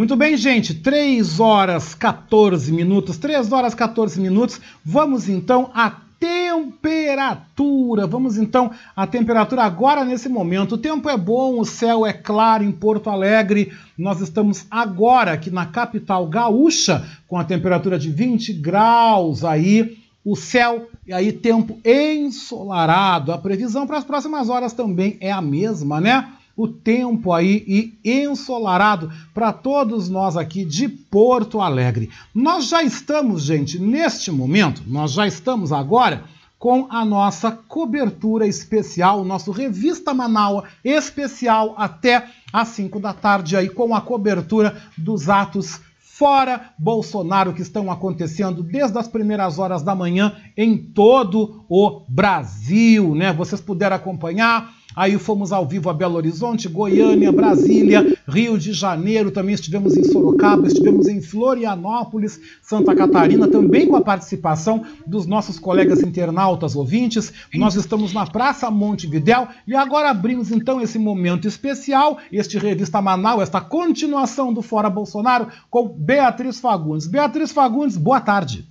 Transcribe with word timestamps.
Muito 0.00 0.16
bem, 0.16 0.34
gente, 0.34 0.72
3 0.72 1.40
horas 1.40 1.94
14 1.94 2.72
minutos, 2.72 3.18
3 3.18 3.52
horas 3.52 3.74
14 3.74 4.18
minutos. 4.18 4.58
Vamos 4.82 5.28
então 5.28 5.70
à 5.74 5.94
temperatura. 6.18 8.06
Vamos 8.06 8.38
então 8.38 8.70
à 8.96 9.06
temperatura 9.06 9.62
agora 9.62 10.02
nesse 10.02 10.26
momento. 10.26 10.76
O 10.76 10.78
tempo 10.78 11.06
é 11.10 11.18
bom, 11.18 11.60
o 11.60 11.66
céu 11.66 12.06
é 12.06 12.14
claro 12.14 12.64
em 12.64 12.72
Porto 12.72 13.10
Alegre. 13.10 13.74
Nós 13.98 14.22
estamos 14.22 14.64
agora 14.70 15.32
aqui 15.32 15.50
na 15.50 15.66
capital 15.66 16.26
gaúcha 16.28 17.06
com 17.28 17.36
a 17.36 17.44
temperatura 17.44 17.98
de 17.98 18.10
20 18.10 18.54
graus 18.54 19.44
aí. 19.44 19.98
O 20.24 20.34
céu 20.34 20.88
e 21.06 21.12
aí 21.12 21.30
tempo 21.30 21.78
ensolarado. 21.84 23.32
A 23.32 23.36
previsão 23.38 23.86
para 23.86 23.98
as 23.98 24.04
próximas 24.04 24.48
horas 24.48 24.72
também 24.72 25.18
é 25.20 25.30
a 25.30 25.42
mesma, 25.42 26.00
né? 26.00 26.26
O 26.60 26.68
tempo 26.68 27.32
aí 27.32 27.64
e 28.04 28.22
ensolarado 28.22 29.10
para 29.32 29.52
todos 29.52 30.08
nós 30.08 30.36
aqui 30.36 30.64
de 30.64 30.88
Porto 30.88 31.60
Alegre. 31.60 32.10
Nós 32.34 32.68
já 32.68 32.82
estamos, 32.82 33.42
gente, 33.44 33.78
neste 33.78 34.30
momento, 34.30 34.82
nós 34.86 35.12
já 35.12 35.26
estamos 35.26 35.72
agora 35.72 36.24
com 36.58 36.86
a 36.90 37.04
nossa 37.06 37.50
cobertura 37.50 38.46
especial, 38.46 39.24
nosso 39.24 39.50
Revista 39.50 40.12
Manaua 40.12 40.64
especial 40.84 41.74
até 41.78 42.26
às 42.52 42.68
5 42.68 43.00
da 43.00 43.14
tarde 43.14 43.56
aí 43.56 43.70
com 43.70 43.94
a 43.94 44.00
cobertura 44.02 44.76
dos 44.98 45.30
atos 45.30 45.80
fora 46.20 46.72
Bolsonaro 46.78 47.54
que 47.54 47.62
estão 47.62 47.90
acontecendo 47.90 48.62
desde 48.62 48.98
as 48.98 49.08
primeiras 49.08 49.58
horas 49.58 49.82
da 49.82 49.94
manhã 49.94 50.36
em 50.54 50.76
todo 50.76 51.64
o 51.66 52.02
Brasil, 52.06 53.14
né? 53.14 53.32
Vocês 53.32 53.58
puderam 53.58 53.96
acompanhar 53.96 54.70
Aí 54.94 55.18
fomos 55.18 55.52
ao 55.52 55.66
vivo 55.66 55.88
a 55.88 55.94
Belo 55.94 56.16
Horizonte, 56.16 56.68
Goiânia, 56.68 57.30
Brasília, 57.30 58.16
Rio 58.28 58.58
de 58.58 58.72
Janeiro, 58.72 59.30
também 59.30 59.54
estivemos 59.54 59.96
em 59.96 60.04
Sorocaba, 60.04 60.66
estivemos 60.66 61.06
em 61.08 61.20
Florianópolis, 61.20 62.40
Santa 62.62 62.94
Catarina, 62.94 63.48
também 63.48 63.86
com 63.86 63.96
a 63.96 64.00
participação 64.00 64.84
dos 65.06 65.26
nossos 65.26 65.58
colegas 65.58 66.00
internautas 66.00 66.74
ouvintes. 66.74 67.32
Nós 67.54 67.74
estamos 67.74 68.12
na 68.12 68.26
Praça 68.26 68.70
Montevidéu 68.70 69.48
e 69.66 69.74
agora 69.74 70.10
abrimos 70.10 70.50
então 70.50 70.80
esse 70.80 70.98
momento 70.98 71.46
especial, 71.46 72.18
este 72.32 72.58
Revista 72.58 73.00
Manaus, 73.00 73.42
esta 73.42 73.60
continuação 73.60 74.52
do 74.52 74.62
Fora 74.62 74.90
Bolsonaro 74.90 75.48
com 75.70 75.88
Beatriz 75.88 76.58
Fagundes. 76.60 77.06
Beatriz 77.06 77.52
Fagundes, 77.52 77.96
boa 77.96 78.20
tarde. 78.20 78.66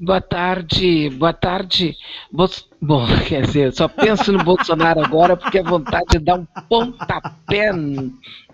Boa 0.00 0.20
tarde, 0.20 1.10
boa 1.10 1.32
tarde. 1.32 1.96
Bom, 2.30 3.04
quer 3.26 3.42
dizer, 3.42 3.72
só 3.72 3.88
penso 3.88 4.30
no 4.30 4.44
Bolsonaro 4.44 5.04
agora 5.04 5.36
porque 5.36 5.58
a 5.58 5.62
vontade 5.64 6.06
de 6.12 6.18
dar 6.20 6.38
um 6.38 6.46
pontapé 6.68 7.72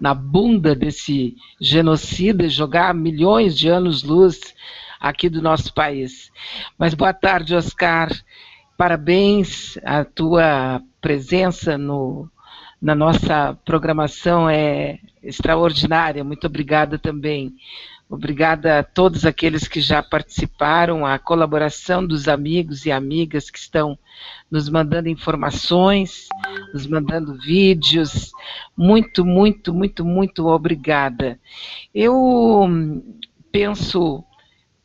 na 0.00 0.14
bunda 0.14 0.74
desse 0.74 1.36
genocida 1.60 2.44
e 2.44 2.48
jogar 2.48 2.94
milhões 2.94 3.58
de 3.58 3.68
anos-luz 3.68 4.54
aqui 4.98 5.28
do 5.28 5.42
nosso 5.42 5.74
país. 5.74 6.32
Mas 6.78 6.94
boa 6.94 7.12
tarde, 7.12 7.54
Oscar. 7.54 8.08
Parabéns, 8.78 9.78
a 9.84 10.02
tua 10.02 10.80
presença 10.98 11.76
no, 11.76 12.26
na 12.80 12.94
nossa 12.94 13.54
programação 13.66 14.48
é 14.48 14.98
extraordinária. 15.22 16.24
Muito 16.24 16.46
obrigada 16.46 16.98
também. 16.98 17.52
Obrigada 18.08 18.78
a 18.78 18.82
todos 18.82 19.24
aqueles 19.24 19.66
que 19.66 19.80
já 19.80 20.02
participaram, 20.02 21.06
a 21.06 21.18
colaboração 21.18 22.06
dos 22.06 22.28
amigos 22.28 22.84
e 22.84 22.92
amigas 22.92 23.50
que 23.50 23.58
estão 23.58 23.98
nos 24.50 24.68
mandando 24.68 25.08
informações, 25.08 26.28
nos 26.72 26.86
mandando 26.86 27.34
vídeos. 27.38 28.30
Muito, 28.76 29.24
muito, 29.24 29.72
muito, 29.72 30.04
muito 30.04 30.46
obrigada. 30.46 31.40
Eu 31.94 32.68
penso 33.50 34.22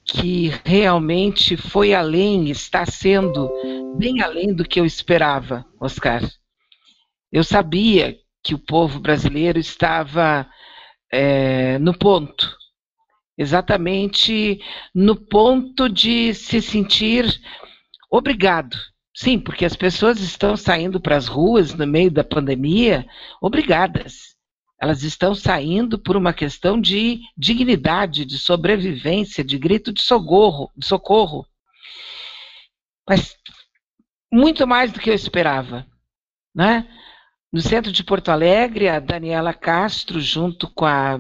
que 0.06 0.52
realmente 0.64 1.58
foi 1.58 1.94
além, 1.94 2.50
está 2.50 2.86
sendo 2.86 3.52
bem 3.98 4.22
além 4.22 4.54
do 4.54 4.64
que 4.64 4.80
eu 4.80 4.86
esperava, 4.86 5.66
Oscar. 5.80 6.24
Eu 7.32 7.44
sabia 7.44 8.18
que 8.42 8.56
o 8.56 8.60
povo 8.60 9.00
brasileiro 9.00 9.60
estava 9.60 10.48
é, 11.12 11.78
no 11.78 11.94
ponto 11.94 12.59
exatamente 13.40 14.60
no 14.94 15.16
ponto 15.16 15.88
de 15.88 16.34
se 16.34 16.62
sentir 16.62 17.42
obrigado. 18.12 18.78
Sim, 19.16 19.40
porque 19.40 19.64
as 19.64 19.78
pessoas 19.78 20.20
estão 20.20 20.58
saindo 20.58 21.00
para 21.00 21.16
as 21.16 21.28
ruas 21.28 21.74
no 21.74 21.88
meio 21.88 22.12
da 22.12 22.24
pandemia 22.24 23.08
obrigadas. 23.42 24.36
Elas 24.80 25.04
estão 25.04 25.34
saindo 25.34 25.98
por 25.98 26.18
uma 26.18 26.34
questão 26.34 26.80
de 26.80 27.22
dignidade, 27.38 28.26
de 28.26 28.38
sobrevivência, 28.38 29.44
de 29.44 29.58
grito 29.58 29.94
de 29.94 30.02
socorro, 30.02 30.70
de 30.76 30.86
socorro. 30.86 31.46
Mas 33.08 33.38
muito 34.32 34.68
mais 34.68 34.92
do 34.92 35.00
que 35.00 35.10
eu 35.10 35.14
esperava, 35.14 35.88
né? 36.54 36.88
No 37.52 37.62
centro 37.62 37.92
de 37.92 38.04
Porto 38.04 38.30
Alegre, 38.30 38.88
a 38.88 39.00
Daniela 39.00 39.54
Castro, 39.54 40.20
junto 40.20 40.70
com 40.70 40.86
a 40.86 41.20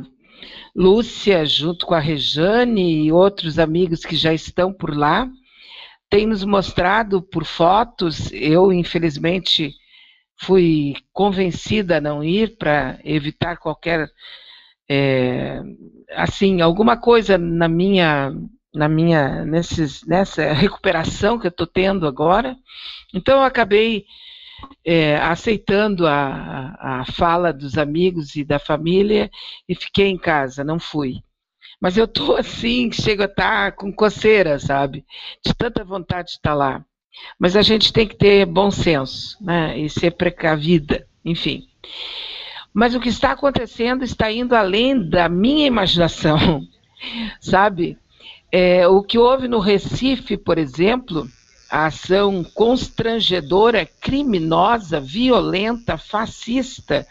Lúcia, 0.76 1.46
junto 1.46 1.86
com 1.86 1.94
a 1.94 2.00
Rejane 2.00 3.06
e 3.06 3.12
outros 3.12 3.60
amigos 3.60 4.06
que 4.06 4.16
já 4.16 4.34
estão 4.34 4.74
por 4.74 4.96
lá, 4.96 5.30
tem 6.10 6.26
nos 6.26 6.44
mostrado 6.44 7.22
por 7.22 7.46
fotos. 7.46 8.32
Eu, 8.32 8.74
infelizmente, 8.74 9.74
fui 10.42 10.96
convencida 11.14 11.98
a 11.98 12.02
não 12.02 12.24
ir 12.24 12.58
para 12.58 13.00
evitar 13.04 13.58
qualquer. 13.58 14.10
É, 14.90 15.62
assim, 16.16 16.62
alguma 16.62 16.98
coisa 16.98 17.38
na 17.38 17.68
minha 17.68 18.34
na 18.74 18.88
minha 18.88 19.44
nesses, 19.46 20.06
nessa 20.06 20.54
recuperação 20.54 21.40
que 21.40 21.48
eu 21.48 21.50
estou 21.50 21.68
tendo 21.68 22.08
agora. 22.08 22.56
Então 23.14 23.40
eu 23.40 23.44
acabei 23.44 24.06
é, 24.86 25.18
aceitando 25.18 26.08
a, 26.08 26.76
a 26.80 27.06
fala 27.14 27.52
dos 27.54 27.78
amigos 27.78 28.36
e 28.36 28.44
da 28.44 28.60
família 28.60 29.30
e 29.68 29.76
fiquei 29.76 30.08
em 30.08 30.18
casa, 30.18 30.64
não 30.64 30.80
fui. 30.80 31.22
Mas 31.82 31.98
eu 31.98 32.08
tô 32.08 32.36
assim, 32.36 32.92
chego 32.92 33.22
a 33.22 33.26
estar 33.26 33.72
tá 33.72 33.78
com 33.78 33.92
coceira, 33.92 34.60
sabe? 34.60 35.06
De 35.46 35.54
tanta 35.54 35.84
vontade 35.84 36.30
de 36.30 36.34
estar 36.36 36.52
tá 36.52 36.56
lá. 36.56 36.86
Mas 37.38 37.56
a 37.56 37.62
gente 37.62 37.94
tem 37.94 38.08
que 38.08 38.16
ter 38.16 38.46
bom 38.46 38.70
senso, 38.70 39.38
né? 39.42 39.78
E 39.78 39.90
ser 39.90 40.12
precavida, 40.12 41.08
enfim. 41.24 41.68
Mas 42.74 42.96
o 42.96 43.00
que 43.00 43.10
está 43.10 43.32
acontecendo 43.32 44.04
está 44.04 44.32
indo 44.32 44.56
além 44.56 45.10
da 45.10 45.28
minha 45.28 45.66
imaginação, 45.66 46.62
sabe? 47.40 47.98
É, 48.52 48.88
o 48.88 49.04
que 49.04 49.18
houve 49.18 49.48
no 49.48 49.60
Recife, 49.60 50.38
por 50.38 50.58
exemplo, 50.58 51.28
a 51.70 51.86
ação 51.86 52.44
constrangedora, 52.44 53.86
criminosa, 53.86 55.00
violenta, 55.00 55.98
fascista 55.98 57.08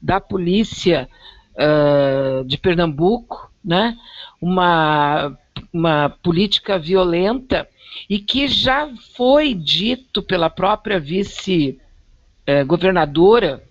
da 0.00 0.20
polícia 0.20 1.08
uh, 1.54 2.44
de 2.44 2.56
Pernambuco, 2.58 3.50
né? 3.64 3.96
uma, 4.40 5.36
uma 5.72 6.10
política 6.22 6.78
violenta 6.78 7.68
e 8.08 8.18
que 8.18 8.48
já 8.48 8.88
foi 9.14 9.52
dito 9.54 10.22
pela 10.22 10.48
própria 10.50 11.00
vice-governadora 11.00 13.62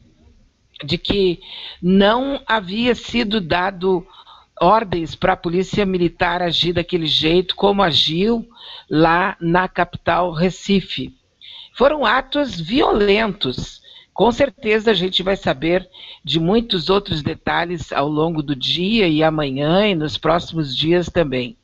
de 0.84 0.98
que 0.98 1.40
não 1.82 2.42
havia 2.48 2.96
sido 2.96 3.40
dado 3.40 4.04
ordens 4.62 5.16
para 5.16 5.34
a 5.34 5.38
polícia 5.38 5.86
militar 5.86 6.42
agir 6.42 6.74
daquele 6.74 7.08
jeito, 7.08 7.56
como 7.56 7.82
agiu 7.82 8.48
lá 8.88 9.36
na 9.42 9.68
capital 9.68 10.32
Recife. 10.32 11.14
Foram 11.74 12.06
atos 12.06 12.62
violentos. 12.62 13.82
Com 14.14 14.32
certeza 14.32 14.92
a 14.92 14.94
gente 14.94 15.24
vai 15.24 15.36
saber 15.36 15.90
de 16.24 16.40
muitos 16.40 16.90
outros 16.90 17.24
detalhes 17.24 17.92
ao 17.92 18.08
longo 18.08 18.44
do 18.44 18.56
dia 18.56 19.08
e 19.08 19.24
amanhã 19.24 19.88
e 19.88 19.96
nos 19.96 20.18
próximos 20.18 20.78
dias 20.78 21.08
também. 21.08 21.58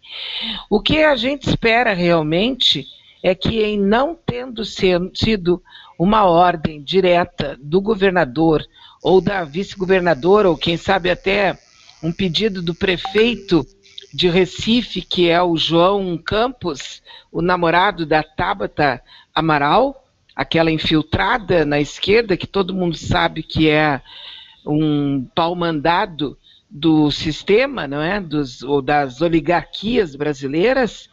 O 0.69 0.81
que 0.81 1.03
a 1.03 1.15
gente 1.15 1.47
espera 1.47 1.94
realmente 1.94 2.88
é 3.21 3.35
que, 3.35 3.61
em 3.61 3.79
não 3.79 4.17
tendo 4.25 4.63
sido 4.65 5.61
uma 5.99 6.23
ordem 6.25 6.81
direta 6.81 7.57
do 7.61 7.79
governador 7.79 8.65
ou 9.03 9.21
da 9.21 9.44
vice-governadora, 9.44 10.49
ou 10.49 10.57
quem 10.57 10.77
sabe 10.77 11.11
até 11.11 11.59
um 12.01 12.11
pedido 12.11 12.61
do 12.61 12.75
prefeito 12.75 13.65
de 14.13 14.29
Recife, 14.29 15.01
que 15.01 15.29
é 15.29 15.41
o 15.41 15.57
João 15.57 16.17
Campos, 16.17 17.01
o 17.31 17.41
namorado 17.41 18.05
da 18.05 18.23
Tabata 18.23 19.01
Amaral, 19.33 20.03
aquela 20.35 20.71
infiltrada 20.71 21.65
na 21.65 21.79
esquerda, 21.79 22.38
que 22.38 22.47
todo 22.47 22.73
mundo 22.73 22.95
sabe 22.95 23.44
que 23.44 23.69
é 23.69 24.01
um 24.65 25.27
pau 25.35 25.55
mandado 25.55 26.38
do 26.69 27.09
sistema, 27.11 27.88
não 27.88 28.01
é, 28.01 28.19
dos 28.19 28.61
ou 28.61 28.81
das 28.81 29.21
oligarquias 29.21 30.15
brasileiras, 30.15 31.09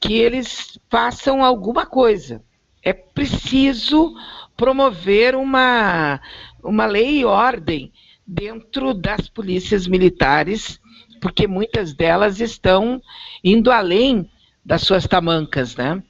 que 0.00 0.14
eles 0.14 0.78
façam 0.90 1.42
alguma 1.42 1.86
coisa. 1.86 2.42
É 2.82 2.92
preciso 2.92 4.14
promover 4.56 5.34
uma 5.34 6.20
uma 6.62 6.86
lei 6.86 7.20
e 7.20 7.24
ordem 7.24 7.92
dentro 8.26 8.94
das 8.94 9.28
polícias 9.28 9.86
militares, 9.86 10.80
porque 11.20 11.46
muitas 11.46 11.92
delas 11.92 12.40
estão 12.40 13.02
indo 13.42 13.70
além 13.70 14.30
das 14.64 14.82
suas 14.82 15.06
tamancas, 15.06 15.76
né? 15.76 16.02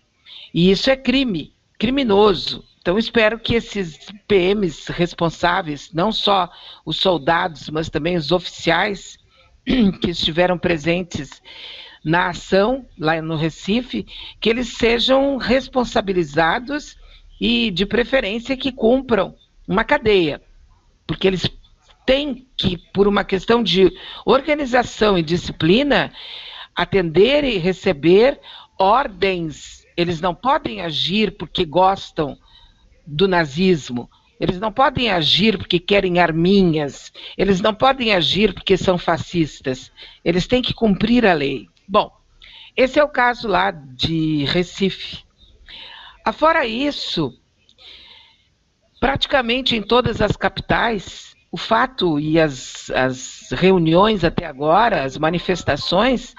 E 0.52 0.70
isso 0.70 0.88
é 0.90 0.96
crime, 0.96 1.52
criminoso. 1.78 2.64
Então, 2.81 2.99
espero 2.99 3.38
que 3.38 3.55
esses 3.55 3.99
PMs 4.28 4.93
responsáveis, 4.93 5.90
não 5.93 6.12
só 6.12 6.50
os 6.84 6.99
soldados, 6.99 7.70
mas 7.70 7.88
também 7.88 8.16
os 8.16 8.31
oficiais 8.31 9.19
que 10.00 10.11
estiveram 10.11 10.58
presentes 10.58 11.43
na 12.05 12.28
ação 12.28 12.87
lá 12.99 13.20
no 13.22 13.37
Recife, 13.37 14.06
que 14.38 14.50
eles 14.50 14.76
sejam 14.76 15.38
responsabilizados 15.38 16.96
e, 17.40 17.70
de 17.70 17.87
preferência, 17.87 18.56
que 18.56 18.70
cumpram 18.70 19.34
uma 19.66 19.82
cadeia, 19.82 20.43
porque 21.06 21.26
eles 21.26 21.49
têm 22.06 22.46
que, 22.56 22.78
por 22.92 23.08
uma 23.08 23.24
questão 23.24 23.62
de 23.62 23.92
organização 24.24 25.18
e 25.18 25.22
disciplina, 25.22 26.12
atender 26.74 27.44
e 27.44 27.58
receber 27.58 28.40
ordens. 28.78 29.84
Eles 29.96 30.20
não 30.20 30.34
podem 30.34 30.80
agir 30.80 31.36
porque 31.36 31.64
gostam 31.64 32.36
do 33.06 33.28
nazismo. 33.28 34.10
Eles 34.40 34.58
não 34.58 34.72
podem 34.72 35.10
agir 35.10 35.56
porque 35.56 35.78
querem 35.78 36.18
arminhas. 36.18 37.12
Eles 37.38 37.60
não 37.60 37.74
podem 37.74 38.12
agir 38.12 38.52
porque 38.52 38.76
são 38.76 38.98
fascistas. 38.98 39.92
Eles 40.24 40.46
têm 40.46 40.60
que 40.60 40.74
cumprir 40.74 41.24
a 41.24 41.32
lei. 41.32 41.68
Bom, 41.86 42.10
esse 42.76 42.98
é 42.98 43.04
o 43.04 43.08
caso 43.08 43.46
lá 43.46 43.70
de 43.70 44.44
Recife. 44.46 45.22
Afora 46.24 46.66
isso, 46.66 47.38
praticamente 48.98 49.76
em 49.76 49.82
todas 49.82 50.20
as 50.20 50.36
capitais, 50.36 51.33
o 51.54 51.56
fato 51.56 52.18
e 52.18 52.40
as, 52.40 52.90
as 52.90 53.48
reuniões 53.52 54.24
até 54.24 54.44
agora, 54.44 55.04
as 55.04 55.16
manifestações, 55.16 56.34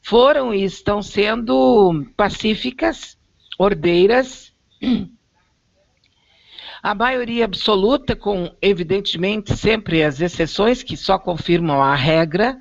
foram 0.00 0.54
e 0.54 0.62
estão 0.62 1.02
sendo 1.02 2.06
pacíficas, 2.16 3.18
ordeiras, 3.58 4.52
a 6.80 6.94
maioria 6.94 7.46
absoluta, 7.46 8.14
com 8.14 8.54
evidentemente 8.62 9.56
sempre 9.56 10.04
as 10.04 10.20
exceções 10.20 10.84
que 10.84 10.96
só 10.96 11.18
confirmam 11.18 11.82
a 11.82 11.96
regra, 11.96 12.56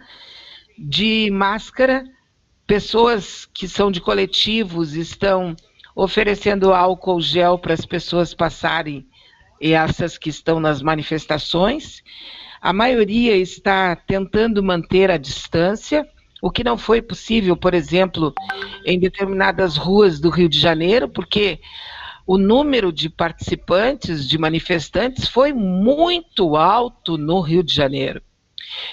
de 0.75 1.29
máscara, 1.31 2.03
pessoas 2.65 3.45
que 3.45 3.67
são 3.67 3.91
de 3.91 4.01
coletivos 4.01 4.95
estão 4.95 5.55
oferecendo 5.95 6.73
álcool 6.73 7.21
gel 7.21 7.59
para 7.59 7.75
as 7.75 7.85
pessoas 7.85 8.33
passarem 8.33 9.07
essas 9.71 10.17
que 10.17 10.29
estão 10.29 10.59
nas 10.59 10.81
manifestações. 10.81 12.03
A 12.61 12.73
maioria 12.73 13.37
está 13.37 13.95
tentando 13.95 14.61
manter 14.63 15.11
a 15.11 15.17
distância, 15.17 16.07
o 16.41 16.51
que 16.51 16.63
não 16.63 16.77
foi 16.77 17.01
possível, 17.01 17.55
por 17.55 17.73
exemplo, 17.73 18.33
em 18.85 18.99
determinadas 18.99 19.77
ruas 19.77 20.19
do 20.19 20.29
Rio 20.29 20.49
de 20.49 20.59
Janeiro, 20.59 21.07
porque 21.07 21.59
o 22.25 22.37
número 22.37 22.91
de 22.91 23.09
participantes, 23.09 24.27
de 24.27 24.37
manifestantes, 24.37 25.27
foi 25.27 25.53
muito 25.53 26.55
alto 26.55 27.17
no 27.17 27.39
Rio 27.39 27.63
de 27.63 27.73
Janeiro. 27.73 28.21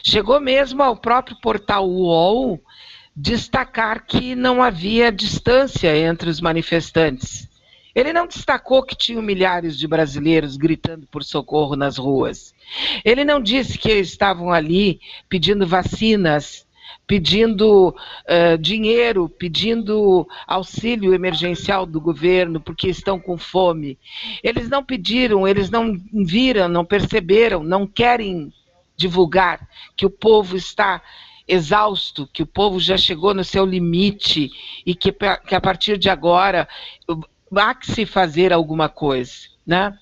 Chegou 0.05 0.41
mesmo 0.41 0.83
ao 0.83 0.97
próprio 0.97 1.37
portal 1.41 1.89
UOL 1.89 2.61
destacar 3.15 4.07
que 4.07 4.35
não 4.35 4.63
havia 4.63 5.11
distância 5.11 5.97
entre 5.97 6.31
os 6.31 6.41
manifestantes. 6.41 7.50
Ele 7.95 8.13
não 8.13 8.27
destacou 8.27 8.83
que 8.83 8.97
tinham 8.97 9.23
milhares 9.23 9.79
de 9.79 9.87
brasileiros 9.87 10.57
gritando 10.57 11.07
por 11.07 11.25
socorro 11.25 11.77
nas 11.77 11.99
ruas. 11.99 12.55
Ele 13.05 13.25
não 13.25 13.41
disse 13.41 13.79
que 13.79 13.93
estavam 13.93 14.53
ali 14.53 15.01
pedindo 15.29 15.67
vacinas 15.67 16.67
pedindo 17.07 17.89
uh, 17.89 18.57
dinheiro, 18.57 19.29
pedindo 19.29 20.29
auxílio 20.47 21.13
emergencial 21.13 21.85
do 21.85 22.01
governo 22.01 22.61
porque 22.61 22.89
estão 22.89 23.19
com 23.19 23.37
fome. 23.37 23.99
Eles 24.45 24.69
não 24.69 24.85
pediram, 24.85 25.47
eles 25.47 25.71
não 25.71 26.01
viram, 26.25 26.69
não 26.69 26.85
perceberam, 26.85 27.65
não 27.65 27.85
querem 27.85 28.53
divulgar 28.97 29.69
que 29.97 30.07
o 30.07 30.11
povo 30.11 30.57
está 30.57 31.03
exausto, 31.49 32.29
que 32.33 32.45
o 32.45 32.47
povo 32.47 32.79
já 32.79 32.97
chegou 32.97 33.35
no 33.35 33.43
seu 33.43 33.67
limite 33.67 34.49
e 34.87 34.95
que, 34.95 35.11
que 35.11 35.55
a 35.55 35.61
partir 35.61 35.99
de 35.99 36.09
agora 36.09 36.69
há 37.55 37.75
que 37.75 37.91
se 37.91 38.07
fazer 38.07 38.53
alguma 38.53 38.89
coisa, 38.89 39.33
né? 39.67 39.97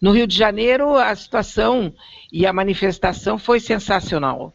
No 0.00 0.12
Rio 0.12 0.28
de 0.28 0.36
Janeiro, 0.36 0.94
a 0.94 1.14
situação 1.16 1.92
e 2.32 2.46
a 2.46 2.52
manifestação 2.52 3.36
foi 3.36 3.58
sensacional. 3.58 4.54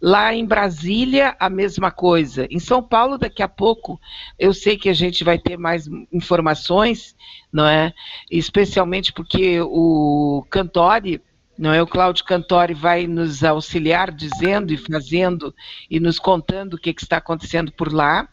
Lá 0.00 0.34
em 0.34 0.44
Brasília, 0.44 1.34
a 1.40 1.48
mesma 1.48 1.90
coisa. 1.90 2.46
Em 2.50 2.58
São 2.58 2.82
Paulo, 2.82 3.16
daqui 3.16 3.42
a 3.42 3.48
pouco, 3.48 3.98
eu 4.38 4.52
sei 4.52 4.76
que 4.76 4.90
a 4.90 4.94
gente 4.94 5.24
vai 5.24 5.38
ter 5.38 5.56
mais 5.56 5.88
informações, 6.12 7.16
não 7.50 7.66
é? 7.66 7.94
Especialmente 8.30 9.12
porque 9.12 9.60
o 9.62 10.44
Cantori, 10.50 11.22
não 11.56 11.72
é? 11.72 11.80
O 11.80 11.86
Cláudio 11.86 12.24
Cantori 12.24 12.74
vai 12.74 13.06
nos 13.06 13.42
auxiliar 13.42 14.10
dizendo 14.10 14.74
e 14.74 14.76
fazendo 14.76 15.54
e 15.88 15.98
nos 15.98 16.18
contando 16.18 16.74
o 16.74 16.78
que, 16.78 16.92
que 16.92 17.02
está 17.02 17.16
acontecendo 17.16 17.72
por 17.72 17.90
lá. 17.90 18.28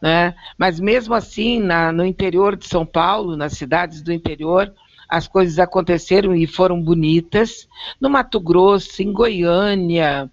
Né? 0.00 0.34
Mas 0.58 0.78
mesmo 0.78 1.14
assim, 1.14 1.58
na, 1.60 1.90
no 1.90 2.04
interior 2.04 2.56
de 2.56 2.66
São 2.66 2.84
Paulo, 2.84 3.36
nas 3.36 3.54
cidades 3.54 4.02
do 4.02 4.12
interior, 4.12 4.72
as 5.08 5.28
coisas 5.28 5.58
aconteceram 5.58 6.34
e 6.34 6.46
foram 6.46 6.80
bonitas. 6.82 7.68
No 8.00 8.10
Mato 8.10 8.40
Grosso, 8.40 9.02
em 9.02 9.12
Goiânia, 9.12 10.30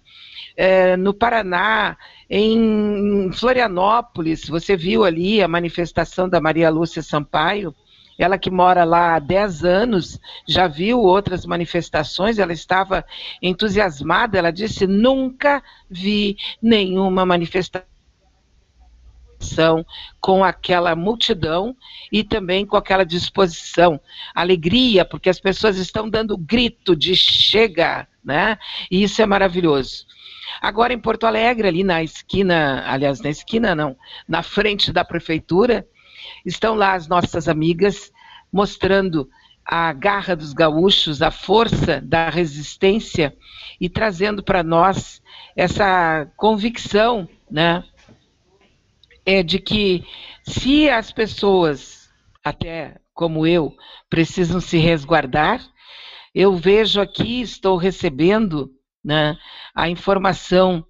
é, 0.56 0.96
no 0.96 1.14
Paraná, 1.14 1.96
em 2.28 3.30
Florianópolis, 3.32 4.48
você 4.48 4.76
viu 4.76 5.04
ali 5.04 5.42
a 5.42 5.48
manifestação 5.48 6.28
da 6.28 6.40
Maria 6.40 6.70
Lúcia 6.70 7.02
Sampaio. 7.02 7.74
Ela 8.16 8.38
que 8.38 8.50
mora 8.50 8.84
lá 8.84 9.16
há 9.16 9.18
10 9.18 9.64
anos, 9.64 10.20
já 10.46 10.68
viu 10.68 11.00
outras 11.00 11.44
manifestações, 11.44 12.38
ela 12.38 12.52
estava 12.52 13.04
entusiasmada, 13.42 14.38
ela 14.38 14.52
disse: 14.52 14.86
nunca 14.86 15.60
vi 15.90 16.36
nenhuma 16.62 17.26
manifestação 17.26 17.93
com 20.20 20.42
aquela 20.42 20.94
multidão 20.96 21.76
e 22.10 22.24
também 22.24 22.64
com 22.66 22.76
aquela 22.76 23.04
disposição, 23.04 24.00
alegria, 24.34 25.04
porque 25.04 25.28
as 25.28 25.40
pessoas 25.40 25.76
estão 25.76 26.08
dando 26.08 26.36
grito 26.36 26.96
de 26.96 27.14
chega, 27.14 28.06
né? 28.24 28.58
E 28.90 29.02
isso 29.02 29.20
é 29.20 29.26
maravilhoso. 29.26 30.06
Agora 30.60 30.92
em 30.92 30.98
Porto 30.98 31.26
Alegre, 31.26 31.68
ali 31.68 31.84
na 31.84 32.02
esquina, 32.02 32.84
aliás, 32.86 33.20
na 33.20 33.30
esquina 33.30 33.74
não, 33.74 33.96
na 34.26 34.42
frente 34.42 34.92
da 34.92 35.04
prefeitura, 35.04 35.86
estão 36.44 36.74
lá 36.74 36.94
as 36.94 37.06
nossas 37.06 37.48
amigas 37.48 38.12
mostrando 38.52 39.28
a 39.64 39.92
garra 39.92 40.36
dos 40.36 40.52
gaúchos, 40.52 41.22
a 41.22 41.30
força 41.30 42.00
da 42.00 42.28
resistência 42.28 43.34
e 43.80 43.88
trazendo 43.88 44.42
para 44.42 44.62
nós 44.62 45.22
essa 45.56 46.28
convicção, 46.36 47.28
né, 47.50 47.82
é 49.24 49.42
de 49.42 49.58
que 49.58 50.04
se 50.42 50.88
as 50.88 51.10
pessoas, 51.10 52.10
até 52.44 52.96
como 53.12 53.46
eu, 53.46 53.74
precisam 54.10 54.60
se 54.60 54.76
resguardar, 54.78 55.60
eu 56.34 56.54
vejo 56.54 57.00
aqui, 57.00 57.40
estou 57.40 57.76
recebendo 57.76 58.70
né, 59.04 59.36
a 59.74 59.88
informação 59.88 60.84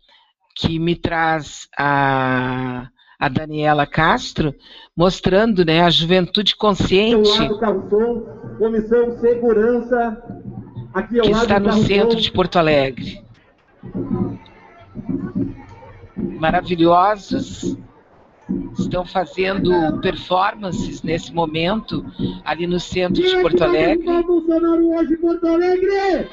que 0.56 0.78
me 0.78 0.96
traz 0.96 1.68
a, 1.76 2.88
a 3.18 3.28
Daniela 3.28 3.86
Castro, 3.86 4.54
mostrando 4.96 5.64
né, 5.64 5.82
a 5.82 5.90
juventude 5.90 6.56
consciente 6.56 7.30
Comissão 8.58 9.18
Segurança, 9.18 10.22
aqui 10.94 11.20
que 11.20 11.30
está 11.30 11.58
no 11.58 11.72
centro 11.72 12.20
de 12.20 12.30
Porto 12.30 12.56
Alegre. 12.56 13.22
Maravilhosos 16.16 17.76
estão 18.78 19.04
fazendo 19.04 20.00
performances 20.00 21.02
nesse 21.02 21.32
momento 21.32 22.04
ali 22.44 22.66
no 22.66 22.78
centro 22.78 23.22
de 23.22 23.40
Porto 23.40 23.62
Alegre. 23.62 24.22
Bolsonaro 24.22 24.94
hoje, 24.94 25.16
Porto 25.16 25.46
Alegre! 25.46 26.28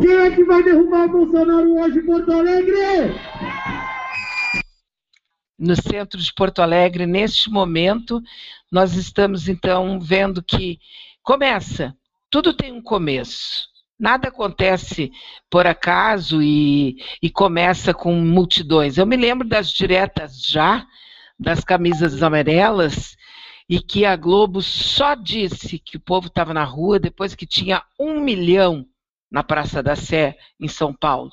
Quem 0.00 0.16
é 0.16 0.30
que 0.30 0.44
vai 0.44 0.62
derrubar 0.62 1.08
Bolsonaro 1.08 1.80
hoje 1.80 1.98
em 1.98 2.06
Porto 2.06 2.32
Alegre? 2.32 3.20
No 5.58 5.76
centro 5.76 6.20
de 6.20 6.34
Porto 6.34 6.60
Alegre, 6.60 7.06
neste 7.06 7.48
momento, 7.48 8.20
nós 8.70 8.96
estamos 8.96 9.48
então 9.48 10.00
vendo 10.00 10.42
que 10.42 10.80
começa, 11.22 11.96
tudo 12.28 12.52
tem 12.52 12.72
um 12.72 12.82
começo. 12.82 13.71
Nada 14.02 14.30
acontece 14.30 15.12
por 15.48 15.64
acaso 15.64 16.42
e, 16.42 16.96
e 17.22 17.30
começa 17.30 17.94
com 17.94 18.12
multidões. 18.12 18.98
Eu 18.98 19.06
me 19.06 19.16
lembro 19.16 19.46
das 19.46 19.70
diretas 19.70 20.42
já, 20.44 20.84
das 21.38 21.60
camisas 21.62 22.20
amarelas, 22.20 23.16
e 23.68 23.78
que 23.78 24.04
a 24.04 24.16
Globo 24.16 24.60
só 24.60 25.14
disse 25.14 25.78
que 25.78 25.98
o 25.98 26.00
povo 26.00 26.26
estava 26.26 26.52
na 26.52 26.64
rua 26.64 26.98
depois 26.98 27.36
que 27.36 27.46
tinha 27.46 27.80
um 27.96 28.18
milhão 28.18 28.84
na 29.30 29.44
Praça 29.44 29.80
da 29.80 29.94
Sé, 29.94 30.36
em 30.58 30.66
São 30.66 30.92
Paulo. 30.92 31.30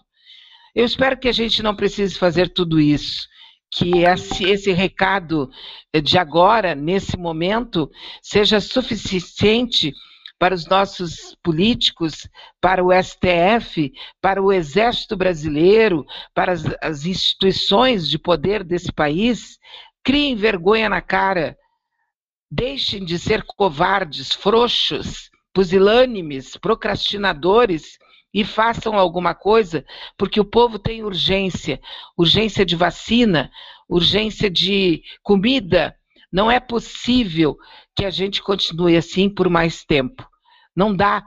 Eu 0.76 0.86
espero 0.86 1.18
que 1.18 1.28
a 1.28 1.34
gente 1.34 1.64
não 1.64 1.76
precise 1.76 2.20
fazer 2.20 2.54
tudo 2.54 2.80
isso, 2.80 3.28
que 3.72 4.04
esse, 4.04 4.44
esse 4.44 4.72
recado 4.72 5.50
de 6.04 6.20
agora, 6.20 6.76
nesse 6.76 7.18
momento, 7.18 7.90
seja 8.22 8.60
suficiente 8.60 9.92
para 10.40 10.56
os 10.56 10.66
nossos 10.66 11.38
políticos, 11.44 12.28
para 12.62 12.84
o 12.84 12.90
STF, 12.92 13.92
para 14.22 14.42
o 14.42 14.52
Exército 14.52 15.16
Brasileiro, 15.16 16.06
para 16.34 16.54
as, 16.54 16.64
as 16.82 17.06
instituições 17.06 18.10
de 18.10 18.18
poder 18.18 18.64
desse 18.64 18.92
país, 18.92 19.60
criem 20.04 20.36
vergonha 20.36 20.90
na 20.90 21.02
cara 21.02 21.58
Deixem 22.52 23.06
de 23.06 23.20
ser 23.20 23.44
covardes, 23.44 24.34
frouxos, 24.34 25.30
pusilânimes, 25.54 26.58
procrastinadores 26.58 28.00
e 28.34 28.44
façam 28.44 28.98
alguma 28.98 29.36
coisa, 29.36 29.86
porque 30.18 30.40
o 30.40 30.46
povo 30.46 30.80
tem 30.80 31.04
urgência 31.04 31.80
urgência 32.18 32.66
de 32.66 32.76
vacina, 32.76 33.52
urgência 33.88 34.50
de 34.50 35.04
comida. 35.22 35.96
Não 36.32 36.50
é 36.50 36.60
possível 36.60 37.56
que 37.96 38.04
a 38.04 38.10
gente 38.10 38.42
continue 38.42 38.98
assim 38.98 39.30
por 39.30 39.48
mais 39.48 39.86
tempo. 39.86 40.28
Não 40.80 40.96
dá. 40.96 41.26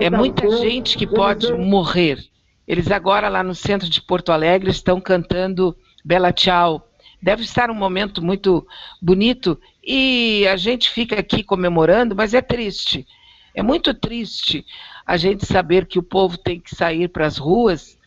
É 0.00 0.08
muita 0.08 0.48
gente 0.56 0.96
que 0.96 1.06
pode 1.06 1.52
morrer. 1.52 2.18
Eles 2.66 2.90
agora 2.90 3.28
lá 3.28 3.42
no 3.42 3.54
centro 3.54 3.90
de 3.90 4.00
Porto 4.00 4.32
Alegre 4.32 4.70
estão 4.70 4.98
cantando 5.02 5.76
Bela 6.02 6.32
Tchau. 6.32 6.88
Deve 7.20 7.42
estar 7.42 7.70
um 7.70 7.74
momento 7.74 8.24
muito 8.24 8.66
bonito 9.02 9.60
e 9.84 10.48
a 10.50 10.56
gente 10.56 10.88
fica 10.88 11.20
aqui 11.20 11.42
comemorando, 11.42 12.16
mas 12.16 12.32
é 12.32 12.40
triste. 12.40 13.06
É 13.54 13.62
muito 13.62 13.92
triste 13.92 14.64
a 15.04 15.18
gente 15.18 15.44
saber 15.44 15.84
que 15.84 15.98
o 15.98 16.02
povo 16.02 16.38
tem 16.38 16.58
que 16.58 16.74
sair 16.74 17.08
para 17.08 17.26
as 17.26 17.36
ruas 17.36 17.98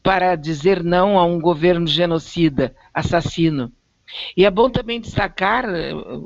para 0.00 0.36
dizer 0.36 0.84
não 0.84 1.18
a 1.18 1.24
um 1.24 1.40
governo 1.40 1.88
genocida, 1.88 2.72
assassino. 2.94 3.72
E 4.36 4.44
é 4.44 4.50
bom 4.50 4.70
também 4.70 5.00
destacar, 5.00 5.64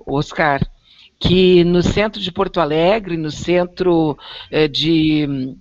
Oscar, 0.06 0.60
que 1.20 1.62
no 1.64 1.82
centro 1.82 2.18
de 2.20 2.32
Porto 2.32 2.60
Alegre, 2.60 3.14
no 3.18 3.30
centro 3.30 4.18
eh, 4.50 4.66
de 4.66 5.54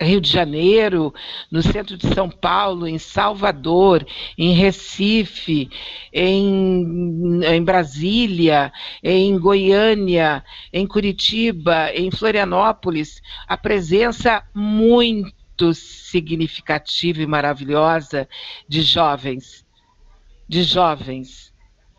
Rio 0.00 0.20
de 0.20 0.30
Janeiro, 0.30 1.12
no 1.50 1.60
centro 1.62 1.96
de 1.96 2.06
São 2.14 2.30
Paulo, 2.30 2.86
em 2.86 2.96
Salvador, 2.96 4.06
em 4.38 4.54
Recife, 4.54 5.68
em, 6.12 7.40
em 7.44 7.62
Brasília, 7.62 8.72
em 9.02 9.36
Goiânia, 9.36 10.44
em 10.72 10.86
Curitiba, 10.86 11.90
em 11.92 12.10
Florianópolis, 12.12 13.20
a 13.48 13.56
presença 13.56 14.44
muito 14.54 15.74
significativa 15.74 17.20
e 17.20 17.26
maravilhosa 17.26 18.28
de 18.68 18.80
jovens, 18.82 19.66
de 20.48 20.62
jovens, 20.62 21.52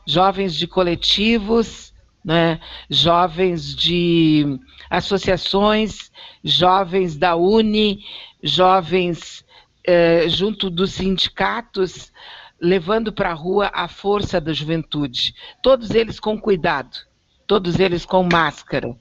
jovens 0.08 0.56
de 0.56 0.66
coletivos, 0.66 1.93
né, 2.24 2.60
jovens 2.90 3.76
de 3.76 4.60
associações, 4.90 6.12
jovens 6.44 7.18
da 7.18 7.36
Uni, 7.36 8.04
jovens 8.42 9.44
eh, 9.86 10.28
junto 10.30 10.70
dos 10.70 10.92
sindicatos, 10.92 12.12
levando 12.60 13.12
para 13.12 13.32
a 13.32 13.34
rua 13.34 13.70
a 13.74 13.88
força 13.88 14.40
da 14.40 14.54
juventude. 14.54 15.36
Todos 15.62 15.92
eles 15.92 16.20
com 16.20 16.40
cuidado, 16.40 16.98
todos 17.46 17.80
eles 17.80 18.06
com 18.06 18.24
máscara, 18.24 18.96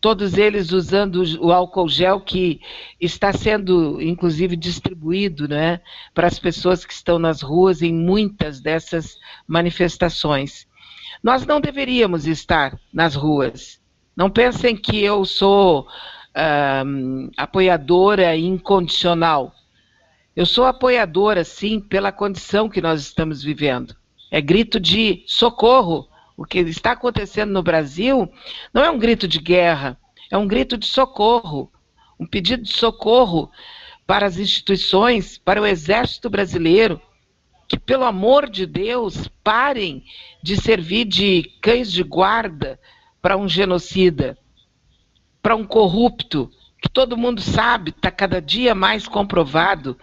todos 0.00 0.36
eles 0.36 0.72
usando 0.72 1.22
o 1.40 1.52
álcool 1.52 1.88
gel 1.88 2.20
que 2.20 2.60
está 3.00 3.32
sendo, 3.32 4.02
inclusive, 4.02 4.56
distribuído 4.56 5.46
né, 5.46 5.80
para 6.12 6.26
as 6.26 6.38
pessoas 6.38 6.84
que 6.84 6.92
estão 6.92 7.18
nas 7.20 7.40
ruas 7.40 7.82
em 7.82 7.94
muitas 7.94 8.60
dessas 8.60 9.16
manifestações. 9.46 10.66
Nós 11.22 11.46
não 11.46 11.60
deveríamos 11.60 12.26
estar 12.26 12.78
nas 12.92 13.14
ruas. 13.14 13.80
Não 14.16 14.28
pensem 14.28 14.76
que 14.76 15.02
eu 15.02 15.24
sou 15.24 15.86
apoiadora 17.36 18.36
incondicional. 18.36 19.54
Eu 20.34 20.46
sou 20.46 20.64
apoiadora, 20.64 21.44
sim, 21.44 21.78
pela 21.78 22.10
condição 22.10 22.68
que 22.68 22.80
nós 22.80 23.02
estamos 23.02 23.42
vivendo. 23.42 23.94
É 24.30 24.40
grito 24.40 24.80
de 24.80 25.22
socorro. 25.26 26.08
O 26.36 26.44
que 26.44 26.58
está 26.60 26.92
acontecendo 26.92 27.52
no 27.52 27.62
Brasil 27.62 28.32
não 28.72 28.82
é 28.82 28.90
um 28.90 28.98
grito 28.98 29.28
de 29.28 29.38
guerra, 29.38 29.98
é 30.30 30.38
um 30.38 30.46
grito 30.46 30.78
de 30.78 30.86
socorro, 30.86 31.70
um 32.18 32.26
pedido 32.26 32.62
de 32.62 32.72
socorro 32.72 33.50
para 34.06 34.26
as 34.26 34.38
instituições, 34.38 35.36
para 35.36 35.60
o 35.60 35.66
Exército 35.66 36.30
Brasileiro, 36.30 37.00
que, 37.72 37.80
pelo 37.80 38.04
amor 38.04 38.50
de 38.50 38.66
Deus, 38.66 39.28
parem 39.42 40.04
de 40.42 40.60
servir 40.60 41.06
de 41.06 41.50
cães 41.62 41.90
de 41.90 42.02
guarda 42.02 42.78
para 43.22 43.34
um 43.34 43.48
genocida, 43.48 44.36
para 45.40 45.56
um 45.56 45.64
corrupto, 45.64 46.50
que 46.82 46.88
todo 46.90 47.16
mundo 47.16 47.40
sabe, 47.40 47.88
está 47.88 48.10
cada 48.10 48.42
dia 48.42 48.74
mais 48.74 49.08
comprovado. 49.08 49.96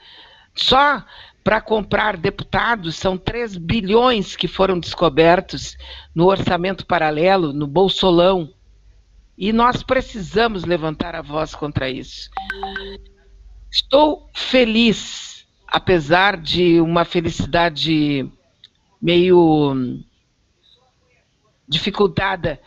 Só 0.56 1.06
para 1.44 1.62
comprar 1.62 2.18
deputados 2.18 2.96
são 2.96 3.16
3 3.16 3.56
bilhões 3.58 4.36
que 4.36 4.48
foram 4.48 4.80
descobertos 4.80 5.78
no 6.16 6.26
orçamento 6.26 6.88
paralelo, 6.88 7.54
no 7.54 7.68
Bolsolão. 7.68 8.52
E 9.38 9.54
nós 9.54 9.84
precisamos 9.84 10.66
levantar 10.66 11.14
a 11.14 11.22
voz 11.22 11.54
contra 11.54 11.88
isso. 11.88 12.32
Estou 13.72 14.28
feliz 14.34 15.29
apesar 15.72 16.38
de 16.38 16.82
uma 16.82 17.06
felicidade 17.06 18.30
meio 19.02 20.00
dificultada 21.68 22.60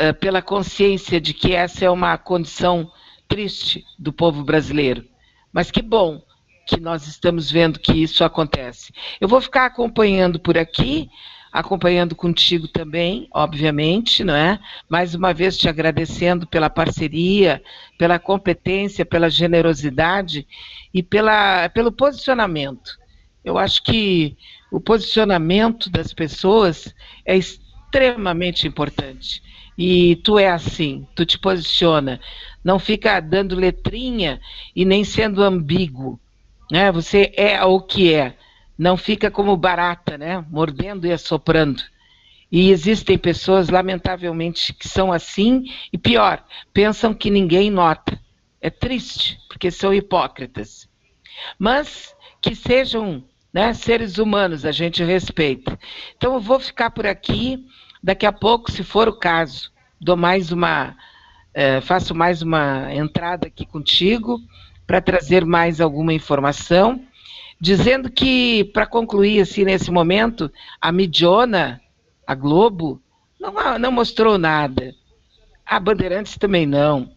uh, 0.00 0.14
pela 0.14 0.40
consciência 0.40 1.20
de 1.20 1.34
que 1.34 1.54
essa 1.54 1.84
é 1.84 1.90
uma 1.90 2.16
condição 2.16 2.90
triste 3.28 3.84
do 3.98 4.12
povo 4.12 4.42
brasileiro. 4.42 5.04
Mas 5.52 5.70
que 5.70 5.82
bom 5.82 6.22
que 6.66 6.80
nós 6.80 7.06
estamos 7.06 7.50
vendo 7.50 7.78
que 7.78 7.92
isso 7.92 8.24
acontece. 8.24 8.92
Eu 9.20 9.28
vou 9.28 9.40
ficar 9.40 9.66
acompanhando 9.66 10.40
por 10.40 10.56
aqui 10.56 11.10
acompanhando 11.52 12.14
contigo 12.14 12.68
também, 12.68 13.28
obviamente, 13.32 14.22
não 14.22 14.34
é? 14.34 14.58
Mais 14.88 15.14
uma 15.14 15.32
vez 15.32 15.56
te 15.56 15.68
agradecendo 15.68 16.46
pela 16.46 16.70
parceria, 16.70 17.62
pela 17.98 18.18
competência, 18.18 19.04
pela 19.04 19.30
generosidade 19.30 20.46
e 20.92 21.02
pela, 21.02 21.68
pelo 21.70 21.90
posicionamento. 21.92 22.98
Eu 23.44 23.56
acho 23.56 23.82
que 23.82 24.36
o 24.70 24.80
posicionamento 24.80 25.90
das 25.90 26.12
pessoas 26.12 26.94
é 27.24 27.36
extremamente 27.36 28.66
importante. 28.66 29.42
E 29.76 30.16
tu 30.16 30.38
é 30.38 30.50
assim, 30.50 31.06
tu 31.14 31.24
te 31.24 31.38
posiciona, 31.38 32.20
não 32.64 32.78
fica 32.78 33.20
dando 33.20 33.54
letrinha 33.54 34.40
e 34.74 34.84
nem 34.84 35.04
sendo 35.04 35.42
ambíguo, 35.42 36.18
né? 36.70 36.90
Você 36.90 37.32
é 37.36 37.62
o 37.64 37.80
que 37.80 38.12
é 38.12 38.36
não 38.78 38.96
fica 38.96 39.30
como 39.30 39.56
barata, 39.56 40.16
né? 40.16 40.44
Mordendo 40.48 41.06
e 41.06 41.12
assoprando. 41.12 41.82
E 42.50 42.70
existem 42.70 43.18
pessoas, 43.18 43.68
lamentavelmente, 43.68 44.72
que 44.72 44.88
são 44.88 45.12
assim, 45.12 45.64
e 45.92 45.98
pior, 45.98 46.42
pensam 46.72 47.12
que 47.12 47.28
ninguém 47.28 47.70
nota. 47.70 48.18
É 48.60 48.70
triste, 48.70 49.38
porque 49.48 49.70
são 49.70 49.92
hipócritas. 49.92 50.88
Mas 51.58 52.14
que 52.40 52.54
sejam 52.54 53.24
né, 53.52 53.74
seres 53.74 54.18
humanos, 54.18 54.64
a 54.64 54.72
gente 54.72 55.02
respeita. 55.02 55.78
Então 56.16 56.34
eu 56.34 56.40
vou 56.40 56.60
ficar 56.60 56.90
por 56.90 57.06
aqui. 57.06 57.66
Daqui 58.02 58.24
a 58.24 58.32
pouco, 58.32 58.70
se 58.70 58.84
for 58.84 59.08
o 59.08 59.18
caso, 59.18 59.72
dou 60.00 60.16
mais 60.16 60.52
uma. 60.52 60.96
É, 61.52 61.80
faço 61.80 62.14
mais 62.14 62.42
uma 62.42 62.94
entrada 62.94 63.48
aqui 63.48 63.66
contigo 63.66 64.40
para 64.86 65.00
trazer 65.00 65.44
mais 65.44 65.80
alguma 65.80 66.12
informação 66.12 67.04
dizendo 67.60 68.10
que, 68.10 68.64
para 68.72 68.86
concluir 68.86 69.40
assim 69.40 69.64
nesse 69.64 69.90
momento, 69.90 70.50
a 70.80 70.92
Midiona, 70.92 71.80
a 72.26 72.34
Globo, 72.34 73.02
não, 73.40 73.78
não 73.78 73.92
mostrou 73.92 74.38
nada. 74.38 74.94
A 75.64 75.78
Bandeirantes 75.78 76.36
também 76.36 76.66
não. 76.66 77.10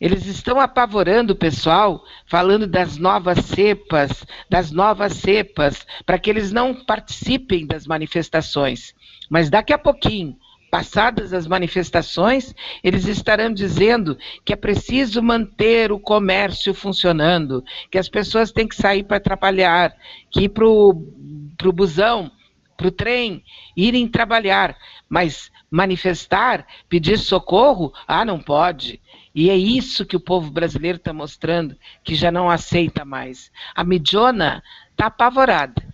Eles 0.00 0.26
estão 0.26 0.60
apavorando 0.60 1.32
o 1.32 1.36
pessoal, 1.36 2.04
falando 2.26 2.66
das 2.66 2.98
novas 2.98 3.38
cepas, 3.46 4.24
das 4.50 4.70
novas 4.70 5.14
cepas, 5.14 5.86
para 6.04 6.18
que 6.18 6.28
eles 6.28 6.52
não 6.52 6.74
participem 6.74 7.66
das 7.66 7.86
manifestações. 7.86 8.92
Mas 9.30 9.48
daqui 9.48 9.72
a 9.72 9.78
pouquinho, 9.78 10.36
passadas 10.74 11.32
as 11.32 11.46
manifestações, 11.46 12.52
eles 12.82 13.06
estarão 13.06 13.54
dizendo 13.54 14.18
que 14.44 14.52
é 14.52 14.56
preciso 14.56 15.22
manter 15.22 15.92
o 15.92 16.00
comércio 16.00 16.74
funcionando, 16.74 17.62
que 17.92 17.96
as 17.96 18.08
pessoas 18.08 18.50
têm 18.50 18.66
que 18.66 18.74
sair 18.74 19.04
para 19.04 19.20
trabalhar, 19.20 19.94
que 20.32 20.46
ir 20.46 20.48
para 20.48 20.66
o 20.66 21.72
busão, 21.72 22.28
para 22.76 22.88
o 22.88 22.90
trem, 22.90 23.44
irem 23.76 24.08
trabalhar. 24.08 24.76
Mas 25.08 25.48
manifestar, 25.70 26.66
pedir 26.88 27.20
socorro, 27.20 27.92
ah, 28.04 28.24
não 28.24 28.40
pode. 28.40 29.00
E 29.32 29.50
é 29.50 29.56
isso 29.56 30.04
que 30.04 30.16
o 30.16 30.20
povo 30.20 30.50
brasileiro 30.50 30.98
está 30.98 31.12
mostrando, 31.12 31.76
que 32.02 32.16
já 32.16 32.32
não 32.32 32.50
aceita 32.50 33.04
mais. 33.04 33.48
A 33.76 33.84
Midiona 33.84 34.60
está 34.90 35.06
apavorada. 35.06 35.86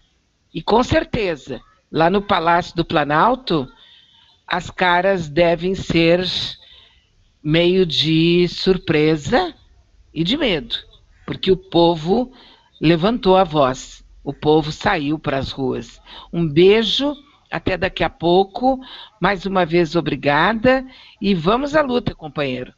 E 0.54 0.62
com 0.62 0.82
certeza, 0.82 1.60
lá 1.92 2.08
no 2.08 2.22
Palácio 2.22 2.74
do 2.74 2.82
Planalto, 2.82 3.70
as 4.50 4.68
caras 4.68 5.28
devem 5.28 5.76
ser 5.76 6.26
meio 7.42 7.86
de 7.86 8.48
surpresa 8.48 9.54
e 10.12 10.24
de 10.24 10.36
medo, 10.36 10.74
porque 11.24 11.52
o 11.52 11.56
povo 11.56 12.32
levantou 12.80 13.36
a 13.36 13.44
voz, 13.44 14.04
o 14.24 14.32
povo 14.34 14.72
saiu 14.72 15.20
para 15.20 15.38
as 15.38 15.52
ruas. 15.52 16.00
Um 16.32 16.48
beijo, 16.48 17.14
até 17.48 17.76
daqui 17.76 18.02
a 18.02 18.10
pouco. 18.10 18.80
Mais 19.20 19.46
uma 19.46 19.64
vez, 19.64 19.94
obrigada 19.94 20.84
e 21.20 21.32
vamos 21.32 21.76
à 21.76 21.80
luta, 21.80 22.12
companheiro. 22.12 22.74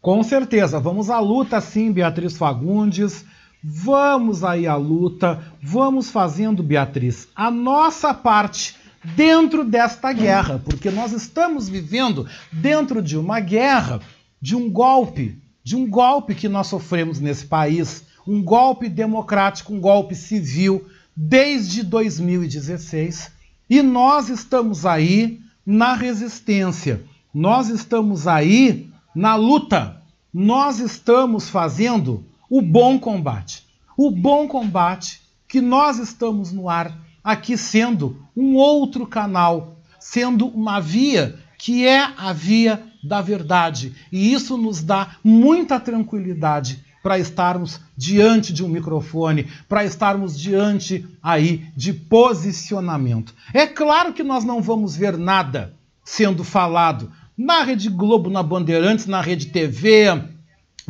Com 0.00 0.22
certeza, 0.24 0.80
vamos 0.80 1.08
à 1.08 1.20
luta 1.20 1.60
sim, 1.60 1.92
Beatriz 1.92 2.36
Fagundes. 2.36 3.24
Vamos 3.62 4.42
aí 4.42 4.66
à 4.66 4.74
luta, 4.74 5.54
vamos 5.62 6.10
fazendo, 6.10 6.62
Beatriz, 6.62 7.28
a 7.36 7.50
nossa 7.50 8.14
parte 8.14 8.79
dentro 9.04 9.64
desta 9.64 10.12
guerra, 10.12 10.60
porque 10.64 10.90
nós 10.90 11.12
estamos 11.12 11.68
vivendo 11.68 12.26
dentro 12.52 13.02
de 13.02 13.16
uma 13.16 13.40
guerra, 13.40 14.00
de 14.40 14.54
um 14.54 14.70
golpe, 14.70 15.40
de 15.62 15.76
um 15.76 15.88
golpe 15.88 16.34
que 16.34 16.48
nós 16.48 16.66
sofremos 16.66 17.20
nesse 17.20 17.46
país, 17.46 18.04
um 18.26 18.42
golpe 18.42 18.88
democrático, 18.88 19.72
um 19.72 19.80
golpe 19.80 20.14
civil, 20.14 20.86
desde 21.16 21.82
2016, 21.82 23.30
e 23.68 23.82
nós 23.82 24.28
estamos 24.28 24.86
aí 24.86 25.40
na 25.64 25.94
resistência, 25.94 27.02
nós 27.32 27.68
estamos 27.68 28.26
aí 28.26 28.90
na 29.14 29.34
luta, 29.34 30.02
nós 30.32 30.78
estamos 30.78 31.48
fazendo 31.48 32.24
o 32.48 32.60
bom 32.62 32.98
combate. 32.98 33.64
O 33.96 34.10
bom 34.10 34.48
combate 34.48 35.20
que 35.46 35.60
nós 35.60 35.98
estamos 35.98 36.52
no 36.52 36.68
ar 36.68 36.96
aqui 37.22 37.56
sendo 37.56 38.22
um 38.36 38.54
outro 38.54 39.06
canal, 39.06 39.76
sendo 39.98 40.46
uma 40.46 40.80
via 40.80 41.38
que 41.58 41.86
é 41.86 42.08
a 42.16 42.32
via 42.32 42.82
da 43.02 43.20
verdade. 43.20 43.94
E 44.10 44.32
isso 44.32 44.56
nos 44.56 44.82
dá 44.82 45.16
muita 45.22 45.78
tranquilidade 45.78 46.84
para 47.02 47.18
estarmos 47.18 47.80
diante 47.96 48.52
de 48.52 48.64
um 48.64 48.68
microfone, 48.68 49.48
para 49.68 49.84
estarmos 49.84 50.38
diante 50.38 51.06
aí 51.22 51.66
de 51.76 51.92
posicionamento. 51.92 53.34
É 53.52 53.66
claro 53.66 54.12
que 54.12 54.22
nós 54.22 54.44
não 54.44 54.60
vamos 54.60 54.96
ver 54.96 55.16
nada 55.16 55.74
sendo 56.04 56.44
falado 56.44 57.10
na 57.36 57.62
Rede 57.62 57.88
Globo, 57.88 58.28
na 58.28 58.42
Bandeirantes, 58.42 59.06
na 59.06 59.20
Rede 59.20 59.46
TV, 59.46 60.08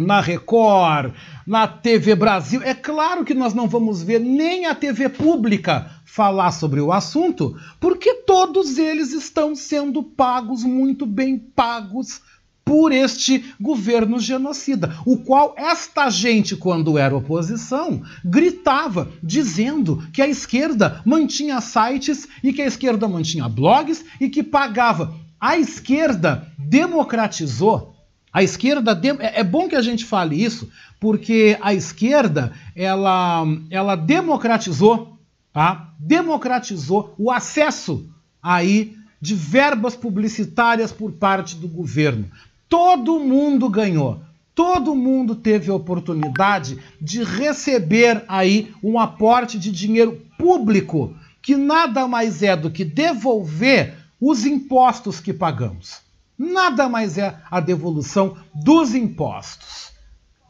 na 0.00 0.20
Record, 0.20 1.12
na 1.46 1.68
TV 1.68 2.14
Brasil. 2.14 2.62
É 2.62 2.74
claro 2.74 3.24
que 3.24 3.34
nós 3.34 3.54
não 3.54 3.68
vamos 3.68 4.02
ver 4.02 4.18
nem 4.18 4.66
a 4.66 4.74
TV 4.74 5.08
pública 5.08 5.90
falar 6.04 6.50
sobre 6.50 6.80
o 6.80 6.92
assunto, 6.92 7.56
porque 7.78 8.14
todos 8.14 8.78
eles 8.78 9.12
estão 9.12 9.54
sendo 9.54 10.02
pagos, 10.02 10.64
muito 10.64 11.06
bem 11.06 11.38
pagos, 11.38 12.20
por 12.64 12.92
este 12.92 13.52
governo 13.60 14.20
genocida, 14.20 14.96
o 15.04 15.18
qual 15.18 15.54
esta 15.56 16.08
gente, 16.08 16.54
quando 16.54 16.96
era 16.96 17.16
oposição, 17.16 18.02
gritava, 18.24 19.10
dizendo 19.20 20.04
que 20.12 20.22
a 20.22 20.28
esquerda 20.28 21.02
mantinha 21.04 21.60
sites 21.60 22.28
e 22.44 22.52
que 22.52 22.62
a 22.62 22.66
esquerda 22.66 23.08
mantinha 23.08 23.48
blogs 23.48 24.04
e 24.20 24.28
que 24.28 24.42
pagava 24.42 25.12
a 25.40 25.58
esquerda 25.58 26.46
democratizou. 26.56 27.92
A 28.32 28.42
esquerda 28.42 28.98
é, 29.20 29.40
é 29.40 29.44
bom 29.44 29.68
que 29.68 29.74
a 29.74 29.82
gente 29.82 30.04
fale 30.04 30.42
isso, 30.42 30.70
porque 31.00 31.58
a 31.60 31.74
esquerda 31.74 32.52
ela, 32.76 33.44
ela 33.70 33.96
democratizou, 33.96 35.18
tá? 35.52 35.92
Democratizou 35.98 37.14
o 37.18 37.30
acesso 37.30 38.08
aí 38.42 38.96
de 39.20 39.34
verbas 39.34 39.96
publicitárias 39.96 40.92
por 40.92 41.12
parte 41.12 41.56
do 41.56 41.68
governo. 41.68 42.30
Todo 42.68 43.18
mundo 43.18 43.68
ganhou. 43.68 44.20
Todo 44.54 44.94
mundo 44.94 45.34
teve 45.34 45.70
a 45.70 45.74
oportunidade 45.74 46.78
de 47.00 47.24
receber 47.24 48.24
aí 48.28 48.72
um 48.82 48.98
aporte 48.98 49.58
de 49.58 49.72
dinheiro 49.72 50.20
público, 50.36 51.14
que 51.40 51.56
nada 51.56 52.06
mais 52.06 52.42
é 52.42 52.56
do 52.56 52.70
que 52.70 52.84
devolver 52.84 53.94
os 54.20 54.44
impostos 54.44 55.18
que 55.18 55.32
pagamos. 55.32 56.00
Nada 56.42 56.88
mais 56.88 57.18
é 57.18 57.38
a 57.50 57.60
devolução 57.60 58.34
dos 58.54 58.94
impostos. 58.94 59.92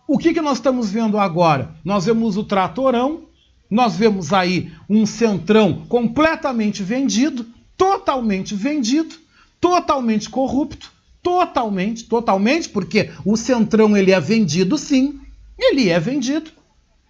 O 0.07 0.19
que, 0.19 0.33
que 0.33 0.41
nós 0.41 0.59
estamos 0.59 0.89
vendo 0.89 1.19
agora? 1.19 1.75
Nós 1.85 2.05
vemos 2.05 2.37
o 2.37 2.45
tratorão, 2.45 3.25
nós 3.69 3.97
vemos 3.97 4.33
aí 4.33 4.73
um 4.89 5.05
centrão 5.05 5.85
completamente 5.89 6.85
vendido, 6.85 7.45
totalmente 7.77 8.55
vendido, 8.55 9.17
totalmente 9.61 10.31
corrupto, 10.31 10.93
totalmente, 11.21 12.05
totalmente, 12.05 12.69
porque 12.69 13.11
o 13.25 13.37
centrão 13.37 13.97
ele 13.97 14.13
é 14.13 14.21
vendido 14.21 14.79
sim, 14.79 15.21
ele 15.59 15.89
é 15.89 15.99
vendido 15.99 16.53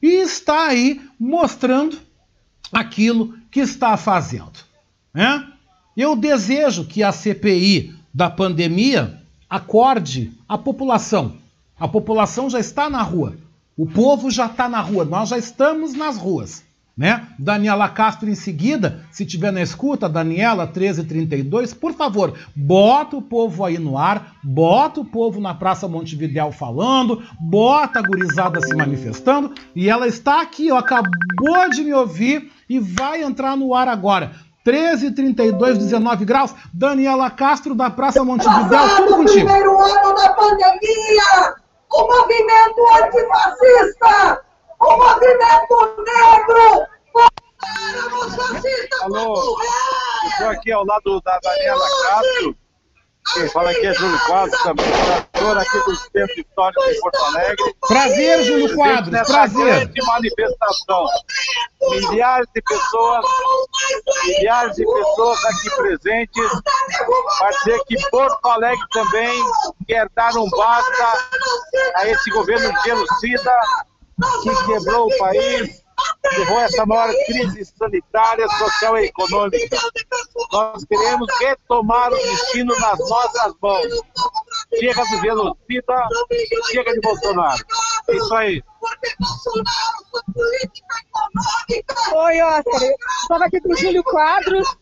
e 0.00 0.22
está 0.22 0.68
aí 0.68 1.02
mostrando 1.18 1.98
aquilo 2.72 3.34
que 3.50 3.60
está 3.60 3.94
fazendo, 3.98 4.58
né? 5.12 5.46
Eu 5.94 6.16
desejo 6.16 6.86
que 6.86 7.02
a 7.02 7.12
CPI 7.12 7.99
da 8.12 8.28
pandemia 8.28 9.20
acorde 9.48 10.32
a 10.48 10.58
população. 10.58 11.34
A 11.78 11.88
população 11.88 12.50
já 12.50 12.60
está 12.60 12.90
na 12.90 13.02
rua. 13.02 13.36
O 13.76 13.86
povo 13.86 14.30
já 14.30 14.46
está 14.46 14.68
na 14.68 14.80
rua. 14.80 15.04
Nós 15.04 15.30
já 15.30 15.38
estamos 15.38 15.94
nas 15.94 16.16
ruas. 16.16 16.62
Né? 16.96 17.26
Daniela 17.38 17.88
Castro 17.88 18.28
em 18.28 18.34
seguida, 18.34 19.06
se 19.10 19.24
tiver 19.24 19.50
na 19.50 19.62
escuta, 19.62 20.06
Daniela 20.06 20.66
1332, 20.66 21.72
por 21.72 21.94
favor, 21.94 22.34
bota 22.54 23.16
o 23.16 23.22
povo 23.22 23.64
aí 23.64 23.78
no 23.78 23.96
ar, 23.96 24.34
bota 24.44 25.00
o 25.00 25.04
povo 25.04 25.40
na 25.40 25.54
Praça 25.54 25.88
Montevidéu 25.88 26.52
falando, 26.52 27.22
bota 27.40 28.00
a 28.00 28.02
gurizada 28.02 28.60
se 28.60 28.76
manifestando, 28.76 29.54
e 29.74 29.88
ela 29.88 30.06
está 30.06 30.42
aqui, 30.42 30.70
ó, 30.70 30.76
acabou 30.76 31.70
de 31.72 31.82
me 31.82 31.94
ouvir 31.94 32.52
e 32.68 32.78
vai 32.78 33.22
entrar 33.22 33.56
no 33.56 33.74
ar 33.74 33.88
agora. 33.88 34.32
13, 34.70 35.10
32, 35.10 35.78
19 35.78 36.24
graus. 36.24 36.54
Daniela 36.72 37.28
Castro, 37.28 37.74
da 37.74 37.90
Praça 37.90 38.22
Montevidéu, 38.22 38.96
tudo 38.98 39.16
contigo. 39.16 39.46
primeiro 39.46 39.76
ano 39.82 40.14
da 40.14 40.32
pandemia, 40.32 41.54
o 41.90 42.06
movimento 42.06 42.80
antifascista, 43.02 44.42
o 44.78 44.96
movimento 44.96 46.04
negro, 46.06 46.86
voltaram 47.12 48.20
os 48.20 48.36
fascistas 48.36 49.02
Alô, 49.02 49.42
estou 50.28 50.48
aqui 50.50 50.70
ao 50.70 50.86
lado 50.86 51.20
da 51.22 51.36
Daniela 51.42 51.86
Castro. 52.04 52.56
Quem 53.34 53.48
fala 53.50 53.70
aqui 53.70 53.86
é 53.86 53.94
Júlio 53.94 54.18
Quadros, 54.26 54.62
também 54.62 54.86
morador 54.86 55.58
aqui 55.58 55.78
do 55.84 55.96
Centro 55.96 56.40
Histórico 56.40 56.82
de 56.88 57.00
Porto 57.00 57.24
Alegre. 57.26 57.74
Prazer, 57.86 58.44
Júlio 58.44 58.74
Quadros, 58.74 59.12
Nessa 59.12 59.32
prazer. 59.32 59.64
grande 59.64 60.06
manifestação. 60.06 61.06
Milhares 61.90 62.48
de 62.54 62.62
pessoas, 62.62 63.24
milhares 64.26 64.76
de 64.76 64.84
pessoas 64.84 65.44
aqui 65.44 65.70
presentes, 65.76 66.50
para 67.38 67.50
dizer 67.50 67.80
que 67.86 68.10
Porto 68.10 68.48
Alegre 68.48 68.86
também 68.92 69.44
quer 69.86 70.08
dar 70.16 70.36
um 70.36 70.48
basta 70.50 71.28
a 71.96 72.08
esse 72.08 72.30
governo 72.30 72.72
genocida 72.84 73.52
que 74.42 74.66
quebrou 74.66 75.06
o 75.06 75.18
país, 75.18 75.82
levou 76.38 76.60
essa 76.60 76.86
maior 76.86 77.12
crise 77.26 77.64
sanitária, 77.76 78.48
social 78.48 78.98
e 78.98 79.06
econômica. 79.06 79.76
Nós 80.52 80.84
queremos 80.84 81.26
retomar 81.40 82.12
o 82.12 82.16
destino 82.16 82.74
nas 82.78 82.98
nossas 82.98 83.54
mãos. 83.60 83.86
Chega 84.78 85.02
do 85.04 85.20
genocida, 85.20 86.08
chega 86.70 86.92
de 86.92 87.00
Bolsonaro. 87.00 87.64
É 88.08 88.16
isso 88.16 88.34
aí. 88.34 88.62
Oi, 92.12 92.42
Oscar. 92.42 92.80
Estava 93.22 93.44
aqui 93.44 93.60
com 93.60 93.72
o 93.72 93.76
Júlio 93.76 94.02
Quadros, 94.02 94.68
um 94.68 94.79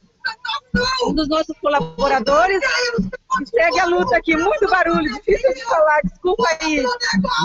dos 1.15 1.29
nossos 1.29 1.57
colaboradores. 1.59 2.61
Segue 3.45 3.81
a 3.81 3.87
luta 3.87 4.17
aqui, 4.17 4.37
muito 4.37 4.69
barulho, 4.69 5.13
difícil 5.15 5.55
de 5.55 5.65
falar, 5.65 6.01
desculpa 6.03 6.45
aí. 6.61 6.85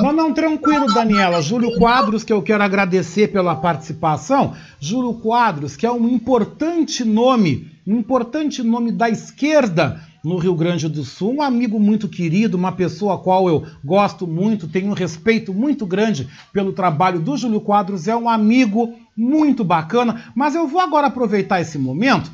Não, 0.02 0.12
não, 0.12 0.34
tranquilo, 0.34 0.88
Daniela. 0.94 1.42
Júlio 1.42 1.78
Quadros, 1.78 2.24
que 2.24 2.34
eu 2.34 2.42
quero 2.42 2.64
agradecer 2.64 3.32
pela 3.32 3.56
participação. 3.56 4.56
Júlio 4.80 5.16
Quadros, 5.16 5.76
que 5.76 5.86
é 5.86 5.92
um 5.92 6.08
importante 6.08 7.04
nome, 7.04 7.72
um 7.86 7.98
importante 7.98 8.64
nome 8.64 8.92
da 8.92 9.10
esquerda 9.10 10.02
no 10.24 10.38
Rio 10.38 10.56
Grande 10.56 10.88
do 10.88 11.04
Sul, 11.04 11.36
um 11.36 11.42
amigo 11.42 11.78
muito 11.78 12.08
querido, 12.08 12.56
uma 12.56 12.72
pessoa 12.72 13.16
a 13.16 13.18
qual 13.18 13.50
eu 13.50 13.66
gosto 13.84 14.26
muito, 14.26 14.70
tenho 14.70 14.90
um 14.90 14.94
respeito 14.94 15.54
muito 15.54 15.86
grande 15.86 16.30
pelo 16.54 16.72
trabalho 16.72 17.20
do 17.20 17.36
Júlio 17.36 17.60
Quadros, 17.60 18.08
é 18.08 18.16
um 18.16 18.30
amigo 18.30 18.96
muito 19.18 19.66
bacana, 19.66 20.32
mas 20.34 20.56
eu 20.56 20.66
vou 20.66 20.80
agora 20.80 21.08
aproveitar 21.08 21.60
esse 21.60 21.78
momento 21.78 22.32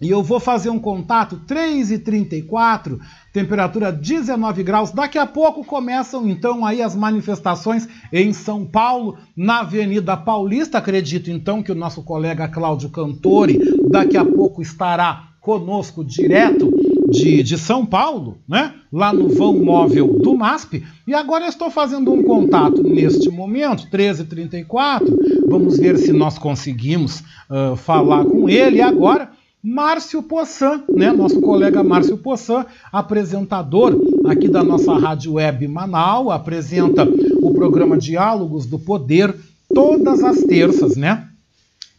e 0.00 0.10
eu 0.10 0.22
vou 0.22 0.38
fazer 0.38 0.70
um 0.70 0.78
contato 0.78 1.40
3h34, 1.46 2.98
temperatura 3.32 3.90
19 3.90 4.62
graus. 4.62 4.92
Daqui 4.92 5.18
a 5.18 5.26
pouco 5.26 5.64
começam 5.64 6.28
então 6.28 6.64
aí 6.64 6.80
as 6.80 6.94
manifestações 6.94 7.88
em 8.12 8.32
São 8.32 8.64
Paulo, 8.64 9.18
na 9.36 9.60
Avenida 9.60 10.16
Paulista. 10.16 10.78
Acredito 10.78 11.30
então 11.30 11.62
que 11.62 11.72
o 11.72 11.74
nosso 11.74 12.02
colega 12.02 12.46
Cláudio 12.46 12.90
Cantori 12.90 13.58
daqui 13.90 14.16
a 14.16 14.24
pouco 14.24 14.62
estará 14.62 15.30
conosco 15.40 16.04
direto 16.04 16.70
de, 17.10 17.42
de 17.42 17.56
São 17.56 17.84
Paulo, 17.86 18.38
né? 18.46 18.74
Lá 18.92 19.12
no 19.12 19.28
vão 19.28 19.58
móvel 19.64 20.18
do 20.18 20.36
MASP. 20.36 20.84
E 21.06 21.14
agora 21.14 21.44
eu 21.44 21.48
estou 21.48 21.70
fazendo 21.70 22.12
um 22.12 22.22
contato 22.22 22.82
neste 22.82 23.30
momento, 23.30 23.88
13h34. 23.90 25.08
Vamos 25.48 25.78
ver 25.78 25.96
se 25.96 26.12
nós 26.12 26.38
conseguimos 26.38 27.20
uh, 27.50 27.74
falar 27.76 28.24
com 28.24 28.48
ele 28.48 28.82
agora. 28.82 29.30
Márcio 29.62 30.22
Poçan, 30.22 30.84
né, 30.94 31.10
nosso 31.12 31.40
colega 31.40 31.82
Márcio 31.82 32.16
Poçan, 32.16 32.64
apresentador 32.92 33.98
aqui 34.26 34.48
da 34.48 34.62
nossa 34.62 34.94
rádio 34.94 35.34
web 35.34 35.66
Manaus, 35.66 36.30
apresenta 36.30 37.06
o 37.42 37.52
programa 37.52 37.98
Diálogos 37.98 38.66
do 38.66 38.78
Poder 38.78 39.34
todas 39.74 40.22
as 40.22 40.38
terças, 40.42 40.96
né? 40.96 41.26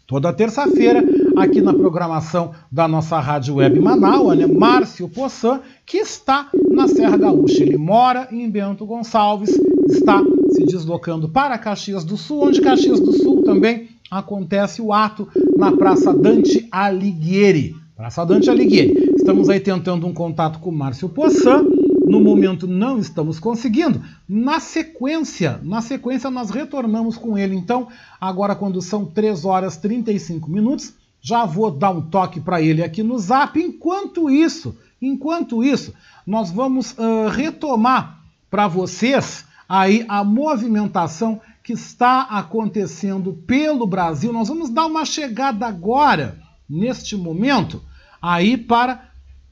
Toda 0.08 0.34
terça-feira, 0.34 1.04
aqui 1.38 1.62
na 1.62 1.74
programação 1.74 2.52
da 2.72 2.88
nossa 2.88 3.19
rádio 3.19 3.56
web 3.56 3.78
Manaus, 3.80 4.38
né? 4.38 4.48
Márcio 4.48 5.10
Poçan, 5.10 5.60
que 5.86 5.98
está 5.98 6.50
na 6.72 6.88
Serra 6.88 7.17
Gaúcha. 7.17 7.62
Ele 7.62 7.78
mora 7.78 8.28
em 8.32 8.50
Bento 8.50 8.86
Gonçalves, 8.86 9.52
está 9.89 10.24
se 10.54 10.65
deslocando 10.65 11.28
para 11.28 11.58
Caxias 11.58 12.06
do 12.06 12.15
Sul, 12.15 12.48
onde 12.48 12.62
Caxias 12.62 13.00
do 13.02 13.12
Sul 13.12 13.43
também 13.43 13.89
acontece 14.10 14.82
o 14.82 14.91
ato 14.91 15.28
na 15.58 15.72
Praça 15.72 16.13
Dante 16.13 16.67
Alighieri. 16.72 17.76
Praça 17.95 18.26
Dante 18.26 18.50
Alighieri. 18.50 19.13
Estamos 19.15 19.50
aí 19.50 19.60
tentando 19.60 20.08
um 20.08 20.13
contato 20.13 20.60
com 20.60 20.72
Márcio 20.72 21.10
Poçan. 21.10 21.65
No 22.08 22.19
momento 22.19 22.65
não 22.65 22.98
estamos 22.98 23.39
conseguindo. 23.39 24.02
Na 24.28 24.60
sequência, 24.60 25.60
na 25.63 25.82
sequência 25.82 26.32
nós 26.32 26.50
retornamos 26.50 27.17
com 27.17 27.38
ele. 27.38 27.56
Então, 27.56 27.88
agora 28.19 28.56
quando 28.56 28.82
são 28.82 29.06
3 29.06 29.45
horas 29.45 29.78
35 29.78 30.50
minutos, 30.50 30.93
já 31.22 31.45
vou 31.45 31.69
dar 31.69 31.91
um 31.91 32.02
toque 32.02 32.39
para 32.39 32.62
ele 32.62 32.84
aqui 32.84 33.04
no 33.04 33.19
Zap. 33.19 33.60
Enquanto 33.60 34.30
isso, 34.30 34.76
enquanto 35.02 35.63
isso, 35.63 35.93
nós 36.26 36.50
vamos 36.50 36.93
uh, 36.93 37.28
retomar 37.30 38.19
para 38.50 38.67
vocês 38.67 39.45
aí 39.67 40.04
a 40.08 40.24
movimentação 40.24 41.39
que 41.70 41.74
está 41.74 42.22
acontecendo 42.22 43.32
pelo 43.46 43.86
Brasil. 43.86 44.34
Nós 44.34 44.48
vamos 44.48 44.72
dar 44.72 44.88
uma 44.88 45.06
chegada 45.06 45.68
agora, 45.68 46.40
neste 46.68 47.16
momento, 47.16 47.80
aí 48.20 48.58
para 48.58 49.12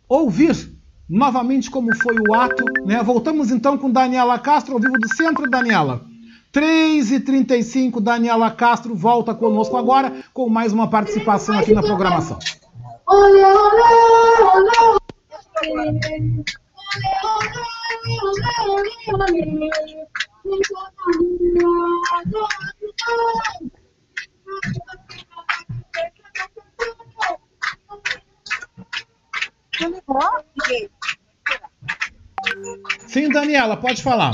ouvir 0.09 0.75
novamente 1.07 1.69
como 1.69 1.95
foi 1.95 2.15
o 2.27 2.33
ato. 2.33 2.63
Né? 2.87 3.03
Voltamos 3.03 3.51
então 3.51 3.77
com 3.77 3.91
Daniela 3.91 4.39
Castro, 4.39 4.73
ao 4.73 4.79
vivo 4.79 4.97
do 4.97 5.15
centro, 5.15 5.47
Daniela. 5.47 6.03
3h35, 6.51 8.01
Daniela 8.01 8.49
Castro 8.49 8.95
volta 8.95 9.35
conosco 9.35 9.77
agora 9.77 10.11
com 10.33 10.49
mais 10.49 10.73
uma 10.73 10.89
participação 10.89 11.59
aqui 11.59 11.71
na 11.71 11.83
programação. 11.83 12.39
Sim, 33.07 33.29
Daniela, 33.29 33.77
pode 33.77 34.01
falar. 34.01 34.31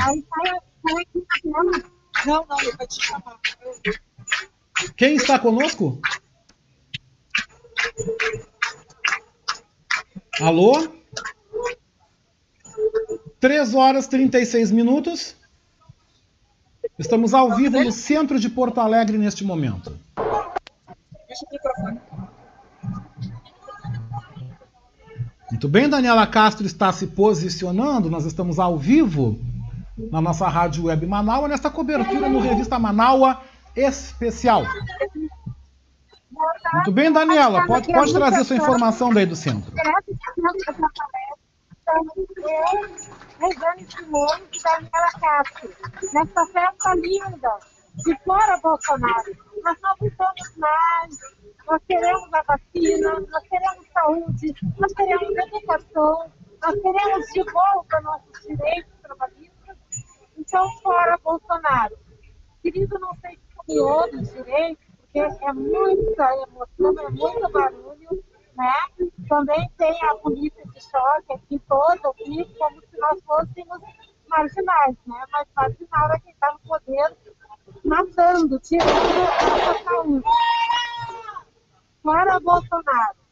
Não, 1.45 2.45
não, 2.45 2.62
eu 2.62 2.78
vou 2.78 2.88
te 2.88 3.06
chamar. 3.06 3.39
Quem 4.95 5.15
está 5.15 5.39
conosco? 5.39 5.99
Alô? 10.41 10.88
3 13.39 13.76
horas 13.76 14.06
e 14.06 14.10
36 14.10 14.71
minutos. 14.71 15.36
Estamos 16.98 17.34
ao 17.34 17.56
vivo 17.56 17.82
no 17.84 17.91
centro 17.91 18.39
de 18.39 18.50
Porto 18.50 18.80
Alegre 18.80 19.17
neste 19.17 19.43
momento. 19.43 19.98
Muito 25.50 25.67
bem, 25.67 25.88
Daniela 25.88 26.26
Castro 26.28 26.65
está 26.65 26.91
se 26.91 27.08
posicionando. 27.08 28.10
Nós 28.10 28.26
estamos 28.26 28.60
ao 28.60 28.78
vivo 28.78 29.39
na 30.12 30.22
nossa 30.22 30.48
rádio 30.48 30.86
web 30.86 31.06
Manaus, 31.06 31.50
nesta 31.50 31.69
cobertura 31.69 32.28
no 32.28 32.39
Revista 32.39 32.80
Manaus 32.80 33.38
Especial. 33.76 34.63
Muito 36.74 36.91
bem, 36.91 37.12
Daniela, 37.12 37.65
pode, 37.65 37.88
pode 37.91 38.13
trazer 38.13 38.43
sua 38.43 38.56
informação 38.56 39.13
daí 39.13 39.26
do 39.26 39.36
centro. 39.36 39.72
Rejane 43.39 43.86
Simone 43.91 44.43
e 44.51 44.63
Daniela 44.63 45.12
Castro, 45.19 45.69
nessa 46.13 46.45
festa 46.47 46.95
linda 46.95 47.60
de 48.03 48.17
fora 48.23 48.58
Bolsonaro. 48.58 49.32
Nós 49.63 49.77
não 49.82 49.95
lutamos 50.01 50.58
mais, 50.58 51.17
nós 51.67 51.82
queremos 51.88 52.34
a 52.34 52.41
vacina, 52.43 53.19
nós 53.29 53.43
queremos 53.47 53.88
saúde, 53.93 54.53
nós 54.79 54.93
queremos 54.93 55.38
educação, 55.38 56.32
nós 56.62 56.82
queremos 56.82 57.27
de 57.27 57.43
volta 57.51 58.01
nossos 58.01 58.41
direitos 58.41 58.93
trabalhistas. 59.01 59.77
Então, 60.38 60.67
fora 60.82 61.17
Bolsonaro. 61.23 61.97
Querido, 62.62 62.97
não 62.99 63.15
sei 63.21 63.36
se 63.36 63.75
todos 63.75 64.34
direitos, 64.34 64.84
porque 64.97 65.19
é 65.19 65.53
muita 65.53 66.34
emoção, 66.38 66.99
é 66.99 67.10
muito 67.12 67.51
barulho 67.51 68.23
né? 68.57 68.73
Também 69.27 69.69
tem 69.77 70.03
a 70.03 70.15
polícia 70.15 70.63
de 70.65 70.81
choque 70.81 71.33
aqui 71.33 71.61
toda, 71.67 72.09
aqui, 72.09 72.55
como 72.57 72.81
se 72.81 72.97
nós 72.97 73.21
fôssemos 73.23 73.79
marginais, 74.27 74.95
né? 75.05 75.25
Mas 75.31 75.47
marginal 75.55 76.11
é 76.11 76.19
quem 76.19 76.33
está 76.33 76.53
no 76.53 76.59
poder 76.59 77.15
matando, 77.83 78.59
tirando 78.59 78.89
a 78.89 79.83
saúde. 79.83 80.23
Fora 82.01 82.39
Bolsonaro. 82.39 83.23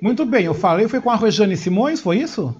Muito 0.00 0.24
bem, 0.24 0.44
eu 0.44 0.54
falei, 0.54 0.86
foi 0.88 1.00
com 1.00 1.10
a 1.10 1.16
Rejane 1.16 1.56
Simões, 1.56 2.00
foi 2.00 2.18
isso? 2.18 2.54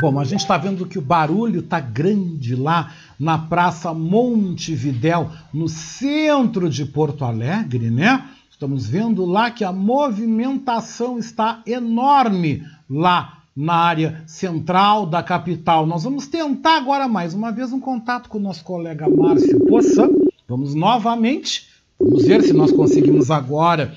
Bom, 0.00 0.18
a 0.18 0.24
gente 0.24 0.40
está 0.40 0.58
vendo 0.58 0.86
que 0.86 0.98
o 0.98 1.02
barulho 1.02 1.60
está 1.60 1.78
grande 1.78 2.56
lá 2.56 2.92
na 3.18 3.38
Praça 3.38 3.94
Montevidéu, 3.94 5.30
no 5.52 5.68
centro 5.68 6.68
de 6.68 6.84
Porto 6.84 7.24
Alegre, 7.24 7.90
né? 7.90 8.24
Estamos 8.50 8.88
vendo 8.88 9.24
lá 9.24 9.52
que 9.52 9.62
a 9.62 9.72
movimentação 9.72 11.16
está 11.16 11.62
enorme 11.64 12.64
lá 12.90 13.38
na 13.54 13.74
área 13.74 14.24
central 14.26 15.06
da 15.06 15.22
capital. 15.22 15.86
Nós 15.86 16.02
vamos 16.02 16.26
tentar 16.26 16.76
agora 16.76 17.06
mais 17.06 17.32
uma 17.32 17.52
vez 17.52 17.72
um 17.72 17.78
contato 17.78 18.28
com 18.28 18.38
o 18.38 18.42
nosso 18.42 18.64
colega 18.64 19.08
Márcio 19.08 19.60
Poçan. 19.66 20.10
Vamos 20.48 20.74
novamente, 20.74 21.68
vamos 22.00 22.24
ver 22.24 22.42
se 22.42 22.52
nós 22.52 22.72
conseguimos 22.72 23.30
agora 23.30 23.94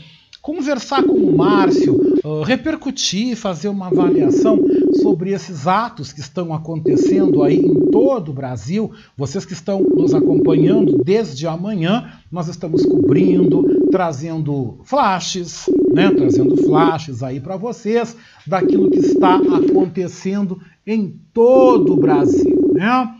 conversar 0.47 1.03
com 1.03 1.11
o 1.11 1.35
Márcio, 1.35 1.99
repercutir, 2.45 3.35
fazer 3.35 3.67
uma 3.67 3.87
avaliação 3.87 4.57
sobre 5.01 5.31
esses 5.31 5.67
atos 5.67 6.13
que 6.13 6.21
estão 6.21 6.53
acontecendo 6.53 7.43
aí 7.43 7.57
em 7.57 7.91
todo 7.91 8.29
o 8.29 8.33
Brasil. 8.33 8.89
Vocês 9.17 9.43
que 9.43 9.51
estão 9.51 9.81
nos 9.81 10.13
acompanhando 10.13 11.03
desde 11.03 11.45
amanhã, 11.45 12.13
nós 12.31 12.47
estamos 12.47 12.85
cobrindo, 12.85 13.65
trazendo 13.91 14.79
flashes, 14.85 15.65
né, 15.93 16.11
trazendo 16.11 16.55
flashes 16.55 17.21
aí 17.21 17.41
para 17.41 17.57
vocês 17.57 18.15
daquilo 18.47 18.89
que 18.89 18.99
está 18.99 19.35
acontecendo 19.35 20.61
em 20.85 21.19
todo 21.33 21.91
o 21.91 21.97
Brasil, 21.97 22.71
né? 22.73 23.15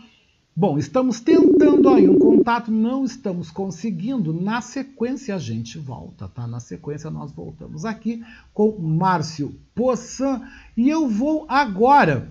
Bom, 0.60 0.76
estamos 0.76 1.20
tentando 1.20 1.88
aí 1.88 2.08
um 2.08 2.18
contato, 2.18 2.68
não 2.68 3.04
estamos 3.04 3.48
conseguindo. 3.48 4.32
Na 4.32 4.60
sequência 4.60 5.36
a 5.36 5.38
gente 5.38 5.78
volta, 5.78 6.26
tá? 6.26 6.48
Na 6.48 6.58
sequência 6.58 7.12
nós 7.12 7.30
voltamos 7.30 7.84
aqui 7.84 8.24
com 8.52 8.76
Márcio 8.76 9.54
Poçan 9.72 10.42
e 10.76 10.88
eu 10.88 11.06
vou 11.08 11.46
agora 11.48 12.28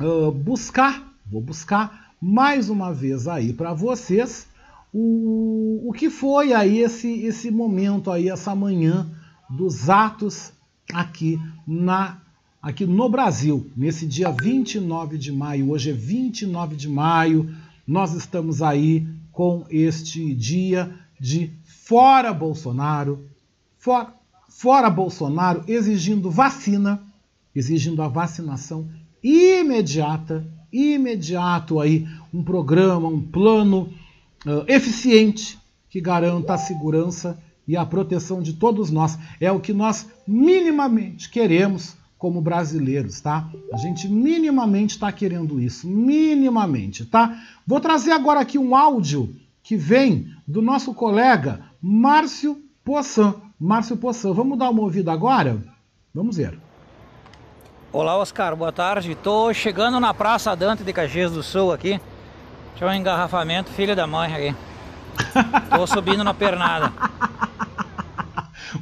uh, 0.00 0.32
buscar, 0.32 1.14
vou 1.24 1.40
buscar 1.40 2.12
mais 2.20 2.68
uma 2.68 2.92
vez 2.92 3.28
aí 3.28 3.52
para 3.52 3.72
vocês 3.72 4.48
o, 4.92 5.88
o 5.88 5.92
que 5.92 6.10
foi 6.10 6.52
aí 6.52 6.78
esse, 6.78 7.24
esse 7.24 7.52
momento 7.52 8.10
aí, 8.10 8.30
essa 8.30 8.52
manhã 8.52 9.08
dos 9.48 9.88
atos 9.88 10.52
aqui 10.92 11.38
na 11.64 12.18
aqui 12.64 12.86
no 12.86 13.10
Brasil, 13.10 13.70
nesse 13.76 14.06
dia 14.06 14.30
29 14.30 15.18
de 15.18 15.30
maio. 15.30 15.70
Hoje 15.70 15.90
é 15.90 15.92
29 15.92 16.74
de 16.74 16.88
maio, 16.88 17.54
nós 17.86 18.14
estamos 18.14 18.62
aí 18.62 19.06
com 19.30 19.66
este 19.68 20.34
dia 20.34 20.90
de 21.20 21.52
fora 21.62 22.32
Bolsonaro, 22.32 23.28
fora, 23.78 24.14
fora 24.48 24.88
Bolsonaro, 24.88 25.62
exigindo 25.68 26.30
vacina, 26.30 27.02
exigindo 27.54 28.00
a 28.00 28.08
vacinação 28.08 28.88
imediata, 29.22 30.46
imediato 30.72 31.80
aí, 31.80 32.08
um 32.32 32.42
programa, 32.42 33.08
um 33.08 33.20
plano 33.20 33.92
uh, 34.46 34.64
eficiente 34.66 35.58
que 35.90 36.00
garanta 36.00 36.54
a 36.54 36.58
segurança 36.58 37.38
e 37.68 37.76
a 37.76 37.84
proteção 37.84 38.40
de 38.40 38.54
todos 38.54 38.90
nós. 38.90 39.18
É 39.38 39.52
o 39.52 39.60
que 39.60 39.74
nós 39.74 40.08
minimamente 40.26 41.28
queremos 41.28 41.94
como 42.24 42.40
brasileiros, 42.40 43.20
tá? 43.20 43.50
A 43.70 43.76
gente 43.76 44.08
minimamente 44.08 44.94
está 44.94 45.12
querendo 45.12 45.60
isso, 45.60 45.86
minimamente, 45.86 47.04
tá? 47.04 47.38
Vou 47.66 47.78
trazer 47.80 48.12
agora 48.12 48.40
aqui 48.40 48.56
um 48.58 48.74
áudio 48.74 49.36
que 49.62 49.76
vem 49.76 50.32
do 50.48 50.62
nosso 50.62 50.94
colega 50.94 51.60
Márcio 51.82 52.62
Poçan. 52.82 53.34
Márcio 53.60 53.98
Poçan, 53.98 54.32
vamos 54.32 54.58
dar 54.58 54.70
uma 54.70 54.80
ouvida 54.80 55.12
agora? 55.12 55.62
Vamos 56.14 56.38
ver. 56.38 56.58
Olá, 57.92 58.16
Oscar, 58.16 58.56
boa 58.56 58.72
tarde. 58.72 59.12
Estou 59.12 59.52
chegando 59.52 60.00
na 60.00 60.14
Praça 60.14 60.56
Dante 60.56 60.82
de 60.82 60.94
Caxias 60.94 61.30
do 61.30 61.42
Sul 61.42 61.72
aqui. 61.72 62.00
Tinha 62.74 62.88
um 62.88 62.94
engarrafamento, 62.94 63.68
filho 63.70 63.94
da 63.94 64.06
mãe 64.06 64.32
aqui. 64.34 64.56
Estou 65.64 65.86
subindo 65.86 66.24
na 66.24 66.32
pernada. 66.32 66.90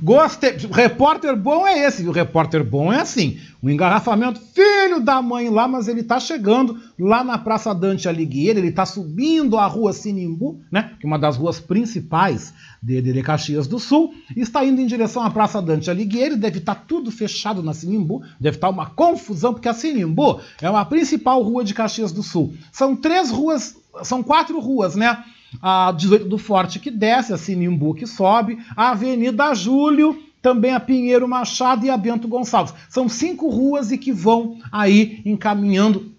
Gostei. 0.02 0.56
Repórter 0.70 1.36
bom 1.36 1.66
é 1.66 1.86
esse, 1.86 2.06
O 2.06 2.12
repórter 2.12 2.64
bom 2.64 2.92
é 2.92 3.00
assim. 3.00 3.38
O 3.62 3.70
engarrafamento, 3.70 4.40
filho 4.52 4.98
da 5.00 5.22
mãe 5.22 5.48
lá, 5.48 5.68
mas 5.68 5.86
ele 5.86 6.02
tá 6.02 6.18
chegando 6.18 6.80
lá 6.98 7.22
na 7.22 7.38
Praça 7.38 7.72
Dante 7.72 8.08
Alighieri, 8.08 8.58
ele 8.58 8.72
tá 8.72 8.84
subindo 8.84 9.56
a 9.56 9.66
rua 9.66 9.92
Sinimbu, 9.92 10.60
né? 10.70 10.92
Que 10.98 11.06
é 11.06 11.08
uma 11.08 11.18
das 11.18 11.36
ruas 11.36 11.60
principais 11.60 12.52
de, 12.82 13.00
de 13.00 13.22
Caxias 13.22 13.68
do 13.68 13.78
Sul, 13.78 14.12
está 14.36 14.64
indo 14.64 14.80
em 14.80 14.86
direção 14.86 15.22
à 15.22 15.30
Praça 15.30 15.62
Dante 15.62 15.88
Alighieri, 15.88 16.34
deve 16.34 16.58
estar 16.58 16.74
tá 16.74 16.82
tudo 16.88 17.12
fechado 17.12 17.62
na 17.62 17.72
Sinimbu, 17.72 18.22
deve 18.40 18.56
estar 18.56 18.66
tá 18.66 18.72
uma 18.72 18.86
confusão, 18.86 19.52
porque 19.52 19.68
a 19.68 19.74
Sinimbu 19.74 20.40
é 20.60 20.66
a 20.66 20.84
principal 20.84 21.40
rua 21.42 21.62
de 21.62 21.72
Caxias 21.72 22.10
do 22.10 22.22
Sul. 22.22 22.54
São 22.72 22.96
três 22.96 23.30
ruas, 23.30 23.76
são 24.02 24.24
quatro 24.24 24.58
ruas, 24.58 24.96
né? 24.96 25.22
A 25.60 25.92
18 25.92 26.28
do 26.28 26.38
Forte 26.38 26.78
que 26.78 26.90
desce, 26.90 27.32
a 27.32 27.38
Sinimbu 27.38 27.94
que 27.94 28.06
sobe, 28.06 28.58
a 28.76 28.90
Avenida 28.90 29.54
Júlio, 29.54 30.18
também 30.40 30.72
a 30.72 30.80
Pinheiro 30.80 31.28
Machado 31.28 31.86
e 31.86 31.90
a 31.90 31.96
Bento 31.96 32.26
Gonçalves. 32.26 32.74
São 32.88 33.08
cinco 33.08 33.48
ruas 33.48 33.92
e 33.92 33.98
que 33.98 34.12
vão 34.12 34.58
aí 34.70 35.22
encaminhando 35.24 36.12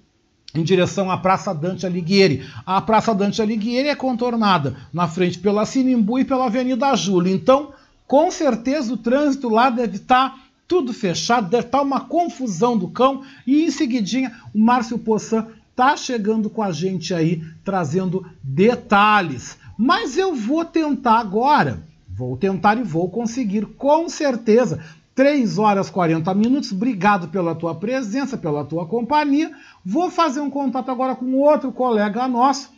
em 0.55 0.63
direção 0.63 1.09
à 1.09 1.17
Praça 1.17 1.53
Dante 1.53 1.85
Alighieri. 1.85 2.45
A 2.65 2.79
Praça 2.79 3.13
Dante 3.13 3.41
Alighieri 3.41 3.89
é 3.89 3.95
contornada 3.95 4.75
na 4.93 5.07
frente 5.07 5.39
pela 5.39 5.65
Sinimbu 5.65 6.19
e 6.19 6.25
pela 6.25 6.45
Avenida 6.45 6.95
Júlio. 6.95 7.33
Então, 7.33 7.73
com 8.07 8.29
certeza 8.29 8.93
o 8.93 8.97
trânsito 8.97 9.49
lá 9.49 9.69
deve 9.69 9.97
estar 9.97 10.41
tudo 10.67 10.93
fechado, 10.93 11.49
deve 11.49 11.65
estar 11.65 11.81
uma 11.81 12.01
confusão 12.01 12.77
do 12.77 12.87
cão. 12.87 13.23
E 13.45 13.65
em 13.65 13.71
seguidinha, 13.71 14.31
o 14.53 14.59
Márcio 14.59 14.97
Poçan 14.97 15.47
tá 15.75 15.97
chegando 15.97 16.49
com 16.49 16.61
a 16.61 16.71
gente 16.71 17.13
aí, 17.13 17.43
trazendo 17.63 18.25
detalhes. 18.41 19.57
Mas 19.77 20.17
eu 20.17 20.35
vou 20.35 20.63
tentar 20.63 21.19
agora, 21.19 21.83
vou 22.07 22.37
tentar 22.37 22.77
e 22.77 22.83
vou 22.83 23.09
conseguir, 23.09 23.65
com 23.65 24.07
certeza. 24.07 24.79
3 25.15 25.59
horas 25.59 25.89
40 25.89 26.33
minutos. 26.33 26.71
Obrigado 26.71 27.27
pela 27.27 27.53
tua 27.53 27.75
presença, 27.75 28.37
pela 28.37 28.65
tua 28.65 28.85
companhia. 28.85 29.51
Vou 29.85 30.09
fazer 30.09 30.39
um 30.39 30.49
contato 30.49 30.89
agora 30.89 31.15
com 31.15 31.33
outro 31.35 31.71
colega 31.71 32.27
nosso 32.27 32.71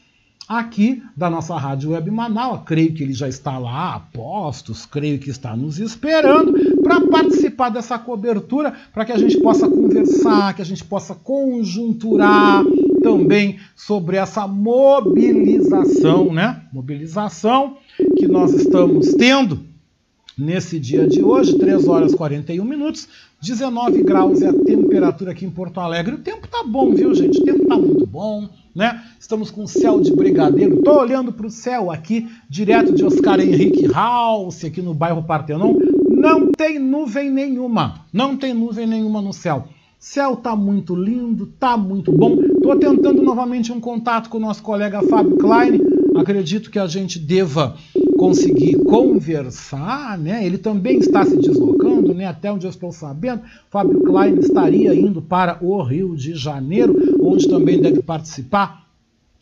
aqui 0.47 1.01
da 1.15 1.29
nossa 1.29 1.55
Rádio 1.57 1.91
Web 1.91 2.11
Manaus. 2.11 2.61
Creio 2.65 2.93
que 2.93 3.03
ele 3.03 3.13
já 3.13 3.27
está 3.27 3.57
lá 3.57 3.95
a 3.95 3.99
postos, 3.99 4.85
creio 4.85 5.17
que 5.19 5.29
está 5.29 5.55
nos 5.55 5.79
esperando 5.79 6.53
para 6.81 7.01
participar 7.07 7.69
dessa 7.69 7.97
cobertura, 7.97 8.73
para 8.93 9.05
que 9.05 9.11
a 9.11 9.17
gente 9.17 9.39
possa 9.39 9.67
conversar, 9.67 10.53
que 10.53 10.61
a 10.61 10.65
gente 10.65 10.83
possa 10.83 11.15
conjunturar 11.15 12.63
também 13.05 13.59
sobre 13.75 14.17
essa 14.17 14.47
mobilização, 14.47 16.33
né? 16.33 16.63
Mobilização 16.73 17.77
que 18.17 18.27
nós 18.27 18.51
estamos 18.51 19.13
tendo 19.13 19.59
nesse 20.35 20.79
dia 20.79 21.07
de 21.07 21.23
hoje, 21.23 21.55
3 21.55 21.87
horas 21.87 22.13
e 22.13 22.17
41 22.17 22.65
minutos, 22.65 23.07
19 23.39 24.01
graus 24.01 24.41
é 24.41 24.49
a 24.49 24.53
temperatura 24.53 25.33
aqui 25.33 25.45
em 25.45 25.51
Porto 25.51 25.79
Alegre. 25.79 26.15
O 26.15 26.17
tempo 26.17 26.47
tá 26.47 26.63
bom, 26.63 26.95
viu, 26.95 27.13
gente? 27.13 27.39
O 27.39 27.43
tempo 27.43 27.67
tá 27.67 27.77
muito 27.77 28.07
bom, 28.07 28.49
né? 28.73 29.03
Estamos 29.19 29.51
com 29.51 29.67
céu 29.67 30.01
de 30.01 30.11
brigadeiro. 30.11 30.81
Tô 30.81 30.99
olhando 30.99 31.31
para 31.31 31.45
o 31.45 31.51
céu 31.51 31.91
aqui, 31.91 32.27
direto 32.49 32.91
de 32.91 33.05
Oscar 33.05 33.39
Henrique 33.39 33.85
House, 33.85 34.65
aqui 34.65 34.81
no 34.81 34.95
bairro 34.95 35.21
Partenon. 35.21 35.75
Não 36.09 36.51
tem 36.51 36.79
nuvem 36.79 37.29
nenhuma. 37.29 38.03
Não 38.11 38.35
tem 38.35 38.51
nuvem 38.51 38.87
nenhuma 38.87 39.21
no 39.21 39.31
céu. 39.31 39.67
Céu 40.07 40.35
tá 40.35 40.55
muito 40.55 40.95
lindo, 40.95 41.47
tá 41.59 41.75
muito 41.75 42.11
bom. 42.11 42.37
Tô 42.61 42.75
tentando 42.75 43.23
novamente 43.23 43.71
um 43.71 43.79
contato 43.79 44.29
com 44.29 44.37
o 44.37 44.39
nosso 44.39 44.61
colega 44.61 45.01
Fábio 45.01 45.35
Klein. 45.35 45.81
Acredito 46.15 46.69
que 46.69 46.77
a 46.77 46.85
gente 46.85 47.17
deva 47.17 47.75
conseguir 48.15 48.77
conversar, 48.83 50.15
né? 50.19 50.45
Ele 50.45 50.59
também 50.59 50.99
está 50.99 51.25
se 51.25 51.35
deslocando, 51.35 52.13
né? 52.13 52.27
Até 52.27 52.51
onde 52.51 52.67
eu 52.67 52.69
estou 52.69 52.91
sabendo, 52.91 53.41
Fábio 53.71 53.99
Klein 54.01 54.37
estaria 54.37 54.93
indo 54.93 55.23
para 55.23 55.57
o 55.59 55.81
Rio 55.81 56.15
de 56.15 56.35
Janeiro, 56.35 56.95
onde 57.19 57.47
também 57.47 57.81
deve 57.81 58.03
participar 58.03 58.85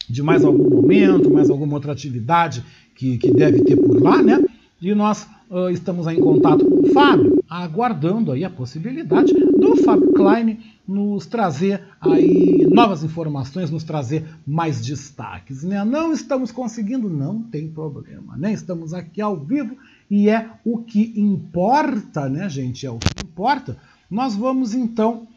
de 0.09 0.23
mais 0.23 0.45
algum 0.45 0.69
momento, 0.69 1.29
mais 1.29 1.49
alguma 1.49 1.73
outra 1.73 1.91
atividade 1.91 2.63
que, 2.95 3.17
que 3.17 3.31
deve 3.31 3.65
ter 3.65 3.75
por 3.75 4.01
lá, 4.01 4.23
né? 4.23 4.41
E 4.81 4.95
nós 4.95 5.27
uh, 5.53 5.69
estamos 5.69 6.07
aí 6.07 6.17
em 6.17 6.21
contato 6.21 6.65
com 6.65 6.81
o 6.81 6.91
Fábio, 6.91 7.43
aguardando 7.47 8.31
aí 8.31 8.43
a 8.43 8.49
possibilidade 8.49 9.31
do 9.33 9.75
Fábio 9.83 10.11
Klein 10.13 10.59
nos 10.87 11.27
trazer 11.27 11.81
aí 12.01 12.67
novas 12.69 13.03
informações, 13.03 13.69
nos 13.69 13.83
trazer 13.83 14.25
mais 14.45 14.83
destaques. 14.83 15.63
Né? 15.63 15.83
Não 15.85 16.11
estamos 16.11 16.51
conseguindo, 16.51 17.07
não 17.07 17.41
tem 17.43 17.69
problema, 17.69 18.35
né? 18.35 18.51
Estamos 18.51 18.93
aqui 18.93 19.21
ao 19.21 19.37
vivo 19.37 19.77
e 20.09 20.27
é 20.27 20.49
o 20.65 20.79
que 20.79 21.13
importa, 21.15 22.27
né, 22.27 22.49
gente? 22.49 22.85
É 22.85 22.91
o 22.91 22.97
que 22.97 23.23
importa. 23.23 23.77
Nós 24.09 24.35
vamos 24.35 24.73
então 24.73 25.27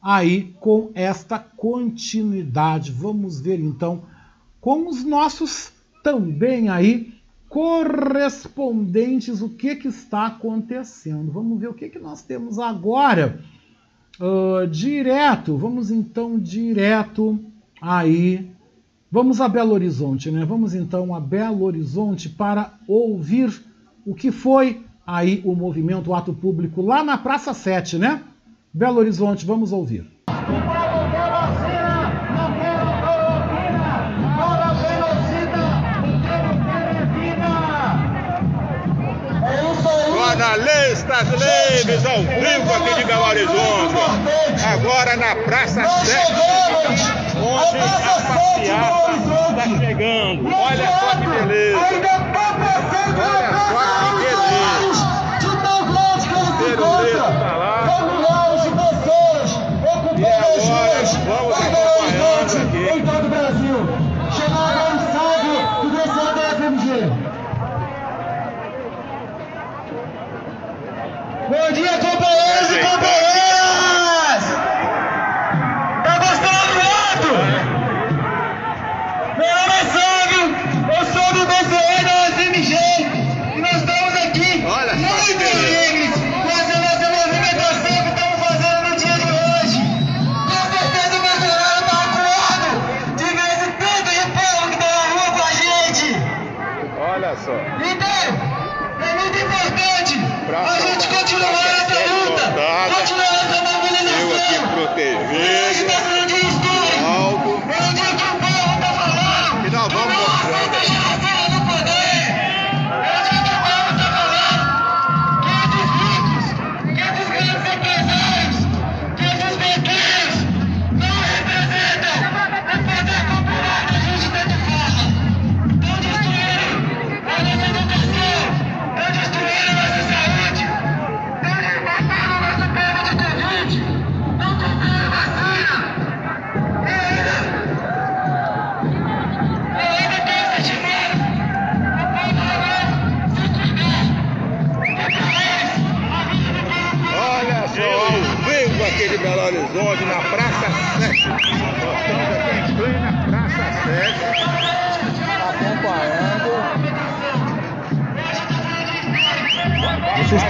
aí 0.00 0.54
com 0.60 0.90
esta 0.94 1.38
continuidade. 1.38 2.92
Vamos 2.92 3.40
ver 3.40 3.58
então 3.58 4.04
com 4.60 4.88
os 4.88 5.04
nossos 5.04 5.72
também 6.02 6.68
aí 6.68 7.14
correspondentes 7.54 9.40
o 9.40 9.48
que, 9.48 9.76
que 9.76 9.86
está 9.86 10.26
acontecendo. 10.26 11.30
Vamos 11.30 11.60
ver 11.60 11.68
o 11.68 11.72
que, 11.72 11.88
que 11.88 12.00
nós 12.00 12.20
temos 12.20 12.58
agora. 12.58 13.38
Uh, 14.18 14.66
direto, 14.66 15.56
vamos 15.56 15.88
então 15.88 16.36
direto 16.36 17.38
aí. 17.80 18.50
Vamos 19.08 19.40
a 19.40 19.48
Belo 19.48 19.72
Horizonte, 19.72 20.32
né? 20.32 20.44
Vamos 20.44 20.74
então 20.74 21.14
a 21.14 21.20
Belo 21.20 21.62
Horizonte 21.62 22.28
para 22.28 22.74
ouvir 22.88 23.62
o 24.04 24.16
que 24.16 24.32
foi 24.32 24.84
aí 25.06 25.40
o 25.44 25.54
movimento 25.54 26.10
o 26.10 26.14
ato 26.16 26.34
público 26.34 26.82
lá 26.82 27.04
na 27.04 27.16
Praça 27.16 27.54
7, 27.54 27.98
né? 27.98 28.24
Belo 28.72 28.98
Horizonte, 28.98 29.46
vamos 29.46 29.70
ouvir. 29.70 30.13
Jornalistas 40.34 41.28
livres 41.28 42.04
ao 42.04 42.18
vivo 42.18 42.74
aqui 42.74 42.94
de 42.96 43.04
Belo 43.04 43.24
Horizonte. 43.24 43.94
Agora 44.66 45.16
na 45.16 45.36
Praça 45.44 45.86
7, 46.04 46.32
onde 47.38 47.78
a 47.78 48.18
passeata 48.26 49.12
está 49.50 49.64
chegando. 49.78 50.52
Olha 50.52 50.88
só 50.98 51.10
que 51.20 51.26
beleza. 51.28 51.78
Olha 51.78 52.18
só 53.70 54.10
que 54.10 54.24
beleza. 54.24 55.04
Beleza 56.58 57.28
está 57.30 57.52
lá. 57.54 57.74
E 60.16 60.26
agora 60.26 61.04
vamos 61.26 61.73
Bom 71.46 71.72
dia, 71.72 71.98
companheiros 71.98 72.70
e 72.70 72.78
companheiras! 72.78 73.43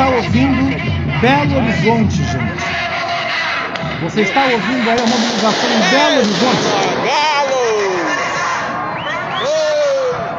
Está 0.05 0.17
ouvindo 0.17 0.69
Belo 1.21 1.57
Horizonte, 1.57 2.17
gente. 2.17 2.65
Você 4.03 4.21
está 4.23 4.45
ouvindo 4.45 4.91
aí 4.91 4.99
a 5.01 5.07
mobilização 5.07 5.71
em 5.71 5.81
Belo 5.91 6.19
Horizonte. 6.19 6.69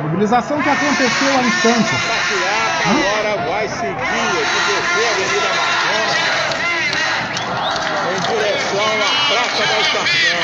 Mobilização 0.03 0.61
que 0.61 0.69
aconteceu 0.69 1.35
há 1.35 1.41
instantes. 1.41 1.93
Agora 2.85 3.37
vai 3.49 3.67
seguir 3.67 3.91
aqui 3.91 4.59
descer 4.67 5.07
a 5.07 5.11
Avenida 5.11 5.49
Amazonas 5.49 6.35
em 8.11 8.19
direção 8.29 8.91
à 9.01 9.09
Praça 9.27 9.63
da 9.65 9.77
Estação. 9.81 10.41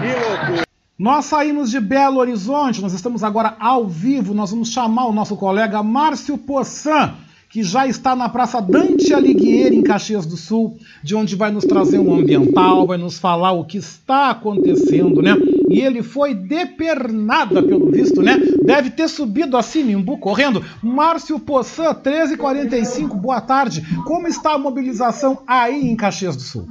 Que 0.00 0.10
loucura! 0.14 0.65
Nós 0.98 1.26
saímos 1.26 1.70
de 1.70 1.78
Belo 1.78 2.16
Horizonte, 2.16 2.80
nós 2.80 2.94
estamos 2.94 3.22
agora 3.22 3.54
ao 3.60 3.86
vivo, 3.86 4.32
nós 4.32 4.50
vamos 4.50 4.70
chamar 4.70 5.04
o 5.04 5.12
nosso 5.12 5.36
colega 5.36 5.82
Márcio 5.82 6.38
Poçan, 6.38 7.12
que 7.50 7.62
já 7.62 7.86
está 7.86 8.16
na 8.16 8.30
Praça 8.30 8.62
Dante 8.62 9.12
Alighieri, 9.12 9.76
em 9.76 9.82
Caxias 9.82 10.24
do 10.24 10.38
Sul, 10.38 10.78
de 11.04 11.14
onde 11.14 11.36
vai 11.36 11.50
nos 11.50 11.64
trazer 11.64 11.98
um 11.98 12.14
ambiental, 12.14 12.86
vai 12.86 12.96
nos 12.96 13.18
falar 13.18 13.52
o 13.52 13.66
que 13.66 13.76
está 13.76 14.30
acontecendo, 14.30 15.20
né? 15.20 15.36
E 15.68 15.82
ele 15.82 16.02
foi 16.02 16.34
depernada, 16.34 17.62
pelo 17.62 17.90
visto, 17.90 18.22
né? 18.22 18.38
Deve 18.64 18.88
ter 18.88 19.08
subido 19.08 19.58
assim, 19.58 19.82
Nimbu, 19.82 20.16
correndo. 20.16 20.64
Márcio 20.82 21.38
Poçan, 21.38 21.92
13h45, 21.92 23.08
boa 23.20 23.42
tarde. 23.42 23.84
Como 24.06 24.26
está 24.26 24.54
a 24.54 24.58
mobilização 24.58 25.40
aí 25.46 25.90
em 25.90 25.94
Caxias 25.94 26.36
do 26.36 26.42
Sul? 26.42 26.66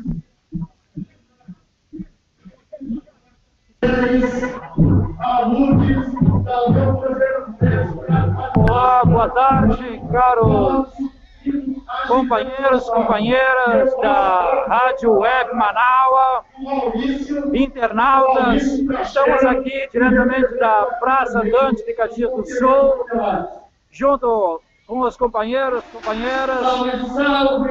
Olá, 8.57 9.05
boa 9.05 9.29
tarde, 9.29 10.01
caros 10.11 10.89
companheiros, 12.07 12.89
companheiras 12.89 13.95
da 14.01 14.65
Rádio 14.67 15.11
Web 15.19 15.53
Manaua, 15.53 16.45
internautas. 17.53 18.63
Estamos 18.63 19.43
aqui 19.43 19.87
diretamente 19.91 20.57
da 20.57 20.85
Praça 20.99 21.43
Dante 21.43 21.85
de 21.85 21.93
Caxias 21.93 22.31
do 22.31 22.45
Sul, 22.45 23.05
junto 23.91 24.61
com 24.87 25.01
os 25.01 25.15
companheiros, 25.15 25.83
companheiras, 25.93 26.59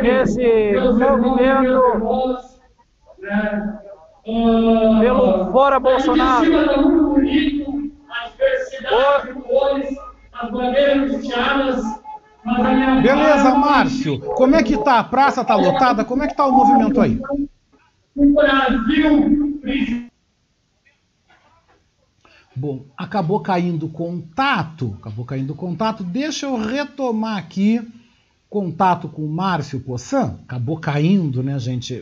nesse 0.00 0.74
movimento 0.77 2.38
pelo 4.24 5.52
Fora 5.52 5.78
Bolsonaro. 5.78 6.50
Beleza, 13.02 13.54
Márcio. 13.54 14.18
Como 14.20 14.56
é 14.56 14.62
que 14.62 14.76
tá? 14.78 14.98
A 14.98 15.04
praça 15.04 15.44
tá 15.44 15.54
lotada? 15.54 16.04
Como 16.04 16.22
é 16.22 16.26
que 16.26 16.37
tá 16.37 16.46
o 16.46 16.52
movimento 16.52 17.00
aí? 17.00 17.20
Bom, 22.56 22.84
acabou 22.96 23.40
caindo 23.40 23.88
contato, 23.88 24.96
acabou 25.00 25.24
caindo 25.24 25.54
contato. 25.54 26.04
Deixa 26.04 26.46
eu 26.46 26.56
retomar 26.56 27.38
aqui 27.38 27.80
contato 28.54 29.08
com 29.08 29.22
o 29.22 29.28
Márcio 29.28 29.80
Poçan. 29.80 30.38
Acabou 30.46 30.78
caindo, 30.78 31.42
né, 31.42 31.58
gente? 31.58 32.00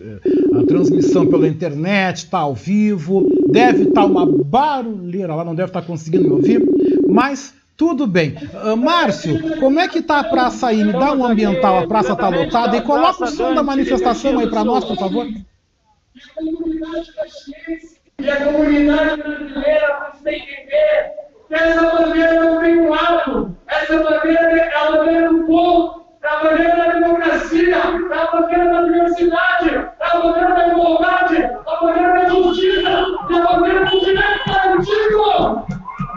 A 0.55 0.67
transmissão 0.67 1.27
pela 1.27 1.49
internet 1.49 2.27
tá 2.27 2.41
ao 2.41 2.55
vivo. 2.55 3.27
Deve 3.49 3.85
estar 3.85 4.03
tá 4.03 4.07
uma 4.07 4.27
barulheira 4.27 5.35
lá, 5.35 5.47
não 5.47 5.55
deve 5.55 5.71
estar 5.71 5.81
tá 5.81 5.87
conseguindo 5.87 6.25
me 6.25 6.31
ouvir, 6.31 6.63
mas 7.09 7.55
tudo 7.75 8.07
bem. 8.07 8.35
Uh, 8.53 8.77
Márcio, 8.77 9.59
como 9.61 9.81
é 9.81 9.89
que 9.89 10.03
tá 10.03 10.21
a 10.21 10.25
praça 10.25 10.67
aí? 10.67 10.85
Me 10.85 10.93
dá 10.93 11.15
um 11.15 11.25
ambiental, 11.25 11.79
a 11.79 11.87
praça 11.87 12.15
tá 12.15 12.29
lotada 12.29 12.77
e 12.77 12.83
coloca 12.83 13.25
o 13.25 13.29
som 13.29 13.55
da 13.55 13.63
manifestação 13.63 14.39
aí 14.39 14.51
para 14.51 14.63
nós, 14.63 14.85
por 14.85 14.99
favor. 14.99 15.27
E 15.27 15.47
a 18.29 18.45
comunidade 18.45 19.23
brasileira 19.23 20.11
precisa 20.11 20.33
entender 20.33 21.13
que 21.49 21.55
essa 21.55 21.81
bandeira 21.81 22.45
não 22.45 22.61
tem 22.61 22.79
um 22.79 22.91
lado, 22.91 23.57
essa 23.67 23.97
bandeira 23.97 24.41
é 24.41 24.77
a 24.77 24.91
bandeira 24.91 25.33
do 25.33 25.47
povo, 25.47 26.02
é 26.23 26.29
a 26.29 26.37
bandeira 26.37 26.77
da 26.77 26.93
democracia, 26.93 27.77
é 27.77 28.19
a 28.19 28.31
bandeira 28.31 28.71
da 28.71 28.83
diversidade, 28.83 29.75
é 29.75 30.07
a 30.07 30.21
bandeira 30.21 30.55
da 30.55 30.69
igualdade, 30.69 31.37
a 31.43 31.81
bandeira 31.81 32.13
da 32.13 32.29
justiça, 32.29 32.89
é 32.89 33.35
a 33.35 33.43
bandeira 33.43 33.85
do 33.87 34.01
direito 34.01 34.47
garantido. 34.47 35.67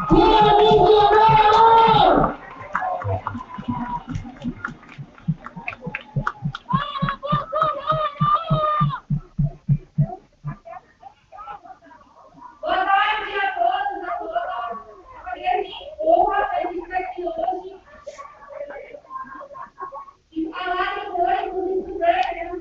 Bolsonaro! 0.10 1.56
Boa 12.62 12.86
tarde 12.86 13.34
a 13.40 13.48
todos, 13.54 14.04
a 14.04 14.12
todas. 14.18 14.78
É 15.38 15.62
uma 15.62 15.78
honra 16.02 16.40
a 16.52 16.62
gente 16.62 16.80
estar 16.84 16.98
aqui 16.98 17.24
hoje 17.24 17.76
e 20.32 20.52
falar 20.52 20.96
depois 20.96 21.54
dos 21.54 22.02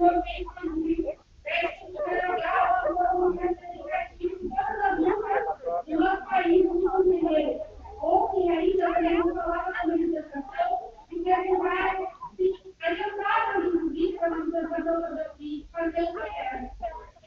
estudantes 0.04 0.44
do 0.44 0.70
movimento 0.70 1.04
estudantil. 1.04 1.18
É 1.46 1.68
super 1.86 2.30
legal, 2.30 2.86
é 2.86 3.14
um 3.14 3.20
movimento 3.20 3.64
educativo 3.64 4.44
em 4.44 4.48
todas 4.48 4.80
as 4.80 4.98
lutas 4.98 5.86
do 5.86 6.00
nosso 6.00 6.24
país, 6.26 6.62
do 6.68 6.74
nosso 6.80 7.04
brasileiro. 7.04 7.60
Ontem 8.00 8.50
ainda 8.50 8.94
queremos 8.94 9.34
falar 9.34 9.70
da 9.72 9.86
manifestação 9.86 10.92
e 11.10 11.20
perguntar 11.20 11.96
se 12.36 12.74
adiantaram, 12.82 13.66
inclusive, 13.66 14.18
a 14.18 14.30
manifestação 14.30 15.18
de 15.38 15.66
fazer 15.72 16.02
o 16.02 16.12
projeto. 16.12 16.70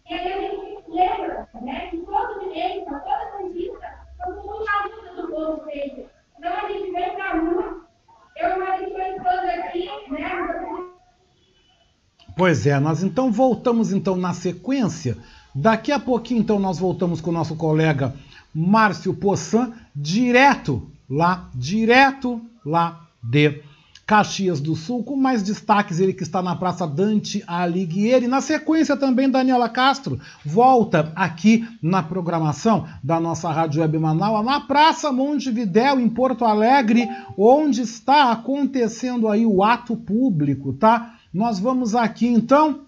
E 0.09 0.13
aí 0.13 0.34
a 0.34 0.39
gente 0.39 0.84
lembra 0.89 1.49
né, 1.61 1.88
que 1.89 1.97
todo 1.97 2.39
direito, 2.39 2.86
toda 2.86 3.32
conquista, 3.38 4.07
são 4.17 4.41
tudo 4.41 4.65
na 4.65 4.86
luta 4.86 5.21
do 5.21 5.28
povo 5.28 5.63
feito. 5.65 6.09
Então 6.38 6.53
a 6.53 6.69
gente 6.69 6.91
vem 6.91 7.15
pra 7.15 7.32
rua, 7.34 7.88
eu 8.36 8.49
e 8.49 8.59
Maria 8.59 9.17
estou 9.17 9.32
aqui, 9.32 10.11
né? 10.11 10.88
Pois 12.38 12.67
é, 12.67 12.79
nós 12.79 13.01
então 13.01 13.31
voltamos 13.31 13.91
então 13.91 14.15
na 14.15 14.31
sequência. 14.31 15.17
Daqui 15.55 15.91
a 15.91 15.99
pouquinho 15.99 16.41
então 16.41 16.59
nós 16.59 16.77
voltamos 16.77 17.19
com 17.19 17.31
o 17.31 17.33
nosso 17.33 17.55
colega 17.55 18.13
Márcio 18.53 19.11
Poçan, 19.11 19.73
direto 19.95 20.88
lá, 21.09 21.49
direto 21.55 22.39
lá 22.63 23.07
de 23.23 23.63
Caxias 24.05 24.61
do 24.61 24.75
Sul, 24.75 25.03
com 25.03 25.15
mais 25.15 25.41
destaques 25.41 25.99
ele 25.99 26.13
que 26.13 26.21
está 26.21 26.41
na 26.41 26.55
Praça 26.55 26.85
Dante 26.88 27.43
Alighieri. 27.47 28.27
Na 28.27 28.39
sequência 28.39 28.95
também 28.95 29.29
Daniela 29.29 29.67
Castro 29.67 30.19
volta 30.45 31.11
aqui 31.15 31.67
na 31.81 32.03
programação 32.03 32.88
da 33.03 33.19
nossa 33.19 33.51
Rádio 33.51 33.81
Web 33.81 33.97
Manaus, 33.97 34.45
na 34.45 34.61
Praça 34.61 35.11
Montevidéu, 35.11 35.99
em 35.99 36.07
Porto 36.07 36.45
Alegre, 36.45 37.09
onde 37.35 37.81
está 37.81 38.31
acontecendo 38.31 39.27
aí 39.27 39.43
o 39.43 39.63
ato 39.63 39.97
público, 39.97 40.71
tá? 40.73 41.16
Nós 41.34 41.59
vamos 41.59 41.95
aqui 41.95 42.28
então 42.28 42.82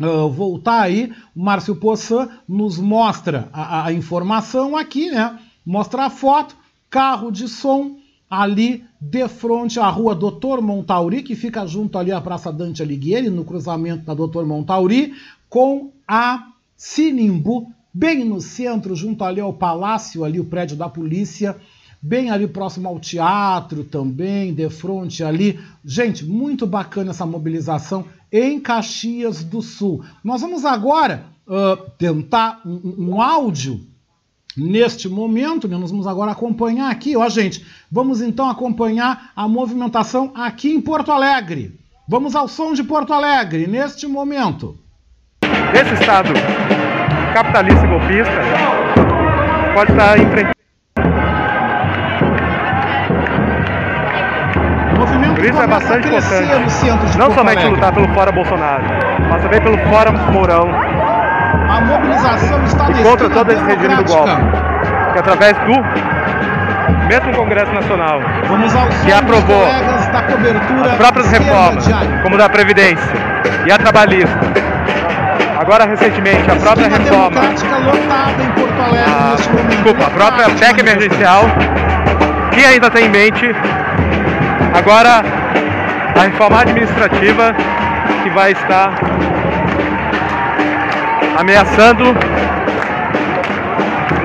uh, 0.00 0.28
voltar 0.28 0.82
aí, 0.82 1.12
o 1.34 1.42
Márcio 1.42 1.76
Poçan 1.76 2.28
nos 2.48 2.78
mostra 2.78 3.48
a, 3.52 3.86
a 3.86 3.92
informação 3.92 4.76
aqui, 4.76 5.10
né? 5.10 5.38
Mostra 5.64 6.06
a 6.06 6.10
foto, 6.10 6.56
carro 6.90 7.30
de 7.30 7.48
som 7.48 7.96
ali 8.28 8.84
de 9.00 9.28
frente 9.28 9.78
à 9.78 9.88
rua 9.88 10.14
Doutor 10.14 10.62
Montauri, 10.62 11.22
que 11.22 11.34
fica 11.34 11.66
junto 11.66 11.98
ali 11.98 12.10
à 12.10 12.20
Praça 12.20 12.52
Dante 12.52 12.82
Alighieri, 12.82 13.28
no 13.28 13.44
cruzamento 13.44 14.04
da 14.04 14.14
Doutor 14.14 14.46
Montauri, 14.46 15.12
com 15.48 15.90
a 16.08 16.48
Sinimbu, 16.74 17.70
bem 17.92 18.24
no 18.24 18.40
centro, 18.40 18.96
junto 18.96 19.22
ali 19.22 19.40
ao 19.40 19.52
palácio, 19.52 20.24
ali 20.24 20.40
o 20.40 20.46
prédio 20.46 20.76
da 20.76 20.88
polícia, 20.88 21.56
bem 22.02 22.30
ali 22.30 22.48
próximo 22.48 22.88
ao 22.88 22.98
teatro 22.98 23.84
também, 23.84 24.52
de 24.52 24.68
frente 24.68 25.22
ali. 25.22 25.60
Gente, 25.84 26.24
muito 26.24 26.66
bacana 26.66 27.10
essa 27.10 27.24
mobilização 27.24 28.04
em 28.30 28.58
Caxias 28.58 29.44
do 29.44 29.62
Sul. 29.62 30.04
Nós 30.24 30.40
vamos 30.40 30.64
agora 30.64 31.26
uh, 31.46 31.90
tentar 31.96 32.60
um, 32.66 33.10
um 33.10 33.22
áudio 33.22 33.80
neste 34.56 35.08
momento, 35.08 35.66
né, 35.68 35.78
nós 35.78 35.90
vamos 35.90 36.06
agora 36.06 36.32
acompanhar 36.32 36.90
aqui, 36.90 37.16
ó 37.16 37.26
gente, 37.26 37.64
vamos 37.90 38.20
então 38.20 38.50
acompanhar 38.50 39.30
a 39.34 39.48
movimentação 39.48 40.30
aqui 40.34 40.70
em 40.70 40.80
Porto 40.80 41.10
Alegre. 41.10 41.78
Vamos 42.06 42.34
ao 42.34 42.48
som 42.48 42.74
de 42.74 42.82
Porto 42.82 43.14
Alegre, 43.14 43.66
neste 43.66 44.06
momento. 44.06 44.76
Esse 45.72 45.94
Estado 45.94 46.34
capitalista 47.32 47.86
e 47.86 47.88
golpista 47.88 48.32
pode 49.74 49.92
estar 49.92 50.18
enfrentando. 50.18 50.51
Isso 55.44 55.62
é 55.62 55.66
bastante 55.66 56.08
importante. 56.08 57.18
não 57.18 57.32
somente 57.32 57.66
lutar 57.66 57.92
pelo 57.92 58.08
fora 58.14 58.32
Bolsonaro, 58.32 58.84
mas 59.28 59.42
também 59.42 59.60
pelo 59.60 59.78
fora 59.88 60.12
Mourão. 60.12 60.68
A 61.68 61.80
mobilização 61.80 62.62
está 62.64 62.90
e 62.90 63.02
contra 63.02 63.30
todo 63.30 63.50
esse 63.50 63.62
regime 63.64 63.96
do 63.96 64.04
golpe. 64.04 64.32
Que 65.12 65.18
através 65.18 65.56
do 65.58 65.82
mesmo 67.06 67.34
Congresso 67.34 67.72
Nacional, 67.72 68.20
que 69.04 69.12
aprovou 69.12 69.64
as 69.64 70.96
próprias 70.96 71.30
reformas, 71.30 71.84
como 72.22 72.36
da 72.38 72.48
Previdência 72.48 73.12
e 73.66 73.72
a 73.72 73.78
trabalhista. 73.78 74.38
Agora, 75.58 75.86
recentemente, 75.86 76.50
a 76.50 76.56
própria 76.56 76.88
reforma, 76.88 77.40
a, 77.40 77.44
momento. 79.52 79.68
desculpa, 79.68 80.04
a 80.06 80.10
própria 80.10 80.46
de 80.46 80.54
PEC 80.56 80.80
emergencial, 80.80 81.44
que 82.50 82.64
ainda 82.64 82.90
tem 82.90 83.06
em 83.06 83.08
mente 83.08 83.54
agora 84.74 85.22
a 86.16 86.22
reforma 86.22 86.60
administrativa 86.60 87.54
que 88.22 88.30
vai 88.30 88.52
estar 88.52 88.92
ameaçando 91.38 92.04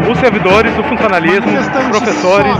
os 0.10 0.18
servidores 0.20 0.74
do 0.76 0.84
funcionalismo, 0.84 1.52
os 1.58 1.68
professores, 1.68 2.56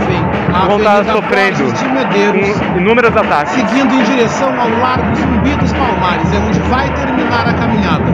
vão 0.66 0.78
estar 0.78 1.04
sofrendo 1.04 1.64
Medeiros. 1.92 2.60
inúmeros 2.76 3.16
ataques. 3.16 3.52
seguindo 3.52 3.94
em 3.94 4.02
direção 4.02 4.48
ao 4.60 4.68
Largo 4.80 5.14
Zumbi 5.14 5.54
dos 5.54 5.72
Palmares, 5.72 6.32
é 6.32 6.38
onde 6.38 6.58
vai 6.60 6.90
terminar 6.90 7.48
a 7.48 7.54
caminhada. 7.54 8.04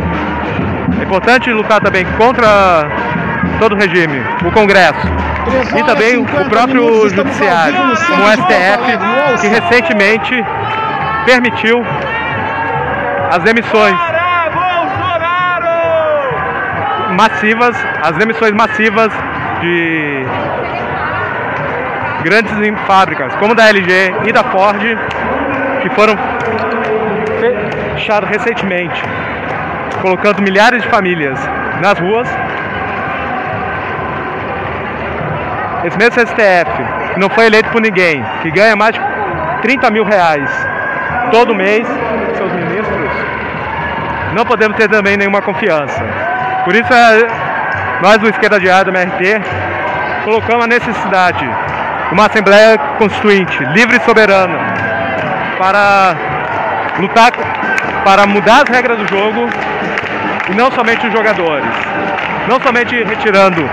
É 1.00 1.02
importante 1.02 1.50
lutar 1.50 1.80
também 1.80 2.04
contra 2.16 2.88
todo 3.58 3.74
o 3.74 3.78
regime, 3.78 4.22
o 4.44 4.50
Congresso 4.50 5.06
e 5.76 5.82
também 5.84 6.16
o 6.16 6.24
próprio 6.48 7.08
Judiciário, 7.08 7.76
o 7.84 7.94
STF, 7.94 9.40
que 9.40 9.48
recentemente 9.48 10.44
permitiu 11.26 11.84
as 13.30 13.42
demissões 13.42 13.96
massivas, 17.10 17.76
as 18.02 18.16
demissões 18.16 18.52
massivas 18.52 19.12
de 19.60 20.26
grandes 22.22 22.52
fábricas, 22.86 23.34
como 23.36 23.54
da 23.54 23.68
LG 23.68 24.14
e 24.26 24.32
da 24.32 24.42
Ford, 24.44 24.80
que 25.82 25.90
foram 25.90 26.16
fechadas 27.94 28.28
recentemente, 28.30 29.02
colocando 30.00 30.42
milhares 30.42 30.82
de 30.82 30.88
famílias 30.88 31.38
nas 31.80 31.98
ruas. 31.98 32.28
Esse 35.84 35.98
mesmo 35.98 36.18
STF, 36.18 37.12
que 37.12 37.20
não 37.20 37.28
foi 37.28 37.46
eleito 37.46 37.68
por 37.70 37.80
ninguém, 37.80 38.24
que 38.42 38.50
ganha 38.50 38.74
mais 38.74 38.94
de 38.94 39.00
30 39.62 39.90
mil 39.90 40.04
reais 40.04 40.50
todo 41.30 41.54
mês, 41.54 41.86
seus 42.36 42.52
ministros, 42.52 43.10
não 44.34 44.46
podemos 44.46 44.76
ter 44.78 44.88
também 44.88 45.16
nenhuma 45.16 45.42
confiança. 45.42 46.02
Por 46.64 46.74
isso, 46.74 46.92
é, 46.92 47.26
nós 48.02 48.18
do 48.18 48.28
Esquerda 48.28 48.58
Diária 48.58 48.84
do 48.84 48.90
MRT 48.90 49.42
colocamos 50.24 50.64
a 50.64 50.66
necessidade 50.66 51.38
de 51.38 52.14
uma 52.14 52.26
Assembleia 52.26 52.78
Constituinte 52.98 53.62
livre 53.66 53.98
e 53.98 54.00
soberana 54.00 54.58
para 55.58 56.16
lutar, 56.98 57.30
para 58.04 58.26
mudar 58.26 58.62
as 58.62 58.68
regras 58.68 58.98
do 58.98 59.06
jogo 59.06 59.48
e 60.50 60.54
não 60.54 60.70
somente 60.70 61.06
os 61.06 61.12
jogadores. 61.12 61.68
Não 62.48 62.60
somente 62.60 63.02
retirando 63.04 63.68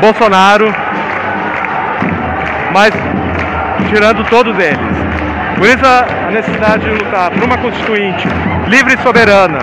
Bolsonaro, 0.00 0.74
mas 2.74 2.92
tirando 3.88 4.24
todos 4.28 4.58
eles. 4.58 4.78
Por 5.56 5.68
isso 5.68 5.86
a 5.86 6.30
necessidade 6.32 6.84
de 6.84 6.90
lutar 6.90 7.30
por 7.30 7.44
uma 7.44 7.56
constituinte 7.56 8.26
livre 8.66 8.94
e 8.94 8.98
soberana, 8.98 9.60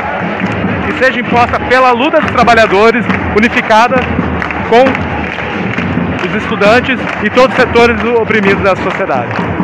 que 0.86 0.94
seja 1.04 1.20
imposta 1.20 1.60
pela 1.60 1.92
luta 1.92 2.22
dos 2.22 2.32
trabalhadores, 2.32 3.06
unificada 3.36 3.98
com 4.70 4.84
os 6.26 6.36
estudantes 6.42 6.98
e 7.22 7.30
todos 7.30 7.54
os 7.54 7.62
setores 7.62 8.02
oprimidos 8.18 8.64
da 8.64 8.78
sociedade. 8.78 9.61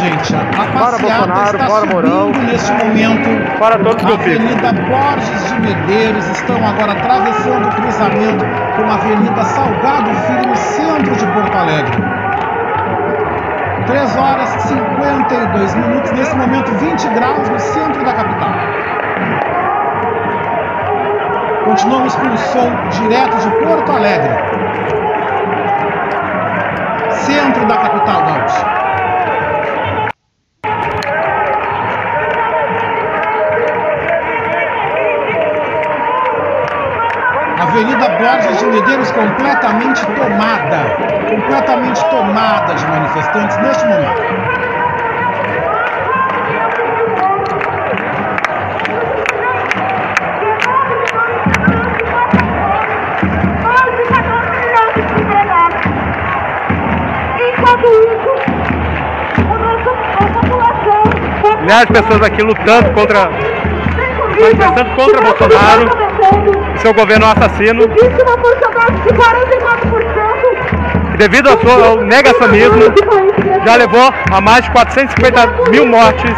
Gente, 0.00 0.34
a, 0.34 0.40
a 0.40 0.66
passeada 0.72 1.26
Bolsonaro, 1.26 1.58
subindo 1.58 1.86
Mourão. 1.92 2.30
neste 2.30 2.72
momento. 2.72 3.58
Fora 3.58 3.78
todos 3.78 4.02
os 4.02 4.10
a. 4.10 4.14
Avenida 4.14 4.72
Borges 4.72 5.48
de 5.48 5.60
Medeiros 5.60 6.26
estão 6.28 6.56
agora 6.56 6.92
atravessando 6.92 7.68
o 7.68 7.70
cruzamento 7.70 8.44
com 8.76 8.90
a 8.90 8.94
Avenida 8.94 9.44
Salgado 9.44 10.10
Filho 10.26 10.48
no 10.48 10.56
centro 10.56 11.14
de 11.16 11.26
Porto 11.26 11.56
Alegre. 11.56 11.96
3 13.86 14.16
horas 14.16 14.54
e 14.54 14.68
52 14.68 15.74
minutos, 15.74 16.10
nesse 16.12 16.36
momento 16.36 16.72
20 16.72 17.08
graus 17.08 17.48
no 17.48 17.58
centro 17.58 18.04
da 18.04 18.12
capital. 18.12 18.50
Continuamos 21.64 22.14
com 22.14 22.28
o 22.28 22.38
som 22.38 22.70
direto 22.90 23.36
de 23.38 23.50
Porto 23.64 23.92
Alegre, 23.92 24.32
centro 27.12 27.66
da 27.66 27.76
capital 27.76 28.22
gaúcha. 28.24 28.79
Borges 38.30 38.60
de 38.60 38.66
Medeiros 38.66 39.10
completamente 39.10 40.06
tomada, 40.06 40.96
completamente 41.28 42.04
tomada 42.10 42.74
de 42.74 42.86
manifestantes 42.86 43.56
neste 43.58 43.84
momento. 43.86 44.22
Milhares 61.62 61.86
de 61.88 61.92
pessoas 61.92 62.22
aqui 62.22 62.42
lutando 62.42 62.92
contra, 62.92 63.28
manifestando 64.40 64.94
contra 64.94 65.20
Bolsonaro 65.20 66.69
seu 66.80 66.94
governo 66.94 67.26
assassino. 67.26 67.82
Existe 67.82 68.22
uma 68.22 68.38
porcentagem 68.38 68.96
de 69.02 69.12
44%. 69.12 71.10
que 71.10 71.16
devido 71.18 71.48
ao 71.50 71.60
seu 71.60 71.84
ao 71.84 71.96
negacionismo, 71.96 72.94
já 73.66 73.76
levou 73.76 74.12
a 74.32 74.40
mais 74.40 74.64
de 74.64 74.70
450 74.70 75.70
mil 75.70 75.86
mortes 75.86 76.34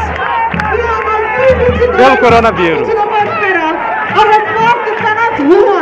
pelo 1.96 2.16
coronavírus. 2.18 2.88
A 2.88 4.24
resposta 4.24 4.90
está 4.90 5.14
nas 5.14 5.38
ruas. 5.38 5.81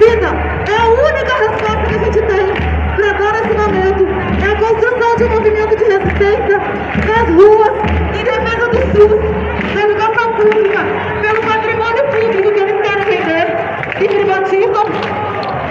Vida 0.00 0.28
é 0.66 0.76
a 0.76 0.88
única 0.88 1.34
resposta 1.34 1.84
que 1.86 1.94
a 1.94 1.98
gente 1.98 2.22
tem 2.22 2.46
para 2.96 3.12
dar 3.12 3.34
esse 3.36 3.54
momento. 3.54 4.08
É 4.42 4.52
a 4.52 4.56
construção 4.56 5.16
de 5.16 5.24
um 5.24 5.28
movimento 5.28 5.76
de 5.76 5.84
resistência 5.84 6.58
nas 7.06 7.28
ruas, 7.28 7.72
em 8.18 8.24
defesa 8.24 8.68
do 8.68 8.78
SUS, 8.92 9.74
da 9.74 9.82
educação 9.82 10.32
pública, 10.32 10.80
pelo 11.20 11.40
patrimônio 11.42 12.04
público 12.04 12.52
que 12.52 12.60
eles 12.60 12.80
querem 12.80 13.04
vender 13.04 13.46
e 14.00 14.08
privatizam. 14.08 14.84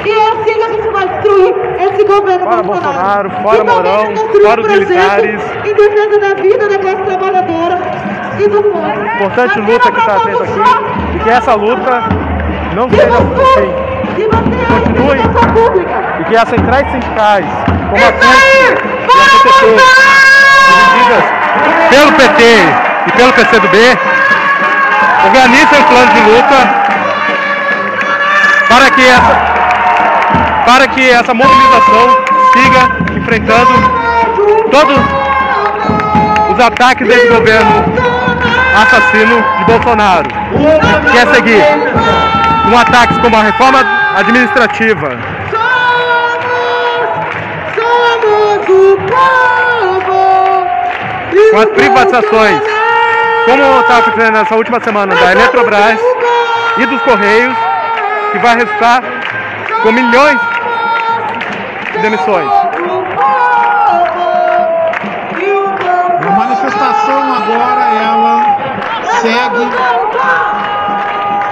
E 0.05 0.11
é 0.11 0.31
assim 0.31 0.53
que 0.53 0.63
a 0.63 0.69
gente 0.69 0.89
vai 0.89 1.07
destruir 1.09 1.55
esse 1.81 2.03
governo 2.05 2.45
Fora 2.45 2.63
Bolsonaro. 2.63 3.29
Bolsonaro, 3.29 3.43
fora 3.43 3.63
Mourão, 3.63 4.15
fora 4.41 4.61
os 4.61 4.67
militares. 4.67 5.41
Em 5.65 5.73
defesa 5.73 6.19
da 6.19 6.33
vida 6.35 6.69
da 6.69 6.77
classe 6.77 7.03
trabalhadora 7.03 7.79
e 8.39 8.47
do 8.47 8.63
povo. 8.63 9.05
Importante 9.15 9.59
luta 9.59 9.91
que 9.91 9.99
está 9.99 10.19
tendo 10.21 10.43
aqui 10.43 11.15
e 11.15 11.19
que 11.19 11.29
essa 11.29 11.55
luta 11.55 12.03
não 12.75 12.89
seja 12.89 13.07
por 13.07 13.45
fim. 13.45 13.88
Continue 14.99 15.85
e 16.19 16.23
que 16.25 16.35
as 16.35 16.49
centrais 16.49 16.91
sindicais, 16.91 17.45
como 17.89 18.03
a 18.03 18.11
CUT 18.11 18.25
e 19.07 19.19
a 19.19 19.25
CTT, 19.29 19.63
dirigidas 20.69 21.23
pelo 21.89 22.11
PT 22.13 22.43
e 23.07 23.11
pelo 23.13 23.33
PCdoB, 23.33 23.77
organizem 25.25 25.79
um 25.79 25.83
plano 25.83 26.13
de 26.13 26.19
luta 26.21 26.59
para 28.67 28.91
que 28.91 29.07
essa, 29.07 29.35
para 30.65 30.87
que 30.87 31.09
essa 31.09 31.33
mobilização 31.33 32.17
siga 32.53 33.15
enfrentando 33.17 33.71
todos 34.69 34.97
os 36.51 36.59
ataques 36.59 37.07
desse 37.07 37.27
governo 37.29 37.85
assassino 38.75 39.43
de 39.59 39.65
Bolsonaro. 39.65 40.27
Quer 41.11 41.27
seguir 41.33 41.63
um 42.71 42.77
ataque 42.77 43.17
como 43.19 43.37
a 43.37 43.43
reforma 43.43 43.98
administrativa, 44.15 45.09
Somos 47.75 48.69
o 48.69 48.97
povo! 48.97 50.67
com 51.51 51.57
as 51.57 51.65
privatizações, 51.69 52.61
como 53.45 53.79
está 53.81 53.97
acontecendo 53.97 54.33
nessa 54.33 54.55
última 54.55 54.79
semana 54.81 55.15
da 55.15 55.31
Eletrobras 55.31 55.99
e 56.77 56.85
dos 56.85 57.01
Correios, 57.01 57.55
que 58.31 58.39
vai 58.39 58.55
resultar 58.55 59.01
com 59.83 59.91
milhões 59.91 60.39
de 61.91 61.97
demissões. 61.99 62.49
A 66.21 66.31
manifestação 66.31 67.33
agora 67.33 67.83
ela 68.03 68.57
segue 69.21 69.67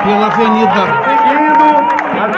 pela 0.03 0.27
Avenida 0.27 1.16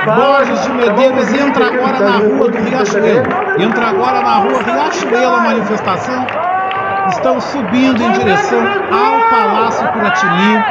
Borges 0.09 0.61
de 0.63 0.71
Medeiros 0.73 1.33
entra 1.33 1.67
agora 1.67 1.99
na 1.99 2.17
Rua 2.17 2.49
do 2.49 2.57
Riachuelo. 2.57 3.27
Entra 3.59 3.89
agora 3.89 4.21
na 4.21 4.35
Rua 4.35 4.63
Riachuelo 4.63 5.35
a 5.35 5.39
manifestação. 5.41 6.25
Estão 7.09 7.39
subindo 7.39 8.01
em 8.01 8.11
direção 8.11 8.59
ao 8.91 9.29
Palácio 9.29 9.87
Piratini, 9.89 10.65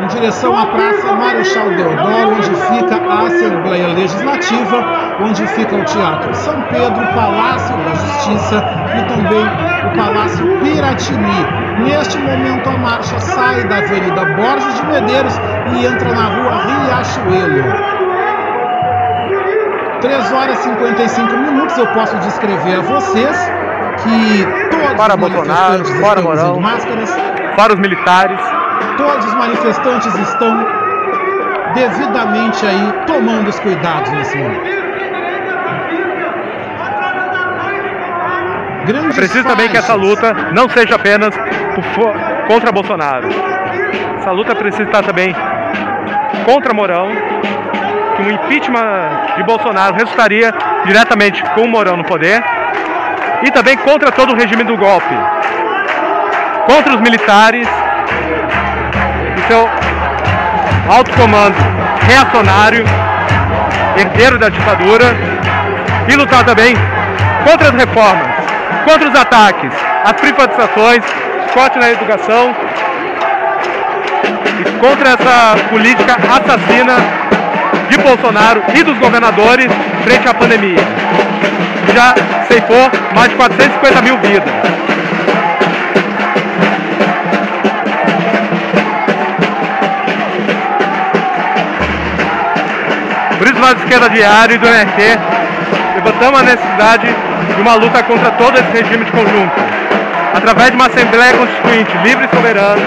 em 0.00 0.06
direção 0.06 0.56
à 0.56 0.66
Praça 0.66 1.12
Marechal 1.12 1.70
Deodoro, 1.70 2.36
onde 2.36 2.54
fica 2.54 2.96
a 2.96 3.26
Assembleia 3.26 3.88
Legislativa, 3.88 4.84
onde 5.20 5.46
fica 5.48 5.76
o 5.76 5.84
Teatro 5.84 6.34
São 6.34 6.62
Pedro, 6.62 7.04
o 7.04 7.08
Palácio 7.08 7.76
da 7.78 7.94
Justiça 7.94 8.64
e 8.94 9.02
também 9.02 9.44
o 9.82 9.90
Palácio 9.90 10.46
Piratini. 10.60 11.52
Neste 11.76 12.18
momento, 12.18 12.68
a 12.68 12.78
marcha 12.78 13.18
sai 13.20 13.64
da 13.64 13.78
Avenida 13.78 14.24
Borges 14.24 14.74
de 14.74 14.86
Medeiros 14.86 15.40
e 15.66 15.86
entra 15.86 16.12
na 16.12 16.28
Rua 16.28 16.56
Riachuelo. 16.56 17.97
3 20.00 20.32
horas 20.32 20.60
e 20.60 20.62
55 20.62 21.36
minutos, 21.36 21.76
eu 21.76 21.86
posso 21.88 22.16
descrever 22.18 22.76
a 22.76 22.82
vocês 22.82 23.36
que 24.02 24.46
todos 24.70 24.96
Fora 24.96 25.14
os 25.14 25.20
Bolsonaro, 25.20 25.82
estão 25.82 26.32
usando 26.32 26.60
máscaras, 26.60 27.16
Para 27.56 27.72
os 27.74 27.80
militares, 27.80 28.40
todos 28.96 29.26
os 29.26 29.34
manifestantes 29.34 30.14
estão 30.14 30.66
devidamente 31.74 32.64
aí 32.64 32.92
tomando 33.06 33.48
os 33.48 33.58
cuidados 33.58 34.10
nesse 34.12 34.38
momento. 34.38 34.78
Grandes 38.86 39.16
preciso 39.16 39.44
também 39.44 39.68
que 39.68 39.76
essa 39.76 39.88
faixas. 39.88 40.08
luta 40.08 40.32
não 40.52 40.68
seja 40.68 40.94
apenas 40.94 41.34
por 41.74 42.14
contra 42.46 42.72
Bolsonaro. 42.72 43.28
Essa 44.16 44.30
luta 44.30 44.54
precisa 44.54 44.84
estar 44.84 45.02
também 45.02 45.34
contra 46.44 46.72
Mourão, 46.72 47.08
que 48.18 48.22
o 48.24 48.32
impeachment 48.32 49.36
de 49.36 49.44
Bolsonaro 49.44 49.94
resultaria 49.94 50.52
diretamente 50.84 51.40
com 51.54 51.62
o 51.62 51.68
Mourão 51.68 51.96
no 51.96 52.04
poder, 52.04 52.42
e 53.44 53.50
também 53.52 53.76
contra 53.76 54.10
todo 54.10 54.32
o 54.32 54.36
regime 54.36 54.64
do 54.64 54.76
golpe, 54.76 55.14
contra 56.66 56.96
os 56.96 57.00
militares 57.00 57.68
e 59.36 59.46
seu 59.46 59.68
alto 60.92 61.12
comando 61.12 61.54
reacionário, 62.00 62.84
herdeiro 63.96 64.36
da 64.36 64.48
ditadura, 64.48 65.16
e 66.08 66.16
lutar 66.16 66.44
também 66.44 66.74
contra 67.48 67.68
as 67.68 67.74
reformas, 67.74 68.26
contra 68.84 69.08
os 69.08 69.14
ataques, 69.14 69.72
as 70.04 70.12
privatizações, 70.14 71.04
corte 71.54 71.78
na 71.78 71.90
educação 71.90 72.52
e 74.58 74.80
contra 74.80 75.10
essa 75.10 75.56
política 75.70 76.14
assassina 76.14 77.17
de 77.88 77.98
Bolsonaro 77.98 78.62
e 78.74 78.82
dos 78.82 78.98
governadores 78.98 79.68
frente 80.04 80.28
à 80.28 80.34
pandemia. 80.34 80.78
Já 81.94 82.14
ceifou 82.46 82.90
mais 83.14 83.28
de 83.30 83.36
450 83.36 84.02
mil 84.02 84.18
vidas. 84.18 84.78
Por 93.38 93.46
isso 93.46 93.58
nós, 93.60 93.78
Esquerda 93.78 94.10
Diário 94.10 94.56
e 94.56 94.58
do 94.58 94.66
NRT, 94.66 95.18
levantamos 95.94 96.40
a 96.40 96.42
necessidade 96.42 97.06
de 97.54 97.60
uma 97.60 97.74
luta 97.74 98.02
contra 98.02 98.30
todo 98.32 98.58
esse 98.58 98.82
regime 98.82 99.04
de 99.04 99.12
conjunto, 99.12 99.52
através 100.34 100.70
de 100.70 100.76
uma 100.76 100.86
Assembleia 100.86 101.34
Constituinte 101.34 101.96
livre 102.04 102.28
e 102.30 102.36
soberana, 102.36 102.82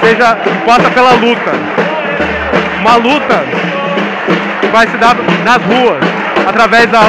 seja 0.00 0.36
imposta 0.46 0.90
pela 0.90 1.12
luta. 1.12 1.52
Uma 2.80 2.96
luta 2.96 3.44
vai 4.72 4.88
se 4.88 4.96
dar 4.96 5.14
nas 5.44 5.62
ruas, 5.62 6.02
através 6.48 6.86
da 6.86 7.00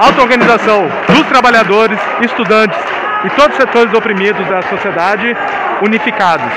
auto-organização 0.00 0.86
dos 1.08 1.26
trabalhadores, 1.26 1.98
estudantes 2.20 2.78
e 3.24 3.30
todos 3.30 3.52
os 3.52 3.56
setores 3.56 3.92
oprimidos 3.94 4.46
da 4.46 4.62
sociedade 4.62 5.34
unificados. 5.82 6.52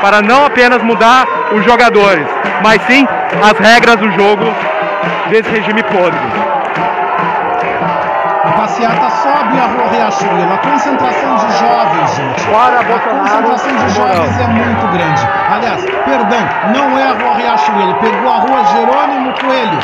Para 0.00 0.22
não 0.22 0.46
apenas 0.46 0.82
mudar 0.82 1.26
os 1.52 1.64
jogadores, 1.64 2.26
mas 2.62 2.80
sim 2.82 3.06
as 3.42 3.58
regras 3.58 3.96
do 3.96 4.10
jogo 4.12 4.44
desse 5.30 5.50
regime 5.50 5.82
podre. 5.84 6.41
A 8.84 8.90
passeata 8.90 9.22
sobe 9.22 9.58
a 9.58 9.66
rua 9.66 9.88
Riachuelo. 9.90 10.52
A 10.52 10.58
concentração 10.58 11.36
de 11.36 11.58
jovens, 11.58 12.16
gente. 12.16 12.40
Fora 12.42 12.80
a 12.80 12.82
Bolsonaro 12.82 13.42
concentração 13.42 13.86
de 13.86 13.94
jovens 13.94 14.40
é 14.40 14.46
muito 14.48 14.86
grande. 14.88 15.28
Aliás, 15.54 15.84
perdão, 16.04 16.48
não 16.74 16.98
é 16.98 17.02
a 17.04 17.12
rua 17.12 17.34
Riachuelo. 17.36 17.94
Pegou 17.96 18.32
a 18.32 18.36
rua 18.38 18.64
Jerônimo 18.64 19.32
Coelho, 19.40 19.78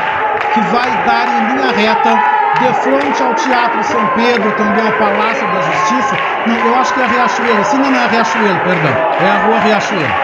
que 0.53 0.61
vai 0.61 0.91
dar 1.07 1.29
em 1.29 1.47
linha 1.55 1.73
reta 1.73 2.19
de 2.59 2.75
frente 2.75 3.23
ao 3.23 3.35
Teatro 3.35 3.85
São 3.85 4.05
Pedro, 4.09 4.51
também 4.53 4.87
ao 4.87 4.93
Palácio 4.95 5.47
da 5.49 5.61
Justiça. 5.61 6.17
Não, 6.47 6.57
eu 6.57 6.81
acho 6.81 6.93
que 6.95 7.01
é 7.01 7.05
a 7.05 7.07
Riachuelo. 7.07 7.65
Sim, 7.65 7.79
não, 7.79 7.91
não 7.91 8.01
é 8.01 8.05
a 8.05 8.09
Riachuelo, 8.09 8.61
perdão. 8.61 8.93
É 9.21 9.31
a 9.31 9.47
rua 9.47 9.59
Riachuelo. 9.61 10.15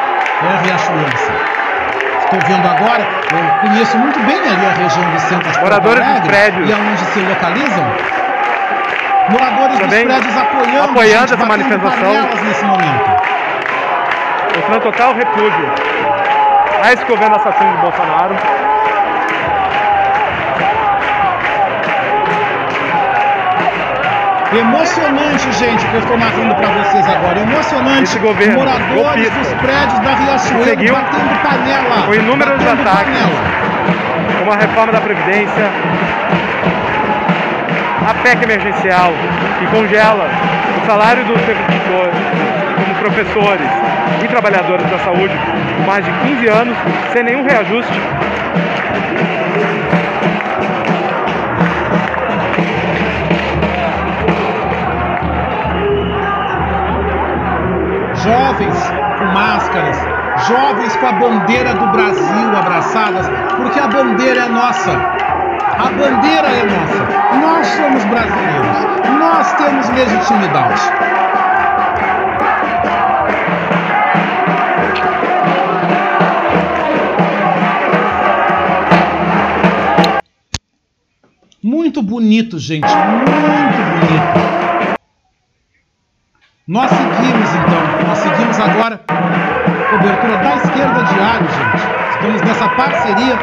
É 0.42 0.46
a 0.48 0.60
Riachuelo, 0.62 1.16
sim. 1.16 1.32
Estou 2.24 2.40
vendo 2.48 2.66
agora, 2.66 3.06
eu 3.30 3.68
conheço 3.68 3.98
muito 3.98 4.18
bem 4.20 4.40
ali 4.40 4.66
a 4.66 4.72
região 4.82 5.08
do 5.08 5.20
centro 5.20 5.52
de 5.52 5.60
Moradores 5.60 6.02
Alegre, 6.02 6.28
prédios. 6.28 6.68
E 6.68 6.72
aonde 6.72 7.04
se 7.04 7.20
localizam. 7.20 8.23
Moradores 9.30 9.78
Também 9.78 10.06
dos 10.06 10.14
prédios 10.14 10.36
apoiando, 10.36 10.90
apoiando 10.90 11.28
gente, 11.28 11.34
essa 11.34 11.46
manifestação. 11.46 12.12
nesse 12.44 12.64
momento. 12.64 13.04
mostrando 14.56 14.82
total 14.82 15.14
repúdio 15.14 15.72
a 16.82 16.92
esse 16.92 17.04
governo 17.06 17.36
assassino 17.36 17.72
de 17.72 17.78
Bolsonaro. 17.78 18.36
Emocionante, 24.56 25.52
gente, 25.52 25.84
o 25.84 25.88
que 25.88 25.94
eu 25.94 26.00
estou 26.00 26.16
narrando 26.16 26.54
para 26.54 26.68
vocês 26.68 27.04
agora. 27.08 27.40
Emocionante. 27.40 28.02
Esse 28.04 28.18
governo 28.20 28.58
Moradores 28.60 28.94
golpista 28.94 29.38
dos 29.40 29.52
prédios 29.54 29.98
da 29.98 30.14
Riachuelo 30.14 30.58
conseguiu, 30.64 30.94
batendo 30.94 31.42
panela. 31.42 32.06
com 32.06 32.14
inúmeros 32.14 32.58
batendo 32.62 32.80
ataques, 32.80 33.18
panela. 33.18 34.38
como 34.38 34.52
a 34.52 34.56
reforma 34.56 34.92
da 34.92 35.00
Previdência, 35.00 35.70
a 38.06 38.14
PEC 38.22 38.44
emergencial, 38.44 39.12
que 39.58 39.66
congela 39.68 40.28
o 40.82 40.86
salário 40.86 41.24
dos 41.24 41.40
servidores, 41.40 42.14
como 42.76 42.94
professores 42.96 43.70
e 44.22 44.28
trabalhadores 44.28 44.88
da 44.90 44.98
saúde, 44.98 45.34
por 45.76 45.86
mais 45.86 46.04
de 46.04 46.12
15 46.12 46.48
anos, 46.48 46.76
sem 47.12 47.22
nenhum 47.22 47.42
reajuste, 47.42 48.00
jovens 58.22 58.92
com 59.18 59.24
máscaras, 59.26 59.98
jovens 60.48 60.96
com 60.96 61.06
a 61.06 61.12
bandeira 61.12 61.74
do 61.74 61.86
Brasil 61.88 62.56
abraçadas, 62.56 63.28
porque 63.56 63.78
a 63.78 63.86
bandeira 63.86 64.40
é 64.40 64.48
nossa. 64.48 64.90
A 64.92 65.90
bandeira 65.90 66.48
é 66.48 66.64
nossa. 66.64 67.03
Nós 67.40 67.66
somos 67.66 68.04
brasileiros. 68.04 68.76
Nós 69.18 69.52
temos 69.54 69.88
legitimidade. 69.90 70.82
Muito 81.62 82.02
bonito, 82.02 82.58
gente. 82.58 82.86
Muito 82.86 83.30
bonito. 83.30 84.44
Nós 86.68 86.90
seguimos 86.90 87.50
então. 87.50 88.06
Nós 88.08 88.18
seguimos 88.18 88.60
agora. 88.60 89.00
Cobertura 89.90 90.36
da 90.38 90.56
esquerda 90.56 91.02
diário, 91.04 91.48
gente. 91.48 91.82
Estamos 92.10 92.42
nessa 92.42 92.68
parceria. 92.68 93.38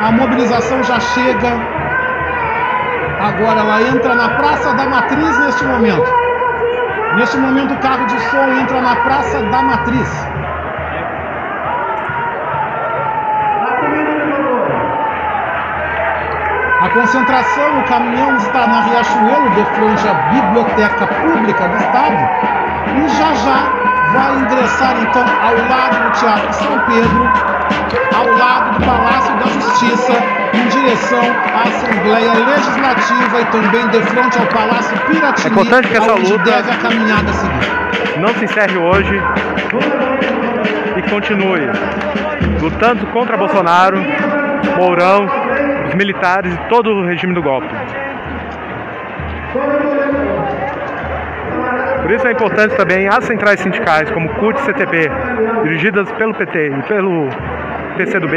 A 0.00 0.12
mobilização 0.12 0.82
já 0.84 1.00
chega. 1.00 1.79
Agora 3.22 3.60
ela 3.60 3.82
entra 3.82 4.14
na 4.14 4.30
Praça 4.30 4.72
da 4.74 4.86
Matriz 4.86 5.38
neste 5.40 5.64
momento. 5.64 6.10
Neste 7.16 7.36
momento 7.36 7.74
o 7.74 7.78
carro 7.78 8.06
de 8.06 8.18
som 8.30 8.52
entra 8.54 8.80
na 8.80 8.96
Praça 8.96 9.42
da 9.42 9.62
Matriz. 9.62 10.26
A 16.80 16.88
concentração, 16.88 17.80
o 17.80 17.84
caminhão 17.84 18.36
está 18.38 18.66
na 18.66 18.80
Riachuelo, 18.80 19.50
de 19.50 19.64
frente 19.66 20.08
à 20.08 20.14
Biblioteca 20.14 21.06
Pública 21.06 21.68
do 21.68 21.76
Estado, 21.76 22.16
e 22.96 23.08
já 23.10 23.34
já 23.34 23.80
vai 24.14 24.34
ingressar 24.38 24.96
então 25.02 25.24
ao 25.42 25.54
lado 25.68 26.04
do 26.04 26.10
Teatro 26.18 26.52
São 26.54 26.78
Pedro, 26.86 27.59
ao 28.14 28.26
lado 28.36 28.78
do 28.78 28.84
Palácio 28.86 29.34
da 29.36 29.46
Justiça, 29.46 30.12
em 30.54 30.68
direção 30.68 31.20
à 31.54 31.62
Assembleia 31.68 32.32
Legislativa 32.34 33.40
e 33.40 33.44
também 33.46 33.88
de 33.88 34.00
frente 34.10 34.38
ao 34.38 34.46
Palácio 34.46 34.98
Piratini, 35.06 35.46
É 35.46 35.50
importante 35.50 35.88
que 35.88 35.96
essa 35.96 36.12
luta- 36.14 36.38
deve 36.44 36.70
a 36.70 36.76
caminhada 36.76 37.32
seguir. 37.32 38.18
não 38.20 38.28
se 38.34 38.44
encerre 38.44 38.76
hoje 38.78 39.20
e 40.96 41.02
continue 41.10 41.68
lutando 42.60 43.06
contra 43.06 43.36
Bolsonaro, 43.36 43.98
Mourão, 44.76 45.26
os 45.88 45.94
militares 45.94 46.54
e 46.54 46.58
todo 46.68 46.90
o 46.90 47.06
regime 47.06 47.32
do 47.34 47.42
golpe. 47.42 47.68
Por 52.02 52.10
isso 52.12 52.26
é 52.26 52.32
importante 52.32 52.74
também 52.76 53.08
as 53.08 53.24
centrais 53.24 53.60
sindicais, 53.60 54.10
como 54.10 54.28
CUT 54.34 54.58
e 54.58 54.62
CTP, 54.64 55.10
dirigidas 55.62 56.10
pelo 56.12 56.34
PT 56.34 56.68
e 56.78 56.82
pelo 56.82 57.28
PCdoB, 57.96 58.34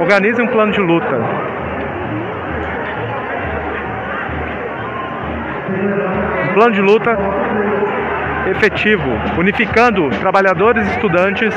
organizem 0.00 0.44
um 0.44 0.48
plano 0.48 0.72
de 0.72 0.80
luta. 0.80 1.16
Um 6.50 6.54
plano 6.54 6.72
de 6.72 6.80
luta 6.80 7.16
efetivo, 8.50 9.08
unificando 9.38 10.08
trabalhadores 10.20 10.86
e 10.86 10.90
estudantes 10.90 11.54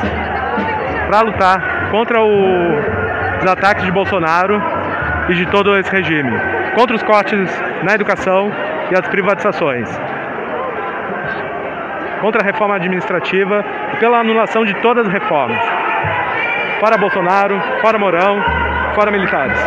para 1.07 1.21
lutar 1.21 1.89
contra 1.91 2.21
o- 2.21 2.77
os 3.41 3.51
ataques 3.51 3.83
de 3.83 3.91
Bolsonaro 3.91 4.61
e 5.29 5.33
de 5.33 5.45
todo 5.47 5.77
esse 5.77 5.91
regime, 5.91 6.31
contra 6.75 6.95
os 6.95 7.03
cortes 7.03 7.63
na 7.83 7.93
educação 7.93 8.51
e 8.91 8.95
as 8.97 9.07
privatizações, 9.07 9.89
contra 12.21 12.41
a 12.41 12.45
reforma 12.45 12.75
administrativa 12.75 13.65
e 13.93 13.97
pela 13.97 14.19
anulação 14.19 14.63
de 14.63 14.73
todas 14.75 15.05
as 15.07 15.11
reformas. 15.13 15.59
Fora 16.79 16.97
Bolsonaro, 16.97 17.55
fora 17.81 17.97
Mourão, 17.97 18.43
fora 18.95 19.11
militares. 19.11 19.57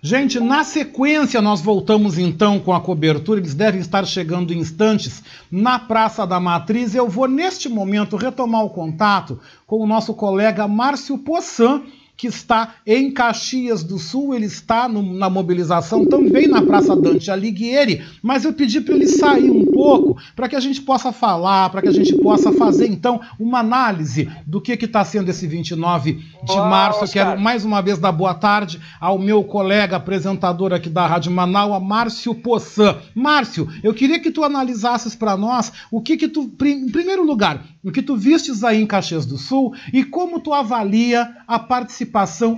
Gente, 0.00 0.40
na 0.40 0.64
sequência 0.64 1.42
nós 1.42 1.60
voltamos 1.60 2.16
então 2.16 2.58
com 2.58 2.72
a 2.72 2.80
cobertura, 2.80 3.40
eles 3.40 3.52
devem 3.52 3.80
estar 3.80 4.06
chegando 4.06 4.54
instantes 4.54 5.22
na 5.50 5.78
Praça 5.78 6.26
da 6.26 6.40
Matriz. 6.40 6.94
Eu 6.94 7.08
vou 7.08 7.28
neste 7.28 7.68
momento 7.68 8.16
retomar 8.16 8.64
o 8.64 8.70
contato 8.70 9.38
com 9.66 9.76
o 9.76 9.86
nosso 9.86 10.14
colega 10.14 10.66
Márcio 10.66 11.18
Poçan, 11.18 11.82
que 12.18 12.26
está 12.26 12.74
em 12.84 13.12
Caxias 13.12 13.84
do 13.84 13.96
Sul, 13.96 14.34
ele 14.34 14.46
está 14.46 14.88
no- 14.88 15.14
na 15.14 15.30
mobilização 15.30 16.04
também 16.04 16.48
na 16.48 16.60
Praça 16.60 16.96
Dante 16.96 17.30
Alighieri, 17.30 18.04
mas 18.20 18.44
eu 18.44 18.52
pedi 18.52 18.80
para 18.80 18.96
ele 18.96 19.06
sair 19.06 19.48
um 19.50 19.64
pouco 19.64 20.20
para 20.34 20.48
que 20.48 20.56
a 20.56 20.60
gente 20.60 20.82
possa 20.82 21.12
falar, 21.12 21.70
para 21.70 21.80
que 21.80 21.86
a 21.88 21.92
gente 21.92 22.16
possa 22.16 22.50
fazer 22.52 22.88
então 22.88 23.20
uma 23.38 23.60
análise 23.60 24.28
do 24.44 24.60
que 24.60 24.72
está 24.72 25.04
sendo 25.04 25.28
esse 25.30 25.46
29 25.46 26.14
de 26.14 26.52
Olá, 26.52 26.68
março. 26.68 27.04
Oscar. 27.04 27.28
quero 27.28 27.40
mais 27.40 27.64
uma 27.64 27.80
vez 27.80 27.98
dar 27.98 28.10
boa 28.10 28.34
tarde 28.34 28.80
ao 29.00 29.16
meu 29.16 29.44
colega 29.44 29.94
apresentador 29.96 30.72
aqui 30.72 30.90
da 30.90 31.06
Rádio 31.06 31.30
Manaus, 31.30 31.80
Márcio 31.80 32.34
Poçan. 32.34 32.98
Márcio, 33.14 33.68
eu 33.80 33.94
queria 33.94 34.18
que 34.18 34.32
tu 34.32 34.42
analisasses 34.42 35.14
para 35.14 35.36
nós 35.36 35.72
o 35.88 36.00
que 36.00 36.16
que 36.16 36.26
tu, 36.26 36.50
em 36.64 36.88
primeiro 36.88 37.24
lugar, 37.24 37.62
o 37.84 37.92
que 37.92 38.02
tu 38.02 38.16
vistes 38.16 38.64
aí 38.64 38.82
em 38.82 38.86
Caxias 38.86 39.24
do 39.24 39.38
Sul 39.38 39.72
e 39.92 40.02
como 40.02 40.40
tu 40.40 40.52
avalia 40.52 41.30
a 41.46 41.60
participação 41.60 42.07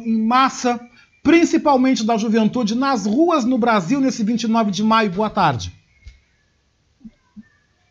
em 0.07 0.26
massa, 0.26 0.80
principalmente 1.22 2.05
da 2.05 2.16
juventude, 2.16 2.74
nas 2.74 3.07
ruas 3.07 3.44
no 3.44 3.59
Brasil 3.59 4.01
nesse 4.01 4.24
29 4.24 4.70
de 4.70 4.82
maio. 4.82 5.11
Boa 5.11 5.30
tarde. 5.30 5.72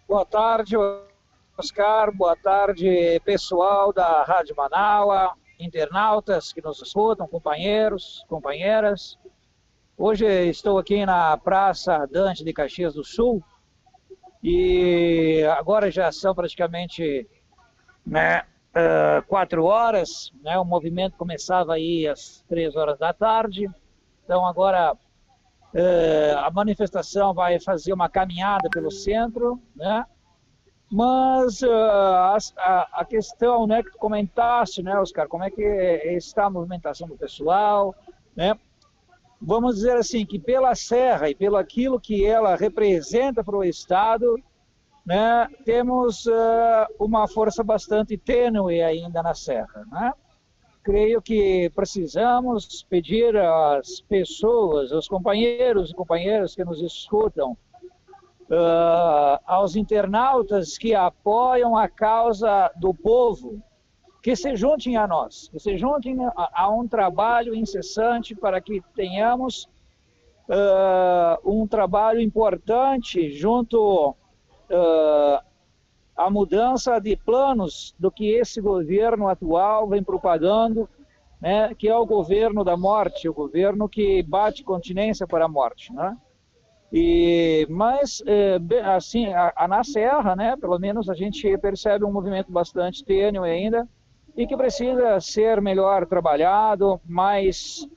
Boa 0.07 0.26
tarde, 0.26 0.76
Oscar. 1.57 2.12
Boa 2.12 2.36
tarde, 2.36 3.22
pessoal 3.24 3.93
da 3.93 4.24
Rádio 4.24 4.55
Manaua, 4.55 5.34
internautas 5.60 6.51
que 6.51 6.62
nos 6.62 6.82
escutam, 6.82 7.28
companheiros, 7.28 8.26
companheiras. 8.28 9.20
Hoje 9.97 10.26
estou 10.49 10.80
aqui 10.80 11.05
na 11.05 11.38
Praça 11.38 12.07
Dante 12.10 12.43
de 12.43 12.53
Caxias 12.53 12.93
do 12.93 13.03
Sul 13.03 13.43
e 14.41 15.43
agora 15.57 15.91
já 15.91 16.12
são 16.12 16.34
praticamente 16.34 17.28
né, 18.05 18.43
ah, 18.80 19.21
quatro 19.27 19.65
horas. 19.65 20.32
Né, 20.43 20.57
o 20.57 20.65
movimento 20.65 21.17
começava 21.17 21.73
aí 21.73 22.07
às 22.07 22.43
três 22.47 22.75
horas 22.75 22.97
da 22.97 23.13
tarde. 23.13 23.69
Então 24.23 24.45
agora 24.45 24.95
eh, 25.73 26.34
a 26.38 26.49
manifestação 26.51 27.34
vai 27.34 27.59
fazer 27.59 27.93
uma 27.93 28.09
caminhada 28.09 28.69
pelo 28.69 28.91
centro, 28.91 29.59
né? 29.75 30.05
Mas 30.91 31.61
as- 31.63 32.53
a, 32.57 33.01
a 33.01 33.05
questão, 33.05 33.67
né, 33.67 33.84
que 33.84 33.91
tu 33.91 33.97
comentaste, 33.99 34.82
né, 34.82 34.97
Oscar, 34.99 35.27
como 35.27 35.43
é 35.43 35.51
que 35.51 35.61
está 35.61 36.45
a 36.45 36.49
movimentação 36.49 37.07
do 37.07 37.15
pessoal, 37.15 37.93
né? 38.36 38.57
Vamos 39.41 39.75
dizer 39.75 39.95
assim 39.97 40.25
que 40.25 40.38
pela 40.39 40.75
Serra 40.75 41.30
e 41.30 41.36
pelo 41.36 41.55
aquilo 41.57 41.99
que 41.99 42.25
ela 42.25 42.55
representa 42.55 43.43
para 43.43 43.55
o 43.55 43.63
Estado, 43.63 44.36
né, 45.10 45.47
temos 45.66 46.28
ah, 46.28 46.88
uma 46.99 47.28
força 47.28 47.64
bastante 47.64 48.16
tênue 48.16 48.80
ainda 48.80 49.24
na 49.24 49.34
Serra, 49.34 49.84
né? 49.91 50.14
creio 50.84 51.20
que 51.20 51.72
precisamos 51.72 52.86
pedir 52.88 53.36
às 53.36 54.01
pessoas, 54.01 54.91
aos 54.91 55.07
companheiros 55.07 55.89
e 55.89 55.95
companheiras 55.95 56.53
que 56.53 56.64
nos 56.64 56.80
escutam, 56.80 57.57
ah, 58.51 59.41
aos 59.47 59.76
internautas 59.76 60.78
que 60.78 60.93
apoiam 60.93 61.76
a 61.76 61.88
causa 61.89 62.72
do 62.76 62.93
povo, 62.93 63.60
que 64.22 64.36
se 64.36 64.55
juntem 64.55 64.95
a 64.95 65.07
nós, 65.07 65.49
que 65.51 65.60
se 65.60 65.76
juntem 65.76 66.24
a, 66.24 66.66
a 66.66 66.70
um 66.70 66.88
trabalho 66.88 67.55
incessante 67.55 68.36
para 68.36 68.62
que 68.62 68.80
tenhamos 68.93 69.68
ah, 70.47 71.39
um 71.43 71.66
trabalho 71.66 72.22
importante 72.22 73.32
junto 73.32 74.16
ah, 74.72 75.43
à 76.20 76.30
mudança 76.30 76.99
de 76.99 77.15
planos 77.15 77.95
do 77.97 78.11
que 78.11 78.32
esse 78.32 78.59
governo 78.59 79.30
atual 79.30 79.88
vem 79.88 80.03
propagando, 80.03 80.88
né, 81.41 81.74
que 81.74 81.88
é 81.88 81.95
o 81.95 82.05
governo 82.05 82.61
da 82.61 82.76
morte, 82.76 83.30
o 83.30 83.34
governo 83.34 83.88
que 83.88 84.22
bate 84.24 84.61
continência 84.61 85.26
para 85.26 85.45
a 85.45 85.47
morte, 85.47 85.93
né? 85.93 86.17
E 86.91 87.65
mas 87.70 88.22
eh, 88.26 88.59
assim, 88.84 89.28
a, 89.28 89.53
a 89.55 89.67
na 89.67 89.84
Serra, 89.84 90.36
né, 90.36 90.57
pelo 90.57 90.78
menos 90.78 91.09
a 91.09 91.13
gente 91.13 91.57
percebe 91.59 92.03
um 92.03 92.11
movimento 92.11 92.51
bastante 92.51 93.05
tênue 93.05 93.49
ainda 93.49 93.88
e 94.36 94.45
que 94.45 94.57
precisa 94.57 95.20
ser 95.22 95.61
melhor 95.61 96.05
trabalhado, 96.05 96.99
mais 97.05 97.88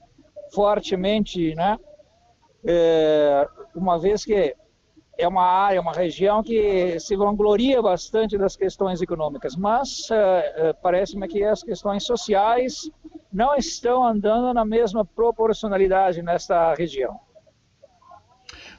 fortemente, 0.55 1.55
né? 1.57 1.77
Eh, 2.65 3.49
uma 3.75 3.99
vez 3.99 4.25
que 4.25 4.55
é 5.19 5.29
uma 5.29 5.45
área, 5.45 5.81
uma 5.81 5.93
região 5.93 6.43
que 6.43 6.99
se 6.99 7.15
vangloria 7.17 7.83
bastante 7.83 8.39
das 8.39 8.57
questões 8.57 9.03
econômicas, 9.03 9.55
mas 9.55 10.09
eh, 10.11 10.75
parece-me 10.83 11.29
que 11.29 11.45
as 11.45 11.63
questões 11.63 12.05
sociais 12.05 12.91
não 13.33 13.55
estão 13.55 14.05
andando 14.05 14.53
na 14.53 14.65
mesma 14.65 15.05
proporcionalidade 15.05 16.23
nesta 16.23 16.75
região. 16.75 17.19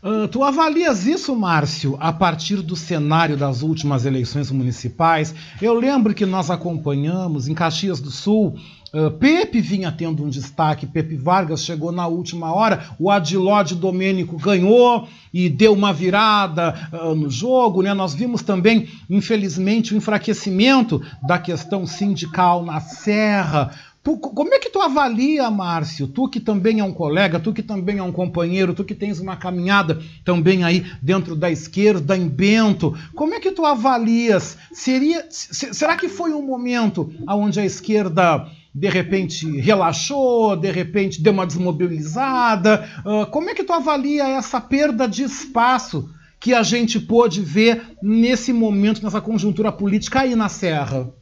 Uh, 0.04 0.28
tu 0.28 0.44
avalias 0.44 1.08
isso, 1.08 1.34
Márcio, 1.34 1.98
a 1.98 2.12
partir 2.12 2.58
do 2.58 2.76
cenário 2.76 3.38
das 3.38 3.62
últimas 3.62 4.06
eleições 4.06 4.52
municipais? 4.52 5.34
Eu 5.62 5.74
lembro 5.74 6.14
que 6.14 6.26
nós 6.26 6.52
acompanhamos 6.52 7.48
em 7.48 7.54
Caxias 7.54 8.02
do 8.02 8.12
Sul. 8.12 8.54
Uh, 8.94 9.10
Pepe 9.10 9.60
vinha 9.60 9.91
tendo 9.91 10.24
um 10.24 10.30
destaque, 10.30 10.86
Pepe 10.86 11.16
Vargas 11.16 11.66
chegou 11.66 11.91
na 11.91 12.06
última 12.06 12.54
hora, 12.54 12.86
o 13.00 13.10
Adiló 13.10 13.64
de 13.64 13.74
Domênico 13.74 14.38
ganhou 14.38 15.08
e 15.34 15.50
deu 15.50 15.74
uma 15.74 15.91
virada 15.91 16.76
uh, 16.94 17.16
no 17.16 17.28
jogo. 17.28 17.82
Né? 17.82 17.91
Nós 17.91 18.14
vimos 18.14 18.44
também, 18.44 18.88
infelizmente, 19.10 19.96
o 19.96 19.98
enfraquecimento 19.98 21.02
da 21.24 21.39
questão 21.39 21.88
sindical 21.88 22.64
na 22.64 22.80
Serra. 22.80 23.72
Tu, 24.04 24.16
como 24.16 24.54
é 24.54 24.60
que 24.60 24.70
tu 24.70 24.80
avalia, 24.80 25.50
Márcio? 25.50 26.08
Tu 26.08 26.30
que 26.30 26.39
também 26.39 26.80
é 26.80 26.84
um 26.84 26.94
colega, 26.94 27.39
tu 27.39 27.52
que 27.52 27.64
também 27.64 27.98
é 27.98 28.04
um 28.04 28.12
companheiro, 28.12 28.76
tu 28.76 28.84
que 28.84 28.94
tens 28.94 29.20
uma 29.20 29.36
caminhada 29.36 30.04
também 30.24 30.64
aí 30.64 30.86
dentro 31.02 31.36
da 31.36 31.50
esquerda, 31.50 32.16
em 32.16 32.28
Bento, 32.28 32.96
como 33.16 33.34
é 33.34 33.39
que 33.39 33.52
tu 33.52 33.66
avalias? 33.66 34.56
Seria, 34.72 35.26
será 35.30 35.96
que 35.96 36.10
foi 36.10 36.32
um 36.32 36.46
momento 36.46 37.12
onde 37.28 37.60
a 37.60 37.66
esquerda 37.66 38.46
de 38.74 38.90
repente 38.90 39.60
relaxou, 39.60 40.56
de 40.56 40.72
repente 40.72 41.22
deu 41.22 41.34
uma 41.34 41.46
desmobilizada? 41.46 42.88
Uh, 43.06 43.26
como 43.30 43.50
é 43.50 43.54
que 43.54 43.64
tu 43.64 43.72
avalia 43.72 44.28
essa 44.28 44.60
perda 44.60 45.08
de 45.08 45.24
espaço 45.24 46.10
que 46.40 46.54
a 46.54 46.64
gente 46.64 47.00
pôde 47.00 47.42
ver 47.42 47.96
nesse 48.02 48.52
momento, 48.52 49.04
nessa 49.04 49.22
conjuntura 49.22 49.72
política 49.72 50.22
aí 50.22 50.36
na 50.36 50.50
Serra? 50.50 51.14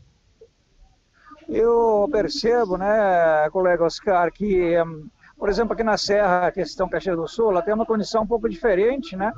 Eu 1.47 2.07
percebo, 2.11 2.77
né, 2.77 3.49
colega 3.51 3.83
Oscar, 3.83 4.31
que, 4.31 4.73
por 5.37 5.49
exemplo, 5.49 5.73
aqui 5.73 5.83
na 5.83 5.97
Serra, 5.97 6.47
a 6.47 6.51
questão 6.51 6.87
Caxias 6.87 7.17
do 7.17 7.27
Sul, 7.27 7.51
ela 7.51 7.61
tem 7.61 7.73
uma 7.73 7.85
condição 7.85 8.23
um 8.23 8.27
pouco 8.27 8.47
diferente, 8.47 9.17
né? 9.17 9.33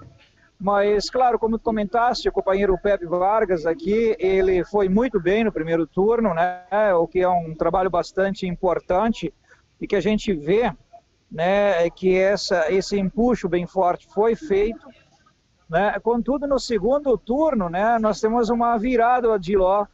Mas, 0.64 1.10
claro, 1.10 1.38
como 1.38 1.60
comentaste, 1.60 2.30
o 2.30 2.32
companheiro 2.32 2.80
Pepe 2.82 3.06
Vargas 3.06 3.66
aqui, 3.66 4.16
ele 4.18 4.64
foi 4.64 4.88
muito 4.88 5.20
bem 5.20 5.44
no 5.44 5.52
primeiro 5.52 5.86
turno, 5.86 6.34
né? 6.34 6.64
O 6.94 7.06
que 7.06 7.20
é 7.20 7.28
um 7.28 7.54
trabalho 7.54 7.90
bastante 7.90 8.48
importante 8.48 9.34
e 9.82 9.86
que 9.86 9.98
a 9.98 10.00
gente 10.00 10.32
vê, 10.32 10.72
né, 11.30 11.86
é 11.86 11.90
que 11.90 12.18
essa, 12.18 12.72
esse 12.72 12.98
empuxo 12.98 13.50
bem 13.50 13.68
forte 13.68 14.08
foi 14.08 14.38
feito, 14.38 14.88
né? 15.70 16.00
Contudo, 16.02 16.48
no 16.48 16.58
segundo 16.58 17.18
turno, 17.18 17.68
né, 17.68 18.00
nós 18.00 18.22
temos 18.22 18.50
uma 18.50 18.78
virada 18.78 19.38
de 19.38 19.58
Ló 19.58 19.86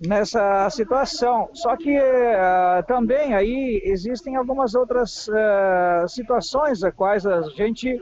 nessa 0.00 0.70
situação. 0.70 1.50
Só 1.52 1.76
que 1.76 1.94
uh, 1.98 2.82
também 2.86 3.34
aí 3.34 3.82
existem 3.84 4.36
algumas 4.36 4.74
outras 4.74 5.28
uh, 5.28 6.08
situações 6.08 6.82
a 6.82 6.90
quais 6.90 7.26
a 7.26 7.42
gente 7.50 8.00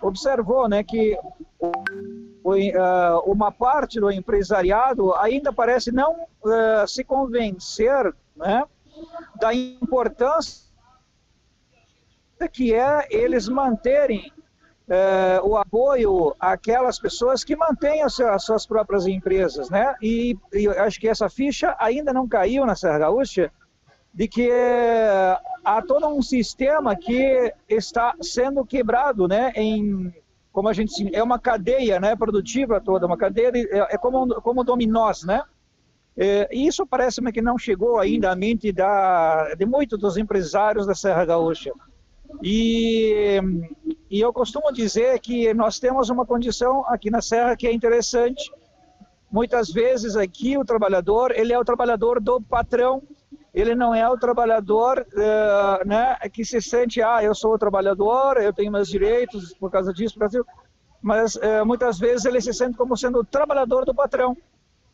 observou, 0.00 0.68
né, 0.68 0.82
que 0.82 1.18
uh, 1.60 3.18
uma 3.24 3.50
parte 3.50 3.98
do 4.00 4.10
empresariado 4.10 5.14
ainda 5.14 5.52
parece 5.52 5.90
não 5.92 6.26
se 6.86 7.02
convencer, 7.02 8.14
né, 8.36 8.64
da 9.40 9.52
importância 9.54 10.66
que 12.52 12.74
é 12.74 13.06
eles 13.10 13.48
manterem 13.48 14.30
é, 14.88 15.40
o 15.42 15.56
apoio 15.56 16.34
àquelas 16.38 16.98
pessoas 16.98 17.42
que 17.42 17.56
mantêm 17.56 18.02
as 18.02 18.14
suas 18.44 18.66
próprias 18.66 19.06
empresas, 19.06 19.68
né? 19.68 19.94
E, 20.00 20.38
e 20.52 20.68
acho 20.68 21.00
que 21.00 21.08
essa 21.08 21.28
ficha 21.28 21.74
ainda 21.78 22.12
não 22.12 22.28
caiu 22.28 22.64
na 22.64 22.76
Serra 22.76 23.00
Gaúcha 23.00 23.50
de 24.16 24.26
que 24.26 24.50
há 25.62 25.82
todo 25.82 26.06
um 26.08 26.22
sistema 26.22 26.96
que 26.96 27.52
está 27.68 28.14
sendo 28.22 28.64
quebrado, 28.64 29.28
né? 29.28 29.52
Em 29.54 30.12
como 30.50 30.70
a 30.70 30.72
gente 30.72 31.14
é 31.14 31.22
uma 31.22 31.38
cadeia, 31.38 32.00
né? 32.00 32.16
Produtiva 32.16 32.80
toda, 32.80 33.06
uma 33.06 33.18
cadeia 33.18 33.52
de, 33.52 33.68
é, 33.70 33.94
é 33.94 33.98
como 33.98 34.40
como 34.40 34.64
dominós, 34.64 35.22
né? 35.22 35.42
É, 36.16 36.48
isso 36.50 36.86
parece-me 36.86 37.30
que 37.30 37.42
não 37.42 37.58
chegou 37.58 37.98
ainda 37.98 38.32
à 38.32 38.34
mente 38.34 38.72
da, 38.72 39.52
de 39.54 39.66
muitos 39.66 39.98
dos 39.98 40.16
empresários 40.16 40.86
da 40.86 40.94
Serra 40.94 41.26
Gaúcha. 41.26 41.72
E, 42.42 43.38
e 44.10 44.18
eu 44.18 44.32
costumo 44.32 44.72
dizer 44.72 45.20
que 45.20 45.52
nós 45.52 45.78
temos 45.78 46.08
uma 46.08 46.24
condição 46.24 46.86
aqui 46.86 47.10
na 47.10 47.20
Serra 47.20 47.54
que 47.54 47.66
é 47.66 47.72
interessante. 47.72 48.50
Muitas 49.30 49.70
vezes 49.70 50.16
aqui 50.16 50.56
o 50.56 50.64
trabalhador, 50.64 51.32
ele 51.32 51.52
é 51.52 51.58
o 51.58 51.64
trabalhador 51.64 52.18
do 52.18 52.40
patrão, 52.40 53.02
ele 53.56 53.74
não 53.74 53.94
é 53.94 54.06
o 54.06 54.18
trabalhador 54.18 55.06
uh, 55.14 55.88
né, 55.88 56.14
que 56.30 56.44
se 56.44 56.60
sente, 56.60 57.00
ah, 57.00 57.24
eu 57.24 57.34
sou 57.34 57.54
o 57.54 57.58
trabalhador, 57.58 58.36
eu 58.36 58.52
tenho 58.52 58.70
meus 58.70 58.86
direitos 58.86 59.54
por 59.54 59.70
causa 59.70 59.94
disso, 59.94 60.18
Brasil. 60.18 60.44
Mas 61.00 61.36
uh, 61.36 61.64
muitas 61.64 61.98
vezes 61.98 62.26
ele 62.26 62.38
se 62.38 62.52
sente 62.52 62.76
como 62.76 62.94
sendo 62.98 63.20
o 63.20 63.24
trabalhador 63.24 63.86
do 63.86 63.94
patrão. 63.94 64.36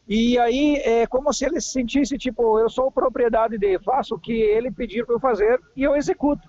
E 0.06 0.38
aí 0.38 0.76
é 0.76 1.08
como 1.08 1.32
se 1.32 1.44
ele 1.44 1.60
se 1.60 1.70
sentisse, 1.70 2.16
tipo, 2.16 2.56
eu 2.60 2.70
sou 2.70 2.92
propriedade 2.92 3.58
dele, 3.58 3.82
faço 3.82 4.14
o 4.14 4.18
que 4.18 4.32
ele 4.32 4.70
pedir 4.70 5.04
para 5.04 5.16
eu 5.16 5.20
fazer 5.20 5.60
e 5.74 5.82
eu 5.82 5.96
executo. 5.96 6.48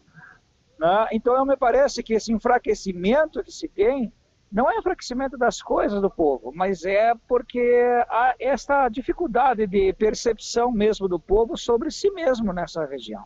Né? 0.78 1.07
Então, 1.14 1.43
me 1.47 1.57
parece 1.57 2.03
que 2.03 2.14
esse 2.14 2.32
enfraquecimento 2.32 3.43
que 3.43 3.51
se 3.51 3.68
tem 3.68 4.14
não 4.53 4.69
é 4.69 4.77
enfraquecimento 4.77 5.35
das 5.35 5.63
coisas 5.63 5.99
do 5.99 6.11
povo, 6.11 6.53
mas 6.53 6.85
é 6.85 7.13
porque 7.27 7.59
há 8.07 8.35
esta 8.39 8.87
dificuldade 8.87 9.65
de 9.65 9.91
percepção 9.93 10.71
mesmo 10.71 11.07
do 11.07 11.19
povo 11.19 11.57
sobre 11.57 11.89
si 11.89 12.11
mesmo 12.11 12.53
nessa 12.53 12.85
região. 12.85 13.23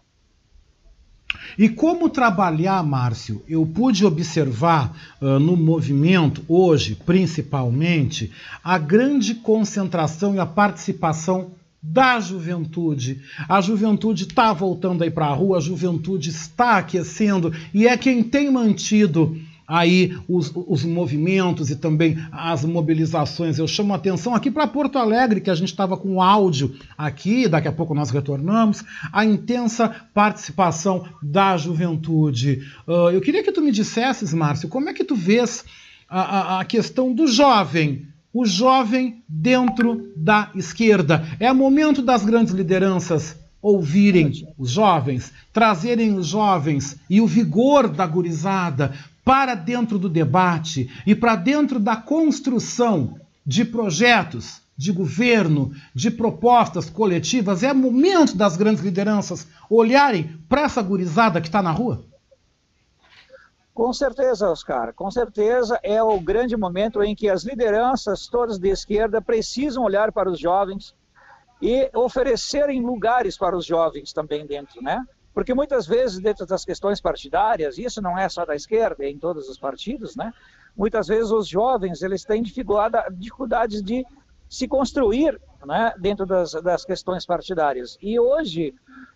E 1.57 1.67
como 1.67 2.07
trabalhar, 2.07 2.82
Márcio? 2.82 3.43
Eu 3.47 3.65
pude 3.65 4.05
observar 4.05 4.95
uh, 5.21 5.38
no 5.38 5.57
movimento, 5.57 6.45
hoje 6.47 6.95
principalmente, 6.95 8.32
a 8.63 8.78
grande 8.78 9.36
concentração 9.36 10.34
e 10.34 10.39
a 10.39 10.45
participação 10.45 11.51
da 11.84 12.19
juventude. 12.19 13.21
A 13.49 13.59
juventude 13.59 14.23
está 14.23 14.53
voltando 14.53 15.03
aí 15.03 15.11
para 15.11 15.28
a 15.28 15.34
rua, 15.34 15.57
a 15.57 15.61
juventude 15.61 16.30
está 16.30 16.78
aquecendo 16.78 17.53
e 17.73 17.86
é 17.88 17.97
quem 17.97 18.23
tem 18.23 18.49
mantido 18.49 19.38
aí 19.68 20.18
os, 20.30 20.51
os 20.55 20.86
movimentos 20.86 21.70
e 21.70 21.76
também 21.76 22.18
as 22.32 22.63
mobilizações. 22.63 23.59
Eu 23.59 23.68
chamo 23.68 23.93
a 23.93 23.97
atenção 23.97 24.34
aqui 24.34 24.49
para 24.49 24.65
Porto 24.65 24.97
Alegre, 24.97 25.41
que 25.41 25.49
a 25.49 25.55
gente 25.55 25.70
estava 25.70 25.97
com 25.97 26.22
áudio 26.22 26.74
aqui, 26.97 27.47
daqui 27.47 27.68
a 27.68 27.72
pouco 27.72 27.93
nós 27.93 28.09
retornamos, 28.09 28.84
a 29.11 29.26
intensa 29.26 29.93
participação 30.13 31.05
da 31.22 31.57
juventude. 31.57 32.61
Uh, 32.88 33.09
eu 33.11 33.20
queria 33.20 33.43
que 33.43 33.51
tu 33.51 33.61
me 33.61 33.72
dissesses, 33.72 34.34
Márcio, 34.34 34.70
como 34.70 34.89
é 34.89 34.93
que 34.93 35.03
tu 35.03 35.15
vês 35.15 35.65
a, 36.09 36.22
a, 36.22 36.59
a 36.61 36.65
questão 36.65 37.13
do 37.13 37.28
jovem 37.28 38.07
o 38.34 38.45
jovem 38.45 39.24
dentro 39.28 40.11
da 40.15 40.51
esquerda. 40.53 41.26
É 41.39 41.51
momento 41.51 42.03
das 42.03 42.24
grandes 42.24 42.53
lideranças 42.53 43.36
ouvirem 43.59 44.32
os 44.57 44.70
jovens, 44.70 45.34
trazerem 45.51 46.13
os 46.13 46.28
jovens 46.28 46.97
e 47.09 47.20
o 47.20 47.26
vigor 47.26 47.88
da 47.88 48.05
gurizada 48.05 48.93
para 49.28 49.55
dentro 49.55 49.99
do 49.99 50.07
debate 50.07 50.89
e 51.05 51.13
para 51.13 51.36
dentro 51.36 51.82
da 51.82 51.97
construção 51.97 53.19
de 53.45 53.65
projetos 53.65 54.61
de 54.78 54.89
governo, 54.93 55.73
de 55.93 56.09
propostas 56.09 56.89
coletivas. 56.89 57.61
É 57.61 57.73
momento 57.73 58.38
das 58.38 58.55
grandes 58.55 58.82
lideranças 58.82 59.45
olharem 59.69 60.39
para 60.47 60.61
essa 60.61 60.82
gurizada 60.82 61.41
que 61.41 61.47
está 61.47 61.61
na 61.61 61.71
rua? 61.71 62.05
Com 63.73 63.91
certeza, 63.91 64.49
Oscar, 64.49 64.93
com 64.93 65.11
certeza 65.11 65.78
é 65.84 66.01
o 66.01 66.19
grande 66.21 66.55
momento 66.55 67.03
em 67.03 67.13
que 67.13 67.30
as 67.30 67.43
lideranças 67.43 68.28
todas 68.28 68.57
de 68.57 68.69
esquerda 68.69 69.21
precisam 69.21 69.84
olhar 69.84 70.09
para 70.13 70.32
os 70.32 70.39
jovens 70.39 70.95
e 71.61 71.89
oferecerem 71.93 72.82
lugares 72.82 73.38
para 73.38 73.57
os 73.57 73.65
jovens 73.65 74.13
também 74.13 74.47
dentro, 74.47 74.82
né? 74.82 75.03
Porque 75.38 75.54
muitas 75.54 75.86
vezes 75.86 76.18
dentro 76.20 76.48
das 76.48 76.66
questões 76.66 77.00
partidárias, 77.00 77.78
isso 77.78 78.02
não 78.02 78.18
é 78.18 78.28
só 78.28 78.44
da 78.44 78.56
esquerda, 78.56 79.06
é 79.06 79.10
em 79.12 79.20
todos 79.20 79.48
os 79.48 79.60
partidos, 79.60 80.16
né? 80.16 80.34
Muitas 80.76 81.06
vezes 81.06 81.30
os 81.30 81.48
jovens, 81.48 82.02
eles 82.02 82.24
têm 82.24 82.42
dificuldades 82.42 83.84
de 83.84 84.04
se 84.50 84.68
construir 84.68 85.40
né, 85.64 85.94
dentro 86.00 86.26
das, 86.26 86.54
das 86.54 86.84
questões 86.84 87.24
partidárias. 87.24 88.00
E 88.02 88.20
hoje 88.20 88.74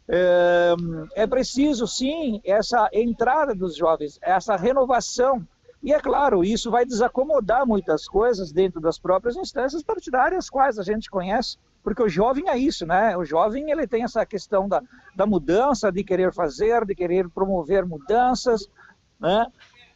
é, 0.07 0.75
é 1.15 1.25
preciso, 1.25 1.87
sim, 1.87 2.39
essa 2.45 2.87
entrada 2.93 3.55
dos 3.55 3.75
jovens, 3.75 4.19
essa 4.21 4.55
renovação. 4.55 5.43
E 5.81 5.91
é 5.91 5.99
claro, 5.99 6.43
isso 6.43 6.69
vai 6.69 6.85
desacomodar 6.85 7.65
muitas 7.65 8.07
coisas 8.07 8.51
dentro 8.51 8.79
das 8.79 8.99
próprias 8.99 9.35
instâncias 9.37 9.81
partidárias, 9.81 10.51
quais 10.51 10.77
a 10.77 10.83
gente 10.83 11.09
conhece, 11.09 11.57
porque 11.83 12.03
o 12.03 12.09
jovem 12.09 12.49
é 12.49 12.57
isso, 12.57 12.85
né? 12.85 13.15
O 13.17 13.25
jovem 13.25 13.71
ele 13.71 13.87
tem 13.87 14.03
essa 14.03 14.25
questão 14.25 14.67
da, 14.67 14.81
da 15.15 15.25
mudança, 15.25 15.91
de 15.91 16.03
querer 16.03 16.33
fazer, 16.33 16.85
de 16.85 16.95
querer 16.95 17.29
promover 17.29 17.85
mudanças, 17.85 18.69
né? 19.19 19.47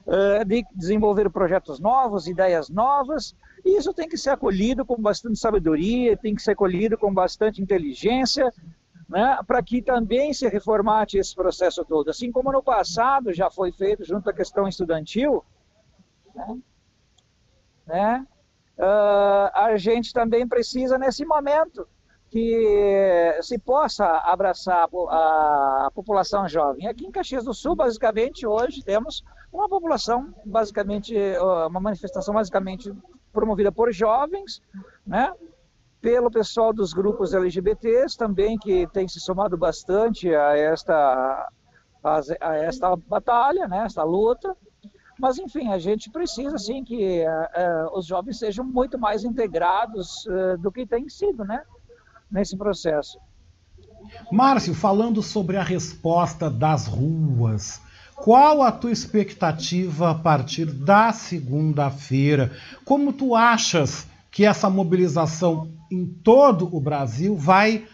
É, 0.07 0.43
de 0.45 0.63
desenvolver 0.75 1.29
projetos 1.31 1.79
novos, 1.79 2.27
ideias 2.27 2.69
novas, 2.69 3.35
e 3.65 3.75
isso 3.75 3.91
tem 3.91 4.07
que 4.07 4.17
ser 4.17 4.29
acolhido 4.29 4.85
com 4.85 5.01
bastante 5.01 5.39
sabedoria, 5.39 6.15
tem 6.15 6.35
que 6.35 6.43
ser 6.43 6.51
acolhido 6.51 6.95
com 6.95 7.11
bastante 7.11 7.59
inteligência, 7.59 8.53
né, 9.09 9.39
para 9.47 9.63
que 9.63 9.81
também 9.81 10.31
se 10.31 10.47
reformate 10.47 11.17
esse 11.17 11.33
processo 11.33 11.83
todo. 11.83 12.11
Assim 12.11 12.31
como 12.31 12.51
no 12.51 12.61
passado 12.61 13.33
já 13.33 13.49
foi 13.49 13.71
feito 13.71 14.05
junto 14.05 14.29
à 14.29 14.33
questão 14.33 14.67
estudantil, 14.67 15.43
Né? 16.35 16.57
né? 17.87 18.27
Uh, 18.77 19.49
a 19.53 19.77
gente 19.77 20.11
também 20.11 20.47
precisa, 20.47 20.97
nesse 20.97 21.25
momento, 21.25 21.87
que 22.29 23.37
se 23.41 23.57
possa 23.57 24.05
abraçar 24.05 24.89
a, 25.09 25.85
a, 25.87 25.91
população 25.93 26.47
jovem. 26.49 26.87
Aqui 26.87 27.05
em 27.05 27.11
Caxias 27.11 27.45
do 27.45 27.53
Sul, 27.53 27.75
basicamente, 27.75 28.45
hoje 28.45 28.83
temos 28.83 29.23
uma 29.53 29.69
população, 29.69 30.33
basicamente, 30.45 31.15
uma 31.69 31.79
manifestação 31.79 32.33
basicamente 32.33 32.93
promovida 33.31 33.71
por 33.71 33.91
jovens, 33.93 34.61
né? 35.07 35.31
pelo 36.01 36.29
pessoal 36.29 36.73
dos 36.73 36.93
grupos 36.93 37.33
LGBTs 37.33 38.17
também, 38.17 38.57
que 38.57 38.85
tem 38.87 39.07
se 39.07 39.19
somado 39.19 39.57
bastante 39.57 40.33
a 40.35 40.57
esta, 40.57 41.49
a, 42.03 42.55
esta 42.55 42.95
batalha, 42.95 43.67
né? 43.67 43.85
esta 43.85 44.03
luta. 44.03 44.55
Mas, 45.17 45.37
enfim, 45.37 45.69
a 45.69 45.79
gente 45.79 46.09
precisa, 46.09 46.57
sim, 46.57 46.83
que 46.83 47.23
uh, 47.23 47.91
uh, 47.93 47.97
os 47.97 48.05
jovens 48.05 48.37
sejam 48.37 48.65
muito 48.65 48.99
mais 48.99 49.23
integrados 49.23 50.25
uh, 50.25 50.57
do 50.57 50.71
que 50.71 50.85
tem 50.85 51.07
sido, 51.07 51.45
né? 51.45 51.61
Nesse 52.29 52.57
processo. 52.57 53.17
Márcio, 54.31 54.73
falando 54.73 55.23
sobre 55.23 55.55
a 55.57 55.63
resposta 55.63 56.49
das 56.49 56.85
ruas, 56.85 57.81
qual 58.15 58.61
a 58.61 58.71
tua 58.71 58.91
expectativa 58.91 60.11
a 60.11 60.15
partir 60.15 60.65
da 60.65 61.13
segunda-feira? 61.13 62.51
Como 62.83 63.13
tu 63.13 63.35
achas 63.35 64.05
que 64.29 64.45
essa 64.45 64.69
mobilização 64.69 65.71
em 65.89 66.05
todo 66.05 66.69
o 66.75 66.79
Brasil 66.79 67.35
vai 67.37 67.87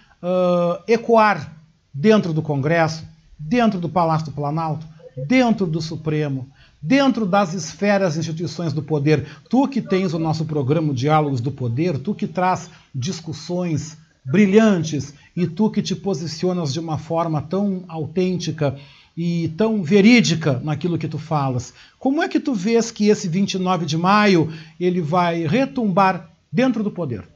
ecoar 0.87 1.55
dentro 1.93 2.33
do 2.33 2.41
Congresso, 2.41 3.07
dentro 3.37 3.79
do 3.79 3.89
Palácio 3.89 4.27
do 4.27 4.31
Planalto, 4.33 4.85
dentro 5.27 5.65
do 5.65 5.81
Supremo? 5.81 6.49
Dentro 6.81 7.25
das 7.25 7.53
esferas 7.53 8.15
e 8.15 8.19
instituições 8.19 8.73
do 8.73 8.81
poder. 8.81 9.25
Tu 9.49 9.67
que 9.67 9.81
tens 9.81 10.13
o 10.13 10.19
nosso 10.19 10.45
programa 10.45 10.93
Diálogos 10.93 11.39
do 11.39 11.51
Poder, 11.51 11.99
tu 11.99 12.15
que 12.15 12.27
traz 12.27 12.69
discussões 12.93 13.97
brilhantes 14.23 15.13
e 15.35 15.47
tu 15.47 15.69
que 15.69 15.81
te 15.81 15.95
posicionas 15.95 16.73
de 16.73 16.79
uma 16.79 16.97
forma 16.97 17.41
tão 17.41 17.83
autêntica 17.87 18.77
e 19.15 19.49
tão 19.57 19.83
verídica 19.83 20.59
naquilo 20.63 20.97
que 20.97 21.07
tu 21.07 21.19
falas. 21.19 21.73
Como 21.99 22.21
é 22.23 22.27
que 22.27 22.39
tu 22.39 22.53
vês 22.53 22.91
que 22.91 23.09
esse 23.09 23.27
29 23.27 23.85
de 23.85 23.97
maio 23.97 24.51
ele 24.79 25.01
vai 25.01 25.45
retumbar 25.45 26.29
dentro 26.51 26.83
do 26.83 26.91
poder? 26.91 27.27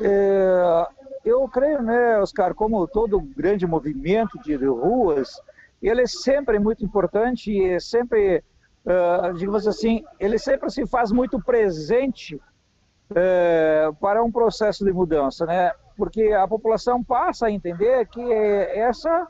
É, 0.00 0.86
eu 1.24 1.46
creio, 1.48 1.82
né, 1.82 2.18
Oscar, 2.20 2.54
como 2.54 2.86
todo 2.86 3.20
grande 3.20 3.66
movimento 3.66 4.38
de 4.42 4.56
ruas, 4.56 5.40
ele 5.88 6.02
é 6.02 6.06
sempre 6.06 6.58
muito 6.58 6.84
importante 6.84 7.50
e 7.50 7.64
é 7.64 7.80
sempre, 7.80 8.42
uh, 8.84 9.32
digamos 9.34 9.66
assim, 9.66 10.04
ele 10.18 10.38
sempre 10.38 10.70
se 10.70 10.86
faz 10.86 11.10
muito 11.10 11.42
presente 11.42 12.36
uh, 12.36 13.94
para 14.00 14.22
um 14.22 14.30
processo 14.30 14.84
de 14.84 14.92
mudança, 14.92 15.46
né? 15.46 15.72
Porque 15.96 16.32
a 16.32 16.46
população 16.46 17.02
passa 17.02 17.46
a 17.46 17.50
entender 17.50 18.06
que 18.06 18.20
essa 18.32 19.26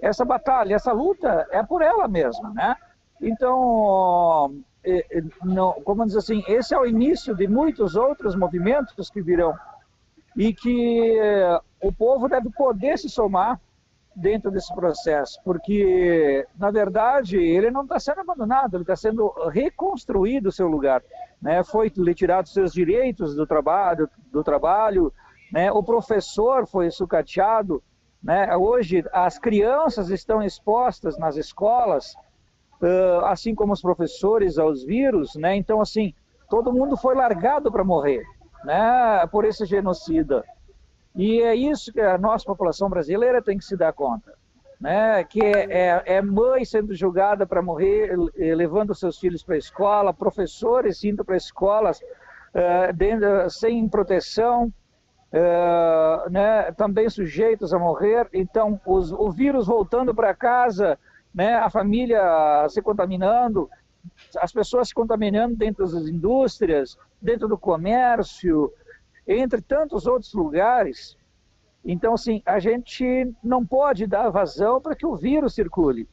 essa 0.00 0.24
batalha, 0.24 0.74
essa 0.74 0.92
luta 0.92 1.46
é 1.50 1.62
por 1.62 1.80
ela 1.80 2.06
mesma, 2.06 2.50
né? 2.50 2.76
Então, 3.22 4.54
não, 5.42 5.72
como 5.82 6.04
diz 6.04 6.16
assim, 6.16 6.42
esse 6.46 6.74
é 6.74 6.78
o 6.78 6.84
início 6.84 7.34
de 7.34 7.48
muitos 7.48 7.96
outros 7.96 8.36
movimentos 8.36 9.08
que 9.08 9.22
virão 9.22 9.56
e 10.36 10.52
que 10.52 11.16
o 11.80 11.90
povo 11.90 12.28
deve 12.28 12.50
poder 12.50 12.98
se 12.98 13.08
somar 13.08 13.58
dentro 14.14 14.50
desse 14.50 14.72
processo, 14.74 15.40
porque, 15.44 16.46
na 16.58 16.70
verdade, 16.70 17.36
ele 17.36 17.70
não 17.70 17.82
está 17.82 17.98
sendo 17.98 18.20
abandonado, 18.20 18.76
ele 18.76 18.82
está 18.82 18.94
sendo 18.94 19.28
reconstruído 19.50 20.48
o 20.48 20.52
seu 20.52 20.68
lugar. 20.68 21.02
Né? 21.42 21.62
Foi 21.64 21.92
lhe 21.96 22.14
tirado 22.14 22.48
seus 22.48 22.72
direitos 22.72 23.34
do 23.34 23.46
trabalho, 23.46 24.08
do 24.30 24.42
trabalho 24.44 25.12
né? 25.52 25.70
o 25.70 25.82
professor 25.82 26.66
foi 26.66 26.90
sucateado. 26.90 27.82
Né? 28.22 28.56
Hoje, 28.56 29.04
as 29.12 29.38
crianças 29.38 30.10
estão 30.10 30.42
expostas 30.42 31.18
nas 31.18 31.36
escolas, 31.36 32.14
assim 33.24 33.54
como 33.54 33.72
os 33.72 33.80
professores 33.80 34.58
aos 34.58 34.84
vírus. 34.84 35.34
Né? 35.36 35.56
Então, 35.56 35.80
assim, 35.80 36.14
todo 36.48 36.72
mundo 36.72 36.96
foi 36.96 37.14
largado 37.14 37.70
para 37.70 37.84
morrer 37.84 38.24
né? 38.64 39.26
por 39.30 39.44
esse 39.44 39.64
genocida. 39.66 40.44
E 41.14 41.40
é 41.42 41.54
isso 41.54 41.92
que 41.92 42.00
a 42.00 42.18
nossa 42.18 42.44
população 42.44 42.88
brasileira 42.88 43.40
tem 43.40 43.56
que 43.56 43.64
se 43.64 43.76
dar 43.76 43.92
conta. 43.92 44.32
Né? 44.80 45.22
Que 45.24 45.40
é, 45.40 45.66
é, 45.70 46.16
é 46.16 46.22
mãe 46.22 46.64
sendo 46.64 46.94
julgada 46.94 47.46
para 47.46 47.62
morrer, 47.62 48.16
levando 48.36 48.94
seus 48.94 49.18
filhos 49.18 49.42
para 49.42 49.54
a 49.54 49.58
escola, 49.58 50.12
professores 50.12 51.04
indo 51.04 51.24
para 51.24 51.36
escolas 51.36 52.00
uh, 52.00 52.92
dentro, 52.92 53.48
sem 53.48 53.88
proteção, 53.88 54.72
uh, 55.32 56.30
né? 56.30 56.72
também 56.72 57.08
sujeitos 57.08 57.72
a 57.72 57.78
morrer. 57.78 58.28
Então, 58.32 58.80
os, 58.84 59.12
o 59.12 59.30
vírus 59.30 59.68
voltando 59.68 60.12
para 60.12 60.34
casa, 60.34 60.98
né? 61.32 61.54
a 61.54 61.70
família 61.70 62.66
se 62.68 62.82
contaminando, 62.82 63.70
as 64.38 64.52
pessoas 64.52 64.88
se 64.88 64.94
contaminando 64.94 65.54
dentro 65.56 65.84
das 65.84 66.08
indústrias, 66.08 66.98
dentro 67.22 67.46
do 67.46 67.56
comércio, 67.56 68.72
entre 69.26 69.60
tantos 69.60 70.06
outros 70.06 70.32
lugares. 70.34 71.16
Então, 71.84 72.14
assim, 72.14 72.42
a 72.46 72.58
gente 72.58 73.32
não 73.42 73.64
pode 73.64 74.06
dar 74.06 74.30
vazão 74.30 74.80
para 74.80 74.94
que 74.94 75.06
o 75.06 75.16
vírus 75.16 75.54
circule. 75.54 76.08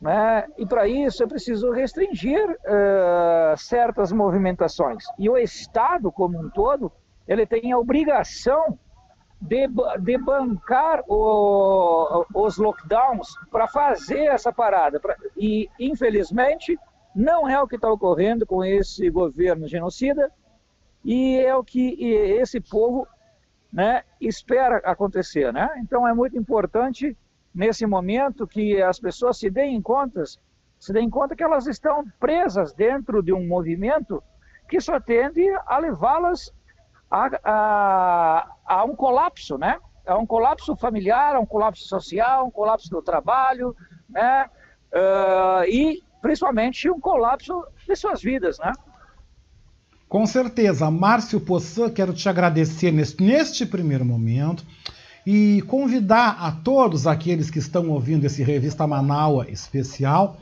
Né? 0.00 0.46
E 0.58 0.66
para 0.66 0.86
isso 0.86 1.22
é 1.22 1.26
preciso 1.26 1.70
restringir 1.70 2.44
uh, 2.50 3.56
certas 3.56 4.12
movimentações. 4.12 5.04
E 5.18 5.28
o 5.28 5.38
Estado, 5.38 6.12
como 6.12 6.38
um 6.38 6.50
todo, 6.50 6.92
ele 7.26 7.46
tem 7.46 7.72
a 7.72 7.78
obrigação 7.78 8.78
de, 9.40 9.66
de 10.00 10.18
bancar 10.18 11.02
o, 11.08 12.26
os 12.34 12.58
lockdowns 12.58 13.28
para 13.50 13.66
fazer 13.68 14.26
essa 14.26 14.52
parada. 14.52 15.00
Pra, 15.00 15.16
e, 15.36 15.68
infelizmente, 15.78 16.78
não 17.14 17.48
é 17.48 17.60
o 17.60 17.66
que 17.66 17.76
está 17.76 17.90
ocorrendo 17.90 18.46
com 18.46 18.62
esse 18.62 19.08
governo 19.08 19.66
genocida, 19.66 20.30
e 21.06 21.38
é 21.38 21.54
o 21.54 21.62
que 21.62 22.02
esse 22.02 22.60
povo 22.60 23.06
né, 23.72 24.02
espera 24.20 24.78
acontecer. 24.78 25.52
Né? 25.52 25.70
Então 25.78 26.06
é 26.06 26.12
muito 26.12 26.36
importante 26.36 27.16
nesse 27.54 27.86
momento 27.86 28.44
que 28.44 28.82
as 28.82 28.98
pessoas 28.98 29.38
se 29.38 29.48
deem 29.48 29.80
contas, 29.80 30.36
se 30.80 30.92
deem 30.92 31.08
conta 31.08 31.36
que 31.36 31.44
elas 31.44 31.68
estão 31.68 32.04
presas 32.18 32.74
dentro 32.74 33.22
de 33.22 33.32
um 33.32 33.46
movimento 33.46 34.20
que 34.68 34.80
só 34.80 34.98
tende 34.98 35.46
a 35.64 35.78
levá-las 35.78 36.52
a, 37.08 37.30
a, 37.44 38.50
a, 38.66 38.84
um 38.84 38.96
colapso, 38.96 39.56
né? 39.56 39.78
A 40.04 40.18
um 40.18 40.26
colapso 40.26 40.74
familiar, 40.74 41.36
a 41.36 41.38
um 41.38 41.46
colapso 41.46 41.84
social, 41.84 42.46
um 42.48 42.50
colapso 42.50 42.90
do 42.90 43.00
trabalho, 43.00 43.76
né? 44.08 44.50
Uh, 44.92 45.64
e 45.68 46.02
principalmente 46.20 46.90
um 46.90 46.98
colapso 46.98 47.64
de 47.86 47.94
suas 47.94 48.20
vidas, 48.20 48.58
né? 48.58 48.72
Com 50.08 50.24
certeza, 50.26 50.90
Márcio 50.90 51.40
Poçan, 51.40 51.90
quero 51.90 52.12
te 52.12 52.28
agradecer 52.28 52.92
neste, 52.92 53.22
neste 53.22 53.66
primeiro 53.66 54.04
momento 54.04 54.64
e 55.26 55.62
convidar 55.62 56.38
a 56.40 56.52
todos 56.52 57.06
aqueles 57.06 57.50
que 57.50 57.58
estão 57.58 57.90
ouvindo 57.90 58.24
esse 58.24 58.44
Revista 58.44 58.86
Manaua 58.86 59.50
especial 59.50 60.36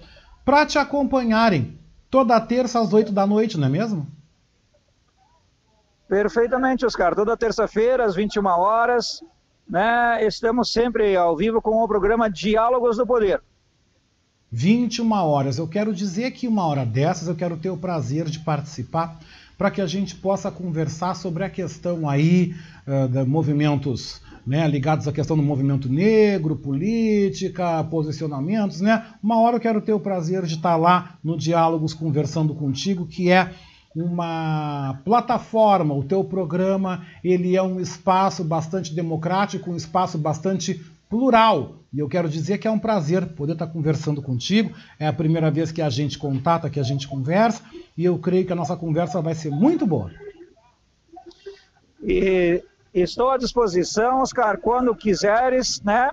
para 0.45 0.67
te 0.67 0.79
acompanharem 0.79 1.79
toda 2.11 2.39
terça 2.41 2.79
às 2.79 2.93
oito 2.93 3.11
da 3.11 3.27
noite, 3.27 3.57
não 3.57 3.67
é 3.67 3.71
mesmo? 3.71 4.07
Perfeitamente, 6.07 6.85
Oscar. 6.85 7.15
Toda 7.15 7.35
terça-feira, 7.35 8.05
às 8.05 8.15
21 8.15 8.45
horas, 8.47 9.25
né, 9.67 10.25
estamos 10.27 10.71
sempre 10.71 11.17
ao 11.17 11.35
vivo 11.35 11.63
com 11.63 11.83
o 11.83 11.89
programa 11.89 12.29
Diálogos 12.29 12.99
do 12.99 13.07
Poder. 13.07 13.43
21 14.53 15.11
horas. 15.13 15.59
Eu 15.59 15.67
quero 15.67 15.93
dizer 15.93 16.31
que 16.33 16.47
uma 16.47 16.67
hora 16.67 16.85
dessas 16.85 17.27
eu 17.27 17.35
quero 17.35 17.57
ter 17.57 17.71
o 17.71 17.77
prazer 17.77 18.27
de 18.27 18.39
participar 18.41 19.19
para 19.57 19.71
que 19.71 19.81
a 19.81 19.87
gente 19.87 20.17
possa 20.17 20.51
conversar 20.51 21.15
sobre 21.15 21.45
a 21.45 21.51
questão 21.51 22.09
aí 22.09 22.55
uh, 22.87 23.09
de 23.09 23.25
movimentos 23.25 24.21
né, 24.47 24.69
ligados 24.69 25.09
à 25.09 25.13
questão 25.13 25.37
do 25.37 25.43
movimento 25.43 25.89
negro, 25.89 26.57
política, 26.57 27.83
posicionamentos, 27.85 28.81
né? 28.81 29.07
Uma 29.23 29.41
hora 29.41 29.57
eu 29.57 29.61
quero 29.61 29.81
ter 29.81 29.95
o 29.95 30.01
prazer 30.01 30.45
de 30.45 30.57
estar 30.57 30.77
lá 30.77 31.17
no 31.25 31.37
Diálogos 31.37 31.95
conversando 31.95 32.55
contigo, 32.55 33.07
que 33.07 33.31
é 33.31 33.51
uma 33.95 35.01
plataforma, 35.05 35.95
o 35.95 36.03
teu 36.03 36.25
programa, 36.25 37.07
ele 37.23 37.57
é 37.57 37.63
um 37.63 37.81
espaço 37.81 38.43
bastante 38.43 38.93
democrático, 38.93 39.71
um 39.71 39.77
espaço 39.77 40.19
bastante 40.19 40.81
plural. 41.15 41.77
E 41.93 42.01
eu 42.01 42.09
quero 42.09 42.29
dizer 42.29 42.59
que 42.59 42.67
é 42.67 42.71
um 42.71 42.79
prazer 42.79 43.25
poder 43.37 43.53
estar 43.53 43.69
conversando 43.69 44.21
contigo. 44.21 44.75
É 44.99 45.07
a 45.07 45.13
primeira 45.13 45.49
vez 45.49 45.71
que 45.71 45.81
a 45.81 45.89
gente 45.89 46.19
contata, 46.19 46.69
que 46.69 46.81
a 46.81 46.83
gente 46.83 47.07
conversa, 47.07 47.63
e 47.97 48.05
eu 48.05 48.19
creio 48.19 48.45
que 48.45 48.53
a 48.53 48.57
nossa 48.57 48.77
conversa 48.77 49.23
vai 49.23 49.33
ser 49.33 49.51
muito 49.51 49.87
boa. 49.87 50.11
E 52.03 52.65
estou 52.93 53.31
à 53.31 53.39
disposição, 53.39 54.23
Oscar, 54.23 54.59
quando 54.59 54.93
quiseres, 54.93 55.81
né? 55.83 56.11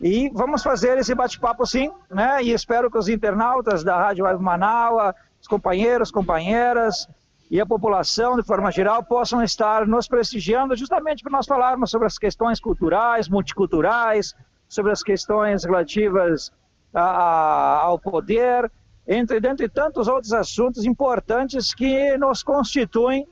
E 0.00 0.30
vamos 0.32 0.62
fazer 0.62 0.96
esse 0.98 1.12
bate-papo 1.16 1.66
sim, 1.66 1.90
né? 2.08 2.40
E 2.40 2.52
espero 2.52 2.88
que 2.88 2.96
os 2.96 3.08
internautas 3.08 3.82
da 3.82 3.98
Rádio 3.98 4.24
Web 4.24 4.40
Manaus, 4.40 5.14
os 5.40 5.48
companheiros, 5.48 6.12
companheiras 6.12 7.08
e 7.50 7.60
a 7.60 7.66
população, 7.66 8.36
de 8.36 8.42
forma 8.42 8.70
geral, 8.70 9.02
possam 9.02 9.42
estar 9.42 9.86
nos 9.86 10.06
prestigiando 10.06 10.76
justamente 10.76 11.22
para 11.22 11.32
nós 11.32 11.46
falarmos 11.46 11.90
sobre 11.90 12.06
as 12.06 12.18
questões 12.18 12.60
culturais, 12.60 13.28
multiculturais, 13.28 14.34
sobre 14.68 14.92
as 14.92 15.02
questões 15.02 15.64
relativas 15.64 16.52
a, 16.92 17.00
a, 17.02 17.78
ao 17.84 17.98
poder, 17.98 18.70
entre 19.06 19.40
dentre 19.40 19.68
tantos 19.68 20.08
outros 20.08 20.32
assuntos 20.32 20.84
importantes 20.84 21.72
que 21.72 22.16
nos 22.18 22.42
constituem 22.42 23.26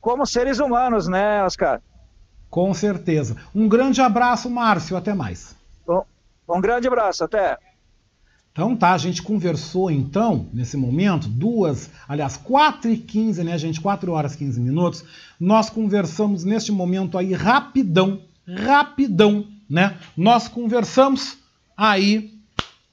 como 0.00 0.24
seres 0.24 0.60
humanos, 0.60 1.08
né, 1.08 1.42
Oscar? 1.42 1.82
Com 2.48 2.72
certeza. 2.72 3.36
Um 3.52 3.68
grande 3.68 4.00
abraço, 4.00 4.48
Márcio. 4.48 4.96
Até 4.96 5.12
mais. 5.12 5.56
Um 6.48 6.60
grande 6.60 6.86
abraço, 6.86 7.24
até. 7.24 7.58
Então 8.56 8.74
tá, 8.74 8.94
a 8.94 8.98
gente 8.98 9.20
conversou 9.20 9.90
então, 9.90 10.46
nesse 10.50 10.78
momento, 10.78 11.28
duas, 11.28 11.90
aliás, 12.08 12.38
4 12.38 12.90
e 12.90 12.96
15, 12.96 13.44
né, 13.44 13.58
gente? 13.58 13.78
4 13.78 14.10
horas 14.10 14.32
e 14.32 14.38
15 14.38 14.58
minutos. 14.58 15.04
Nós 15.38 15.68
conversamos 15.68 16.42
neste 16.42 16.72
momento 16.72 17.18
aí 17.18 17.34
rapidão, 17.34 18.22
rapidão, 18.48 19.46
né? 19.68 19.98
Nós 20.16 20.48
conversamos 20.48 21.36
aí 21.76 22.32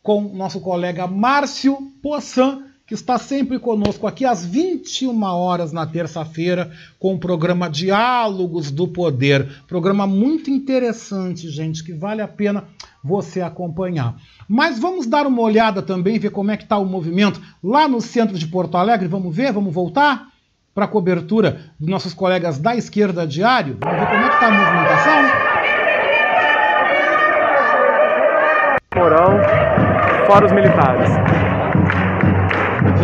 com 0.02 0.36
nosso 0.36 0.60
colega 0.60 1.08
Márcio 1.08 1.94
Poçan, 2.02 2.64
que 2.94 3.00
está 3.00 3.18
sempre 3.18 3.58
conosco 3.58 4.06
aqui 4.06 4.24
às 4.24 4.46
21 4.46 5.24
horas 5.24 5.72
na 5.72 5.84
terça-feira 5.84 6.70
com 7.00 7.16
o 7.16 7.20
programa 7.20 7.68
Diálogos 7.68 8.70
do 8.70 8.88
Poder. 8.88 9.50
Programa 9.68 10.06
muito 10.06 10.52
interessante, 10.52 11.50
gente, 11.50 11.84
que 11.84 11.92
vale 11.92 12.22
a 12.22 12.28
pena 12.28 12.66
você 13.04 13.42
acompanhar. 13.42 14.16
Mas 14.48 14.78
vamos 14.78 15.08
dar 15.08 15.26
uma 15.26 15.42
olhada 15.42 15.82
também, 15.82 16.20
ver 16.20 16.30
como 16.30 16.52
é 16.52 16.58
que 16.58 16.62
está 16.62 16.78
o 16.78 16.86
movimento 16.86 17.42
lá 17.64 17.88
no 17.88 18.00
centro 18.00 18.38
de 18.38 18.46
Porto 18.46 18.78
Alegre. 18.78 19.08
Vamos 19.08 19.36
ver, 19.36 19.52
vamos 19.52 19.74
voltar 19.74 20.28
para 20.76 20.86
a 20.86 20.88
cobertura 20.88 21.62
dos 21.80 21.90
nossos 21.90 22.14
colegas 22.14 22.60
da 22.60 22.76
esquerda 22.76 23.26
diário. 23.26 23.76
Vamos 23.82 24.00
ver 24.00 24.06
como 24.06 24.24
é 24.24 24.30
que 24.30 24.36
está 24.36 24.48
a 24.48 24.52
movimentação. 24.52 25.24
Porão, 28.92 30.28
fora 30.28 30.46
os 30.46 30.52
militares. 30.52 31.43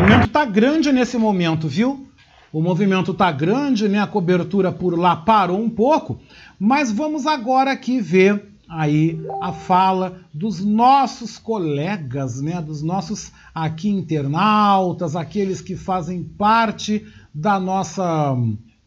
Movimento 0.10 0.28
está 0.28 0.44
grande 0.44 0.92
nesse 0.92 1.18
momento, 1.20 1.68
viu? 1.68 2.08
O 2.52 2.64
movimento 2.64 3.12
está 3.12 3.32
grande, 3.32 3.88
né? 3.88 4.00
A 4.00 4.08
cobertura 4.08 4.72
por 4.72 4.98
lá 4.98 5.16
parou 5.16 5.62
um 5.62 5.70
pouco, 5.70 6.20
mas 6.60 6.92
vamos 6.92 7.28
agora 7.28 7.72
aqui 7.72 8.02
ver 8.02 8.44
aí 8.68 9.22
a 9.40 9.54
fala 9.54 10.22
dos 10.34 10.66
nossos 10.66 11.38
colegas, 11.38 12.42
né, 12.42 12.60
dos 12.60 12.82
nossos 12.82 13.32
aqui 13.54 13.90
internautas, 13.90 15.16
aqueles 15.16 15.62
que 15.62 15.76
fazem 15.76 16.24
parte 16.24 17.06
da 17.32 17.60
nossa 17.60 18.36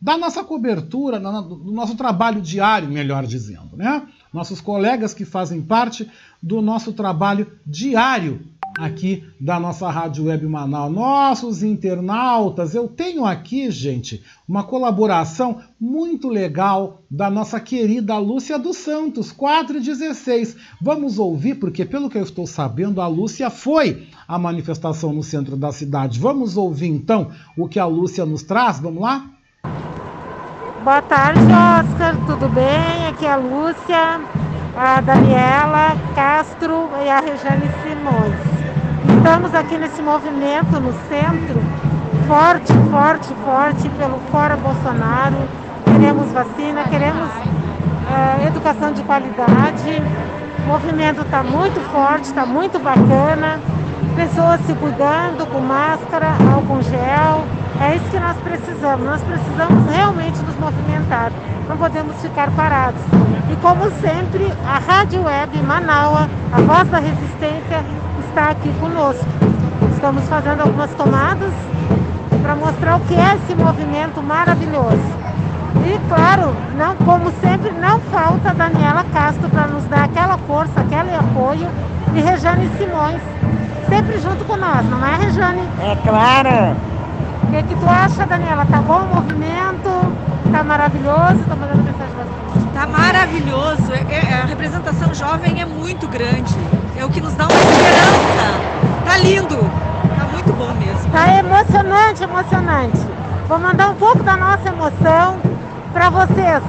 da 0.00 0.18
nossa 0.18 0.42
cobertura, 0.42 1.20
do 1.20 1.70
nosso 1.70 1.94
trabalho 1.94 2.40
diário, 2.40 2.88
melhor 2.88 3.24
dizendo, 3.24 3.76
né? 3.76 4.02
Nossos 4.32 4.60
colegas 4.60 5.14
que 5.14 5.24
fazem 5.24 5.62
parte 5.62 6.10
do 6.42 6.60
nosso 6.60 6.92
trabalho 6.92 7.46
diário 7.64 8.40
aqui 8.78 9.24
da 9.40 9.58
nossa 9.58 9.90
Rádio 9.90 10.24
Web 10.26 10.46
Manaus. 10.46 10.92
Nossos 10.92 11.62
internautas, 11.62 12.74
eu 12.74 12.88
tenho 12.88 13.24
aqui, 13.24 13.70
gente, 13.70 14.22
uma 14.48 14.64
colaboração 14.64 15.60
muito 15.80 16.28
legal 16.28 17.02
da 17.10 17.30
nossa 17.30 17.58
querida 17.60 18.16
Lúcia 18.18 18.58
dos 18.58 18.76
Santos, 18.76 19.32
416. 19.32 20.56
Vamos 20.80 21.18
ouvir, 21.18 21.56
porque 21.56 21.84
pelo 21.84 22.08
que 22.08 22.18
eu 22.18 22.22
estou 22.22 22.46
sabendo, 22.46 23.00
a 23.00 23.06
Lúcia 23.06 23.50
foi 23.50 24.06
à 24.26 24.38
manifestação 24.38 25.12
no 25.12 25.22
centro 25.22 25.56
da 25.56 25.72
cidade. 25.72 26.20
Vamos 26.20 26.56
ouvir 26.56 26.88
então 26.88 27.30
o 27.56 27.68
que 27.68 27.78
a 27.78 27.86
Lúcia 27.86 28.24
nos 28.24 28.42
traz? 28.42 28.78
Vamos 28.78 29.02
lá? 29.02 29.30
Boa 30.84 31.00
tarde, 31.02 31.40
Oscar. 31.40 32.16
Tudo 32.26 32.48
bem? 32.48 33.06
Aqui 33.08 33.24
é 33.24 33.30
a 33.30 33.36
Lúcia, 33.36 34.20
a 34.76 35.00
Daniela 35.00 35.96
Castro 36.14 36.88
e 37.04 37.08
a 37.08 37.20
Regiane 37.20 37.70
Simões. 37.82 38.51
Estamos 39.24 39.54
aqui 39.54 39.78
nesse 39.78 40.02
movimento 40.02 40.80
no 40.80 40.92
centro, 41.08 41.62
forte, 42.26 42.72
forte, 42.90 43.32
forte 43.44 43.88
pelo 43.90 44.18
Fora 44.32 44.56
Bolsonaro. 44.56 45.36
Queremos 45.84 46.32
vacina, 46.32 46.82
queremos 46.90 47.28
uh, 47.30 48.46
educação 48.48 48.92
de 48.92 49.00
qualidade. 49.04 50.02
O 50.64 50.68
movimento 50.68 51.22
está 51.22 51.40
muito 51.40 51.80
forte, 51.92 52.24
está 52.24 52.44
muito 52.44 52.80
bacana. 52.80 53.60
Pessoas 54.16 54.60
se 54.66 54.74
cuidando 54.74 55.46
com 55.52 55.60
máscara, 55.60 56.32
álcool 56.52 56.82
gel. 56.82 57.44
É 57.80 57.94
isso 57.94 58.10
que 58.10 58.18
nós 58.18 58.36
precisamos. 58.38 59.06
Nós 59.06 59.22
precisamos 59.22 59.88
realmente 59.94 60.38
nos 60.42 60.58
movimentar. 60.58 61.30
Não 61.68 61.76
podemos 61.76 62.16
ficar 62.20 62.50
parados. 62.50 63.00
E 63.52 63.56
como 63.62 63.88
sempre, 64.00 64.52
a 64.66 64.80
Rádio 64.80 65.22
Web 65.22 65.62
Manaua, 65.62 66.28
a 66.52 66.60
voz 66.60 66.88
da 66.88 66.98
resistência, 66.98 67.84
está 68.32 68.48
aqui 68.48 68.72
conosco. 68.80 69.26
Estamos 69.92 70.24
fazendo 70.24 70.62
algumas 70.62 70.90
tomadas 70.94 71.52
para 72.40 72.56
mostrar 72.56 72.96
o 72.96 73.00
que 73.00 73.14
é 73.14 73.36
esse 73.36 73.54
movimento 73.54 74.22
maravilhoso. 74.22 75.22
E 75.86 75.98
claro, 76.08 76.56
não, 76.76 76.96
como 76.96 77.30
sempre, 77.42 77.70
não 77.72 78.00
falta 78.00 78.50
a 78.50 78.52
Daniela 78.54 79.04
Castro 79.12 79.48
para 79.50 79.66
nos 79.66 79.84
dar 79.84 80.04
aquela 80.04 80.38
força, 80.38 80.72
aquele 80.80 81.14
apoio 81.14 81.68
e 82.14 82.20
Rejane 82.20 82.70
Simões, 82.78 83.20
sempre 83.88 84.18
junto 84.18 84.44
com 84.46 84.56
nós, 84.56 84.84
não 84.86 85.06
é 85.06 85.16
Rejane? 85.16 85.68
É 85.80 85.96
claro! 86.02 86.76
O 87.42 87.46
que, 87.50 87.62
que 87.64 87.74
tu 87.74 87.86
acha, 87.86 88.26
Daniela? 88.26 88.64
Tá 88.64 88.78
bom 88.78 89.00
o 89.00 89.14
movimento? 89.14 90.16
Tá 90.50 90.64
maravilhoso? 90.64 91.38
Tá 91.48 91.56
mandando 91.56 91.82
mensagem. 91.82 92.12
Tá 92.72 92.86
maravilhoso. 92.86 93.92
É, 93.92 94.14
é, 94.14 94.40
a 94.42 94.46
representação 94.46 95.12
jovem 95.12 95.60
é 95.60 95.66
muito 95.66 96.08
grande. 96.08 96.54
É 97.02 97.04
o 97.04 97.10
que 97.10 97.20
nos 97.20 97.34
dá 97.34 97.48
uma 97.48 97.58
esperança. 97.58 99.04
Tá 99.04 99.18
lindo. 99.18 99.56
Tá 99.56 100.24
muito 100.30 100.52
bom 100.52 100.72
mesmo. 100.74 101.10
Tá 101.10 101.36
emocionante, 101.36 102.22
emocionante. 102.22 102.98
Vou 103.48 103.58
mandar 103.58 103.90
um 103.90 103.96
pouco 103.96 104.22
da 104.22 104.36
nossa 104.36 104.68
emoção 104.68 105.40
para 105.92 106.10
vocês. 106.10 106.62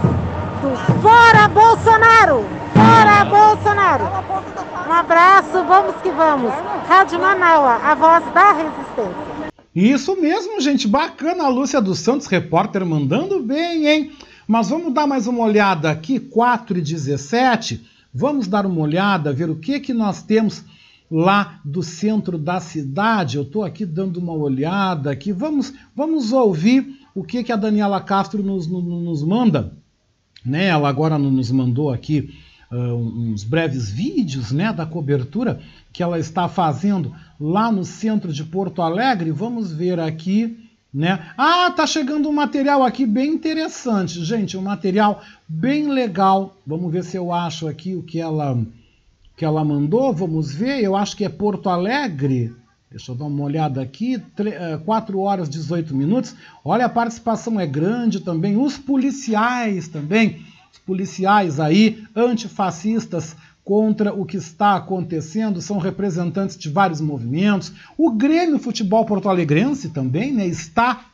Do 0.59 1.01
Fora 1.03 1.47
Bolsonaro! 1.49 2.43
Fora 2.73 3.25
Bolsonaro! 3.25 4.05
Um 4.89 4.91
abraço, 4.91 5.63
vamos 5.67 5.97
que 6.01 6.09
vamos. 6.09 6.51
Rádio 6.89 7.19
Manaua, 7.19 7.75
a 7.83 7.93
voz 7.93 8.23
da 8.33 8.53
resistência. 8.53 9.53
Isso 9.75 10.19
mesmo, 10.19 10.59
gente. 10.59 10.87
Bacana 10.87 11.43
a 11.43 11.47
Lúcia 11.47 11.79
dos 11.79 11.99
Santos, 11.99 12.25
repórter, 12.25 12.83
mandando 12.83 13.39
bem, 13.39 13.85
hein? 13.85 14.11
Mas 14.47 14.71
vamos 14.71 14.91
dar 14.95 15.05
mais 15.05 15.27
uma 15.27 15.43
olhada 15.43 15.91
aqui, 15.91 16.19
4 16.19 16.79
e 16.79 16.81
17. 16.81 17.92
Vamos 18.13 18.47
dar 18.47 18.65
uma 18.65 18.81
olhada, 18.81 19.33
ver 19.33 19.49
o 19.49 19.55
que, 19.55 19.79
que 19.79 19.93
nós 19.93 20.21
temos 20.21 20.63
lá 21.09 21.59
do 21.65 21.81
centro 21.81 22.37
da 22.37 22.59
cidade. 22.59 23.37
Eu 23.37 23.43
estou 23.43 23.63
aqui 23.63 23.85
dando 23.85 24.17
uma 24.17 24.33
olhada 24.33 25.11
aqui. 25.11 25.31
Vamos, 25.31 25.73
vamos 25.95 26.31
ouvir 26.31 26.99
o 27.15 27.23
que, 27.23 27.43
que 27.43 27.51
a 27.51 27.55
Daniela 27.55 27.99
Castro 28.01 28.43
nos, 28.43 28.67
nos 28.67 29.23
manda. 29.23 29.73
Né? 30.45 30.65
Ela 30.65 30.89
agora 30.89 31.17
nos 31.17 31.51
mandou 31.51 31.91
aqui 31.91 32.33
uh, 32.71 32.95
uns 32.95 33.43
breves 33.43 33.89
vídeos 33.89 34.51
né, 34.51 34.71
da 34.71 34.85
cobertura 34.85 35.59
que 35.91 36.03
ela 36.03 36.19
está 36.19 36.47
fazendo 36.47 37.13
lá 37.39 37.71
no 37.71 37.83
centro 37.83 38.31
de 38.31 38.43
Porto 38.43 38.81
Alegre. 38.81 39.31
Vamos 39.31 39.71
ver 39.71 39.99
aqui 39.99 40.62
né? 40.93 41.31
Ah, 41.37 41.71
tá 41.71 41.87
chegando 41.87 42.29
um 42.29 42.33
material 42.33 42.83
aqui 42.83 43.05
bem 43.05 43.33
interessante, 43.33 44.23
gente, 44.23 44.55
um 44.55 44.61
material 44.61 45.21
bem 45.47 45.87
legal. 45.87 46.55
Vamos 46.67 46.91
ver 46.91 47.03
se 47.03 47.17
eu 47.17 47.31
acho 47.33 47.67
aqui 47.67 47.95
o 47.95 48.03
que 48.03 48.19
ela 48.19 48.63
que 49.35 49.45
ela 49.45 49.63
mandou. 49.63 50.13
Vamos 50.13 50.53
ver. 50.53 50.83
Eu 50.83 50.95
acho 50.95 51.15
que 51.15 51.25
é 51.25 51.29
Porto 51.29 51.69
Alegre. 51.69 52.55
Deixa 52.89 53.11
eu 53.11 53.15
dar 53.15 53.25
uma 53.25 53.43
olhada 53.43 53.81
aqui. 53.81 54.21
4 54.85 55.17
eh, 55.17 55.21
horas 55.21 55.47
e 55.47 55.51
18 55.51 55.95
minutos. 55.95 56.35
Olha, 56.63 56.85
a 56.85 56.89
participação 56.89 57.59
é 57.59 57.65
grande 57.65 58.19
também. 58.19 58.55
Os 58.55 58.77
policiais 58.77 59.87
também. 59.87 60.45
Os 60.71 60.79
policiais 60.79 61.59
aí, 61.59 62.03
antifascistas, 62.15 63.35
contra 63.63 64.13
o 64.13 64.25
que 64.25 64.37
está 64.37 64.75
acontecendo, 64.75 65.61
são 65.61 65.77
representantes 65.77 66.57
de 66.57 66.69
vários 66.69 66.99
movimentos. 66.99 67.71
O 67.97 68.11
Grêmio 68.11 68.59
Futebol 68.59 69.05
Porto 69.05 69.29
Alegrense 69.29 69.89
também 69.89 70.33
né, 70.33 70.45
está 70.45 71.05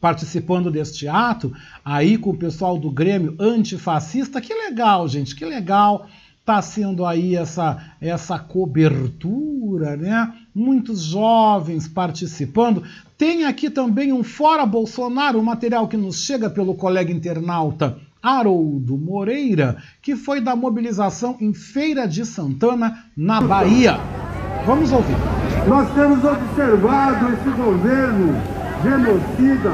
participando 0.00 0.70
deste 0.70 1.06
ato, 1.06 1.52
aí 1.84 2.18
com 2.18 2.30
o 2.30 2.36
pessoal 2.36 2.78
do 2.78 2.90
Grêmio 2.90 3.36
antifascista. 3.38 4.40
Que 4.40 4.54
legal, 4.54 5.08
gente, 5.08 5.34
que 5.34 5.44
legal 5.44 6.06
tá 6.44 6.60
sendo 6.60 7.06
aí 7.06 7.36
essa 7.36 7.94
essa 8.00 8.36
cobertura, 8.36 9.96
né? 9.96 10.34
muitos 10.52 11.02
jovens 11.02 11.86
participando. 11.86 12.82
Tem 13.16 13.44
aqui 13.44 13.70
também 13.70 14.12
um 14.12 14.24
Fora 14.24 14.66
Bolsonaro, 14.66 15.38
um 15.38 15.44
material 15.44 15.86
que 15.86 15.96
nos 15.96 16.24
chega 16.24 16.50
pelo 16.50 16.74
colega 16.74 17.12
internauta 17.12 17.98
Haroldo 18.22 18.96
Moreira, 18.96 19.76
que 20.00 20.14
foi 20.14 20.40
da 20.40 20.54
mobilização 20.54 21.36
em 21.40 21.52
Feira 21.52 22.06
de 22.06 22.24
Santana, 22.24 23.04
na 23.16 23.40
Bahia. 23.40 23.98
Vamos 24.64 24.92
ouvir. 24.92 25.16
Nós 25.66 25.90
temos 25.92 26.24
observado 26.24 27.32
esse 27.32 27.50
governo 27.50 28.34
genocida 28.82 29.70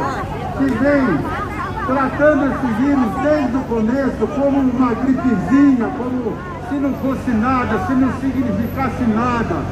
que 0.59 0.65
vem 0.65 1.49
tratando 1.87 2.45
esse 2.47 2.67
vírus 2.83 3.23
desde 3.23 3.57
o 3.57 3.61
começo 3.65 4.27
como 4.35 4.61
uma 4.61 4.95
gripezinha, 4.95 5.89
como 5.97 6.37
se 6.69 6.75
não 6.75 6.93
fosse 6.95 7.31
nada, 7.31 7.87
se 7.87 7.93
não 7.95 8.13
significasse 8.21 9.03
nada. 9.05 9.63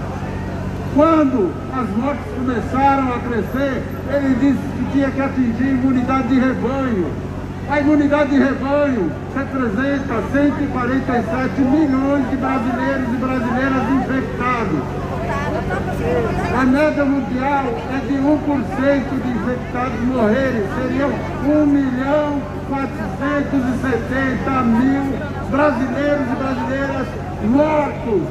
Quando 0.95 1.53
as 1.75 1.91
mortes 1.97 2.25
começaram 2.35 3.13
a 3.13 3.19
crescer, 3.21 3.83
ele 4.09 4.35
disse 4.41 4.63
que 4.77 4.93
tinha 4.93 5.11
que 5.11 5.21
atingir 5.21 5.69
imunidade 5.69 6.29
de 6.29 6.41
rebanho. 6.41 7.26
A 7.69 7.81
imunidade 7.81 8.31
de 8.31 8.39
rebanho 8.39 9.11
representa 9.35 10.23
147 10.33 11.61
milhões 11.63 12.31
de 12.31 12.37
brasileiros 12.37 13.09
e 13.13 13.17
brasileiras 13.17 13.83
infectados. 13.91 14.83
A 16.57 16.65
média 16.65 17.05
mundial 17.05 17.65
é 17.91 17.99
de 18.07 18.15
1% 18.15 19.21
de 19.21 19.31
infectados 19.31 20.01
morrerem. 20.05 20.63
Seriam 20.81 21.11
1 21.45 21.67
milhão 21.67 22.41
470 22.69 24.63
mil 24.63 25.03
brasileiros 25.51 26.27
e 26.31 26.37
brasileiras 26.37 27.07
mortos. 27.47 28.23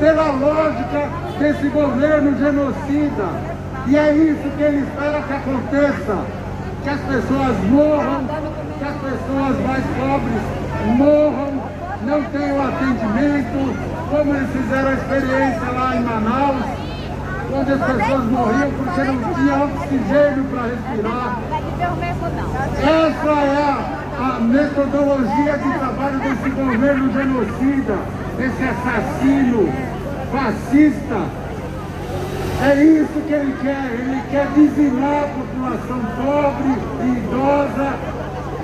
Pela 0.00 0.32
lógica 0.32 1.08
desse 1.38 1.68
governo 1.68 2.36
genocida. 2.36 3.62
E 3.86 3.96
é 3.96 4.12
isso 4.14 4.50
que 4.56 4.62
ele 4.62 4.78
espera 4.78 5.22
que 5.22 5.32
aconteça. 5.32 6.41
Que 6.82 6.88
as 6.88 7.00
pessoas 7.00 7.56
morram, 7.70 8.24
que 8.78 8.84
as 8.84 8.96
pessoas 8.96 9.66
mais 9.66 9.84
pobres 9.98 10.42
morram, 10.96 11.62
não 12.04 12.22
tenham 12.24 12.68
atendimento, 12.68 13.76
como 14.10 14.34
eles 14.34 14.50
fizeram 14.50 14.88
a 14.88 14.94
experiência 14.94 15.70
lá 15.70 15.96
em 15.96 16.02
Manaus, 16.02 16.64
onde 17.54 17.72
as 17.72 17.78
pessoas 17.78 18.24
morriam 18.24 18.70
porque 18.72 19.04
não 19.04 19.34
tinha 19.34 19.64
oxigênio 19.64 20.44
para 20.44 20.62
respirar. 20.62 21.38
Essa 22.78 23.30
é 23.30 23.62
a, 24.18 24.36
a 24.36 24.40
metodologia 24.40 25.58
de 25.58 25.78
trabalho 25.78 26.18
desse 26.18 26.50
governo 26.50 27.12
genocida, 27.12 27.98
desse 28.36 28.64
assassino 28.64 29.72
fascista. 30.32 31.41
É 32.64 32.84
isso 32.84 33.20
que 33.26 33.32
ele 33.32 33.56
quer, 33.60 33.90
ele 33.92 34.22
quer 34.30 34.46
dizimar 34.54 35.24
a 35.24 35.28
população 35.28 36.00
pobre 36.16 36.78
e 37.02 37.18
idosa 37.18 37.92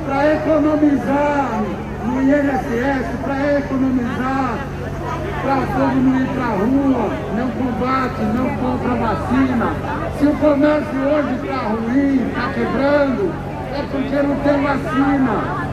para 0.07 0.35
economizar 0.35 1.63
no 2.07 2.23
INSS, 2.23 3.07
para 3.25 3.59
economizar 3.59 4.59
para 5.43 5.59
o 5.59 5.67
povo 5.67 6.01
não 6.01 6.21
ir 6.21 6.29
para 6.29 6.45
a 6.45 6.57
rua, 6.57 7.11
não 7.37 7.51
combate, 7.51 8.23
não 8.35 8.57
compra 8.57 8.95
vacina. 8.95 9.73
Se 10.19 10.27
o 10.27 10.35
comércio 10.37 11.01
hoje 11.01 11.35
está 11.43 11.59
ruim, 11.69 12.29
está 12.29 12.53
quebrando, 12.55 13.35
é 13.73 13.83
porque 13.91 14.23
não 14.23 14.37
tem 14.37 14.63
vacina. 14.63 15.68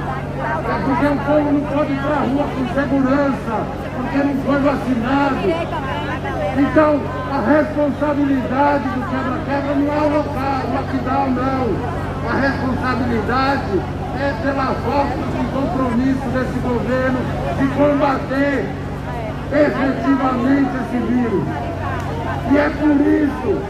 Porque 0.86 1.06
o 1.06 1.18
povo 1.26 1.52
não 1.52 1.62
pode 1.62 1.94
ir 1.94 2.00
para 2.00 2.16
a 2.16 2.26
rua 2.26 2.46
com 2.54 2.66
segurança, 2.74 3.56
porque 3.96 4.18
não 4.18 4.36
foi 4.44 4.60
vacinado. 4.62 5.42
Então, 6.58 7.02
a 7.32 7.40
responsabilidade 7.52 8.84
do 8.90 9.02
quebra-quebra 9.10 9.76
não 9.76 9.94
é 9.94 10.02
o 10.02 10.10
local, 10.18 10.62
o 10.64 10.74
lockdown 10.76 11.30
não. 11.32 11.66
A 12.30 12.36
responsabilidade 12.40 13.82
é 14.18 14.34
pela 14.42 14.74
falta 14.86 15.24
de 15.36 15.46
compromisso 15.52 16.26
desse 16.34 16.60
governo 16.60 17.20
de 17.60 17.68
combater 17.76 18.66
efetivamente 19.52 20.72
esse 20.82 20.98
vírus. 21.06 21.46
E 22.52 22.58
é 22.58 22.70
por 22.70 22.96
isso 23.02 23.62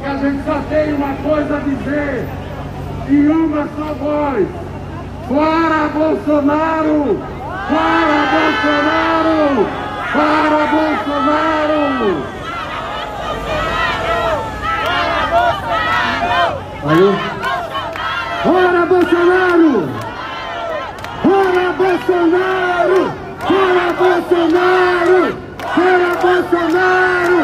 que 0.00 0.06
a 0.06 0.16
gente 0.16 0.44
só 0.44 0.60
tem 0.68 0.94
uma 0.94 1.14
coisa 1.22 1.56
a 1.56 1.60
dizer, 1.60 2.28
e 3.08 3.28
uma 3.28 3.66
só 3.76 3.94
voz. 3.94 4.67
Fora 5.28 5.90
Bolsonaro! 5.92 7.20
Fora 7.68 8.20
Bolsonaro! 8.32 9.68
Fora 10.10 10.62
Bolsonaro! 10.72 11.82
Alô? 16.88 17.10
Fora 18.42 18.82
Bolsonaro! 18.86 19.74
Fora 21.22 21.66
Bolsonaro! 21.76 23.00
Fora 23.44 23.86
Bolsonaro! 23.98 25.20
Fora 25.74 26.10
Bolsonaro! 26.22 27.40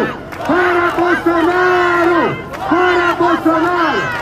Fora 0.47 0.87
Bolsonaro! 0.97 2.20
Fora 2.66 3.09
Bolsonaro! 3.18 4.14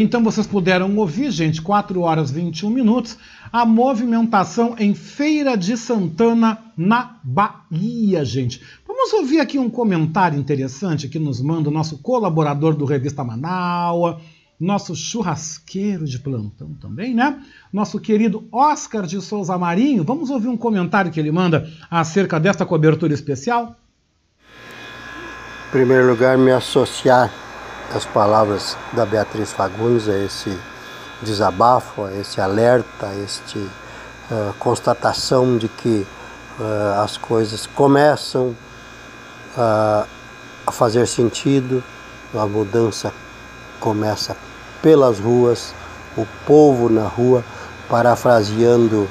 Então 0.00 0.24
vocês 0.24 0.46
puderam 0.46 0.96
ouvir, 0.96 1.30
gente, 1.30 1.60
4 1.60 2.00
horas 2.00 2.30
e 2.30 2.34
21 2.34 2.70
minutos, 2.70 3.18
a 3.52 3.66
movimentação 3.66 4.74
em 4.78 4.94
Feira 4.94 5.54
de 5.54 5.76
Santana, 5.76 6.56
na 6.74 7.16
Bahia, 7.22 8.24
gente. 8.24 8.62
Vamos 8.86 9.12
ouvir 9.12 9.40
aqui 9.40 9.58
um 9.58 9.68
comentário 9.68 10.38
interessante 10.38 11.08
que 11.08 11.18
nos 11.18 11.42
manda 11.42 11.68
o 11.68 11.72
nosso 11.72 11.98
colaborador 11.98 12.74
do 12.74 12.86
Revista 12.86 13.22
Manaua, 13.22 14.18
nosso 14.58 14.96
churrasqueiro 14.96 16.06
de 16.06 16.18
plantão 16.18 16.72
também, 16.80 17.14
né? 17.14 17.42
Nosso 17.70 18.00
querido 18.00 18.48
Oscar 18.50 19.04
de 19.06 19.20
Souza 19.20 19.58
Marinho. 19.58 20.04
Vamos 20.04 20.30
ouvir 20.30 20.48
um 20.48 20.56
comentário 20.56 21.12
que 21.12 21.20
ele 21.20 21.30
manda 21.30 21.70
acerca 21.90 22.40
desta 22.40 22.64
cobertura 22.64 23.12
especial? 23.12 23.76
Em 25.68 25.70
primeiro 25.70 26.08
lugar, 26.08 26.38
me 26.38 26.50
associar 26.50 27.41
às 27.94 28.06
palavras 28.06 28.76
da 28.92 29.04
Beatriz 29.04 29.52
Fagundes, 29.52 30.08
a 30.08 30.16
esse 30.16 30.58
desabafo, 31.20 32.04
a 32.04 32.12
esse 32.14 32.40
alerta, 32.40 33.06
a 33.06 33.14
esta 33.22 33.58
uh, 33.58 34.54
constatação 34.58 35.58
de 35.58 35.68
que 35.68 36.06
uh, 36.58 37.02
as 37.02 37.16
coisas 37.16 37.66
começam 37.66 38.56
uh, 39.56 40.06
a 40.66 40.72
fazer 40.72 41.06
sentido, 41.06 41.82
a 42.34 42.46
mudança 42.46 43.12
começa 43.78 44.36
pelas 44.80 45.18
ruas, 45.18 45.74
o 46.16 46.26
povo 46.46 46.88
na 46.88 47.06
rua, 47.06 47.44
parafraseando 47.88 49.08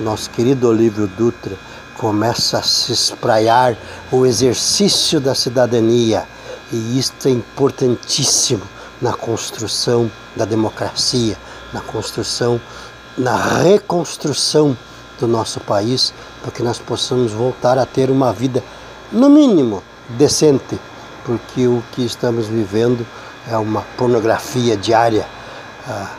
nosso 0.00 0.28
querido 0.30 0.68
Olívio 0.68 1.06
Dutra, 1.06 1.56
começa 1.96 2.58
a 2.58 2.62
se 2.62 2.92
espraiar 2.92 3.76
o 4.10 4.26
exercício 4.26 5.20
da 5.20 5.34
cidadania. 5.34 6.26
E 6.72 6.98
isto 6.98 7.28
é 7.28 7.30
importantíssimo 7.30 8.62
na 9.00 9.12
construção 9.12 10.10
da 10.34 10.44
democracia, 10.44 11.36
na 11.72 11.80
construção, 11.80 12.60
na 13.16 13.36
reconstrução 13.36 14.76
do 15.18 15.26
nosso 15.26 15.60
país, 15.60 16.12
para 16.42 16.50
que 16.50 16.62
nós 16.62 16.78
possamos 16.78 17.32
voltar 17.32 17.78
a 17.78 17.86
ter 17.86 18.10
uma 18.10 18.32
vida, 18.32 18.62
no 19.12 19.28
mínimo, 19.28 19.82
decente, 20.08 20.78
porque 21.24 21.66
o 21.66 21.82
que 21.92 22.04
estamos 22.04 22.46
vivendo 22.46 23.06
é 23.48 23.56
uma 23.56 23.82
pornografia 23.96 24.76
diária. 24.76 25.26
Ah, 25.86 26.16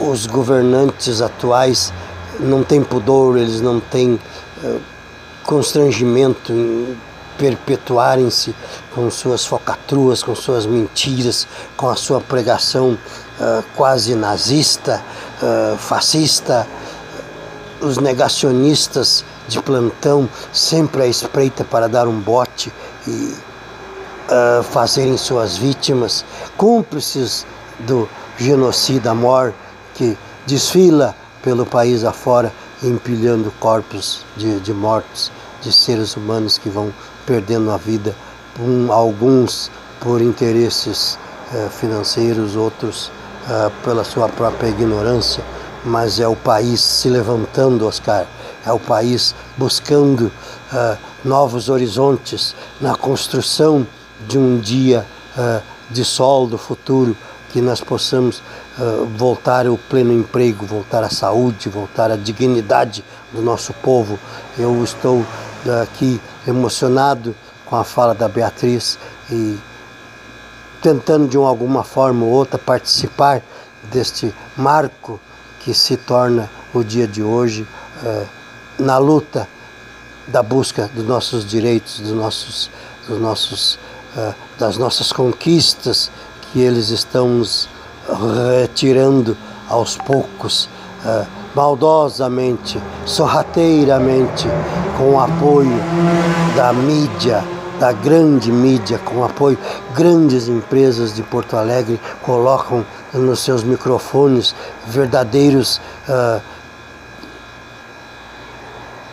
os 0.00 0.26
governantes 0.26 1.20
atuais 1.20 1.92
não 2.40 2.64
têm 2.64 2.82
pudor, 2.82 3.36
eles 3.36 3.60
não 3.60 3.78
têm 3.78 4.18
ah, 4.64 4.78
constrangimento 5.44 6.52
em 6.52 6.96
perpetuarem-se 7.38 8.54
com 8.94 9.10
suas 9.10 9.44
focatruas, 9.44 10.22
com 10.22 10.34
suas 10.34 10.66
mentiras, 10.66 11.46
com 11.76 11.88
a 11.88 11.96
sua 11.96 12.20
pregação 12.20 12.96
ah, 13.40 13.62
quase 13.76 14.14
nazista, 14.14 15.02
ah, 15.42 15.76
fascista. 15.78 16.66
Os 17.80 17.98
negacionistas 17.98 19.24
de 19.48 19.60
plantão 19.60 20.28
sempre 20.52 21.02
à 21.02 21.06
espreita 21.06 21.64
para 21.64 21.88
dar 21.88 22.06
um 22.06 22.20
bote 22.20 22.72
e 23.06 23.34
uh, 24.32 24.62
fazerem 24.62 25.16
suas 25.16 25.56
vítimas, 25.56 26.24
cúmplices 26.56 27.46
do 27.80 28.08
genocida 28.38 29.14
mor 29.14 29.52
que 29.94 30.16
desfila 30.46 31.14
pelo 31.42 31.66
país 31.66 32.04
afora, 32.04 32.52
empilhando 32.82 33.52
corpos 33.60 34.24
de, 34.36 34.60
de 34.60 34.72
mortos, 34.72 35.30
de 35.60 35.72
seres 35.72 36.16
humanos 36.16 36.58
que 36.58 36.68
vão 36.68 36.92
perdendo 37.26 37.70
a 37.70 37.76
vida, 37.76 38.14
um, 38.60 38.92
alguns 38.92 39.70
por 40.00 40.20
interesses 40.20 41.18
uh, 41.52 41.70
financeiros, 41.70 42.56
outros 42.56 43.10
uh, 43.46 43.70
pela 43.84 44.04
sua 44.04 44.28
própria 44.28 44.68
ignorância, 44.68 45.44
mas 45.84 46.20
é 46.20 46.28
o 46.28 46.36
país 46.36 46.80
se 46.80 47.08
levantando, 47.08 47.86
Oscar, 47.86 48.26
é 48.64 48.72
o 48.72 48.78
país 48.78 49.34
buscando 49.56 50.26
uh, 50.26 50.98
novos 51.24 51.68
horizontes 51.68 52.54
na 52.80 52.94
construção 52.94 53.86
de 54.28 54.38
um 54.38 54.58
dia 54.58 55.04
uh, 55.36 55.62
de 55.90 56.04
sol 56.04 56.46
do 56.46 56.56
futuro, 56.56 57.16
que 57.50 57.60
nós 57.60 57.80
possamos 57.80 58.38
uh, 58.78 59.04
voltar 59.16 59.66
ao 59.66 59.76
pleno 59.76 60.12
emprego, 60.12 60.64
voltar 60.64 61.02
à 61.02 61.10
saúde, 61.10 61.68
voltar 61.68 62.10
à 62.10 62.16
dignidade 62.16 63.04
do 63.32 63.42
nosso 63.42 63.72
povo. 63.74 64.18
Eu 64.56 64.82
estou 64.82 65.24
aqui 65.82 66.20
emocionado 66.46 67.34
com 67.66 67.76
a 67.76 67.84
fala 67.84 68.14
da 68.14 68.28
Beatriz 68.28 68.98
e 69.30 69.58
tentando 70.82 71.28
de 71.28 71.36
alguma 71.36 71.84
forma 71.84 72.24
ou 72.24 72.30
outra 72.30 72.58
participar 72.58 73.42
deste 73.84 74.34
marco 74.56 75.20
que 75.60 75.72
se 75.72 75.96
torna 75.96 76.50
o 76.74 76.82
dia 76.82 77.06
de 77.06 77.22
hoje 77.22 77.66
uh, 78.02 78.26
na 78.78 78.98
luta 78.98 79.48
da 80.26 80.42
busca 80.42 80.90
dos 80.94 81.06
nossos 81.06 81.46
direitos, 81.46 82.00
dos 82.00 82.12
nossos, 82.12 82.70
dos 83.06 83.20
nossos, 83.20 83.74
uh, 84.16 84.34
das 84.58 84.76
nossas 84.76 85.12
conquistas 85.12 86.10
que 86.52 86.60
eles 86.60 86.88
estão 86.88 87.28
nos 87.28 87.68
retirando 88.60 89.36
aos 89.68 89.96
poucos, 89.96 90.68
uh, 91.04 91.26
maldosamente, 91.54 92.80
sorrateiramente, 93.04 94.48
com 94.96 95.14
o 95.14 95.20
apoio 95.20 95.78
da 96.56 96.72
mídia, 96.72 97.44
da 97.78 97.92
grande 97.92 98.52
mídia, 98.52 98.98
com 98.98 99.16
o 99.16 99.24
apoio 99.24 99.58
grandes 99.94 100.48
empresas 100.48 101.14
de 101.14 101.22
Porto 101.22 101.56
Alegre 101.56 102.00
colocam 102.22 102.84
nos 103.12 103.40
seus 103.40 103.64
microfones 103.64 104.54
verdadeiros 104.86 105.80
uh, 106.08 106.40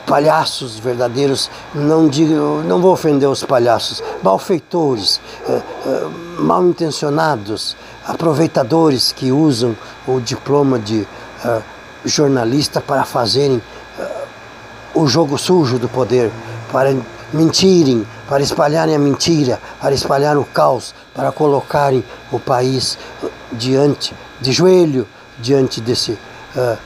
palhaços 0.09 0.79
verdadeiros, 0.79 1.51
não 1.73 2.07
digo, 2.07 2.63
não 2.65 2.81
vou 2.81 2.91
ofender 2.91 3.29
os 3.29 3.43
palhaços, 3.43 4.03
malfeitores, 4.23 5.21
eh, 5.47 5.61
eh, 5.85 6.07
mal 6.39 6.65
intencionados, 6.65 7.77
aproveitadores 8.07 9.11
que 9.11 9.31
usam 9.31 9.77
o 10.07 10.19
diploma 10.19 10.79
de 10.79 11.07
jornalista 12.05 12.81
para 12.81 13.03
fazerem 13.03 13.61
o 14.93 15.07
jogo 15.07 15.37
sujo 15.37 15.77
do 15.77 15.87
poder, 15.87 16.31
para 16.71 16.95
mentirem, 17.31 18.05
para 18.27 18.41
espalharem 18.41 18.95
a 18.95 18.99
mentira, 18.99 19.59
para 19.79 19.93
espalhar 19.93 20.37
o 20.37 20.43
caos, 20.43 20.93
para 21.13 21.31
colocarem 21.31 22.03
o 22.31 22.39
país 22.39 22.97
diante, 23.51 24.13
de 24.41 24.51
joelho, 24.51 25.07
diante 25.37 25.79
desse 25.79 26.11
uh, 26.11 26.77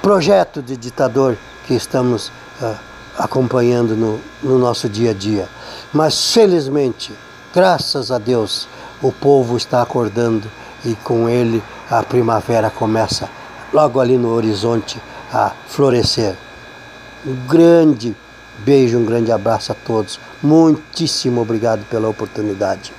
projeto 0.00 0.60
de 0.60 0.76
ditador 0.76 1.36
que 1.66 1.74
estamos 1.74 2.28
uh, 2.60 2.74
acompanhando 3.16 3.96
no, 3.96 4.20
no 4.42 4.58
nosso 4.58 4.88
dia 4.88 5.12
a 5.12 5.14
dia. 5.14 5.48
Mas 5.92 6.32
felizmente, 6.32 7.12
graças 7.54 8.10
a 8.10 8.18
Deus, 8.18 8.68
o 9.00 9.12
povo 9.12 9.56
está 9.56 9.80
acordando 9.80 10.50
e 10.84 10.94
com 10.96 11.28
ele 11.28 11.62
a 11.88 12.02
primavera 12.02 12.68
começa 12.68 13.28
logo 13.72 14.00
ali 14.00 14.18
no 14.18 14.28
horizonte 14.28 15.00
a 15.32 15.50
florescer. 15.66 16.36
Um 17.26 17.46
grande 17.46 18.14
beijo, 18.64 18.98
um 18.98 19.04
grande 19.04 19.32
abraço 19.32 19.72
a 19.72 19.74
todos. 19.74 20.20
Muitíssimo 20.42 21.40
obrigado 21.40 21.84
pela 21.88 22.08
oportunidade. 22.08 22.92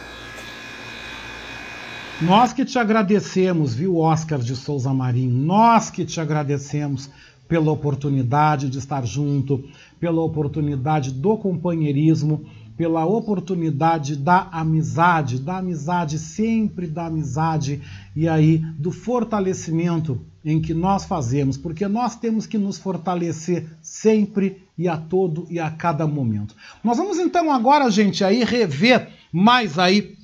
Nós 2.22 2.54
que 2.54 2.64
te 2.64 2.80
agradecemos, 2.80 3.74
viu, 3.74 3.98
Oscar 3.98 4.40
de 4.40 4.56
Souza 4.56 4.94
Marinho? 4.94 5.34
Nós 5.34 5.90
que 5.90 6.06
te 6.06 6.22
agradecemos 6.22 7.10
pela 7.48 7.72
oportunidade 7.72 8.70
de 8.70 8.78
estar 8.78 9.06
junto, 9.06 9.64
pela 10.00 10.22
oportunidade 10.22 11.12
do 11.12 11.38
companheirismo, 11.38 12.46
pela 12.78 13.06
oportunidade 13.06 14.16
da 14.16 14.48
amizade, 14.52 15.38
da 15.38 15.58
amizade, 15.58 16.18
sempre 16.18 16.88
da 16.88 17.08
amizade 17.08 17.82
e 18.16 18.28
aí 18.28 18.58
do 18.58 18.92
fortalecimento 18.92 20.20
em 20.46 20.62
que 20.62 20.74
nós 20.74 21.06
fazemos, 21.06 21.58
porque 21.58 21.88
nós 21.88 22.16
temos 22.16 22.46
que 22.46 22.58
nos 22.58 22.78
fortalecer 22.78 23.66
sempre 23.82 24.64
e 24.78 24.88
a 24.88 24.98
todo 24.98 25.48
e 25.50 25.60
a 25.60 25.70
cada 25.70 26.06
momento. 26.06 26.56
Nós 26.84 26.98
vamos 26.98 27.18
então 27.18 27.52
agora, 27.52 27.90
gente, 27.90 28.24
aí 28.24 28.44
rever 28.44 29.10
mais 29.32 29.80
aí 29.80 30.16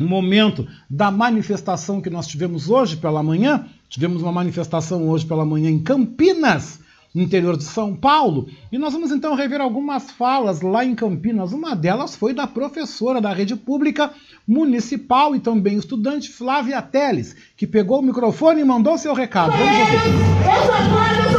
um 0.00 0.08
momento 0.08 0.66
da 0.90 1.10
manifestação 1.10 2.00
que 2.00 2.10
nós 2.10 2.26
tivemos 2.26 2.68
hoje 2.68 2.96
pela 2.96 3.22
manhã. 3.22 3.66
Tivemos 3.88 4.22
uma 4.22 4.32
manifestação 4.32 5.08
hoje 5.08 5.24
pela 5.24 5.44
manhã 5.44 5.70
em 5.70 5.78
Campinas, 5.78 6.80
interior 7.22 7.56
de 7.56 7.64
São 7.64 7.94
Paulo, 7.94 8.48
e 8.72 8.78
nós 8.78 8.92
vamos 8.92 9.12
então 9.12 9.34
rever 9.34 9.60
algumas 9.60 10.10
falas 10.10 10.60
lá 10.60 10.84
em 10.84 10.94
Campinas. 10.94 11.52
Uma 11.52 11.76
delas 11.76 12.16
foi 12.16 12.32
da 12.34 12.46
professora 12.46 13.20
da 13.20 13.32
rede 13.32 13.54
pública 13.54 14.10
municipal 14.46 15.36
e 15.36 15.40
também 15.40 15.76
estudante 15.78 16.30
Flávia 16.30 16.82
Teles, 16.82 17.36
que 17.56 17.66
pegou 17.66 18.00
o 18.00 18.02
microfone 18.02 18.60
e 18.60 18.64
mandou 18.64 18.98
seu 18.98 19.14
recado. 19.14 19.52
Vamos 19.52 19.78
ouvir. 19.78 21.33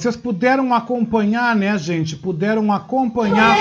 Vocês 0.00 0.16
puderam 0.16 0.72
acompanhar, 0.72 1.54
né, 1.54 1.76
gente? 1.76 2.16
Puderam 2.16 2.72
acompanhar 2.72 3.54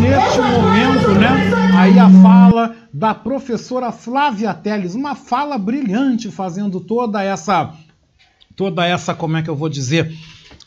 neste 0.00 0.38
momento, 0.40 1.12
né? 1.12 1.78
Aí 1.78 1.96
a 1.98 2.10
fala 2.10 2.74
da 2.92 3.14
professora 3.14 3.92
Flávia 3.92 4.52
Teles, 4.52 4.96
uma 4.96 5.14
fala 5.14 5.56
brilhante, 5.56 6.28
fazendo 6.30 6.80
toda 6.80 7.22
essa, 7.22 7.72
toda 8.56 8.84
essa, 8.84 9.14
como 9.14 9.36
é 9.36 9.42
que 9.42 9.50
eu 9.50 9.54
vou 9.54 9.68
dizer, 9.68 10.12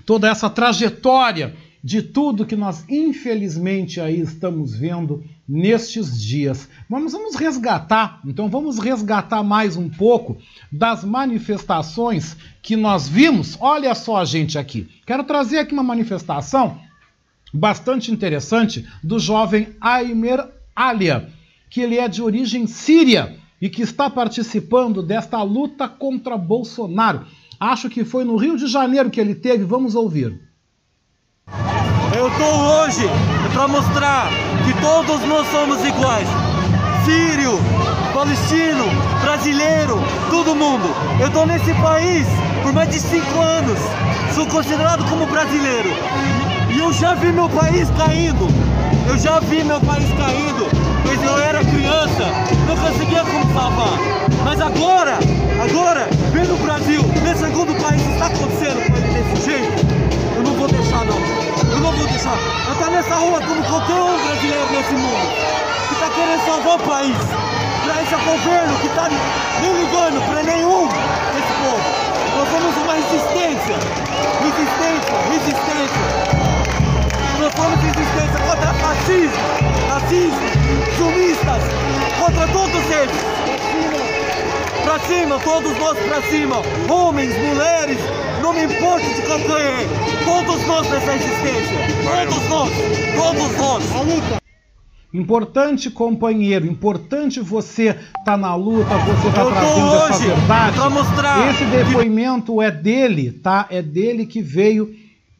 toda 0.05 0.29
essa 0.29 0.49
trajetória 0.49 1.53
de 1.83 2.01
tudo 2.01 2.45
que 2.45 2.55
nós 2.55 2.83
infelizmente 2.89 4.01
aí 4.01 4.19
estamos 4.19 4.75
vendo 4.75 5.23
nestes 5.47 6.21
dias. 6.21 6.67
Vamos, 6.89 7.13
vamos 7.13 7.35
resgatar, 7.35 8.21
então 8.25 8.49
vamos 8.49 8.79
resgatar 8.79 9.41
mais 9.43 9.77
um 9.77 9.89
pouco 9.89 10.37
das 10.71 11.03
manifestações 11.03 12.35
que 12.61 12.75
nós 12.75 13.07
vimos. 13.07 13.57
Olha 13.59 13.95
só, 13.95 14.23
gente, 14.25 14.57
aqui. 14.57 14.87
Quero 15.05 15.23
trazer 15.23 15.59
aqui 15.59 15.73
uma 15.73 15.83
manifestação 15.83 16.79
bastante 17.53 18.11
interessante 18.11 18.87
do 19.03 19.17
jovem 19.17 19.69
Aimer 19.81 20.47
Alia, 20.75 21.29
que 21.69 21.81
ele 21.81 21.97
é 21.97 22.07
de 22.07 22.21
origem 22.21 22.67
síria 22.67 23.37
e 23.61 23.69
que 23.69 23.81
está 23.81 24.09
participando 24.09 25.01
desta 25.01 25.41
luta 25.41 25.87
contra 25.87 26.37
Bolsonaro. 26.37 27.25
Acho 27.59 27.89
que 27.89 28.05
foi 28.05 28.23
no 28.23 28.37
Rio 28.37 28.55
de 28.55 28.67
Janeiro 28.67 29.09
que 29.09 29.19
ele 29.19 29.35
teve. 29.35 29.65
Vamos 29.65 29.95
ouvir. 29.95 30.48
Eu 32.15 32.29
tô 32.31 32.43
hoje 32.43 33.07
para 33.53 33.67
mostrar 33.67 34.29
que 34.65 34.73
todos 34.81 35.21
nós 35.27 35.47
somos 35.51 35.85
iguais. 35.85 36.27
Sírio, 37.05 37.59
palestino, 38.13 38.85
brasileiro, 39.21 39.99
todo 40.29 40.55
mundo. 40.55 40.89
Eu 41.19 41.29
tô 41.29 41.45
nesse 41.45 41.71
país 41.75 42.25
por 42.63 42.73
mais 42.73 42.89
de 42.89 42.99
cinco 42.99 43.39
anos. 43.39 43.79
Sou 44.33 44.45
considerado 44.47 45.07
como 45.07 45.27
brasileiro. 45.27 45.89
E 46.73 46.79
eu 46.79 46.91
já 46.91 47.13
vi 47.13 47.31
meu 47.31 47.47
país 47.49 47.87
caindo. 47.91 48.47
Eu 49.07 49.17
já 49.17 49.39
vi 49.39 49.63
meu 49.63 49.79
país 49.81 50.07
caindo. 50.17 50.67
Quando 51.03 51.23
eu 51.23 51.37
era 51.37 51.59
criança, 51.59 52.25
não 52.67 52.75
conseguia 52.75 53.23
como 53.23 53.53
salvar. 53.53 53.97
Mas 54.43 54.59
agora, 54.59 55.19
agora, 55.63 56.07
vendo 56.31 56.55
o 56.55 56.57
Brasil, 56.57 57.03
nesse 57.23 57.45
segundo 57.45 57.79
país 57.81 58.01
está 58.01 58.27
acontecendo 58.27 58.87
com 58.87 58.97
ele 58.97 59.13
desse 59.13 59.45
jeito, 59.45 59.85
eu 60.35 60.43
não 60.43 60.53
vou 60.55 60.67
deixar 60.67 61.05
não. 61.05 61.38
Não 61.81 61.91
vou 61.93 62.07
deixar. 62.07 62.37
Estou 62.71 62.91
nessa 62.91 63.15
rua 63.15 63.39
como 63.39 63.63
qualquer 63.63 63.93
um 63.93 64.17
brasileiro 64.25 64.71
nesse 64.71 64.93
mundo 64.93 65.27
que 65.87 65.93
está 65.93 66.09
querendo 66.09 66.45
salvar 66.45 66.75
o 66.75 66.79
país. 66.79 67.17
Para 67.83 68.03
esse 68.03 68.15
governo 68.15 68.79
que 68.79 68.87
está 68.87 69.09
nem 69.61 69.73
ligando 69.73 70.21
para 70.29 70.43
nenhum 70.43 70.87
desse 70.87 71.53
povo. 71.63 71.81
Nós 72.37 72.49
somos 72.49 72.77
uma 72.77 72.93
resistência. 72.93 73.75
Resistência, 74.43 75.15
resistência. 75.31 76.39
Nós 77.39 77.53
somos 77.55 77.79
resistência 77.79 78.39
contra 78.45 78.73
fascismo, 78.73 79.43
racismo, 79.87 80.47
sionistas, 80.97 81.63
contra 82.19 82.47
todos 82.47 82.83
eles. 82.91 83.39
Pra 84.83 84.99
cima, 84.99 85.39
todos 85.39 85.77
nós 85.79 85.97
pra 85.97 86.21
cima. 86.23 86.61
Homens, 86.89 87.37
mulheres, 87.37 87.97
não 88.41 88.53
me 88.53 88.63
importa 88.63 89.05
de 89.05 89.21
quem 89.21 89.55
é. 89.55 89.87
Todos 90.25 90.67
nós 90.67 90.89
nessa 90.89 91.15
existência. 91.15 91.77
Todos 92.03 92.49
nós, 92.49 92.71
todos 93.15 93.57
nós. 93.57 93.95
A 93.95 94.01
luta. 94.01 94.39
Importante, 95.11 95.89
companheiro, 95.89 96.67
importante 96.67 97.39
você 97.39 97.97
tá 98.23 98.37
na 98.37 98.53
luta, 98.53 98.95
você 98.95 99.31
tá 99.31 99.45
trazendo 99.45 99.95
essa 99.95 100.15
hoje 100.15 100.27
verdade. 100.27 100.75
pra 100.75 100.89
mostrar 100.91 101.49
Esse 101.49 101.65
depoimento 101.65 102.61
é 102.61 102.69
dele, 102.69 103.31
tá? 103.31 103.65
É 103.71 103.81
dele 103.81 104.27
que 104.27 104.39
veio, 104.39 104.95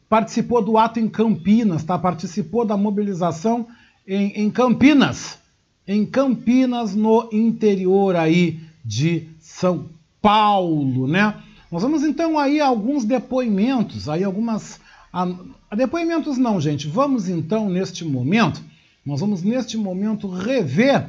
participou 0.08 0.60
do 0.60 0.76
ato 0.76 0.98
em 0.98 1.08
Campinas, 1.08 1.84
tá? 1.84 1.96
Participou 1.96 2.64
da 2.64 2.76
mobilização 2.76 3.68
em, 4.06 4.42
em 4.42 4.50
Campinas, 4.50 5.38
em 5.86 6.04
Campinas, 6.04 6.96
no 6.96 7.28
interior 7.30 8.16
aí 8.16 8.58
de 8.84 9.28
São 9.38 9.86
Paulo, 10.20 11.06
né? 11.06 11.36
Nós 11.70 11.82
vamos 11.82 12.02
então 12.02 12.38
aí 12.38 12.60
a 12.60 12.66
alguns 12.66 13.04
depoimentos, 13.04 14.08
aí 14.08 14.24
algumas 14.24 14.80
a, 15.12 15.26
a 15.70 15.76
depoimentos 15.76 16.36
não, 16.38 16.60
gente. 16.60 16.88
Vamos 16.88 17.28
então 17.28 17.68
neste 17.68 18.04
momento, 18.04 18.60
nós 19.06 19.20
vamos 19.20 19.42
neste 19.42 19.76
momento 19.76 20.28
rever 20.28 21.08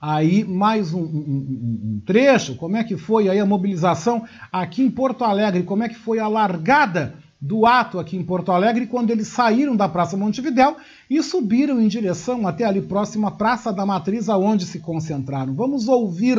aí 0.00 0.44
mais 0.44 0.92
um, 0.94 1.00
um- 1.02 1.04
um- 1.96 2.02
trecho, 2.06 2.56
como 2.56 2.76
é 2.76 2.82
que 2.84 2.96
foi 2.96 3.28
aí 3.28 3.38
a 3.38 3.46
mobilização 3.46 4.24
aqui 4.50 4.82
em 4.82 4.90
Porto 4.90 5.24
Alegre, 5.24 5.62
como 5.62 5.82
é 5.82 5.88
que 5.88 5.94
foi 5.96 6.18
a 6.18 6.26
largada 6.26 7.14
do 7.40 7.64
ato 7.64 7.98
aqui 7.98 8.16
em 8.16 8.22
Porto 8.22 8.50
Alegre 8.52 8.86
quando 8.86 9.10
eles 9.10 9.28
saíram 9.28 9.74
da 9.76 9.88
Praça 9.88 10.16
Montevidéu 10.16 10.76
e 11.08 11.22
subiram 11.22 11.80
em 11.80 11.88
direção 11.88 12.46
até 12.46 12.64
ali 12.64 12.82
próxima 12.82 13.28
à 13.28 13.30
Praça 13.30 13.72
da 13.72 13.86
Matriz, 13.86 14.28
aonde 14.28 14.66
se 14.66 14.78
concentraram. 14.80 15.54
Vamos 15.54 15.86
ouvir 15.88 16.38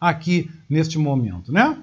aqui 0.00 0.48
neste 0.68 0.98
momento, 0.98 1.52
né? 1.52 1.76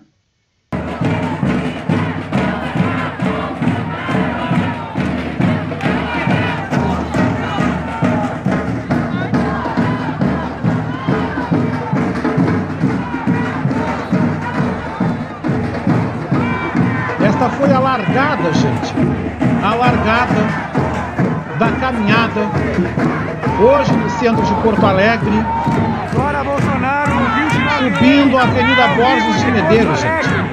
Esta 17.48 17.60
foi 17.60 17.72
a 17.72 17.80
largada, 17.80 18.53
gente. 18.53 18.94
A 19.64 19.74
largada 19.74 20.36
da 21.57 21.72
caminhada 21.80 22.41
hoje 23.61 23.94
no 23.94 24.10
centro 24.10 24.45
de 24.45 24.53
Porto 24.56 24.86
Alegre. 24.86 25.45
Fora 26.14 26.44
Bolsonaro, 26.44 27.11
29 27.49 27.95
Subindo 27.95 28.38
a 28.38 28.41
Avenida 28.44 28.88
Borges 28.98 29.40
de 29.40 29.52
Medeiros, 29.52 29.99
gente. 30.02 30.47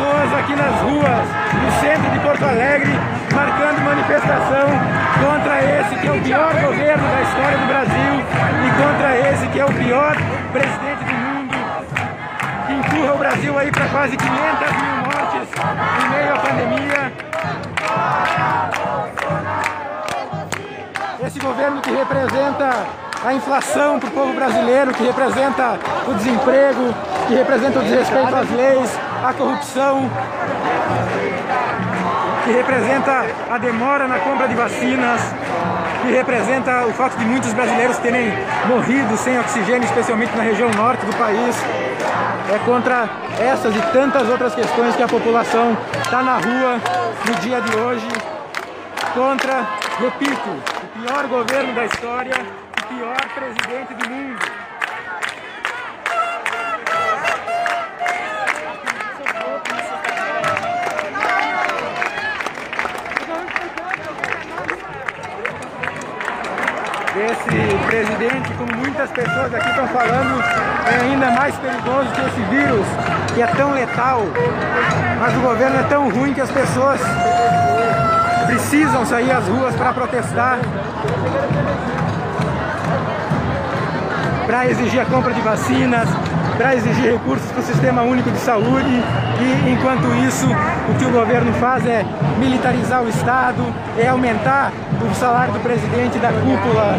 Pessoas 0.00 0.32
aqui 0.32 0.56
nas 0.56 0.80
ruas 0.80 1.28
do 1.52 1.80
centro 1.80 2.10
de 2.10 2.18
Porto 2.20 2.42
Alegre, 2.42 2.90
marcando 3.34 3.84
manifestação 3.84 4.68
contra 5.20 5.62
esse 5.62 5.94
que 5.96 6.06
é 6.06 6.12
o 6.12 6.20
pior 6.22 6.54
governo 6.54 7.06
da 7.06 7.20
história 7.20 7.58
do 7.58 7.66
Brasil 7.66 8.24
e 8.64 8.70
contra 8.80 9.30
esse 9.30 9.46
que 9.48 9.60
é 9.60 9.64
o 9.64 9.72
pior 9.72 10.16
presidente 10.52 11.04
do 11.04 11.12
mundo, 11.12 11.54
que 12.66 12.72
empurra 12.72 13.12
o 13.12 13.18
Brasil 13.18 13.58
aí 13.58 13.70
para 13.70 13.86
quase 13.88 14.16
500 14.16 14.36
mil 14.38 14.96
mortes 15.04 15.48
em 16.02 16.08
meio 16.08 16.34
à 16.34 16.38
pandemia. 16.38 17.12
Esse 21.26 21.38
governo 21.40 21.82
que 21.82 21.90
representa 21.90 22.70
a 23.22 23.34
inflação 23.34 24.00
para 24.00 24.08
o 24.08 24.12
povo 24.12 24.32
brasileiro, 24.32 24.94
que 24.94 25.02
representa 25.04 25.78
o 26.08 26.14
desemprego, 26.14 26.94
que 27.28 27.34
representa 27.34 27.78
o 27.78 27.82
desrespeito 27.82 28.34
às 28.34 28.50
leis, 28.50 28.98
a 29.22 29.32
corrupção, 29.34 30.10
que 32.44 32.52
representa 32.52 33.26
a 33.50 33.58
demora 33.58 34.08
na 34.08 34.18
compra 34.18 34.48
de 34.48 34.54
vacinas, 34.54 35.20
que 36.02 36.10
representa 36.12 36.86
o 36.86 36.92
fato 36.92 37.18
de 37.18 37.24
muitos 37.24 37.52
brasileiros 37.52 37.98
terem 37.98 38.32
morrido 38.66 39.16
sem 39.16 39.38
oxigênio, 39.38 39.84
especialmente 39.84 40.34
na 40.36 40.42
região 40.42 40.70
norte 40.70 41.04
do 41.04 41.14
país. 41.16 41.56
É 42.52 42.58
contra 42.64 43.08
essas 43.38 43.76
e 43.76 43.80
tantas 43.92 44.28
outras 44.28 44.54
questões 44.54 44.96
que 44.96 45.02
a 45.02 45.08
população 45.08 45.76
está 46.02 46.22
na 46.22 46.34
rua 46.34 46.80
no 47.26 47.34
dia 47.36 47.60
de 47.60 47.76
hoje. 47.76 48.08
Contra, 49.14 49.66
repito, 49.98 50.50
o 50.50 51.00
pior 51.00 51.26
governo 51.26 51.74
da 51.74 51.84
história, 51.84 52.34
o 52.34 52.94
pior 52.94 53.16
presidente 53.34 53.94
do 53.94 54.10
mundo. 54.10 54.70
Esse 67.20 67.86
presidente, 67.86 68.50
como 68.54 68.74
muitas 68.78 69.10
pessoas 69.10 69.52
aqui 69.52 69.68
estão 69.68 69.86
falando, 69.88 70.42
é 70.86 71.02
ainda 71.02 71.30
mais 71.32 71.54
perigoso 71.56 72.08
que 72.14 72.20
esse 72.22 72.40
vírus, 72.48 72.86
que 73.34 73.42
é 73.42 73.46
tão 73.46 73.72
letal. 73.72 74.22
Mas 75.20 75.36
o 75.36 75.40
governo 75.40 75.80
é 75.80 75.82
tão 75.82 76.08
ruim 76.08 76.32
que 76.32 76.40
as 76.40 76.50
pessoas 76.50 76.98
precisam 78.46 79.04
sair 79.04 79.30
às 79.32 79.46
ruas 79.46 79.74
para 79.76 79.92
protestar, 79.92 80.58
para 84.46 84.66
exigir 84.66 85.00
a 85.00 85.04
compra 85.04 85.34
de 85.34 85.42
vacinas, 85.42 86.08
para 86.60 86.74
exigir 86.74 87.12
recursos 87.12 87.50
para 87.52 87.60
o 87.60 87.62
Sistema 87.62 88.02
Único 88.02 88.30
de 88.30 88.36
Saúde 88.36 89.02
e, 89.40 89.70
enquanto 89.70 90.04
isso, 90.28 90.46
o 90.90 90.94
que 90.98 91.06
o 91.06 91.10
governo 91.10 91.50
faz 91.54 91.86
é 91.86 92.04
militarizar 92.38 93.02
o 93.02 93.08
Estado, 93.08 93.64
é 93.96 94.06
aumentar 94.06 94.70
o 95.00 95.14
salário 95.14 95.54
do 95.54 95.60
presidente 95.60 96.18
da 96.18 96.28
cúpula 96.28 96.98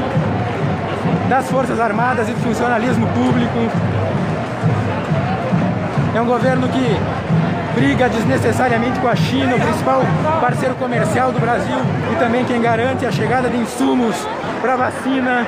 das 1.29 1.47
Forças 1.47 1.79
Armadas 1.79 2.27
e 2.27 2.31
do 2.31 2.39
funcionalismo 2.39 3.05
público. 3.09 3.69
É 6.15 6.19
um 6.19 6.25
governo 6.25 6.67
que 6.67 6.99
briga 7.75 8.09
desnecessariamente 8.09 8.99
com 8.99 9.09
a 9.09 9.15
China, 9.15 9.57
o 9.57 9.59
principal 9.59 10.01
parceiro 10.41 10.73
comercial 10.73 11.31
do 11.31 11.39
Brasil 11.39 11.77
e 12.11 12.15
também 12.15 12.43
quem 12.45 12.59
garante 12.59 13.05
a 13.05 13.11
chegada 13.11 13.47
de 13.47 13.57
insumos 13.57 14.15
para 14.59 14.75
vacina. 14.75 15.45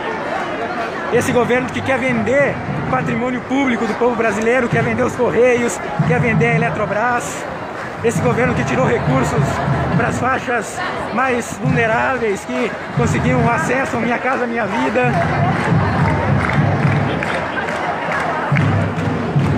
Esse 1.12 1.32
governo 1.32 1.68
que 1.70 1.82
quer 1.82 1.98
vender 1.98 2.56
patrimônio 2.94 3.42
público 3.50 3.88
do 3.88 3.94
povo 3.96 4.16
brasileiro, 4.16 4.70
quer 4.70 4.84
vender 4.84 5.02
os 5.02 5.16
Correios, 5.16 5.80
quer 6.08 6.20
vender 6.20 6.46
a 6.46 6.56
Eletrobras. 6.58 7.44
Esse 8.04 8.22
governo 8.22 8.54
que 8.54 8.64
tirou 8.66 8.86
recursos 8.86 9.44
para 9.98 10.10
as 10.10 10.20
faixas 10.20 10.78
mais 11.12 11.58
vulneráveis, 11.60 12.46
que 12.46 12.72
conseguiam 12.96 13.50
acesso 13.50 13.96
ao 13.96 14.02
Minha 14.02 14.20
Casa 14.20 14.46
Minha 14.46 14.68
Vida. 14.68 15.12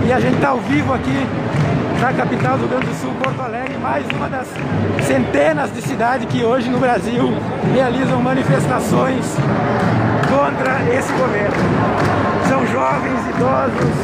E 0.06 0.12
a 0.14 0.18
gente 0.18 0.36
está 0.36 0.48
ao 0.48 0.60
vivo 0.60 0.94
aqui 0.94 1.26
na 2.00 2.14
capital 2.14 2.56
do 2.56 2.60
Rio 2.60 2.68
Grande 2.68 2.86
do 2.86 2.94
Sul, 2.94 3.12
Porto 3.22 3.42
Alegre, 3.42 3.76
mais 3.76 4.06
uma 4.16 4.30
das 4.30 4.46
centenas 5.06 5.70
de 5.74 5.82
cidades 5.82 6.26
que 6.26 6.42
hoje 6.42 6.70
no 6.70 6.78
Brasil 6.78 7.34
realizam 7.74 8.18
manifestações 8.22 9.36
contra 10.36 10.94
esse 10.94 11.10
governo. 11.12 11.56
São 12.46 12.66
jovens, 12.66 13.20
idosos. 13.34 13.96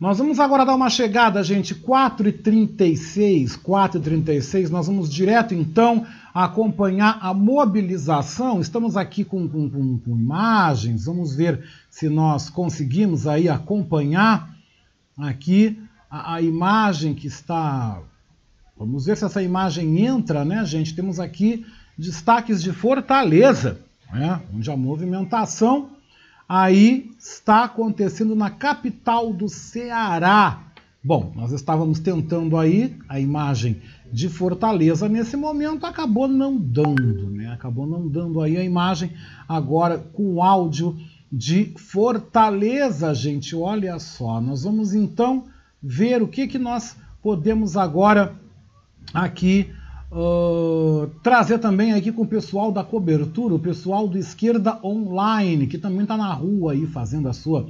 Nós 0.00 0.18
vamos 0.18 0.40
agora 0.40 0.64
dar 0.64 0.74
uma 0.74 0.88
chegada, 0.88 1.44
gente, 1.44 1.74
4h36, 1.74 3.58
4h36, 3.62 4.70
nós 4.70 4.86
vamos 4.86 5.12
direto 5.12 5.54
então 5.54 6.06
acompanhar 6.34 7.18
a 7.20 7.34
mobilização. 7.34 8.60
Estamos 8.60 8.96
aqui 8.96 9.24
com, 9.24 9.46
com, 9.46 9.68
com, 9.68 9.98
com 9.98 10.10
imagens, 10.10 11.04
vamos 11.04 11.36
ver 11.36 11.62
se 11.90 12.08
nós 12.08 12.48
conseguimos 12.48 13.26
aí 13.26 13.48
acompanhar 13.48 14.50
aqui 15.18 15.78
a, 16.10 16.36
a, 16.36 16.42
imagem 16.42 17.14
que 17.14 17.26
está. 17.26 18.00
Vamos 18.76 19.04
ver 19.04 19.18
se 19.18 19.24
essa 19.24 19.42
imagem 19.42 20.04
entra, 20.04 20.44
né, 20.44 20.64
gente? 20.64 20.96
Temos 20.96 21.20
aqui 21.20 21.64
destaques 21.98 22.62
de 22.62 22.72
Fortaleza, 22.72 23.80
né, 24.12 24.40
onde 24.54 24.70
a 24.70 24.76
movimentação 24.76 25.90
aí 26.48 27.10
está 27.18 27.64
acontecendo 27.64 28.34
na 28.34 28.50
capital 28.50 29.32
do 29.32 29.48
Ceará. 29.48 30.60
Bom, 31.02 31.32
nós 31.34 31.50
estávamos 31.52 31.98
tentando 31.98 32.56
aí 32.56 32.96
a 33.08 33.18
imagem 33.18 33.80
de 34.12 34.28
Fortaleza 34.28 35.08
nesse 35.08 35.36
momento, 35.36 35.86
acabou 35.86 36.28
não 36.28 36.56
dando, 36.58 37.30
né? 37.30 37.48
Acabou 37.48 37.86
não 37.86 38.06
dando 38.06 38.40
aí 38.40 38.58
a 38.58 38.62
imagem 38.62 39.12
agora 39.48 39.98
com 39.98 40.42
áudio 40.42 40.96
de 41.32 41.72
Fortaleza, 41.78 43.14
gente. 43.14 43.56
Olha 43.56 43.98
só, 43.98 44.40
nós 44.40 44.64
vamos 44.64 44.92
então 44.92 45.46
ver 45.82 46.22
o 46.22 46.28
que 46.28 46.46
que 46.46 46.58
nós 46.58 46.94
podemos 47.22 47.76
agora 47.76 48.34
aqui 49.14 49.72
uh, 50.12 51.10
trazer 51.22 51.58
também 51.58 51.92
aqui 51.94 52.12
com 52.12 52.22
o 52.22 52.26
pessoal 52.26 52.70
da 52.70 52.84
cobertura, 52.84 53.54
o 53.54 53.58
pessoal 53.58 54.06
do 54.06 54.18
Esquerda 54.18 54.78
Online, 54.84 55.66
que 55.66 55.78
também 55.78 56.02
está 56.02 56.16
na 56.16 56.32
rua 56.32 56.72
aí 56.72 56.86
fazendo 56.86 57.28
a 57.28 57.32
sua 57.32 57.68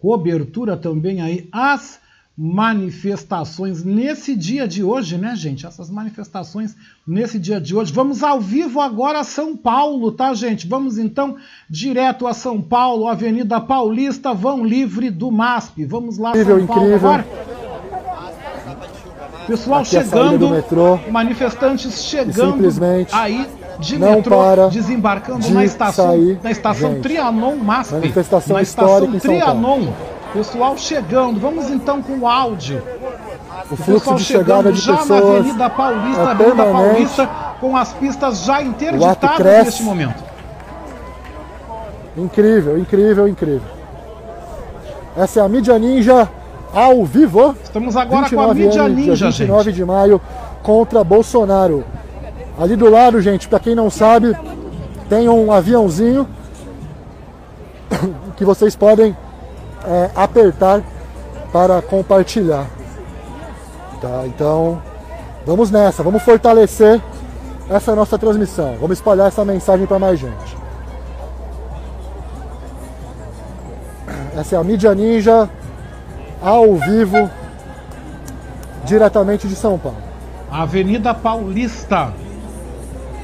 cobertura 0.00 0.76
também 0.76 1.20
aí 1.20 1.48
as 1.52 2.00
manifestações 2.36 3.84
nesse 3.84 4.34
dia 4.34 4.66
de 4.66 4.82
hoje, 4.82 5.18
né, 5.18 5.36
gente? 5.36 5.66
Essas 5.66 5.90
manifestações 5.90 6.74
nesse 7.06 7.38
dia 7.38 7.60
de 7.60 7.76
hoje. 7.76 7.92
Vamos 7.92 8.22
ao 8.22 8.40
vivo 8.40 8.80
agora 8.80 9.20
a 9.20 9.24
São 9.24 9.54
Paulo, 9.54 10.10
tá, 10.10 10.32
gente? 10.32 10.66
Vamos 10.66 10.96
então 10.96 11.36
direto 11.68 12.26
a 12.26 12.32
São 12.32 12.60
Paulo, 12.60 13.06
Avenida 13.06 13.60
Paulista, 13.60 14.32
vão 14.32 14.64
livre 14.64 15.10
do 15.10 15.30
MASP. 15.30 15.84
Vamos 15.84 16.16
lá, 16.16 16.30
incrível, 16.30 16.58
São 16.58 16.66
Paulo 16.66 16.82
incrível. 16.86 17.08
agora. 17.08 17.51
Pessoal 19.52 19.80
Aqui 19.80 19.90
saída 19.90 20.08
chegando, 20.08 20.38
do 20.38 20.48
metrô. 20.48 20.98
manifestantes 21.10 22.04
chegando 22.04 22.52
simplesmente 22.52 23.14
aí 23.14 23.46
de 23.78 23.98
não 23.98 24.14
metrô, 24.14 24.38
para 24.38 24.68
desembarcando 24.68 25.40
de 25.40 25.52
na 25.52 25.62
estação, 25.62 26.06
sair 26.06 26.40
na 26.42 26.50
estação 26.50 26.92
gente. 26.92 27.02
Trianon 27.02 27.56
MASP. 27.56 27.92
Manifestação 27.92 28.56
na 28.56 28.62
estação. 28.62 29.20
Trianon. 29.20 29.92
Pessoal 30.32 30.78
chegando, 30.78 31.38
vamos 31.38 31.68
então 31.68 32.00
com 32.00 32.20
o 32.20 32.26
áudio. 32.26 32.82
O 33.70 33.76
fluxo 33.76 33.92
pessoal 33.92 34.16
de 34.16 34.24
chegada 34.24 34.72
chegando 34.72 34.72
de 34.72 34.80
já 34.80 35.04
na 35.04 35.18
Avenida 35.18 35.70
Paulista, 35.70 36.22
é 36.22 36.26
Avenida. 36.30 36.64
Paulista, 36.64 37.30
com 37.60 37.76
as 37.76 37.92
pistas 37.92 38.44
já 38.44 38.62
interditadas 38.62 39.66
neste 39.66 39.82
momento. 39.82 40.24
Incrível, 42.16 42.78
incrível, 42.78 43.28
incrível. 43.28 43.68
Essa 45.14 45.40
é 45.40 45.42
a 45.42 45.48
mídia 45.48 45.78
ninja 45.78 46.26
ao 46.72 47.04
vivo. 47.04 47.54
Estamos 47.62 47.96
agora 47.96 48.28
com 48.28 48.40
a 48.40 48.52
29 48.52 48.60
mídia 48.60 48.82
anos, 48.82 48.96
ninja, 48.96 49.14
dia 49.16 49.26
29 49.30 49.64
gente. 49.64 49.74
de 49.74 49.84
maio 49.84 50.20
contra 50.62 51.04
Bolsonaro. 51.04 51.84
Ali 52.58 52.76
do 52.76 52.88
lado, 52.88 53.20
gente, 53.20 53.48
para 53.48 53.60
quem 53.60 53.74
não 53.74 53.90
sabe, 53.90 54.36
tem 55.08 55.28
um 55.28 55.52
aviãozinho 55.52 56.26
que 58.36 58.44
vocês 58.44 58.74
podem 58.74 59.16
é, 59.84 60.10
apertar 60.14 60.82
para 61.52 61.82
compartilhar. 61.82 62.66
Tá? 64.00 64.24
Então, 64.26 64.82
vamos 65.46 65.70
nessa, 65.70 66.02
vamos 66.02 66.22
fortalecer 66.22 67.00
essa 67.68 67.94
nossa 67.94 68.18
transmissão. 68.18 68.76
Vamos 68.80 68.98
espalhar 68.98 69.28
essa 69.28 69.44
mensagem 69.44 69.86
para 69.86 69.98
mais 69.98 70.18
gente. 70.18 70.62
Essa 74.36 74.56
é 74.56 74.58
a 74.58 74.64
mídia 74.64 74.94
ninja 74.94 75.48
ao 76.42 76.74
vivo, 76.74 77.30
diretamente 78.84 79.46
de 79.46 79.54
São 79.54 79.78
Paulo. 79.78 79.98
Avenida 80.50 81.14
Paulista. 81.14 82.12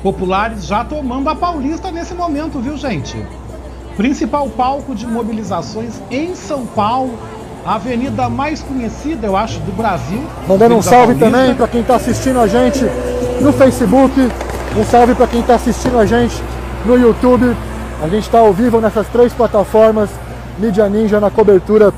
Populares 0.03 0.65
já 0.65 0.85
tomando 0.85 1.29
a 1.29 1.35
Paulista 1.35 1.91
nesse 1.91 2.15
momento, 2.15 2.61
viu, 2.61 2.77
gente? 2.77 3.17
Principal 3.97 4.49
palco 4.49 4.95
de 4.95 5.07
mobilizações 5.07 6.01
em 6.11 6.35
São 6.37 6.65
Paulo. 6.65 7.19
A 7.67 7.75
avenida 7.75 8.29
mais 8.29 8.63
conhecida, 8.63 9.27
eu 9.27 9.37
acho, 9.37 9.59
do 9.61 9.77
Brasil. 9.77 10.23
Mandando 10.47 10.77
um 10.77 10.83
salve 10.83 11.15
Paulista. 11.17 11.25
também 11.25 11.55
para 11.55 11.69
quem 11.69 11.81
está 11.81 11.97
assistindo 11.97 12.39
a 12.39 12.47
gente 12.47 12.85
no 13.41 13.53
Facebook, 13.53 14.21
um 14.77 14.85
salve 14.85 15.15
para 15.17 15.27
quem 15.27 15.41
está 15.41 15.57
assistindo 15.57 15.99
a 15.99 16.07
gente 16.07 16.41
no 16.87 16.97
YouTube. 16.97 17.55
A 18.01 18.09
gente 18.09 18.23
está 18.23 18.39
ao 18.39 18.53
vivo 18.53 18.81
nessas 18.81 19.09
três 19.09 19.33
plataformas, 19.33 20.09
Mídia 20.61 20.89
Ninja 20.89 21.19
na 21.19 21.31
cobertura 21.31 21.93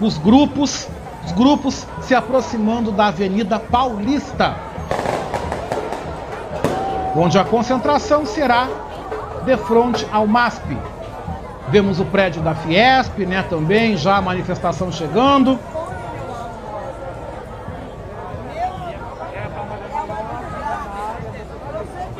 os 0.00 0.18
grupos, 0.18 0.88
os 1.24 1.32
grupos 1.32 1.86
se 2.02 2.14
aproximando 2.14 2.90
da 2.90 3.06
Avenida 3.06 3.58
Paulista, 3.58 4.56
onde 7.16 7.38
a 7.38 7.44
concentração 7.44 8.26
será 8.26 8.68
de 9.44 9.56
frente 9.56 10.06
ao 10.12 10.26
MASP. 10.26 10.76
Vemos 11.68 11.98
o 11.98 12.04
prédio 12.04 12.42
da 12.42 12.54
Fiesp, 12.54 13.18
né, 13.20 13.42
também, 13.48 13.96
já 13.96 14.16
a 14.16 14.22
manifestação 14.22 14.92
chegando. 14.92 15.58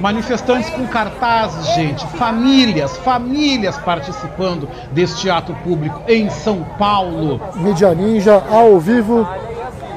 Manifestantes 0.05 0.68
com 0.68 0.86
cartazes, 0.86 1.66
gente, 1.74 2.06
famílias, 2.09 2.94
famílias 2.98 3.78
participando 3.78 4.68
deste 4.93 5.31
ato 5.31 5.55
público 5.64 5.98
em 6.06 6.28
São 6.28 6.62
Paulo. 6.78 7.40
Mídia 7.55 7.94
Ninja 7.94 8.35
ao 8.51 8.78
vivo, 8.78 9.26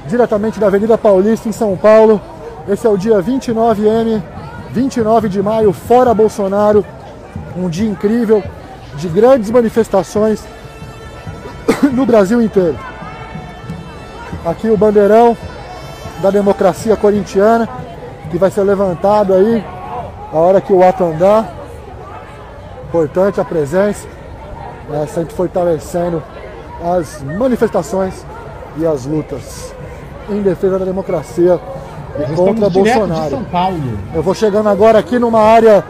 diretamente 0.08 0.62
da 0.62 0.68
Avenida 0.68 0.98
Paulista, 0.98 1.50
em 1.50 1.52
São 1.52 1.76
Paulo. 1.76 2.22
Esse 2.70 2.88
é 2.88 2.90
o 2.90 2.98
dia 2.98 3.22
29M, 3.22 4.24
29 4.72 5.28
de 5.28 5.44
maio, 5.44 5.74
fora 5.74 6.14
Bolsonaro. 6.14 6.86
Um 7.54 7.68
dia 7.68 7.90
incrível, 7.90 8.42
de 8.96 9.10
grandes 9.10 9.52
manifestações 9.52 10.42
no 11.92 12.06
Brasil 12.06 12.42
inteiro. 12.42 12.80
Aqui 14.46 14.70
o 14.70 14.78
bandeirão 14.78 15.36
da 16.22 16.32
democracia 16.32 16.96
corintiana, 16.96 17.68
que 18.32 18.38
vai 18.38 18.50
ser 18.50 18.64
levantado 18.64 19.34
aí 19.34 19.76
a 20.32 20.38
hora 20.38 20.62
que 20.62 20.74
o 20.74 20.88
ato 20.88 21.04
andar. 21.04 21.54
Importante 22.88 23.42
a 23.42 23.46
presença, 23.46 24.08
né, 24.90 25.06
sempre 25.08 25.36
fortalecendo 25.36 26.24
as 26.82 27.22
manifestações 27.22 28.26
e 28.78 28.86
as 28.86 29.06
lutas 29.06 29.74
em 30.30 30.42
defesa 30.42 30.80
da 30.80 30.86
democracia 30.86 31.60
e 32.18 32.36
contra 32.36 32.70
Bolsonaro. 32.70 33.30
São 33.30 33.44
Paulo. 33.44 34.00
Eu 34.14 34.24
vou 34.24 34.34
chegando 34.34 34.70
agora 34.70 35.00
aqui 35.00 35.20
numa 35.20 35.42
área 35.42 35.84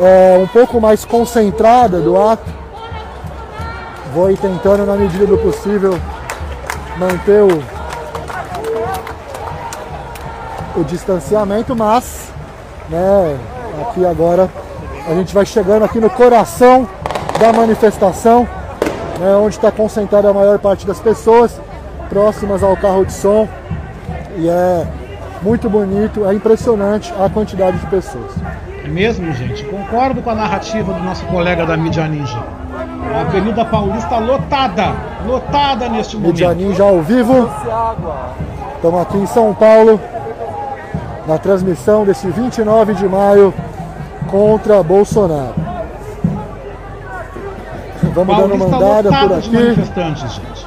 é, 0.00 0.38
um 0.42 0.46
pouco 0.46 0.80
mais 0.80 1.04
concentrada 1.04 2.00
do 2.00 2.18
ato. 2.18 2.50
Vou 4.14 4.34
tentando, 4.36 4.86
na 4.86 4.96
medida 4.96 5.26
do 5.26 5.38
possível, 5.38 5.96
manter 6.96 7.42
o, 7.42 7.62
o 10.80 10.84
distanciamento, 10.84 11.76
mas 11.76 12.32
né, 12.88 13.38
aqui 13.82 14.04
agora 14.04 14.48
a 15.06 15.14
gente 15.14 15.34
vai 15.34 15.46
chegando 15.46 15.84
aqui 15.84 15.98
no 15.98 16.10
coração 16.10 16.86
da 17.38 17.52
manifestação, 17.52 18.46
né, 19.18 19.34
onde 19.36 19.56
está 19.56 19.70
concentrada 19.70 20.28
a 20.28 20.32
maior 20.32 20.58
parte 20.58 20.86
das 20.86 21.00
pessoas, 21.00 21.60
próximas 22.08 22.62
ao 22.62 22.76
carro 22.76 23.04
de 23.04 23.12
som. 23.12 23.48
E 24.36 24.48
é 24.48 24.86
muito 25.42 25.68
bonito, 25.68 26.26
é 26.26 26.34
impressionante 26.34 27.12
a 27.18 27.28
quantidade 27.28 27.78
de 27.78 27.86
pessoas. 27.86 28.32
É 28.84 28.88
mesmo, 28.88 29.32
gente? 29.32 29.64
Concordo 29.64 30.22
com 30.22 30.30
a 30.30 30.34
narrativa 30.34 30.92
do 30.92 31.00
nosso 31.00 31.24
colega 31.26 31.66
da 31.66 31.76
Mídia 31.76 32.06
Ninja. 32.06 32.42
A 33.14 33.20
Avenida 33.22 33.64
Paulista 33.64 34.18
lotada, 34.18 34.94
lotada 35.26 35.88
neste 35.88 36.16
Mídia 36.16 36.48
momento. 36.48 36.68
Ninja 36.68 36.82
ao 36.84 37.00
vivo. 37.00 37.48
Estamos 38.76 39.02
aqui 39.02 39.18
em 39.18 39.26
São 39.26 39.52
Paulo, 39.54 40.00
na 41.30 41.38
transmissão 41.38 42.04
desse 42.04 42.28
29 42.28 42.92
de 42.94 43.08
maio 43.08 43.54
contra 44.28 44.82
Bolsonaro. 44.82 45.54
Vamos 48.12 48.36
dando 48.36 48.54
uma 48.56 48.64
andada 48.64 49.08
por 49.10 49.38
aqui. 49.38 49.50
manifestantes, 49.50 50.32
gente. 50.32 50.66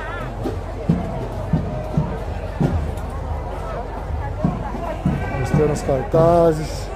Mostrando 5.42 5.74
os 5.74 5.82
cartazes. 5.82 6.90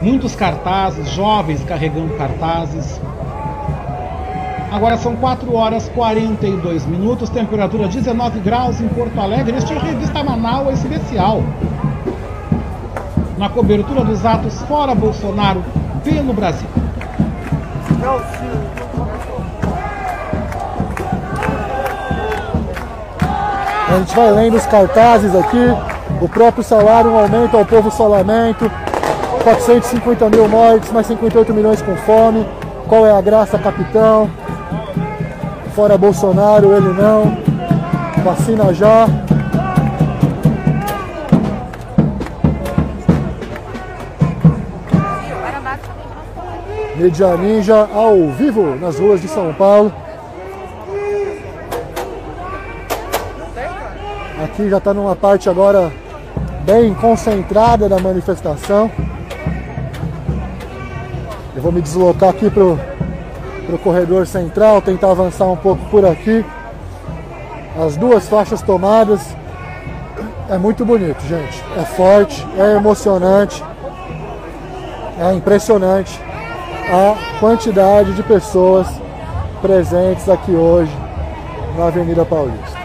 Muitos 0.00 0.34
cartazes, 0.34 1.10
jovens 1.10 1.62
carregando 1.64 2.16
cartazes. 2.16 2.98
Agora 4.70 4.98
são 4.98 5.16
4 5.16 5.54
horas 5.54 5.88
42 5.94 6.84
minutos, 6.86 7.30
temperatura 7.30 7.88
19 7.88 8.38
graus 8.40 8.80
em 8.80 8.88
Porto 8.88 9.18
Alegre. 9.18 9.56
Este 9.56 9.72
é 9.72 9.76
a 9.76 9.80
revista 9.80 10.22
Manaus 10.22 10.84
especial. 10.84 11.42
Na 13.38 13.48
cobertura 13.48 14.04
dos 14.04 14.26
atos 14.26 14.60
fora 14.62 14.94
Bolsonaro 14.94 15.64
pelo 16.04 16.34
Brasil. 16.34 16.68
A 23.88 23.98
gente 23.98 24.14
vai 24.14 24.30
lendo 24.32 24.56
os 24.56 24.66
cartazes 24.66 25.34
aqui. 25.34 25.66
O 26.20 26.28
próprio 26.28 26.62
salário, 26.62 27.10
um 27.10 27.18
aumento 27.18 27.56
ao 27.56 27.64
povo 27.64 27.90
solamento. 27.90 28.70
450 29.42 30.28
mil 30.28 30.46
mortes, 30.46 30.92
mais 30.92 31.06
58 31.06 31.54
milhões 31.54 31.80
com 31.80 31.96
fome. 31.96 32.46
Qual 32.86 33.06
é 33.06 33.12
a 33.12 33.20
graça, 33.20 33.58
capitão? 33.58 34.28
Fora 35.78 35.96
Bolsonaro, 35.96 36.72
ele 36.74 36.92
não. 36.92 37.36
Vacina 38.24 38.74
já. 38.74 39.06
Mídia 46.96 47.36
Ninja 47.36 47.88
ao 47.94 48.28
vivo 48.30 48.74
nas 48.74 48.98
ruas 48.98 49.20
de 49.20 49.28
São 49.28 49.54
Paulo. 49.54 49.92
Aqui 54.42 54.68
já 54.68 54.78
está 54.78 54.92
numa 54.92 55.14
parte 55.14 55.48
agora 55.48 55.92
bem 56.64 56.92
concentrada 56.92 57.88
da 57.88 58.00
manifestação. 58.00 58.90
Eu 61.54 61.62
vou 61.62 61.70
me 61.70 61.80
deslocar 61.80 62.30
aqui 62.30 62.50
para 62.50 62.64
o 62.64 62.97
corredor 63.76 64.26
central, 64.26 64.80
tentar 64.80 65.10
avançar 65.10 65.46
um 65.46 65.56
pouco 65.56 65.84
por 65.90 66.06
aqui. 66.06 66.44
As 67.84 67.96
duas 67.96 68.28
faixas 68.28 68.62
tomadas. 68.62 69.20
É 70.48 70.56
muito 70.56 70.84
bonito, 70.84 71.20
gente. 71.26 71.62
É 71.76 71.84
forte, 71.84 72.46
é 72.56 72.76
emocionante, 72.76 73.62
é 75.18 75.34
impressionante 75.34 76.18
a 76.90 77.38
quantidade 77.38 78.14
de 78.14 78.22
pessoas 78.22 78.86
presentes 79.60 80.28
aqui 80.28 80.52
hoje 80.52 80.92
na 81.76 81.88
Avenida 81.88 82.24
Paulista. 82.24 82.78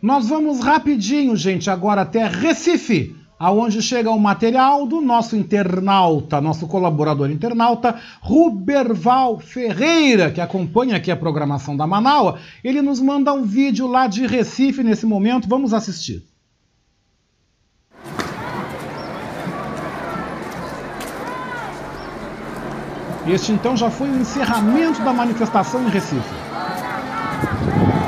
Nós 0.00 0.28
vamos 0.28 0.64
rapidinho, 0.64 1.36
gente, 1.36 1.70
agora 1.70 2.00
até 2.00 2.26
Recife, 2.26 3.14
aonde 3.42 3.82
chega 3.82 4.08
o 4.08 4.20
material 4.20 4.86
do 4.86 5.00
nosso 5.00 5.34
internauta, 5.34 6.40
nosso 6.40 6.68
colaborador 6.68 7.28
internauta, 7.28 7.96
Ruberval 8.20 9.40
Ferreira, 9.40 10.30
que 10.30 10.40
acompanha 10.40 10.94
aqui 10.94 11.10
a 11.10 11.16
programação 11.16 11.76
da 11.76 11.84
Manaua. 11.84 12.38
Ele 12.62 12.80
nos 12.80 13.00
manda 13.00 13.32
um 13.32 13.42
vídeo 13.42 13.88
lá 13.88 14.06
de 14.06 14.28
Recife 14.28 14.84
nesse 14.84 15.04
momento. 15.04 15.48
Vamos 15.48 15.74
assistir. 15.74 16.22
Este 23.26 23.50
então 23.50 23.76
já 23.76 23.90
foi 23.90 24.08
o 24.08 24.20
encerramento 24.20 25.02
da 25.02 25.12
manifestação 25.12 25.82
em 25.82 25.90
Recife. 25.90 26.30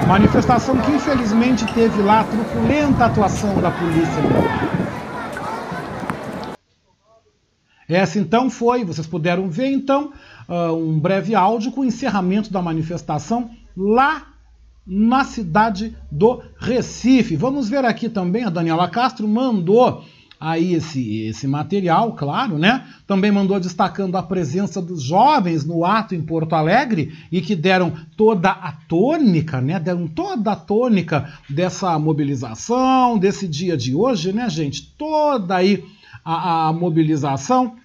Manifestação 0.06 0.76
que 0.76 0.92
infelizmente 0.92 1.66
teve 1.74 2.02
lá 2.02 2.20
a 2.20 2.24
truculenta 2.24 3.06
atuação 3.06 3.60
da 3.60 3.72
polícia. 3.72 4.73
Essa 7.88 8.18
então 8.18 8.48
foi, 8.48 8.84
vocês 8.84 9.06
puderam 9.06 9.48
ver 9.48 9.70
então, 9.70 10.12
uh, 10.48 10.72
um 10.72 10.98
breve 10.98 11.34
áudio 11.34 11.72
com 11.72 11.82
o 11.82 11.84
encerramento 11.84 12.52
da 12.52 12.62
manifestação 12.62 13.50
lá 13.76 14.28
na 14.86 15.24
cidade 15.24 15.96
do 16.10 16.42
Recife. 16.58 17.36
Vamos 17.36 17.68
ver 17.68 17.84
aqui 17.84 18.08
também, 18.08 18.44
a 18.44 18.50
Daniela 18.50 18.88
Castro 18.88 19.26
mandou 19.26 20.04
aí 20.38 20.74
esse, 20.74 21.22
esse 21.22 21.46
material, 21.46 22.12
claro, 22.12 22.58
né? 22.58 22.86
Também 23.06 23.32
mandou 23.32 23.58
destacando 23.58 24.16
a 24.16 24.22
presença 24.22 24.82
dos 24.82 25.02
jovens 25.02 25.64
no 25.64 25.86
ato 25.86 26.14
em 26.14 26.20
Porto 26.20 26.54
Alegre 26.54 27.14
e 27.32 27.40
que 27.40 27.56
deram 27.56 27.94
toda 28.14 28.50
a 28.50 28.72
tônica, 28.72 29.60
né? 29.62 29.80
Deram 29.80 30.06
toda 30.06 30.52
a 30.52 30.56
tônica 30.56 31.32
dessa 31.48 31.98
mobilização, 31.98 33.16
desse 33.16 33.48
dia 33.48 33.74
de 33.74 33.94
hoje, 33.94 34.34
né, 34.34 34.50
gente? 34.50 34.82
Toda 34.98 35.56
aí 35.56 35.82
a, 36.24 36.68
a 36.68 36.72
mobilização. 36.72 37.76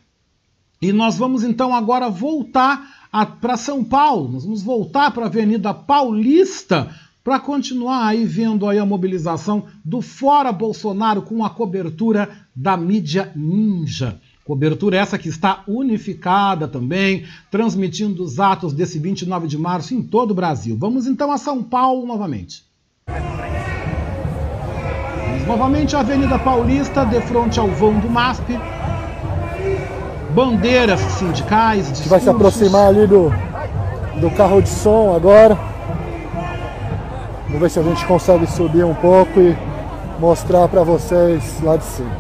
E 0.82 0.94
nós 0.94 1.18
vamos 1.18 1.44
então 1.44 1.76
agora 1.76 2.10
voltar 2.10 3.10
para 3.42 3.58
São 3.58 3.84
Paulo. 3.84 4.32
Nós 4.32 4.44
vamos 4.44 4.64
voltar 4.64 5.12
para 5.12 5.24
a 5.24 5.28
Avenida 5.28 5.74
Paulista 5.74 6.94
para 7.24 7.40
continuar 7.40 8.08
aí 8.08 8.26
vendo 8.26 8.68
aí 8.68 8.80
a 8.80 8.86
mobilização 8.86 9.66
do 9.84 10.02
Fora 10.02 10.52
Bolsonaro 10.52 11.22
com 11.22 11.44
a 11.44 11.50
cobertura 11.50 12.30
da 12.56 12.78
mídia 12.78 13.32
Ninja. 13.36 14.20
Cobertura 14.46 14.98
essa 14.98 15.18
que 15.20 15.30
está 15.30 15.64
unificada 15.68 16.68
também, 16.68 17.26
transmitindo 17.52 18.24
os 18.24 18.40
atos 18.40 18.74
desse 18.74 18.98
29 18.98 19.48
de 19.48 19.58
março 19.60 19.94
em 19.94 20.02
todo 20.02 20.32
o 20.32 20.34
Brasil. 20.34 20.76
Vamos 20.76 21.06
então 21.06 21.32
a 21.32 21.38
São 21.38 21.62
Paulo 21.62 22.08
novamente. 22.08 22.64
Novamente 25.50 25.96
à 25.96 26.02
Avenida 26.02 26.38
Paulista, 26.38 27.04
de 27.04 27.20
frente 27.22 27.60
ao 27.60 27.68
vão 27.70 27.94
do 27.94 28.08
MASP. 28.08 28.56
Bandeiras 30.30 31.00
sindicais. 31.00 31.90
A 31.90 31.96
gente 31.96 32.08
vai 32.08 32.20
se 32.20 32.30
aproximar 32.30 32.90
ali 32.90 33.08
do, 33.08 33.34
do 34.22 34.30
carro 34.38 34.62
de 34.62 34.70
som 34.70 35.16
agora. 35.16 35.58
Vamos 37.48 37.62
ver 37.62 37.70
se 37.72 37.80
a 37.80 37.82
gente 37.82 38.06
consegue 38.06 38.46
subir 38.46 38.86
um 38.86 38.94
pouco 38.94 39.40
e 39.40 39.58
mostrar 40.20 40.68
para 40.68 40.84
vocês 40.84 41.60
lá 41.64 41.78
de 41.78 41.84
cima. 41.84 42.12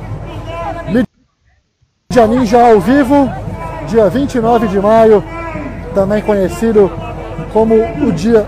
Mídia 0.87 2.27
Ninja 2.27 2.67
ao 2.67 2.79
vivo, 2.79 3.29
dia 3.87 4.09
29 4.09 4.67
de 4.69 4.79
maio, 4.79 5.23
também 5.93 6.23
conhecido 6.23 6.91
como 7.53 7.75
o 7.75 8.11
dia 8.11 8.47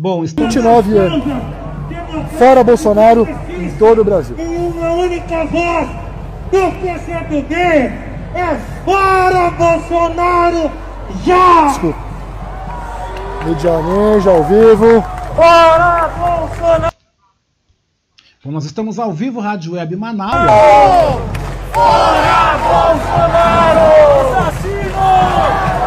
Bom, 0.00 0.20
29 0.20 0.96
anos. 0.96 1.24
Fora 2.38 2.62
Bolsonaro 2.62 3.26
em 3.48 3.68
todo 3.72 4.02
o 4.02 4.04
Brasil. 4.04 4.36
Uma 4.38 4.92
única 4.92 5.44
voz 5.46 5.88
do 6.52 6.70
PCdoB 6.80 7.52
é 7.52 8.56
fora 8.84 9.50
Bolsonaro 9.50 10.70
já! 11.24 11.66
Desculpa. 11.66 11.98
Mídia 13.44 13.82
Ninja 13.82 14.30
ao 14.30 14.44
vivo. 14.44 15.04
Fora 15.34 16.08
Bolsonaro! 16.16 16.94
Bom, 18.44 18.52
nós 18.52 18.66
estamos 18.66 19.00
ao 19.00 19.12
vivo, 19.12 19.40
Rádio 19.40 19.72
Web 19.72 19.96
Manaus. 19.96 20.48
Fora 21.72 22.56
Bolsonaro! 22.62 24.38
Assassino! 24.46 24.98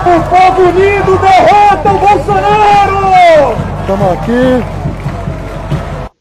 O 0.03 0.21
povo 0.29 0.61
unido 0.67 1.17
derrota 1.17 1.93
o 1.93 1.97
Bolsonaro! 1.97 3.70
Estamos 3.81 4.11
aqui. 4.13 4.63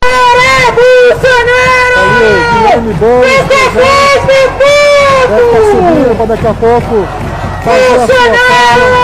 Fora 0.02 0.72
Bolsonaro! 0.74 2.02
Guilherme 2.52 2.92
Boulos. 2.94 3.26
Dessa 3.26 3.62
vez, 3.70 4.18
meu 4.26 4.44
Deve 5.28 5.42
estar 5.44 5.60
povo! 5.60 5.70
subindo 5.70 6.16
para 6.16 6.26
daqui 6.26 6.46
a 6.46 6.54
pouco. 6.54 6.96
Bolsonaro! 7.64 9.00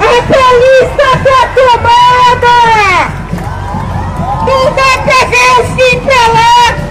A 0.00 0.22
Paulista 0.32 1.08
tá 1.24 1.40
tomada! 1.54 2.56
Não 4.46 4.64
dá 4.74 4.90
pra 5.04 5.20
ver 5.26 5.50
o 5.52 5.62
fim 5.76 5.94
pra 6.00 6.22
lá! 6.32 6.81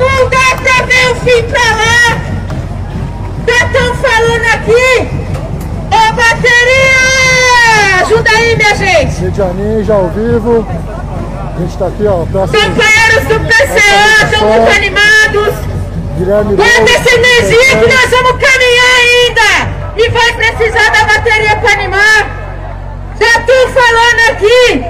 Não 0.00 0.28
dá 0.30 0.56
pra 0.62 0.86
ver 0.86 1.10
o 1.10 1.14
fim 1.16 1.42
pra 1.42 1.60
lá! 1.76 2.18
Já 3.46 3.66
estão 3.66 3.94
falando 3.96 4.46
aqui! 4.54 5.08
Ô 5.90 6.12
bateria! 6.12 8.00
Ajuda 8.02 8.30
aí, 8.30 8.56
minha 8.56 8.74
gente! 8.74 9.20
Mídia 9.20 9.44
Ninja 9.52 9.92
ao 9.92 10.08
vivo. 10.08 10.66
A 11.54 11.60
gente 11.60 11.70
está 11.70 11.86
aqui, 11.88 12.06
ó, 12.06 12.24
próximo. 12.24 12.58
Companheiros 12.58 13.24
do 13.28 13.40
PCA, 13.40 14.24
estão 14.24 14.48
muito 14.48 14.70
animados! 14.74 15.54
Guilherme 16.16 16.56
Guarda 16.56 16.74
Boulos, 16.76 16.94
essa 16.94 17.14
energia 17.14 17.78
que 17.78 17.86
nós 17.86 18.10
vamos 18.10 18.32
caminhar 18.32 18.96
ainda! 19.04 19.50
E 19.96 20.08
vai 20.08 20.32
precisar 20.32 20.90
da 20.90 21.04
bateria 21.04 21.56
para 21.56 21.72
animar! 21.72 22.40
Já 23.20 23.38
estou 23.38 23.68
falando 23.68 24.30
aqui 24.30 24.82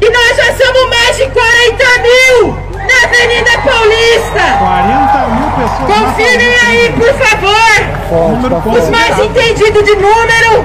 que 0.00 0.10
nós 0.10 0.36
já 0.36 0.64
somos 0.64 0.88
mais 0.88 1.16
de 1.16 1.26
40 1.28 1.84
mil 2.02 2.67
na 2.88 3.04
Avenida 3.04 3.50
Paulista! 3.62 4.44
40 4.58 5.28
mil 5.28 5.50
pessoas. 5.52 5.86
Confirmem 5.98 6.54
aí, 6.66 6.92
por 6.96 7.12
favor! 7.14 7.74
Forte, 8.08 8.78
Os 8.78 8.88
mais 8.88 9.18
entendidos 9.18 9.84
de 9.84 9.94
número! 9.96 10.64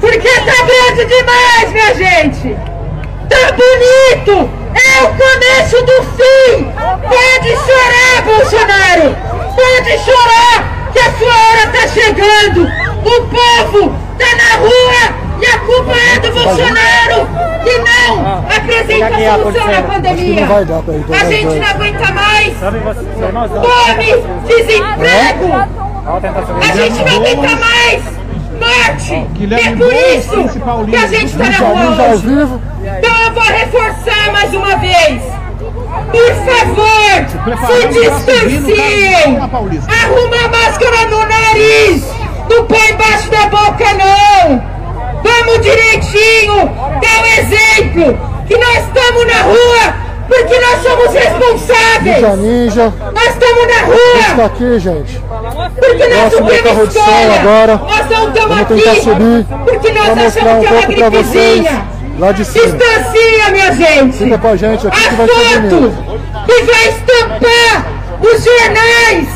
Porque 0.00 0.28
tá 0.28 0.52
grande 0.64 1.04
demais, 1.06 1.72
minha 1.72 1.94
gente! 1.94 2.56
Tá 3.28 3.52
bonito! 3.52 4.48
É 4.74 5.02
o 5.02 5.08
começo 5.08 5.82
do 5.84 6.02
fim! 6.16 6.72
Pode 7.08 7.50
chorar, 7.66 8.22
Bolsonaro! 8.24 9.16
Pode 9.56 9.98
chorar! 10.04 10.90
Que 10.92 11.00
a 11.00 11.12
sua 11.12 11.34
hora 11.34 11.66
tá 11.72 11.88
chegando! 11.88 12.68
O 13.04 13.26
povo 13.26 13.94
tá 14.18 14.36
na 14.36 14.56
rua! 14.58 15.27
E 15.40 15.46
a 15.46 15.58
culpa 15.60 15.92
é 15.92 16.18
do 16.20 16.32
Bolsonaro! 16.32 17.28
Que 17.62 17.78
não 17.78 18.38
apresenta 18.56 19.14
solução 19.34 19.66
na 19.66 19.82
pandemia! 19.82 20.46
A 21.12 21.24
gente 21.24 21.58
não 21.58 21.66
aguenta 21.66 22.12
mais! 22.12 22.54
Fome! 22.58 24.10
Desemprego! 24.46 25.48
A 26.60 26.76
gente 26.76 26.98
não 27.04 27.16
aguenta 27.16 27.56
mais! 27.56 28.02
Morte! 28.58 29.14
É 29.14 29.70
por 29.76 29.92
isso 29.92 30.48
que 30.86 30.96
a 30.96 31.06
gente 31.06 31.26
está 31.26 31.44
na 31.50 31.58
rua 31.58 32.08
hoje! 32.08 32.26
Então 32.98 33.14
eu 33.24 33.32
vou 33.32 33.44
reforçar 33.44 34.32
mais 34.32 34.52
uma 34.54 34.76
vez! 34.76 35.22
Por 36.10 36.32
favor, 36.46 37.16
se 37.66 37.86
no 37.86 37.92
distanciem! 37.92 39.48
Paulista. 39.50 39.92
Arruma 39.92 40.36
a 40.44 40.48
máscara 40.48 41.06
no 41.10 41.18
nariz! 41.20 42.04
Não 42.48 42.64
põe 42.64 42.90
embaixo 42.90 43.30
da 43.30 43.46
boca, 43.46 43.84
não! 43.94 44.77
Vamos 45.22 45.60
direitinho! 45.60 46.66
Dá 47.00 47.20
um 47.20 47.26
exemplo! 47.38 48.18
Que 48.46 48.56
nós 48.56 48.78
estamos 48.78 49.26
na 49.26 49.42
rua 49.42 50.08
porque 50.28 50.58
nós 50.60 50.82
somos 50.82 51.14
responsáveis! 51.14 52.16
Mídia 52.16 52.36
Ninja. 52.36 52.92
Nós 53.14 53.28
estamos 53.28 53.66
na 53.66 53.82
rua! 53.82 54.20
está 54.30 54.44
aqui, 54.44 54.78
gente. 54.78 55.22
Porque 55.78 56.06
nós 56.06 56.32
não 56.32 56.62
carro 56.62 56.86
de 56.86 56.92
som 56.92 57.32
agora. 57.40 57.76
Nós 57.76 58.10
não 58.10 58.28
estamos 58.28 58.56
Vamos 58.56 58.86
aqui! 58.86 59.00
subir 59.02 59.46
Porque 59.64 59.92
nós 59.92 60.08
achamos 60.18 60.34
que 60.36 60.46
é 60.46 60.70
uma 60.70 61.10
vocês 61.10 61.10
gripezinha! 61.10 61.86
lá 62.18 62.32
de 62.32 62.44
cima. 62.44 62.66
Distancia, 62.66 63.50
minha 63.52 63.72
gente! 63.72 64.18
Fica 64.18 64.38
com 64.38 64.48
a 64.48 64.56
gente 64.56 64.86
aqui 64.86 65.00
que 65.00 65.06
A 65.06 65.10
vai 65.16 65.26
ser 65.28 65.34
foto 65.34 65.60
bonito. 65.60 65.94
que 66.46 66.62
vai 66.62 66.88
estampar 66.88 67.86
os 68.20 68.44
jornais 68.44 69.28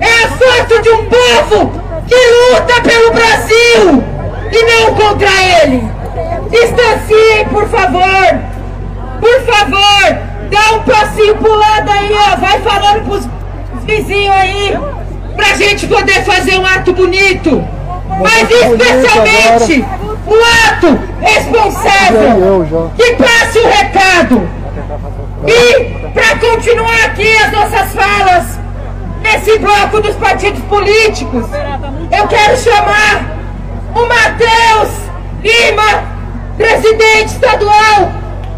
é 0.00 0.24
a 0.24 0.28
foto 0.28 0.82
de 0.82 0.88
um 0.90 1.04
povo 1.06 1.72
que 2.06 2.14
luta 2.14 2.80
pelo 2.80 3.10
Brasil 3.12 4.04
e 4.52 4.62
não 4.64 4.94
contra 4.94 5.28
ele. 5.62 5.82
Distanciem, 6.50 7.44
por 7.50 7.68
favor. 7.68 8.38
Por 9.20 9.40
favor, 9.42 10.18
dá 10.50 10.76
um 10.76 10.82
passinho 10.82 11.36
pro 11.36 11.54
lado 11.54 11.90
aí, 11.90 12.10
ó. 12.12 12.36
Vai 12.36 12.60
falando 12.60 13.04
pros 13.04 13.28
vizinhos 13.84 14.34
aí, 14.34 14.78
pra 15.36 15.54
gente 15.54 15.86
poder 15.86 16.24
fazer 16.24 16.58
um 16.58 16.66
ato 16.66 16.92
bonito. 16.92 17.64
Mas 18.22 18.50
especialmente 18.50 19.84
um 20.26 20.68
ato 20.68 20.98
responsável 21.20 22.66
que 22.96 23.12
passe 23.14 23.58
o 23.58 23.68
recado. 23.68 24.48
E 25.46 26.08
para 26.12 26.38
continuar 26.38 27.04
aqui 27.04 27.36
as 27.36 27.52
nossas 27.52 27.92
falas 27.92 28.58
nesse 29.22 29.58
bloco 29.58 30.00
dos 30.00 30.14
partidos 30.16 30.60
políticos, 30.64 31.44
eu 32.10 32.26
quero 32.28 32.56
chamar 32.56 33.37
o 33.94 34.06
Matheus 34.06 34.90
Lima, 35.42 36.02
presidente 36.56 37.26
estadual 37.26 38.10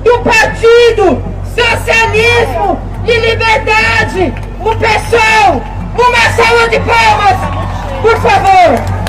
do 0.04 0.18
Partido 0.20 1.22
Socialismo 1.54 2.80
e 3.04 3.18
Liberdade, 3.18 4.32
o 4.60 4.74
pessoal, 4.76 5.60
uma 5.94 6.30
salva 6.32 6.68
de 6.68 6.80
palmas, 6.80 7.36
por 8.02 8.16
favor. 8.20 9.00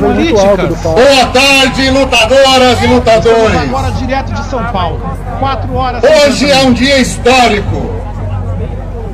Muito 0.00 0.38
alto 0.38 0.66
do 0.66 0.76
palco. 0.76 1.00
Boa 1.00 1.26
tarde, 1.26 1.90
lutadoras 1.90 2.80
e 2.80 2.84
Estamos 2.84 2.94
lutadores. 2.94 3.56
agora 3.56 3.90
direto 3.92 4.32
de 4.32 4.44
São 4.46 4.64
Paulo. 4.66 5.00
Quatro 5.38 5.74
horas. 5.74 6.02
Hoje 6.02 6.50
é 6.50 6.58
um 6.62 6.72
dia 6.72 6.98
histórico. 6.98 7.99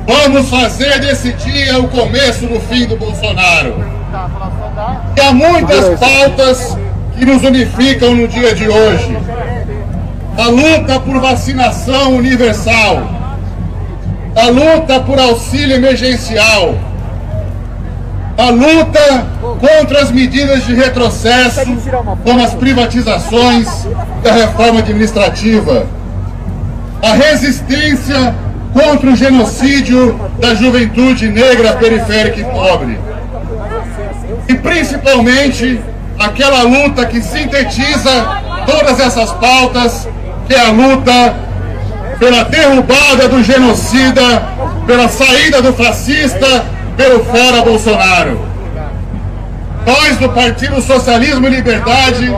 Vamos 0.07 0.49
fazer 0.49 1.01
desse 1.01 1.33
dia 1.33 1.77
o 1.79 1.89
começo 1.89 2.47
do 2.47 2.61
fim 2.61 2.85
do 2.85 2.95
Bolsonaro. 2.95 3.75
E 5.17 5.19
há 5.19 5.33
muitas 5.33 5.99
pautas 5.99 6.77
que 7.17 7.25
nos 7.25 7.43
unificam 7.43 8.15
no 8.15 8.25
dia 8.25 8.55
de 8.55 8.69
hoje. 8.69 9.17
A 10.37 10.47
luta 10.47 10.97
por 11.01 11.19
vacinação 11.19 12.15
universal. 12.15 13.05
A 14.33 14.47
luta 14.47 15.01
por 15.01 15.19
auxílio 15.19 15.75
emergencial. 15.75 16.75
A 18.37 18.49
luta 18.49 19.27
contra 19.59 20.03
as 20.03 20.11
medidas 20.11 20.65
de 20.65 20.73
retrocesso, 20.73 21.65
como 22.23 22.43
as 22.45 22.53
privatizações 22.53 23.67
e 24.23 24.29
a 24.29 24.31
reforma 24.31 24.79
administrativa. 24.79 25.85
A 27.01 27.11
resistência 27.11 28.46
contra 28.77 29.09
o 29.09 29.15
genocídio 29.15 30.19
da 30.39 30.53
juventude 30.53 31.27
negra, 31.29 31.73
periférica 31.73 32.39
e 32.39 32.43
pobre. 32.43 32.99
E 34.47 34.53
principalmente 34.53 35.81
aquela 36.19 36.61
luta 36.61 37.03
que 37.07 37.19
sintetiza 37.19 38.41
todas 38.67 38.99
essas 38.99 39.31
pautas, 39.33 40.07
que 40.47 40.53
é 40.53 40.67
a 40.67 40.71
luta 40.71 41.35
pela 42.19 42.43
derrubada 42.43 43.27
do 43.27 43.43
genocida, 43.43 44.43
pela 44.85 45.07
saída 45.09 45.59
do 45.59 45.73
fascista, 45.73 46.65
pelo 46.95 47.25
fora 47.25 47.63
Bolsonaro. 47.63 48.45
Nós 49.87 50.17
do 50.17 50.29
Partido 50.29 50.81
Socialismo 50.81 51.47
e 51.47 51.49
Liberdade, 51.49 52.31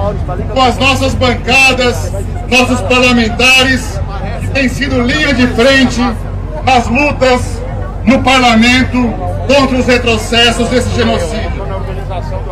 com 0.53 0.61
as 0.61 0.77
nossas 0.77 1.13
bancadas, 1.15 2.11
nossos 2.49 2.79
parlamentares, 2.81 3.99
que 4.41 4.47
têm 4.47 4.69
sido 4.69 5.01
linha 5.01 5.33
de 5.33 5.47
frente 5.47 6.01
nas 6.65 6.87
lutas 6.87 7.41
no 8.05 8.21
parlamento 8.23 9.13
contra 9.47 9.77
os 9.77 9.85
retrocessos 9.85 10.67
desse 10.69 10.89
genocídio. 10.95 11.63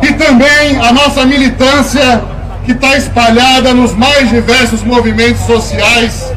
E 0.02 0.12
também 0.12 0.78
a 0.80 0.92
nossa 0.92 1.24
militância 1.24 2.22
que 2.64 2.72
está 2.72 2.96
espalhada 2.96 3.72
nos 3.72 3.94
mais 3.94 4.28
diversos 4.28 4.82
movimentos 4.82 5.42
sociais, 5.42 6.32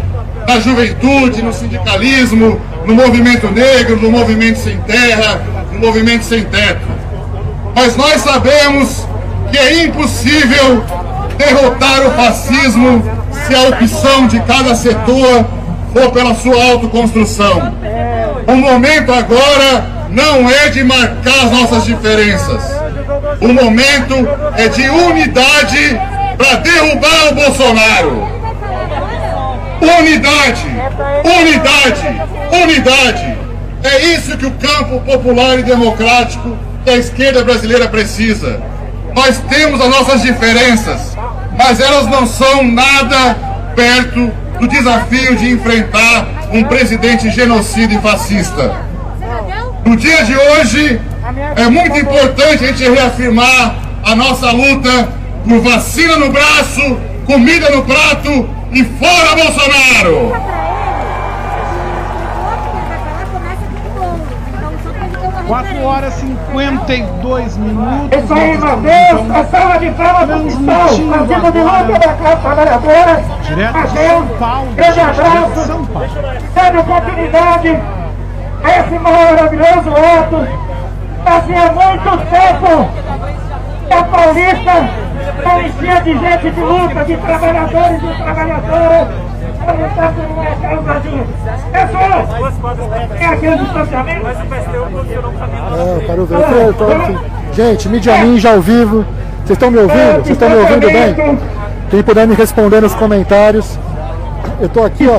na 0.48 0.60
juventude, 0.60 1.42
no 1.42 1.54
sindicalismo, 1.54 2.60
no 2.86 2.96
movimento 2.96 3.52
negro, 3.52 3.98
no 3.98 4.12
movimento 4.12 4.60
sem 4.60 4.78
terra, 4.82 5.42
no 5.72 5.80
movimento 5.80 6.24
sem 6.24 6.44
teto. 6.46 6.88
Mas 7.76 7.96
nós 7.96 8.22
sabemos 8.22 9.08
que 9.52 9.58
é 9.58 9.84
impossível 9.84 10.84
derrotar 11.38 12.08
o 12.08 12.12
fascismo 12.12 13.04
se 13.46 13.56
a 13.56 13.64
opção 13.64 14.28
de 14.28 14.40
cada 14.42 14.76
setor 14.76 15.46
for 15.94 16.12
pela 16.12 16.34
sua 16.36 16.64
autoconstrução. 16.72 17.74
O 18.48 18.56
momento 18.56 19.12
agora 19.14 19.86
não 20.10 20.50
é 20.50 20.70
de 20.70 20.84
marcar 20.84 21.46
as 21.46 21.52
nossas 21.52 21.86
diferenças. 21.86 22.64
O 23.40 23.48
momento 23.48 24.16
é 24.56 24.68
de 24.68 24.90
unidade 24.90 26.00
para 26.38 26.56
derrubar 26.58 27.30
o 27.32 27.36
Bolsonaro. 27.36 28.42
Unidade, 30.00 30.66
unidade, 31.24 32.22
unidade. 32.64 33.38
É 33.84 34.06
isso 34.14 34.38
que 34.38 34.46
o 34.46 34.52
campo 34.52 35.00
popular 35.02 35.60
e 35.60 35.64
democrático 35.64 36.56
que 36.84 36.90
a 36.90 36.98
esquerda 36.98 37.44
brasileira 37.44 37.88
precisa. 37.88 38.62
Nós 39.16 39.40
temos 39.50 39.82
as 39.82 39.90
nossas 39.90 40.22
diferenças, 40.22 41.18
mas 41.58 41.80
elas 41.80 42.08
não 42.08 42.28
são 42.28 42.64
nada 42.64 43.36
perto 43.76 44.32
do 44.62 44.68
desafio 44.68 45.36
de 45.36 45.50
enfrentar 45.50 46.28
um 46.54 46.64
presidente 46.64 47.32
genocida 47.32 47.96
e 47.96 47.98
fascista. 48.00 48.76
No 49.84 49.98
dia 49.98 50.24
de 50.24 50.36
hoje, 50.36 51.02
é 51.56 51.68
muito 51.68 51.98
importante 51.98 52.64
a 52.64 52.68
gente 52.68 52.88
reafirmar 52.88 53.76
a 54.04 54.16
nossa 54.16 54.52
luta 54.52 55.10
por 55.50 55.62
vacina 55.62 56.16
no 56.18 56.30
braço, 56.30 56.98
comida 57.26 57.72
no 57.72 57.84
prato 57.84 58.48
e 58.72 58.84
fora 58.84 59.36
Bolsonaro! 59.36 60.61
4 65.52 65.84
horas 65.84 66.18
e 66.24 66.28
52 66.28 67.58
minutos. 67.58 68.24
Isso 68.24 68.34
aí, 68.34 68.58
Matheus, 68.58 69.32
a 69.32 69.44
sala 69.44 69.78
de 69.80 69.92
palmas 69.92 70.30
do 70.30 70.44
Pistão, 70.46 71.10
partido 71.10 71.52
de 71.52 71.60
luta 71.60 72.00
da 72.00 72.14
classe 72.14 72.42
trabalhadora. 72.42 73.24
Direto 73.42 73.74
de 73.74 73.80
Matheus, 73.80 74.08
São 74.08 74.28
Paulo. 74.40 74.72
grande 74.72 74.94
de 74.94 75.00
abraço, 75.02 75.68
São 75.68 75.86
Paulo. 75.88 76.10
dando 76.56 76.80
oportunidade 76.80 77.80
a 78.64 78.80
esse 78.80 79.00
maravilhoso 79.00 79.90
ato. 79.90 80.48
Fazia 81.26 81.72
muito 81.74 82.18
tempo 82.30 82.90
que 83.88 83.94
a 83.94 84.04
Paulista 84.06 84.74
não 85.44 85.62
enchia 85.62 86.02
de 86.02 86.18
gente 86.18 86.50
de 86.50 86.62
luta, 86.62 87.04
de 87.04 87.18
trabalhadores 87.18 88.02
e 88.02 88.24
trabalhadoras. 88.24 89.31
Pessoal, 91.72 92.28
é 93.20 93.26
aquele 93.26 93.58
distanciamento? 93.58 94.28
É, 94.28 95.96
eu 95.96 96.02
quero 96.06 96.26
ver. 96.26 96.36
Eu 96.36 96.44
tô- 96.44 96.56
eu 96.56 96.74
tô 96.74 96.86
aqui. 96.92 97.18
Gente, 97.54 97.90
mídia 97.90 98.18
ninja 98.24 98.52
ao 98.52 98.62
vivo. 98.62 99.06
Vocês 99.46 99.52
estão 99.52 99.72
me 99.72 99.78
ouvindo? 99.80 100.14
Vocês 100.24 100.30
estão 100.30 100.50
me 100.50 100.56
ouvindo 100.56 100.88
bem? 100.88 101.38
Quem 101.90 102.04
puder 102.04 102.28
me 102.28 102.36
responder 102.36 102.82
nos 102.82 102.94
comentários. 102.96 103.78
Eu 104.60 104.70
tô 104.70 104.84
aqui, 104.86 105.08
ó. 105.08 105.18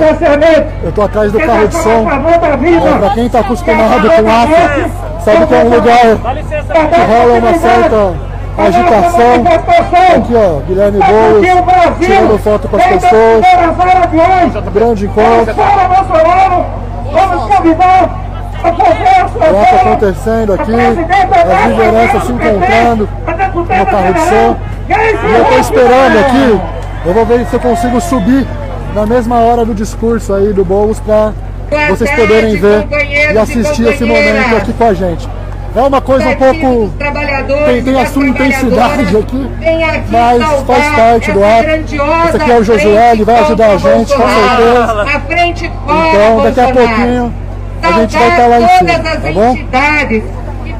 Eu 0.85 0.93
tô 0.93 1.03
atrás 1.03 1.33
do 1.33 1.39
carro 1.41 1.69
de 1.69 1.75
som. 1.77 2.07
É, 2.09 2.99
pra 2.99 3.11
quem 3.11 3.29
tá 3.29 3.41
acostumado 3.41 4.09
com 4.09 4.31
AFA, 4.31 4.91
sabe 5.25 5.47
que 5.47 5.55
é 5.55 5.59
um 5.65 5.69
lugar 5.69 6.01
que 6.01 7.01
rola 7.01 7.39
uma 7.39 7.55
certa 7.55 8.15
agitação. 8.59 9.45
Aqui, 10.17 10.35
ó, 10.35 10.61
Guilherme 10.67 10.99
Boulos 10.99 11.47
tirando 11.99 12.39
foto 12.39 12.69
com 12.69 12.77
as 12.77 12.85
pessoas. 12.85 13.45
Grande 14.73 15.07
encontro. 15.07 15.55
Vamos 17.13 17.57
convidar 17.57 18.23
ato 18.63 19.77
acontecendo 19.77 20.53
aqui, 20.55 20.73
as 20.73 21.69
lideranças 21.69 22.25
se 22.25 22.33
encontrando 22.33 23.09
no 23.55 23.87
carro 23.87 24.15
de 24.15 24.21
som. 24.21 24.57
E 24.89 25.35
eu 25.35 25.45
tô 25.45 25.59
esperando 25.59 26.19
aqui, 26.19 26.61
eu 27.07 27.15
vou 27.15 27.27
ver 27.27 27.47
se 27.47 27.55
eu 27.55 27.61
consigo 27.61 28.01
subir 28.01 28.47
na 28.95 29.07
mesma 29.07 29.41
hora 29.41 29.65
do 29.65 29.75
discurso 29.75 30.35
aí 30.35 30.53
do 30.53 30.65
Boulos 30.65 31.01
para 31.01 31.33
vocês 31.89 32.11
poderem 32.11 32.57
ver 32.57 32.87
e 33.33 33.39
assistir 33.39 33.89
esse 33.89 34.05
momento 34.05 34.57
aqui 34.57 34.73
com 34.73 34.85
a 34.85 34.95
gente. 34.95 35.29
É 35.75 35.81
uma 35.81 36.01
coisa 36.03 36.29
um 36.29 36.37
pouco. 36.37 36.93
Tem, 37.67 37.83
tem 37.83 38.01
a 38.01 38.07
sua 38.07 38.27
intensidade 38.27 39.17
aqui, 39.17 39.51
mas 40.11 40.43
faz 40.67 40.97
parte 40.97 41.33
do 41.33 41.43
ato. 41.45 41.69
Esse 42.29 42.37
aqui 42.37 42.51
é 42.51 42.59
o 42.59 42.65
Josué, 42.65 43.13
ele 43.13 43.25
vai 43.25 43.39
ajudar 43.39 43.71
a 43.71 43.77
gente, 43.79 44.15
com 44.15 44.29
certeza. 44.29 45.03
A 45.03 45.21
frente 45.21 45.73
fora, 45.87 46.09
Então, 46.09 46.43
daqui 46.43 46.61
a 46.61 46.73
pouquinho 46.73 47.35
a 47.83 47.93
gente 47.93 48.17
vai 48.19 48.29
estar 48.29 48.47
lá 48.47 48.61
em 48.61 48.69
cima, 48.69 48.99
tá 48.99 49.33
bom? 49.33 49.59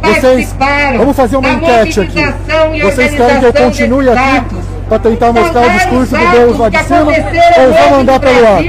Vocês, 0.03 0.57
vamos 0.99 1.17
fazer 1.17 1.37
uma 1.37 1.49
enquete 1.49 2.01
aqui. 2.01 2.35
Vocês 2.83 3.15
querem 3.15 3.41
que 3.41 3.47
eu 3.47 3.53
continue 3.53 4.09
aqui 4.11 4.43
para 4.89 4.99
tentar 4.99 5.33
mostrar 5.33 5.63
o 5.63 5.71
discurso 5.71 6.17
do 6.17 6.31
Deus 6.33 6.59
lá 6.59 6.69
de 6.69 6.79
cima 6.85 7.01
ou 7.01 7.73
vou 7.73 7.91
mandar 7.99 8.21
pelo 8.21 8.47
ar? 8.47 8.63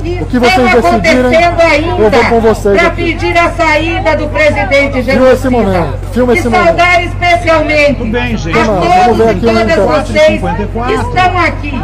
O 0.00 0.26
que 0.26 0.38
vocês 0.38 0.72
decidirem, 0.72 0.78
acontecendo 0.78 1.60
ainda 1.60 2.02
eu 2.02 2.10
vou 2.10 2.24
com 2.24 2.40
vocês 2.40 2.80
para 2.80 2.90
pedir 2.90 3.36
a 3.38 3.50
saída 3.50 4.16
do 4.16 4.28
presidente 4.28 5.02
Filma 5.02 5.30
esse 5.32 5.48
momento, 5.48 5.98
filma 6.12 6.32
esse 6.32 6.46
e 6.46 6.50
momento. 6.50 6.66
saudar 6.66 7.04
especialmente 7.04 8.02
a 8.02 8.64
Vamos 8.64 8.88
lá, 8.88 8.96
vamos 8.96 9.16
todos 9.18 9.26
ver 9.26 9.36
e 9.36 9.40
todas 9.40 10.06
vocês 10.06 10.40
que 10.40 10.92
estão 10.94 11.38
aqui. 11.38 11.80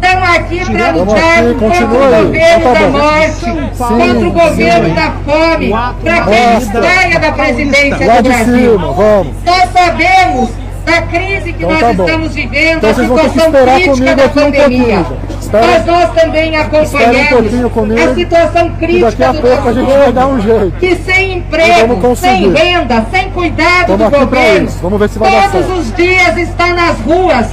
Estão 0.00 0.24
aqui 0.24 0.64
para 0.64 0.90
lutar 0.92 1.38
aqui, 1.38 1.54
contra 1.58 1.84
o 1.84 1.88
governo 1.88 2.34
Então 2.36 2.72
tá 2.72 2.80
da 2.80 2.88
morte, 2.88 3.34
Sim, 3.34 3.70
contra 3.76 4.28
o 4.28 4.32
governo 4.32 4.88
sim. 4.88 4.94
da 4.94 5.12
fome, 5.24 5.70
para 6.04 6.20
que 6.22 6.30
ele 6.30 6.60
saia 6.86 7.18
da 7.18 7.32
presidência 7.32 8.06
Lá 8.06 8.20
do 8.20 8.28
Brasil. 8.28 8.72
cima, 8.72 8.92
vamos. 8.92 9.34
Nós 9.44 9.72
sabemos 9.72 10.50
da 10.90 11.02
crise 11.02 11.52
que 11.52 11.64
Então 11.64 11.70
nós 11.70 11.80
tá 11.80 11.90
estamos 11.90 12.34
vivendo, 12.34 12.76
Então 12.78 12.90
a 12.90 12.94
situação 12.94 13.52
crítica 13.52 14.16
da 14.16 14.24
um 14.24 14.28
pandemia. 14.28 15.06
Espera- 15.40 15.66
Mas 15.66 15.86
nós 15.86 16.10
também 16.12 16.56
um 16.58 16.60
acompanhamos 16.60 17.28
pouquinho 17.28 17.70
comigo, 17.70 18.10
a 18.10 18.14
situação 18.14 18.70
crítica 18.78 19.32
do 19.32 19.40
pouco 19.40 19.64
nosso 19.64 19.84
povo, 19.86 20.12
dar 20.12 20.26
um 20.26 20.38
que 20.78 20.96
sem 20.96 21.38
emprego, 21.38 22.16
sem 22.16 22.52
renda, 22.52 23.06
sem 23.10 23.30
cuidado 23.30 23.92
Estamos 23.92 24.10
do 24.10 24.18
governo. 24.26 24.68
Vamos 24.82 24.98
ver 24.98 25.08
se 25.08 25.18
vai 25.18 25.30
dar 25.30 25.50
todos 25.50 25.66
certo. 25.66 25.80
os 25.80 25.94
dias 25.94 26.36
está 26.38 26.66
nas 26.74 26.98
ruas, 27.00 27.46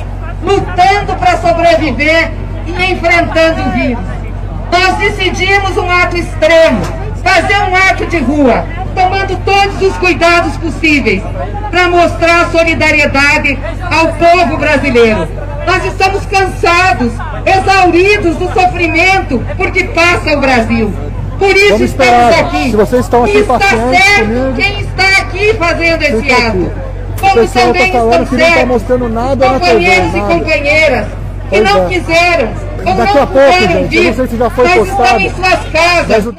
lutando 0.44 1.16
para 1.20 1.38
sobreviver 1.38 2.32
e 2.66 2.72
enfrentando 2.92 3.62
o 3.62 3.72
vírus. 3.72 4.04
Nós 4.72 4.98
decidimos 4.98 5.78
um 5.78 5.90
ato 5.90 6.18
extremo, 6.18 6.82
fazer 7.26 7.58
um 7.70 7.76
ato 7.76 8.06
de 8.06 8.18
rua, 8.20 8.64
tomando 8.94 9.36
todos 9.44 9.82
os 9.82 9.98
cuidados 9.98 10.56
possíveis 10.58 11.22
para 11.72 11.90
mostrar 11.90 12.50
solidariedade 12.52 13.58
ao 13.92 14.08
povo 14.14 14.58
brasileiro. 14.58 15.28
Nós 15.66 15.84
estamos 15.86 16.26
cansados, 16.28 17.12
exauridos 17.46 18.36
do 18.38 18.54
sofrimento 18.54 19.44
porque 19.58 19.84
passa 19.86 20.38
o 20.38 20.40
Brasil. 20.40 20.94
Por 21.40 21.50
isso 21.56 21.70
Vamos 21.70 21.82
estamos 21.82 22.14
esperar. 22.14 22.40
aqui. 22.46 22.70
Se 22.70 22.76
vocês 22.78 23.02
estão 23.06 23.24
aqui 23.26 23.38
está 23.40 23.60
certo 23.60 24.20
comigo, 24.20 24.54
quem 24.56 24.80
está 24.82 25.22
aqui 25.22 25.54
fazendo 25.56 26.02
esse 26.04 26.32
aqui. 26.32 26.48
ato. 26.48 26.72
Como 27.20 27.34
pessoal 27.34 27.66
também 27.68 27.92
falando 27.92 28.24
estão 28.24 28.38
não 28.38 29.08
certos 29.08 29.12
nada 29.14 29.52
na 29.52 29.60
TV. 29.60 29.72
companheiros 29.74 30.16
e 30.16 30.20
companheiras 30.22 31.06
que 31.08 31.50
Pois 31.50 31.64
não 31.64 31.86
é. 31.86 31.88
quiseram 31.90 32.50
ou 32.86 32.96
Daqui 32.96 33.18
não 33.18 33.28
puderam 33.28 33.88
vir, 33.88 34.14
se 34.14 34.20
mas 34.64 34.78
postado, 34.78 35.02
estão 35.04 35.20
em 35.20 35.30
suas 35.34 35.72
casas, 35.72 36.36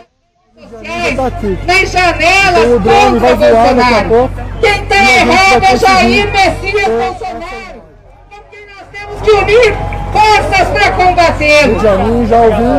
o 0.90 1.66
nas 1.66 1.90
janelas 1.90 2.64
Então 2.64 2.76
o 2.76 2.80
contra 2.80 3.32
a 3.32 3.36
Bolsonaro. 3.36 4.30
Quem 4.60 4.84
vai 4.86 5.16
errado 5.18 5.64
é. 5.64 5.76
Jair 5.76 6.30
Messias 6.32 6.88
Bolsonaro. 6.88 7.82
Porque 8.30 8.58
nós 8.66 8.86
temos 8.92 9.20
que 9.22 9.30
unir 9.30 9.74
forças 10.12 10.68
para 10.68 10.90
combatê-lo. 10.92 11.76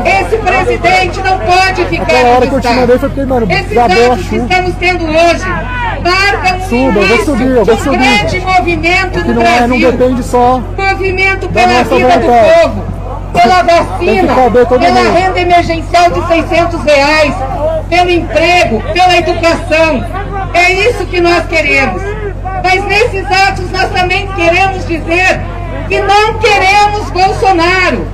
Esse 0.05 0.37
presidente 0.37 1.19
não 1.21 1.37
pode 1.39 1.85
ficar 1.85 2.03
Aquela 2.03 2.29
hora 2.29 2.47
que 2.47 2.53
eu 2.53 2.61
te 2.61 2.67
mandei 2.69 2.97
foi 2.97 3.09
porque, 3.09 3.25
mano, 3.25 3.47
Esses 3.51 3.77
atos 3.77 4.27
que 4.27 4.35
estamos 4.37 4.75
tendo 4.79 5.05
hoje 5.05 5.45
marcam 6.03 6.57
o 6.57 6.61
Suba, 6.69 6.99
eu 6.99 7.07
vou 7.07 7.25
subir, 7.25 7.47
eu 7.47 7.65
vou 7.65 7.75
de 7.75 7.81
um 7.81 7.83
subir. 7.83 7.97
grande 7.99 8.39
movimento 8.39 9.19
no 9.19 9.33
não, 9.33 9.41
é, 9.41 9.61
não 9.61 9.67
Brasil. 9.79 9.91
depende 9.91 10.23
só 10.23 10.61
Movimento 10.77 11.49
pela 11.49 11.83
vida 11.83 12.17
do 12.17 12.27
povo, 12.27 12.83
pela 13.33 13.63
Tem 13.63 13.75
vacina, 14.15 14.33
pela 14.33 15.03
mundo. 15.03 15.13
renda 15.17 15.39
emergencial 15.39 16.11
de 16.11 16.27
600 16.27 16.83
reais, 16.83 17.33
pelo 17.89 18.09
emprego, 18.09 18.81
pela 18.93 19.17
educação. 19.17 20.03
É 20.53 20.71
isso 20.71 21.05
que 21.05 21.19
nós 21.19 21.45
queremos. 21.47 22.01
Mas 22.63 22.83
nesses 22.85 23.25
atos 23.31 23.71
nós 23.71 23.89
também 23.91 24.27
queremos 24.33 24.85
dizer 24.87 25.41
que 25.87 25.99
não 26.01 26.39
queremos 26.39 27.09
Bolsonaro, 27.11 28.07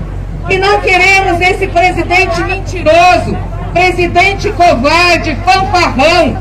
que 0.48 0.58
não 0.58 0.80
queremos 0.82 1.41
esse 1.41 1.68
presidente 1.68 2.41
mentiroso, 2.44 3.38
presidente 3.74 4.52
covarde, 4.52 5.38
fanfarrão, 5.45 6.38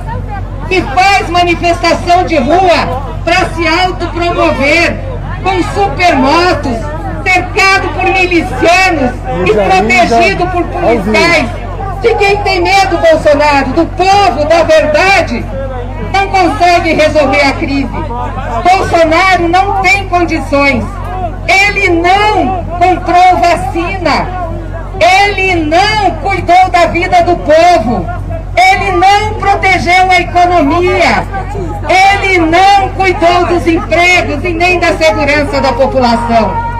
que 0.69 0.83
faz 0.83 1.29
manifestação 1.29 2.25
de 2.25 2.37
rua 2.37 3.21
para 3.25 3.49
se 3.51 3.67
autopromover 3.67 4.97
com 5.43 5.63
supermotos, 5.75 6.77
cercado 7.23 7.89
por 7.95 8.05
milicianos 8.05 9.13
e 9.47 9.53
protegido 9.53 10.47
por 10.49 10.65
policiais. 10.65 11.62
De 12.03 12.13
quem 12.17 12.37
tem 12.39 12.61
medo, 12.61 12.99
Bolsonaro? 12.99 13.69
Do 13.69 13.87
povo, 13.87 14.45
da 14.49 14.65
verdade? 14.65 15.45
Não 16.13 16.27
consegue 16.27 16.95
resolver 16.95 17.41
a 17.41 17.53
crise. 17.53 17.89
Bolsonaro 17.89 19.49
não 19.49 19.81
tem 19.83 20.09
condições. 20.09 20.85
Ele 21.47 21.89
não 21.91 22.65
comprou 22.65 23.37
vacina. 23.39 24.51
Ele 25.01 25.65
não 25.65 26.11
cuidou 26.23 26.71
da 26.71 26.87
vida 26.87 27.23
do 27.23 27.37
povo. 27.37 28.05
Ele 28.57 28.93
não 28.97 29.35
protegeu 29.35 30.11
a 30.11 30.21
economia. 30.21 31.25
Ele 31.89 32.39
não 32.39 32.89
cuidou 32.97 33.47
dos 33.47 33.65
empregos 33.65 34.45
e 34.45 34.53
nem 34.53 34.81
da 34.81 34.97
segurança 34.97 35.61
da 35.61 35.73
população. 35.73 36.72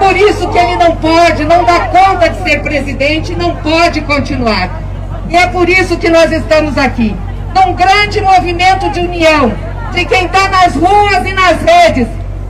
Por 0.00 0.16
isso 0.16 0.48
que 0.48 0.58
ele 0.58 0.76
não 0.76 0.96
pode, 0.96 1.44
não 1.44 1.62
dá 1.62 1.80
conta 1.80 2.30
de 2.30 2.42
ser 2.42 2.62
presidente, 2.62 3.36
não 3.36 3.54
pode 3.56 4.00
continuar. 4.00 4.80
E 5.28 5.36
é 5.36 5.46
por 5.46 5.68
isso 5.68 5.98
que 5.98 6.08
nós 6.08 6.32
estamos 6.32 6.76
aqui, 6.78 7.14
num 7.54 7.74
grande 7.74 8.20
movimento 8.20 8.90
de 8.90 9.00
união, 9.00 9.52
de 9.92 10.04
quem 10.06 10.24
está 10.24 10.48
nas 10.48 10.74
ruas 10.74 11.24
e 11.26 11.32
nas 11.32 11.62
redes, 11.62 12.08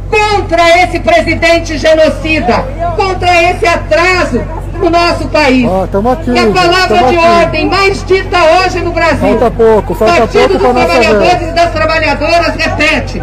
contra 0.09 0.83
esse 0.83 1.01
presidente 1.01 1.77
genocida, 1.77 2.65
contra 2.97 3.43
esse 3.51 3.67
atraso 3.67 4.41
no 4.79 4.89
nosso 4.89 5.29
país. 5.29 5.69
aqui, 6.13 6.31
e 6.31 6.39
a 6.39 6.53
palavra 6.53 6.99
de 6.99 7.17
aqui. 7.17 7.17
ordem 7.17 7.67
mais 7.67 8.05
dita 8.05 8.39
hoje 8.39 8.81
no 8.81 8.93
Brasil. 8.93 9.19
Falta 9.19 9.51
pouco, 9.51 9.95
falta 9.95 10.15
Partido 10.21 10.59
pouco 10.59 10.73
dos 10.73 10.85
Trabalhadores 10.85 11.49
e 11.49 11.53
das 11.53 11.71
Trabalhadoras 11.73 12.55
repete. 12.57 13.23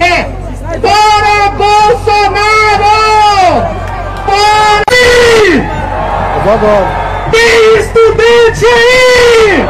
É 0.00 0.47
Fora 0.80 1.50
Bolsonaro! 1.56 2.98
Vou 6.44 6.52
agora. 6.54 6.86
Tem 7.30 7.78
estudante 7.78 8.64
aí! 8.64 9.64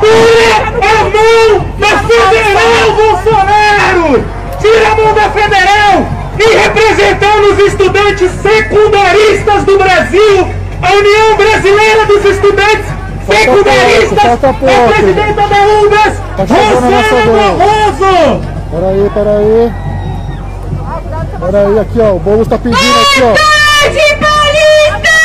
Tira 0.00 0.56
a 0.82 1.04
mão 1.04 1.48
da 1.78 1.92
Federal, 1.98 2.86
Bolsonaro! 2.96 4.24
Tira 4.60 4.88
a 4.88 4.94
mão 4.96 5.14
da 5.14 5.30
Federal! 5.30 5.94
E 6.38 6.44
representando 6.56 7.44
os 7.52 7.58
estudantes 7.58 8.30
secundaristas 8.40 9.64
do 9.64 9.78
Brasil, 9.78 10.48
a 10.82 10.92
União 10.94 11.36
Brasileira 11.36 12.06
dos 12.06 12.24
Estudantes 12.24 12.86
Secundaristas, 13.24 14.18
a 14.18 14.36
presidenta 14.88 15.42
da 15.46 15.60
UBS, 15.80 16.16
Tá 16.36 16.44
chegando 16.46 16.80
a 18.72 18.80
nossa 18.80 18.92
Rosana 18.92 19.02
vez. 19.02 19.10
Barroso! 19.10 19.10
Peraí, 19.10 19.10
peraí. 19.14 19.72
Peraí, 21.40 21.78
aqui 21.80 22.00
ó, 22.00 22.12
o 22.14 22.18
Boulos 22.18 22.48
tá 22.48 22.58
pedindo 22.58 22.78
aqui 22.80 23.22
ó. 23.22 23.34
Tarde, 23.34 24.16
Paulista! 24.20 25.16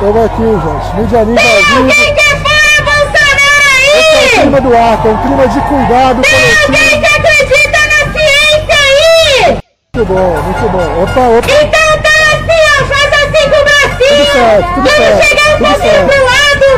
Tamo 0.00 0.24
aqui, 0.24 0.42
gente. 0.42 0.86
Midianinho 0.96 1.36
Tem 1.36 1.44
Brasil. 1.44 1.76
alguém 1.76 2.14
que 2.14 2.20
é 2.20 2.82
Bolsonaro 2.82 3.90
Esse 3.98 3.98
é 3.98 4.16
o 4.16 4.22
aí? 4.22 4.40
clima 4.40 4.60
do 4.60 4.76
ato, 4.76 5.08
é 5.08 5.10
um 5.10 5.18
clima 5.18 5.48
de 5.48 5.60
cuidado 5.60 6.22
Tem 6.22 6.52
alguém 6.64 7.00
que 7.00 7.06
acredita 7.06 7.80
na 7.80 8.00
ciência 8.12 8.76
aí? 8.80 9.58
Muito 9.94 10.06
bom, 10.06 10.30
muito 10.42 10.66
bom. 10.70 11.02
Opa, 11.02 11.20
opa. 11.20 11.48
Então 11.62 11.88
tá 12.00 12.16
assim, 12.32 12.62
ó, 12.70 12.84
faz 12.86 13.08
assim 13.12 13.44
com 13.50 13.58
o 13.60 13.64
bracinho. 13.64 14.16
Tudo 14.16 14.32
certo, 14.32 14.66
tudo 14.74 14.88
Vamos 14.88 14.96
certo, 14.96 15.28
chegar 15.28 15.42
um 15.42 15.58
tudo 15.58 15.68
pouquinho 15.68 15.92
certo. 15.92 16.06
pro 16.06 16.20
lado, 16.24 16.68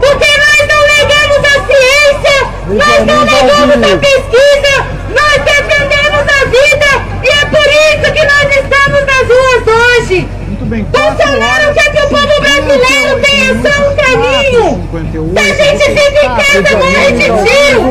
porque 0.00 0.30
nós 0.42 0.60
não 0.72 0.82
negamos 0.96 1.40
a 1.44 1.54
ciência, 1.68 2.36
nós 2.68 2.98
não 3.06 3.20
negamos 3.24 3.72
a 3.72 3.76
Brasil. 3.76 3.98
pesquisa, 3.98 4.74
nós 5.14 5.36
defendemos 5.44 6.24
a 6.26 6.44
vida 6.46 6.90
e 7.22 7.28
é 7.28 7.44
por 7.46 7.68
isso 7.68 8.12
que 8.12 8.24
nós 8.24 8.46
estamos 8.56 9.00
nas 9.06 9.24
ruas 9.28 9.62
hoje. 9.68 10.28
Muito 10.48 10.64
bem, 10.66 10.81
Bolsonaro 10.92 11.74
quer 11.74 11.90
que 11.92 12.02
o 12.02 12.08
povo 12.08 12.40
brasileiro 12.40 13.20
tenha 13.22 13.48
só 13.62 13.72
um 13.82 13.96
caminho. 13.96 15.32
Se 15.32 15.38
a 15.38 15.54
gente 15.54 15.84
fica 15.90 16.20
em 16.24 16.36
casa, 16.36 16.76
morre 16.78 17.12
de 17.12 17.24
tiro. 17.24 17.88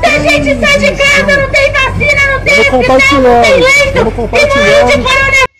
Se 0.00 0.06
a 0.06 0.18
gente 0.18 0.60
sai 0.60 0.78
de 0.78 0.90
casa, 0.96 1.36
não 1.40 1.50
tem 1.50 1.72
vacina, 1.72 2.22
não 2.32 2.40
tem 2.44 2.60
hospital, 2.60 3.20
não 3.22 3.42
tem 3.42 3.54
leito. 3.60 3.98
E 3.98 4.04
morre 4.04 4.84
de 4.84 5.02
coronavírus. 5.02 5.50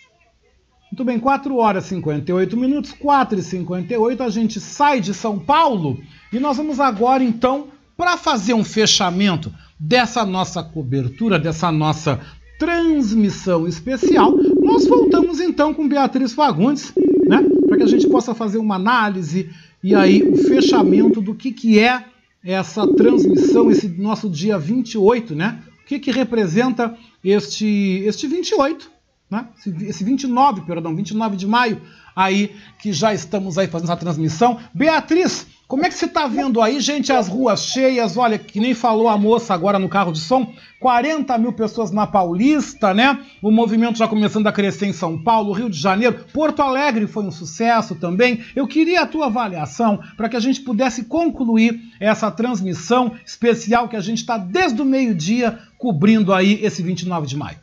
Muito 0.91 1.05
bem, 1.05 1.19
4 1.19 1.57
horas 1.57 1.85
e 1.85 1.89
58 1.89 2.57
minutos, 2.57 2.91
4 2.91 3.39
e 3.39 3.41
58 3.41 4.23
a 4.23 4.29
gente 4.29 4.59
sai 4.59 4.99
de 4.99 5.13
São 5.13 5.39
Paulo 5.39 5.97
e 6.33 6.39
nós 6.39 6.57
vamos 6.57 6.79
agora 6.81 7.23
então 7.23 7.69
para 7.95 8.17
fazer 8.17 8.53
um 8.53 8.63
fechamento 8.63 9.53
dessa 9.79 10.25
nossa 10.25 10.61
cobertura, 10.61 11.39
dessa 11.39 11.71
nossa 11.71 12.19
transmissão 12.61 13.67
especial. 13.67 14.35
Nós 14.61 14.85
voltamos 14.85 15.39
então 15.39 15.73
com 15.73 15.87
Beatriz 15.87 16.31
Fagundes, 16.31 16.93
né, 17.27 17.43
para 17.67 17.77
que 17.77 17.83
a 17.83 17.87
gente 17.87 18.07
possa 18.07 18.35
fazer 18.35 18.59
uma 18.59 18.75
análise 18.75 19.49
e 19.83 19.95
aí 19.95 20.21
o 20.21 20.37
fechamento 20.37 21.19
do 21.19 21.33
que, 21.33 21.51
que 21.51 21.79
é 21.79 22.05
essa 22.43 22.85
transmissão, 22.93 23.71
esse 23.71 23.87
nosso 23.87 24.29
dia 24.29 24.59
28, 24.59 25.33
né? 25.33 25.63
O 25.81 25.87
que, 25.87 25.97
que 25.97 26.11
representa 26.11 26.95
este, 27.23 28.03
este 28.05 28.27
28, 28.27 28.91
né? 29.29 29.47
Esse, 29.57 29.85
esse 29.85 30.03
29, 30.03 30.61
perdão, 30.61 30.95
29 30.95 31.37
de 31.37 31.47
maio, 31.47 31.81
aí 32.15 32.51
que 32.79 32.93
já 32.93 33.11
estamos 33.11 33.57
aí 33.57 33.65
fazendo 33.65 33.89
essa 33.89 33.97
transmissão. 33.97 34.59
Beatriz, 34.71 35.47
como 35.71 35.85
é 35.85 35.87
que 35.87 35.95
você 35.95 36.03
está 36.03 36.27
vendo 36.27 36.61
aí, 36.61 36.81
gente, 36.81 37.13
as 37.13 37.29
ruas 37.29 37.63
cheias? 37.63 38.17
Olha, 38.17 38.37
que 38.37 38.59
nem 38.59 38.73
falou 38.73 39.07
a 39.07 39.17
moça 39.17 39.53
agora 39.53 39.79
no 39.79 39.87
carro 39.87 40.11
de 40.11 40.19
som, 40.19 40.53
40 40.81 41.37
mil 41.37 41.53
pessoas 41.53 41.91
na 41.91 42.05
Paulista, 42.05 42.93
né? 42.93 43.17
O 43.41 43.49
movimento 43.49 43.97
já 43.97 44.05
começando 44.05 44.47
a 44.47 44.51
crescer 44.51 44.87
em 44.87 44.91
São 44.91 45.23
Paulo, 45.23 45.53
Rio 45.53 45.69
de 45.69 45.79
Janeiro, 45.79 46.25
Porto 46.33 46.61
Alegre 46.61 47.07
foi 47.07 47.23
um 47.23 47.31
sucesso 47.31 47.95
também. 47.95 48.43
Eu 48.53 48.67
queria 48.67 49.03
a 49.03 49.07
tua 49.07 49.27
avaliação 49.27 50.03
para 50.17 50.27
que 50.27 50.35
a 50.35 50.41
gente 50.41 50.59
pudesse 50.59 51.05
concluir 51.05 51.79
essa 52.01 52.29
transmissão 52.29 53.13
especial 53.25 53.87
que 53.87 53.95
a 53.95 54.01
gente 54.01 54.17
está 54.17 54.37
desde 54.37 54.81
o 54.81 54.85
meio-dia 54.85 55.57
cobrindo 55.77 56.33
aí 56.33 56.59
esse 56.61 56.83
29 56.83 57.27
de 57.27 57.37
maio. 57.37 57.57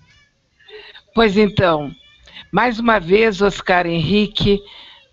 Pois 1.15 1.37
então, 1.37 1.91
mais 2.51 2.79
uma 2.79 2.99
vez, 2.99 3.43
Oscar 3.43 3.87
Henrique, 3.87 4.63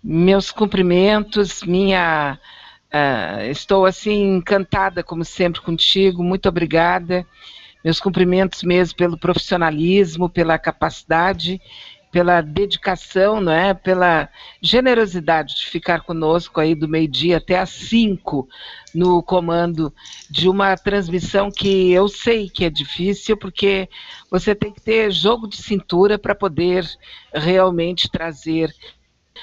meus 0.02 0.50
cumprimentos, 0.50 1.62
minha. 1.62 2.38
Ah, 2.96 3.46
estou 3.46 3.84
assim 3.84 4.36
encantada, 4.36 5.02
como 5.02 5.24
sempre, 5.24 5.60
contigo, 5.60 6.22
muito 6.22 6.48
obrigada. 6.48 7.26
Meus 7.84 8.00
cumprimentos 8.00 8.62
mesmo 8.62 8.96
pelo 8.96 9.18
profissionalismo, 9.18 10.30
pela 10.30 10.58
capacidade, 10.58 11.60
pela 12.10 12.40
dedicação, 12.40 13.38
não 13.40 13.52
é? 13.52 13.74
Pela 13.74 14.30
generosidade 14.62 15.56
de 15.56 15.66
ficar 15.66 16.00
conosco 16.00 16.58
aí 16.58 16.74
do 16.74 16.88
meio-dia 16.88 17.36
até 17.36 17.58
às 17.58 17.68
cinco 17.68 18.48
no 18.94 19.22
comando 19.22 19.92
de 20.30 20.48
uma 20.48 20.74
transmissão 20.76 21.50
que 21.50 21.92
eu 21.92 22.08
sei 22.08 22.48
que 22.48 22.64
é 22.64 22.70
difícil, 22.70 23.36
porque 23.36 23.90
você 24.30 24.54
tem 24.54 24.72
que 24.72 24.80
ter 24.80 25.12
jogo 25.12 25.46
de 25.46 25.58
cintura 25.58 26.18
para 26.18 26.34
poder 26.34 26.88
realmente 27.34 28.10
trazer 28.10 28.74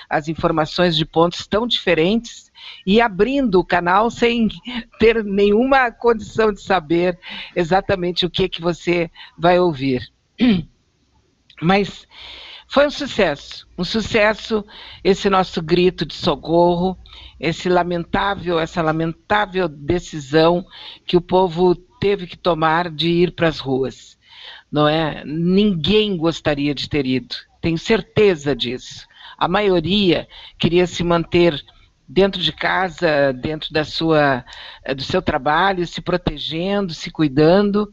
as 0.10 0.28
informações 0.28 0.98
de 0.98 1.06
pontos 1.06 1.46
tão 1.46 1.68
diferentes 1.68 2.52
e 2.86 3.02
abrindo 3.02 3.60
o 3.60 3.66
canal 3.66 4.10
sem 4.10 4.50
ter 5.00 5.24
nenhuma 5.24 5.92
condição 5.92 6.52
de 6.52 6.62
saber 6.62 7.20
exatamente 7.56 8.26
o 8.26 8.30
que 8.30 8.50
que 8.50 8.62
você 8.62 9.10
vai 9.38 9.60
ouvir. 9.60 10.12
Mas 11.62 12.08
foi 12.68 12.88
um 12.88 12.92
sucesso, 12.92 13.68
um 13.78 13.84
sucesso 13.84 14.66
esse 15.04 15.30
nosso 15.30 15.62
grito 15.62 16.06
de 16.06 16.16
socorro, 16.16 16.98
esse 17.40 17.70
lamentável, 17.70 18.60
essa 18.60 18.82
lamentável 18.82 19.68
decisão 19.68 20.66
que 21.06 21.16
o 21.16 21.22
povo 21.22 21.76
teve 21.76 22.26
que 22.26 22.38
tomar 22.38 22.90
de 22.90 23.10
ir 23.10 23.32
para 23.32 23.48
as 23.48 23.60
ruas. 23.60 24.18
Não 24.72 24.88
é? 24.88 25.24
Ninguém 25.24 26.18
gostaria 26.18 26.74
de 26.74 26.90
ter 26.90 27.06
ido. 27.06 27.36
Tenho 27.62 27.78
certeza 27.78 28.56
disso. 28.56 29.06
A 29.38 29.48
maioria 29.48 30.28
queria 30.58 30.88
se 30.88 31.04
manter 31.04 31.64
dentro 32.08 32.42
de 32.42 32.52
casa, 32.52 33.34
dentro 33.34 33.72
da 33.74 33.84
sua, 33.84 34.44
do 34.96 35.04
seu 35.04 35.22
trabalho, 35.22 35.88
se 35.88 36.02
protegendo, 36.02 36.94
se 36.94 37.10
cuidando, 37.10 37.92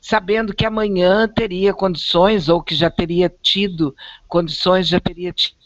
sabendo 0.00 0.54
que 0.54 0.66
amanhã 0.66 1.28
teria 1.28 1.72
condições, 1.72 2.48
ou 2.48 2.62
que 2.62 2.74
já 2.74 2.90
teria 2.90 3.32
tido 3.42 3.94
condições, 4.28 4.88
já 4.88 5.00
teria 5.00 5.32
tido 5.32 5.56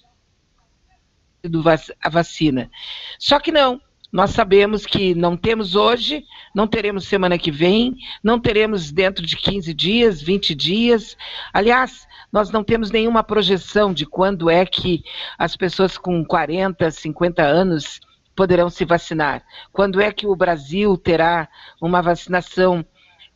a 2.02 2.08
vacina. 2.08 2.70
Só 3.18 3.38
que 3.38 3.52
não. 3.52 3.80
Nós 4.12 4.30
sabemos 4.30 4.86
que 4.86 5.14
não 5.14 5.36
temos 5.36 5.74
hoje, 5.74 6.24
não 6.54 6.66
teremos 6.66 7.06
semana 7.06 7.36
que 7.36 7.50
vem, 7.50 7.96
não 8.22 8.40
teremos 8.40 8.92
dentro 8.92 9.26
de 9.26 9.36
15 9.36 9.74
dias, 9.74 10.22
20 10.22 10.54
dias. 10.54 11.16
Aliás, 11.52 12.06
nós 12.36 12.50
não 12.50 12.62
temos 12.62 12.90
nenhuma 12.90 13.24
projeção 13.24 13.94
de 13.94 14.04
quando 14.04 14.50
é 14.50 14.66
que 14.66 15.02
as 15.38 15.56
pessoas 15.56 15.96
com 15.96 16.22
40, 16.22 16.90
50 16.90 17.42
anos 17.42 17.98
poderão 18.34 18.68
se 18.68 18.84
vacinar. 18.84 19.42
Quando 19.72 20.02
é 20.02 20.12
que 20.12 20.26
o 20.26 20.36
Brasil 20.36 20.98
terá 20.98 21.48
uma 21.80 22.02
vacinação 22.02 22.84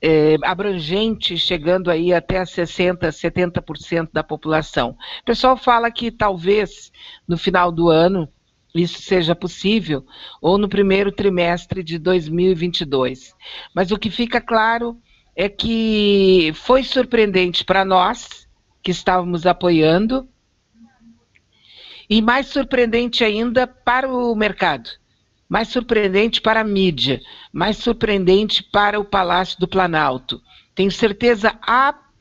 é, 0.03 0.37
abrangente, 0.43 1.39
chegando 1.39 1.91
aí 1.91 2.13
até 2.13 2.43
60%, 2.43 3.09
70% 3.09 4.11
da 4.13 4.23
população. 4.23 4.91
O 5.23 5.25
pessoal 5.25 5.57
fala 5.57 5.91
que 5.91 6.11
talvez 6.11 6.93
no 7.27 7.39
final 7.39 7.73
do 7.73 7.89
ano 7.89 8.29
isso 8.75 9.01
seja 9.01 9.35
possível, 9.35 10.05
ou 10.43 10.59
no 10.59 10.69
primeiro 10.69 11.11
trimestre 11.11 11.83
de 11.83 11.99
2022. 11.99 13.35
Mas 13.75 13.91
o 13.91 13.99
que 13.99 14.11
fica 14.11 14.43
claro 14.43 14.95
é 15.35 15.49
que 15.49 16.53
foi 16.55 16.85
surpreendente 16.85 17.65
para 17.65 17.83
nós, 17.83 18.47
que 18.83 18.91
estávamos 18.91 19.47
apoiando, 19.47 20.29
e 22.09 22.21
mais 22.21 22.49
surpreendente 22.49 23.23
ainda 23.23 23.67
para 23.67 24.09
o 24.09 24.35
mercado 24.35 24.91
mais 25.51 25.69
surpreendente 25.69 26.41
para 26.41 26.61
a 26.61 26.65
mídia, 26.65 27.21
mais 27.53 27.77
surpreendente 27.79 28.63
para 28.63 29.01
o 29.01 29.05
Palácio 29.05 29.59
do 29.59 29.67
Planalto. 29.67 30.41
Tenho 30.77 30.93
certeza 30.93 31.59
absoluta 31.61 32.15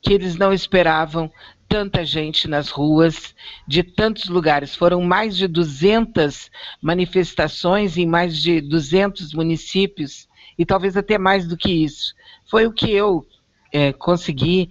que 0.00 0.12
eles 0.12 0.36
não 0.36 0.52
esperavam 0.52 1.28
tanta 1.68 2.04
gente 2.04 2.46
nas 2.46 2.70
ruas 2.70 3.34
de 3.66 3.82
tantos 3.82 4.28
lugares. 4.28 4.76
Foram 4.76 5.02
mais 5.02 5.36
de 5.36 5.48
200 5.48 6.48
manifestações 6.80 7.96
em 7.96 8.06
mais 8.06 8.40
de 8.40 8.60
200 8.60 9.34
municípios 9.34 10.28
e 10.56 10.64
talvez 10.64 10.96
até 10.96 11.18
mais 11.18 11.48
do 11.48 11.56
que 11.56 11.72
isso. 11.72 12.14
Foi 12.48 12.68
o 12.68 12.72
que 12.72 12.92
eu 12.92 13.26
é, 13.72 13.92
consegui 13.92 14.70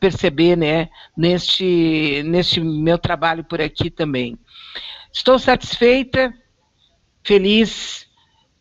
perceber 0.00 0.56
né, 0.56 0.88
neste, 1.16 2.22
neste 2.24 2.60
meu 2.60 2.98
trabalho 2.98 3.44
por 3.44 3.60
aqui 3.60 3.90
também. 3.90 4.38
Estou 5.12 5.38
satisfeita, 5.38 6.32
feliz 7.22 8.06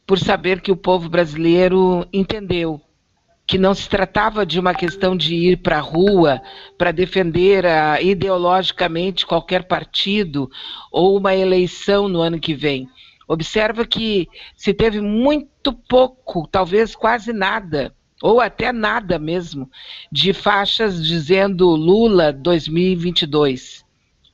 por 0.06 0.20
saber 0.20 0.62
que 0.62 0.72
o 0.72 0.78
povo 0.78 1.10
brasileiro 1.10 2.08
entendeu 2.14 2.82
que 3.46 3.58
não 3.58 3.74
se 3.74 3.90
tratava 3.90 4.46
de 4.46 4.60
uma 4.60 4.74
questão 4.74 5.16
de 5.16 5.36
ir 5.36 5.58
para 5.58 5.78
a 5.78 5.82
rua 5.82 6.42
para 6.78 6.92
defender 6.92 7.66
uh, 7.66 8.02
ideologicamente 8.02 9.26
qualquer 9.26 9.68
partido 9.68 10.50
ou 10.92 11.18
uma 11.18 11.36
eleição 11.36 12.08
no 12.08 12.22
ano 12.22 12.40
que 12.40 12.56
vem. 12.56 12.88
Observa 13.28 13.86
que 13.86 14.28
se 14.56 14.74
teve 14.74 15.02
muito 15.02 15.74
pouco, 15.74 16.48
talvez 16.48 16.96
quase 16.96 17.34
nada, 17.34 17.94
ou 18.24 18.40
até 18.40 18.72
nada 18.72 19.20
mesmo, 19.20 19.70
de 20.10 20.32
faixas 20.32 21.06
dizendo 21.06 21.68
Lula 21.72 22.32
2022. 22.32 23.84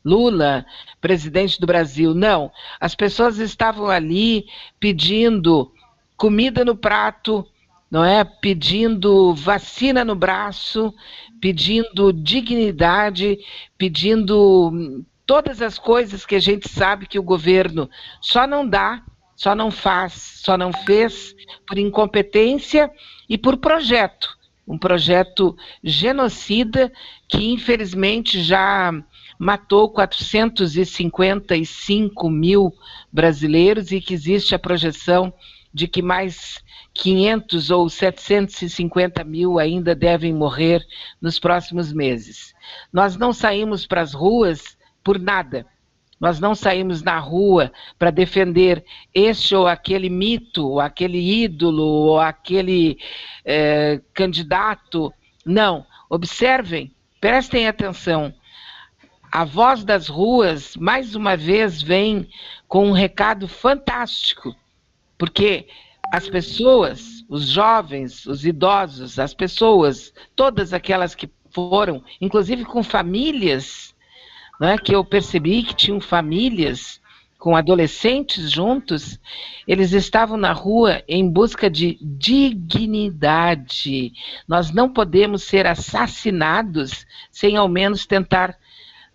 Lula, 0.06 0.64
presidente 1.02 1.60
do 1.60 1.66
Brasil. 1.66 2.14
Não, 2.14 2.52
as 2.80 2.94
pessoas 2.94 3.40
estavam 3.40 3.88
ali 3.88 4.46
pedindo 4.80 5.72
comida 6.16 6.64
no 6.64 6.76
prato, 6.76 7.44
não 7.90 8.06
é? 8.06 8.24
Pedindo 8.24 9.34
vacina 9.34 10.06
no 10.06 10.14
braço, 10.14 10.94
pedindo 11.42 12.14
dignidade, 12.14 13.40
pedindo 13.76 15.04
todas 15.26 15.64
as 15.64 15.80
coisas 15.80 16.28
que 16.28 16.36
a 16.36 16.40
gente 16.40 16.70
sabe 16.70 17.08
que 17.08 17.18
o 17.18 17.24
governo 17.24 17.90
só 18.22 18.46
não 18.46 18.70
dá, 18.70 19.02
só 19.40 19.56
não 19.56 19.72
faz, 19.72 20.42
só 20.44 20.56
não 20.58 20.74
fez 20.74 21.34
por 21.66 21.78
incompetência 21.78 22.92
e 23.30 23.38
por 23.38 23.56
projeto. 23.56 24.38
Um 24.68 24.78
projeto 24.78 25.56
genocida 25.82 26.92
que, 27.26 27.50
infelizmente, 27.50 28.44
já 28.44 28.92
matou 29.40 29.90
455 29.92 32.30
mil 32.30 32.74
brasileiros 33.10 33.94
e 33.94 34.02
que 34.02 34.14
existe 34.14 34.54
a 34.54 34.60
projeção 34.60 35.34
de 35.74 35.88
que 35.88 36.02
mais 36.02 36.62
500 36.94 37.72
ou 37.72 37.88
750 37.88 39.24
mil 39.24 39.58
ainda 39.58 39.96
devem 39.96 40.34
morrer 40.34 40.86
nos 41.22 41.40
próximos 41.40 41.94
meses. 41.94 42.54
Nós 42.92 43.16
não 43.16 43.32
saímos 43.32 43.88
para 43.88 44.02
as 44.02 44.14
ruas 44.14 44.78
por 45.02 45.18
nada. 45.18 45.66
Nós 46.20 46.40
não 46.40 46.54
saímos 46.54 47.02
na 47.02 47.18
rua 47.18 47.72
para 47.98 48.12
defender 48.12 48.84
este 49.14 49.56
ou 49.56 49.68
aquele 49.68 50.10
mito, 50.10 50.68
ou 50.68 50.80
aquele 50.80 51.44
ídolo, 51.44 51.84
ou 51.84 52.20
aquele 52.20 52.98
eh, 53.46 54.02
candidato. 54.14 55.14
Não. 55.46 55.86
Observem, 56.10 56.92
prestem 57.22 57.68
atenção. 57.68 58.34
A 59.32 59.46
Voz 59.46 59.84
das 59.84 60.08
Ruas, 60.08 60.76
mais 60.76 61.16
uma 61.16 61.38
vez, 61.38 61.82
vem 61.82 62.28
com 62.68 62.88
um 62.88 62.92
recado 62.92 63.48
fantástico, 63.48 64.56
porque 65.18 65.68
as 66.12 66.28
pessoas, 66.28 67.24
os 67.30 67.48
jovens, 67.48 68.26
os 68.26 68.44
idosos, 68.44 69.20
as 69.20 69.34
pessoas, 69.34 70.12
todas 70.36 70.74
aquelas 70.74 71.14
que 71.14 71.30
foram, 71.52 72.04
inclusive 72.20 72.66
com 72.66 72.82
famílias, 72.82 73.94
né, 74.60 74.78
que 74.78 74.94
eu 74.94 75.04
percebi 75.04 75.64
que 75.64 75.74
tinham 75.74 76.02
famílias 76.02 77.00
com 77.38 77.56
adolescentes 77.56 78.52
juntos, 78.52 79.18
eles 79.66 79.94
estavam 79.94 80.36
na 80.36 80.52
rua 80.52 81.02
em 81.08 81.28
busca 81.32 81.70
de 81.70 81.98
dignidade. 82.02 83.32
Nós 84.46 84.72
não 84.72 84.92
podemos 84.92 85.44
ser 85.44 85.66
assassinados 85.66 87.06
sem 87.32 87.56
ao 87.56 87.70
menos 87.70 88.06
tentar 88.06 88.58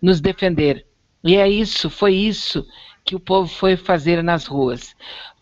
nos 0.01 0.19
defender. 0.19 0.87
E 1.23 1.35
é 1.35 1.47
isso, 1.47 1.87
foi 1.89 2.15
isso 2.15 2.65
que 3.03 3.15
o 3.15 3.19
povo 3.19 3.47
foi 3.47 3.77
fazer 3.77 4.23
nas 4.23 4.47
ruas. 4.47 4.95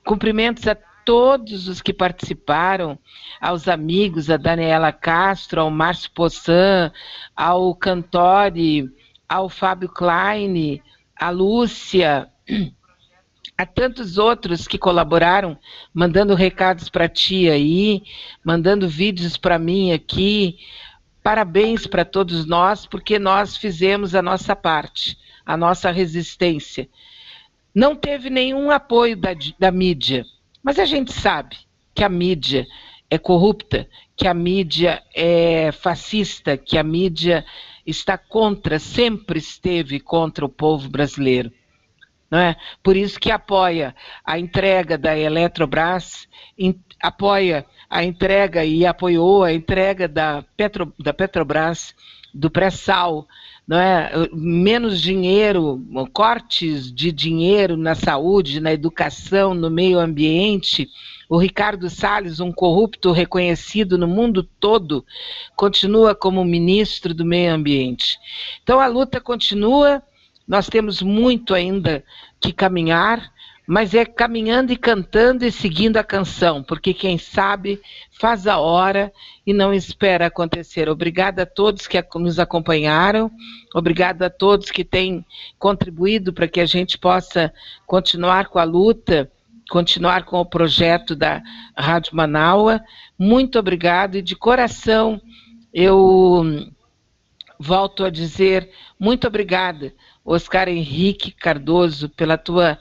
Cumprimentos 0.03 0.67
a 0.67 0.75
todos 1.05 1.69
os 1.69 1.81
que 1.81 1.93
participaram, 1.93 2.99
aos 3.39 3.67
amigos, 3.67 4.29
a 4.29 4.37
Daniela 4.37 4.91
Castro, 4.91 5.61
ao 5.61 5.71
Márcio 5.71 6.11
Poçan, 6.11 6.91
ao 7.35 7.73
Cantori, 7.75 8.89
ao 9.27 9.49
Fábio 9.49 9.89
Klein, 9.89 10.81
a 11.19 11.29
Lúcia, 11.29 12.29
a 13.57 13.65
tantos 13.65 14.17
outros 14.17 14.67
que 14.67 14.77
colaboraram, 14.77 15.57
mandando 15.93 16.35
recados 16.35 16.89
para 16.89 17.07
ti 17.07 17.49
aí, 17.49 18.03
mandando 18.43 18.87
vídeos 18.87 19.37
para 19.37 19.59
mim 19.59 19.91
aqui, 19.91 20.57
Parabéns 21.23 21.87
para 21.87 22.03
todos 22.03 22.45
nós, 22.45 22.85
porque 22.85 23.17
nós 23.17 23.55
fizemos 23.55 24.13
a 24.13 24.21
nossa 24.21 24.53
parte, 24.57 25.17
a 25.45 25.55
nossa 25.55 25.89
resistência. 25.89 26.89
Não 27.73 27.95
teve 27.95 28.29
nenhum 28.29 28.69
apoio 28.69 29.15
da, 29.15 29.29
da 29.57 29.71
mídia, 29.71 30.25
mas 30.61 30.77
a 30.77 30.85
gente 30.85 31.13
sabe 31.13 31.55
que 31.95 32.03
a 32.03 32.09
mídia 32.09 32.67
é 33.09 33.17
corrupta, 33.17 33.87
que 34.17 34.27
a 34.27 34.33
mídia 34.33 35.01
é 35.15 35.71
fascista, 35.71 36.57
que 36.57 36.77
a 36.77 36.83
mídia 36.83 37.45
está 37.85 38.17
contra, 38.17 38.79
sempre 38.79 39.39
esteve 39.39 39.99
contra 39.99 40.45
o 40.45 40.49
povo 40.49 40.89
brasileiro. 40.89 41.51
Não 42.29 42.39
é? 42.39 42.55
Por 42.81 42.97
isso 42.97 43.19
que 43.19 43.29
apoia 43.29 43.95
a 44.25 44.39
entrega 44.39 44.97
da 44.97 45.15
Eletrobras, 45.15 46.27
apoia 46.99 47.65
a 47.89 48.03
entrega 48.03 48.65
e 48.65 48.85
apoiou 48.85 49.43
a 49.43 49.53
entrega 49.53 50.07
da, 50.07 50.43
Petro, 50.57 50.91
da 50.97 51.13
Petrobras, 51.13 51.93
do 52.33 52.49
pré-sal, 52.49 53.27
não 53.67 53.77
é? 53.77 54.11
menos 54.33 55.01
dinheiro, 55.01 55.81
cortes 56.11 56.91
de 56.91 57.11
dinheiro 57.11 57.77
na 57.77 57.95
saúde, 57.95 58.59
na 58.59 58.73
educação, 58.73 59.53
no 59.53 59.69
meio 59.69 59.99
ambiente. 59.99 60.89
O 61.29 61.37
Ricardo 61.37 61.89
Salles, 61.89 62.39
um 62.39 62.51
corrupto 62.51 63.11
reconhecido 63.11 63.97
no 63.97 64.07
mundo 64.07 64.43
todo, 64.43 65.05
continua 65.55 66.13
como 66.13 66.43
ministro 66.43 67.13
do 67.13 67.25
meio 67.25 67.53
ambiente. 67.53 68.19
Então 68.61 68.79
a 68.79 68.87
luta 68.87 69.21
continua, 69.21 70.03
nós 70.47 70.67
temos 70.67 71.01
muito 71.01 71.53
ainda 71.53 72.03
que 72.39 72.51
caminhar, 72.51 73.32
mas 73.65 73.93
é 73.93 74.05
caminhando 74.05 74.73
e 74.73 74.77
cantando 74.77 75.45
e 75.45 75.51
seguindo 75.51 75.97
a 75.97 76.03
canção, 76.03 76.61
porque 76.61 76.93
quem 76.93 77.17
sabe 77.17 77.81
faz 78.11 78.45
a 78.45 78.57
hora 78.57 79.11
e 79.45 79.53
não 79.53 79.73
espera 79.73 80.27
acontecer. 80.27 80.89
Obrigada 80.89 81.43
a 81.43 81.45
todos 81.45 81.87
que 81.87 82.01
nos 82.15 82.39
acompanharam, 82.39 83.31
obrigada 83.73 84.25
a 84.25 84.29
todos 84.29 84.69
que 84.69 84.83
têm 84.83 85.25
contribuído 85.57 86.33
para 86.33 86.47
que 86.47 86.59
a 86.59 86.65
gente 86.65 86.97
possa 86.97 87.53
continuar 87.85 88.47
com 88.47 88.59
a 88.59 88.63
luta, 88.63 89.31
continuar 89.69 90.25
com 90.25 90.39
o 90.39 90.45
projeto 90.45 91.15
da 91.15 91.41
Rádio 91.75 92.15
Manaua. 92.15 92.81
Muito 93.17 93.57
obrigado 93.57 94.15
e 94.15 94.21
de 94.21 94.35
coração 94.35 95.21
eu 95.73 96.67
volto 97.57 98.03
a 98.03 98.09
dizer 98.09 98.69
muito 98.99 99.27
obrigada, 99.27 99.93
Oscar 100.23 100.69
Henrique 100.69 101.31
Cardoso, 101.31 102.09
pela 102.09 102.37
tua 102.37 102.77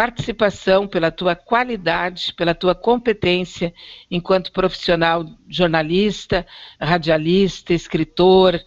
participação, 0.00 0.88
pela 0.88 1.10
tua 1.10 1.36
qualidade, 1.36 2.32
pela 2.32 2.54
tua 2.54 2.74
competência 2.74 3.70
enquanto 4.10 4.50
profissional 4.50 5.26
jornalista, 5.46 6.46
radialista, 6.80 7.74
escritor. 7.74 8.58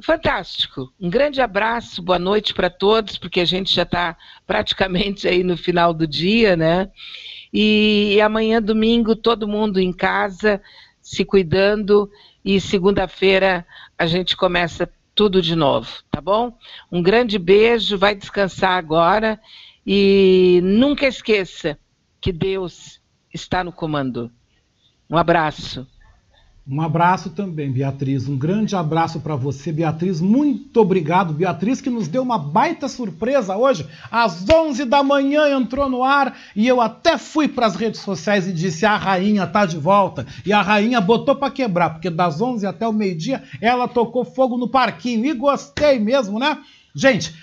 Fantástico. 0.00 0.92
Um 1.00 1.10
grande 1.10 1.40
abraço, 1.40 2.00
boa 2.00 2.20
noite 2.20 2.54
para 2.54 2.70
todos, 2.70 3.18
porque 3.18 3.40
a 3.40 3.44
gente 3.44 3.74
já 3.74 3.82
está 3.82 4.16
praticamente 4.46 5.26
aí 5.26 5.42
no 5.42 5.56
final 5.56 5.92
do 5.92 6.06
dia, 6.06 6.54
né? 6.54 6.88
E, 7.52 8.12
e 8.14 8.20
amanhã, 8.20 8.62
domingo, 8.62 9.16
todo 9.16 9.48
mundo 9.48 9.80
em 9.80 9.92
casa, 9.92 10.62
se 11.02 11.24
cuidando, 11.24 12.08
e 12.44 12.60
segunda-feira 12.60 13.66
a 13.98 14.06
gente 14.06 14.36
começa 14.36 14.88
tudo 15.16 15.42
de 15.42 15.56
novo, 15.56 15.90
tá 16.12 16.20
bom? 16.20 16.56
Um 16.92 17.02
grande 17.02 17.40
beijo, 17.40 17.98
vai 17.98 18.14
descansar 18.14 18.78
agora 18.78 19.36
e 19.86 20.60
nunca 20.62 21.06
esqueça 21.06 21.78
que 22.20 22.32
Deus 22.32 23.00
está 23.32 23.64
no 23.64 23.72
comando. 23.72 24.30
Um 25.08 25.16
abraço. 25.16 25.86
Um 26.72 26.80
abraço 26.80 27.30
também, 27.30 27.72
Beatriz. 27.72 28.28
Um 28.28 28.38
grande 28.38 28.76
abraço 28.76 29.18
para 29.18 29.34
você, 29.34 29.72
Beatriz. 29.72 30.20
Muito 30.20 30.80
obrigado, 30.80 31.32
Beatriz, 31.32 31.80
que 31.80 31.90
nos 31.90 32.06
deu 32.06 32.22
uma 32.22 32.38
baita 32.38 32.86
surpresa 32.86 33.56
hoje. 33.56 33.84
Às 34.08 34.48
11 34.48 34.84
da 34.84 35.02
manhã 35.02 35.48
entrou 35.48 35.88
no 35.88 36.04
ar 36.04 36.36
e 36.54 36.68
eu 36.68 36.80
até 36.80 37.18
fui 37.18 37.48
para 37.48 37.66
as 37.66 37.74
redes 37.74 38.00
sociais 38.02 38.46
e 38.46 38.52
disse: 38.52 38.86
"A 38.86 38.96
rainha 38.96 39.48
tá 39.48 39.66
de 39.66 39.78
volta". 39.78 40.24
E 40.46 40.52
a 40.52 40.62
rainha 40.62 41.00
botou 41.00 41.34
para 41.34 41.50
quebrar, 41.50 41.90
porque 41.90 42.08
das 42.08 42.40
11 42.40 42.64
até 42.66 42.86
o 42.86 42.92
meio-dia 42.92 43.42
ela 43.60 43.88
tocou 43.88 44.24
fogo 44.24 44.56
no 44.56 44.68
parquinho 44.68 45.26
e 45.26 45.34
gostei 45.34 45.98
mesmo, 45.98 46.38
né? 46.38 46.58
Gente, 46.94 47.34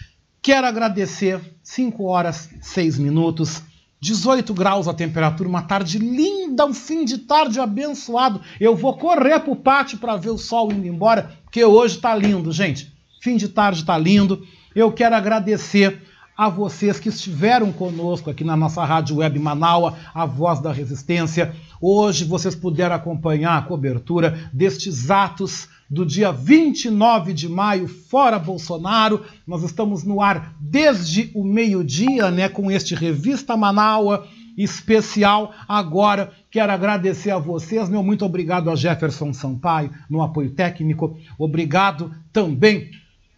Quero 0.47 0.65
agradecer, 0.65 1.41
5 1.61 2.05
horas 2.05 2.49
6 2.61 2.99
minutos, 2.99 3.61
18 3.99 4.53
graus 4.53 4.87
a 4.87 4.93
temperatura, 4.93 5.49
uma 5.49 5.63
tarde 5.63 5.99
linda, 5.99 6.65
um 6.65 6.73
fim 6.73 7.03
de 7.03 7.17
tarde 7.17 7.59
abençoado. 7.59 8.39
Eu 8.57 8.73
vou 8.73 8.97
correr 8.97 9.41
pro 9.41 9.57
pátio 9.57 9.97
para 9.97 10.15
ver 10.15 10.29
o 10.29 10.37
sol 10.37 10.71
indo 10.71 10.87
embora, 10.87 11.37
porque 11.43 11.65
hoje 11.65 11.97
tá 11.97 12.15
lindo, 12.15 12.49
gente. 12.53 12.89
Fim 13.21 13.35
de 13.35 13.49
tarde 13.49 13.83
tá 13.83 13.97
lindo. 13.97 14.47
Eu 14.73 14.89
quero 14.89 15.15
agradecer 15.15 16.01
a 16.37 16.49
vocês 16.49 16.99
que 16.99 17.09
estiveram 17.09 17.71
conosco 17.71 18.29
aqui 18.29 18.43
na 18.43 18.55
nossa 18.55 18.85
rádio 18.85 19.17
web 19.17 19.39
Manaua, 19.39 19.97
a 20.13 20.23
voz 20.23 20.59
da 20.59 20.71
resistência. 20.71 21.55
Hoje 21.81 22.25
vocês 22.25 22.53
puderam 22.53 22.95
acompanhar 22.95 23.57
a 23.57 23.61
cobertura 23.63 24.47
destes 24.53 25.09
atos 25.09 25.67
do 25.89 26.05
dia 26.05 26.31
29 26.31 27.33
de 27.33 27.49
maio, 27.49 27.87
fora 27.87 28.37
Bolsonaro. 28.37 29.25
Nós 29.47 29.63
estamos 29.63 30.03
no 30.03 30.21
ar 30.21 30.53
desde 30.59 31.31
o 31.33 31.43
meio-dia, 31.43 32.29
né, 32.29 32.47
com 32.47 32.69
este 32.69 32.93
Revista 32.93 33.57
Manaua 33.57 34.27
especial. 34.55 35.53
Agora 35.67 36.31
quero 36.51 36.71
agradecer 36.71 37.31
a 37.31 37.39
vocês, 37.39 37.89
meu 37.89 38.03
muito 38.03 38.23
obrigado 38.23 38.69
a 38.69 38.75
Jefferson 38.75 39.33
Sampaio 39.33 39.91
no 40.07 40.21
apoio 40.21 40.51
técnico. 40.51 41.17
Obrigado 41.39 42.11
também 42.31 42.91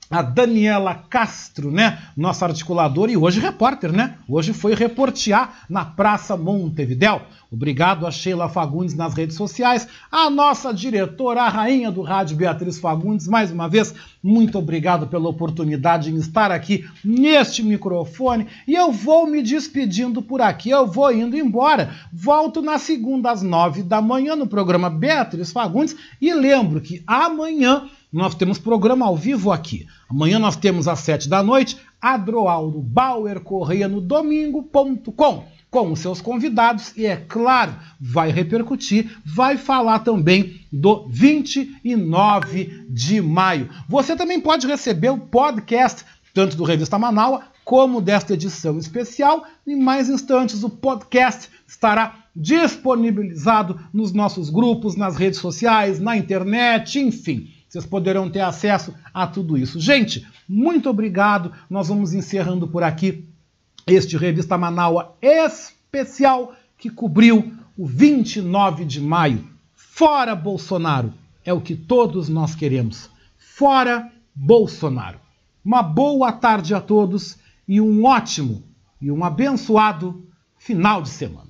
a 0.09 0.23
Daniela 0.23 0.95
Castro, 1.09 1.71
né? 1.71 1.99
Nossa 2.17 2.45
articuladora 2.45 3.11
e 3.11 3.17
hoje 3.17 3.39
repórter, 3.39 3.91
né? 3.91 4.15
Hoje 4.27 4.53
foi 4.53 4.73
reportear 4.73 5.65
na 5.69 5.85
Praça 5.85 6.35
Montevidéu. 6.35 7.21
Obrigado 7.51 8.05
a 8.05 8.11
Sheila 8.11 8.47
Fagundes 8.47 8.93
nas 8.93 9.15
redes 9.15 9.35
sociais, 9.35 9.87
a 10.11 10.29
nossa 10.29 10.71
diretora, 10.71 11.41
a 11.41 11.49
rainha 11.49 11.91
do 11.91 12.03
rádio 12.03 12.37
Beatriz 12.37 12.77
Fagundes, 12.77 13.27
mais 13.27 13.51
uma 13.51 13.67
vez, 13.67 13.93
muito 14.21 14.59
obrigado 14.59 15.07
pela 15.07 15.29
oportunidade 15.29 16.11
em 16.11 16.17
estar 16.17 16.51
aqui 16.51 16.87
neste 17.03 17.63
microfone 17.63 18.45
e 18.67 18.75
eu 18.75 18.91
vou 18.91 19.25
me 19.25 19.41
despedindo 19.41 20.21
por 20.21 20.41
aqui, 20.41 20.69
eu 20.69 20.85
vou 20.85 21.11
indo 21.11 21.35
embora. 21.35 21.91
Volto 22.13 22.61
na 22.61 22.77
segunda 22.77 23.31
às 23.31 23.41
nove 23.41 23.81
da 23.81 23.99
manhã 23.99 24.35
no 24.35 24.45
programa 24.45 24.89
Beatriz 24.89 25.51
Fagundes 25.51 25.95
e 26.21 26.31
lembro 26.31 26.79
que 26.79 27.01
amanhã 27.07 27.89
nós 28.11 28.35
temos 28.35 28.57
programa 28.57 29.05
ao 29.05 29.15
vivo 29.15 29.51
aqui. 29.51 29.85
Amanhã 30.09 30.39
nós 30.39 30.55
temos 30.55 30.87
às 30.87 30.99
sete 30.99 31.29
da 31.29 31.43
noite 31.43 31.77
Adroaldo 32.01 32.81
Bauer 32.81 33.39
Correia 33.41 33.87
no 33.87 34.01
domingo.com 34.01 35.45
com 35.69 35.91
os 35.91 35.99
seus 35.99 36.19
convidados 36.19 36.97
e, 36.97 37.05
é 37.05 37.15
claro, 37.15 37.75
vai 37.99 38.31
repercutir, 38.31 39.17
vai 39.23 39.55
falar 39.57 39.99
também 39.99 40.61
do 40.71 41.07
29 41.07 42.85
de 42.89 43.21
maio. 43.21 43.69
Você 43.87 44.15
também 44.15 44.41
pode 44.41 44.65
receber 44.65 45.09
o 45.09 45.17
podcast, 45.17 46.03
tanto 46.33 46.57
do 46.57 46.63
Revista 46.63 46.97
Manaua 46.97 47.43
como 47.63 48.01
desta 48.01 48.33
edição 48.33 48.79
especial. 48.79 49.45
Em 49.67 49.75
mais 49.75 50.09
instantes, 50.09 50.63
o 50.63 50.69
podcast 50.69 51.49
estará 51.67 52.25
disponibilizado 52.35 53.79
nos 53.93 54.11
nossos 54.11 54.49
grupos, 54.49 54.95
nas 54.95 55.15
redes 55.15 55.39
sociais, 55.39 55.99
na 55.99 56.17
internet, 56.17 56.99
enfim. 56.99 57.47
Vocês 57.69 57.85
poderão 57.85 58.29
ter 58.29 58.41
acesso 58.41 58.95
a 59.13 59.27
tudo 59.27 59.55
isso. 59.55 59.79
Gente, 59.79 60.27
muito 60.47 60.89
obrigado. 60.89 61.53
Nós 61.69 61.87
vamos 61.87 62.13
encerrando 62.13 62.67
por 62.67 62.81
aqui 62.81 63.29
este 63.85 64.17
Revista 64.17 64.57
Manaua 64.57 65.15
especial 65.21 66.55
que 66.77 66.89
cobriu 66.89 67.53
o 67.77 67.85
29 67.85 68.85
de 68.85 68.99
maio. 68.99 69.47
Fora 69.75 70.35
Bolsonaro! 70.35 71.13
É 71.45 71.53
o 71.53 71.61
que 71.61 71.75
todos 71.75 72.27
nós 72.27 72.55
queremos. 72.55 73.09
Fora 73.37 74.11
Bolsonaro! 74.33 75.19
Uma 75.63 75.83
boa 75.83 76.31
tarde 76.31 76.73
a 76.73 76.81
todos 76.81 77.37
e 77.67 77.79
um 77.79 78.03
ótimo 78.05 78.63
e 78.99 79.11
um 79.11 79.23
abençoado 79.23 80.25
final 80.57 81.01
de 81.03 81.09
semana. 81.09 81.49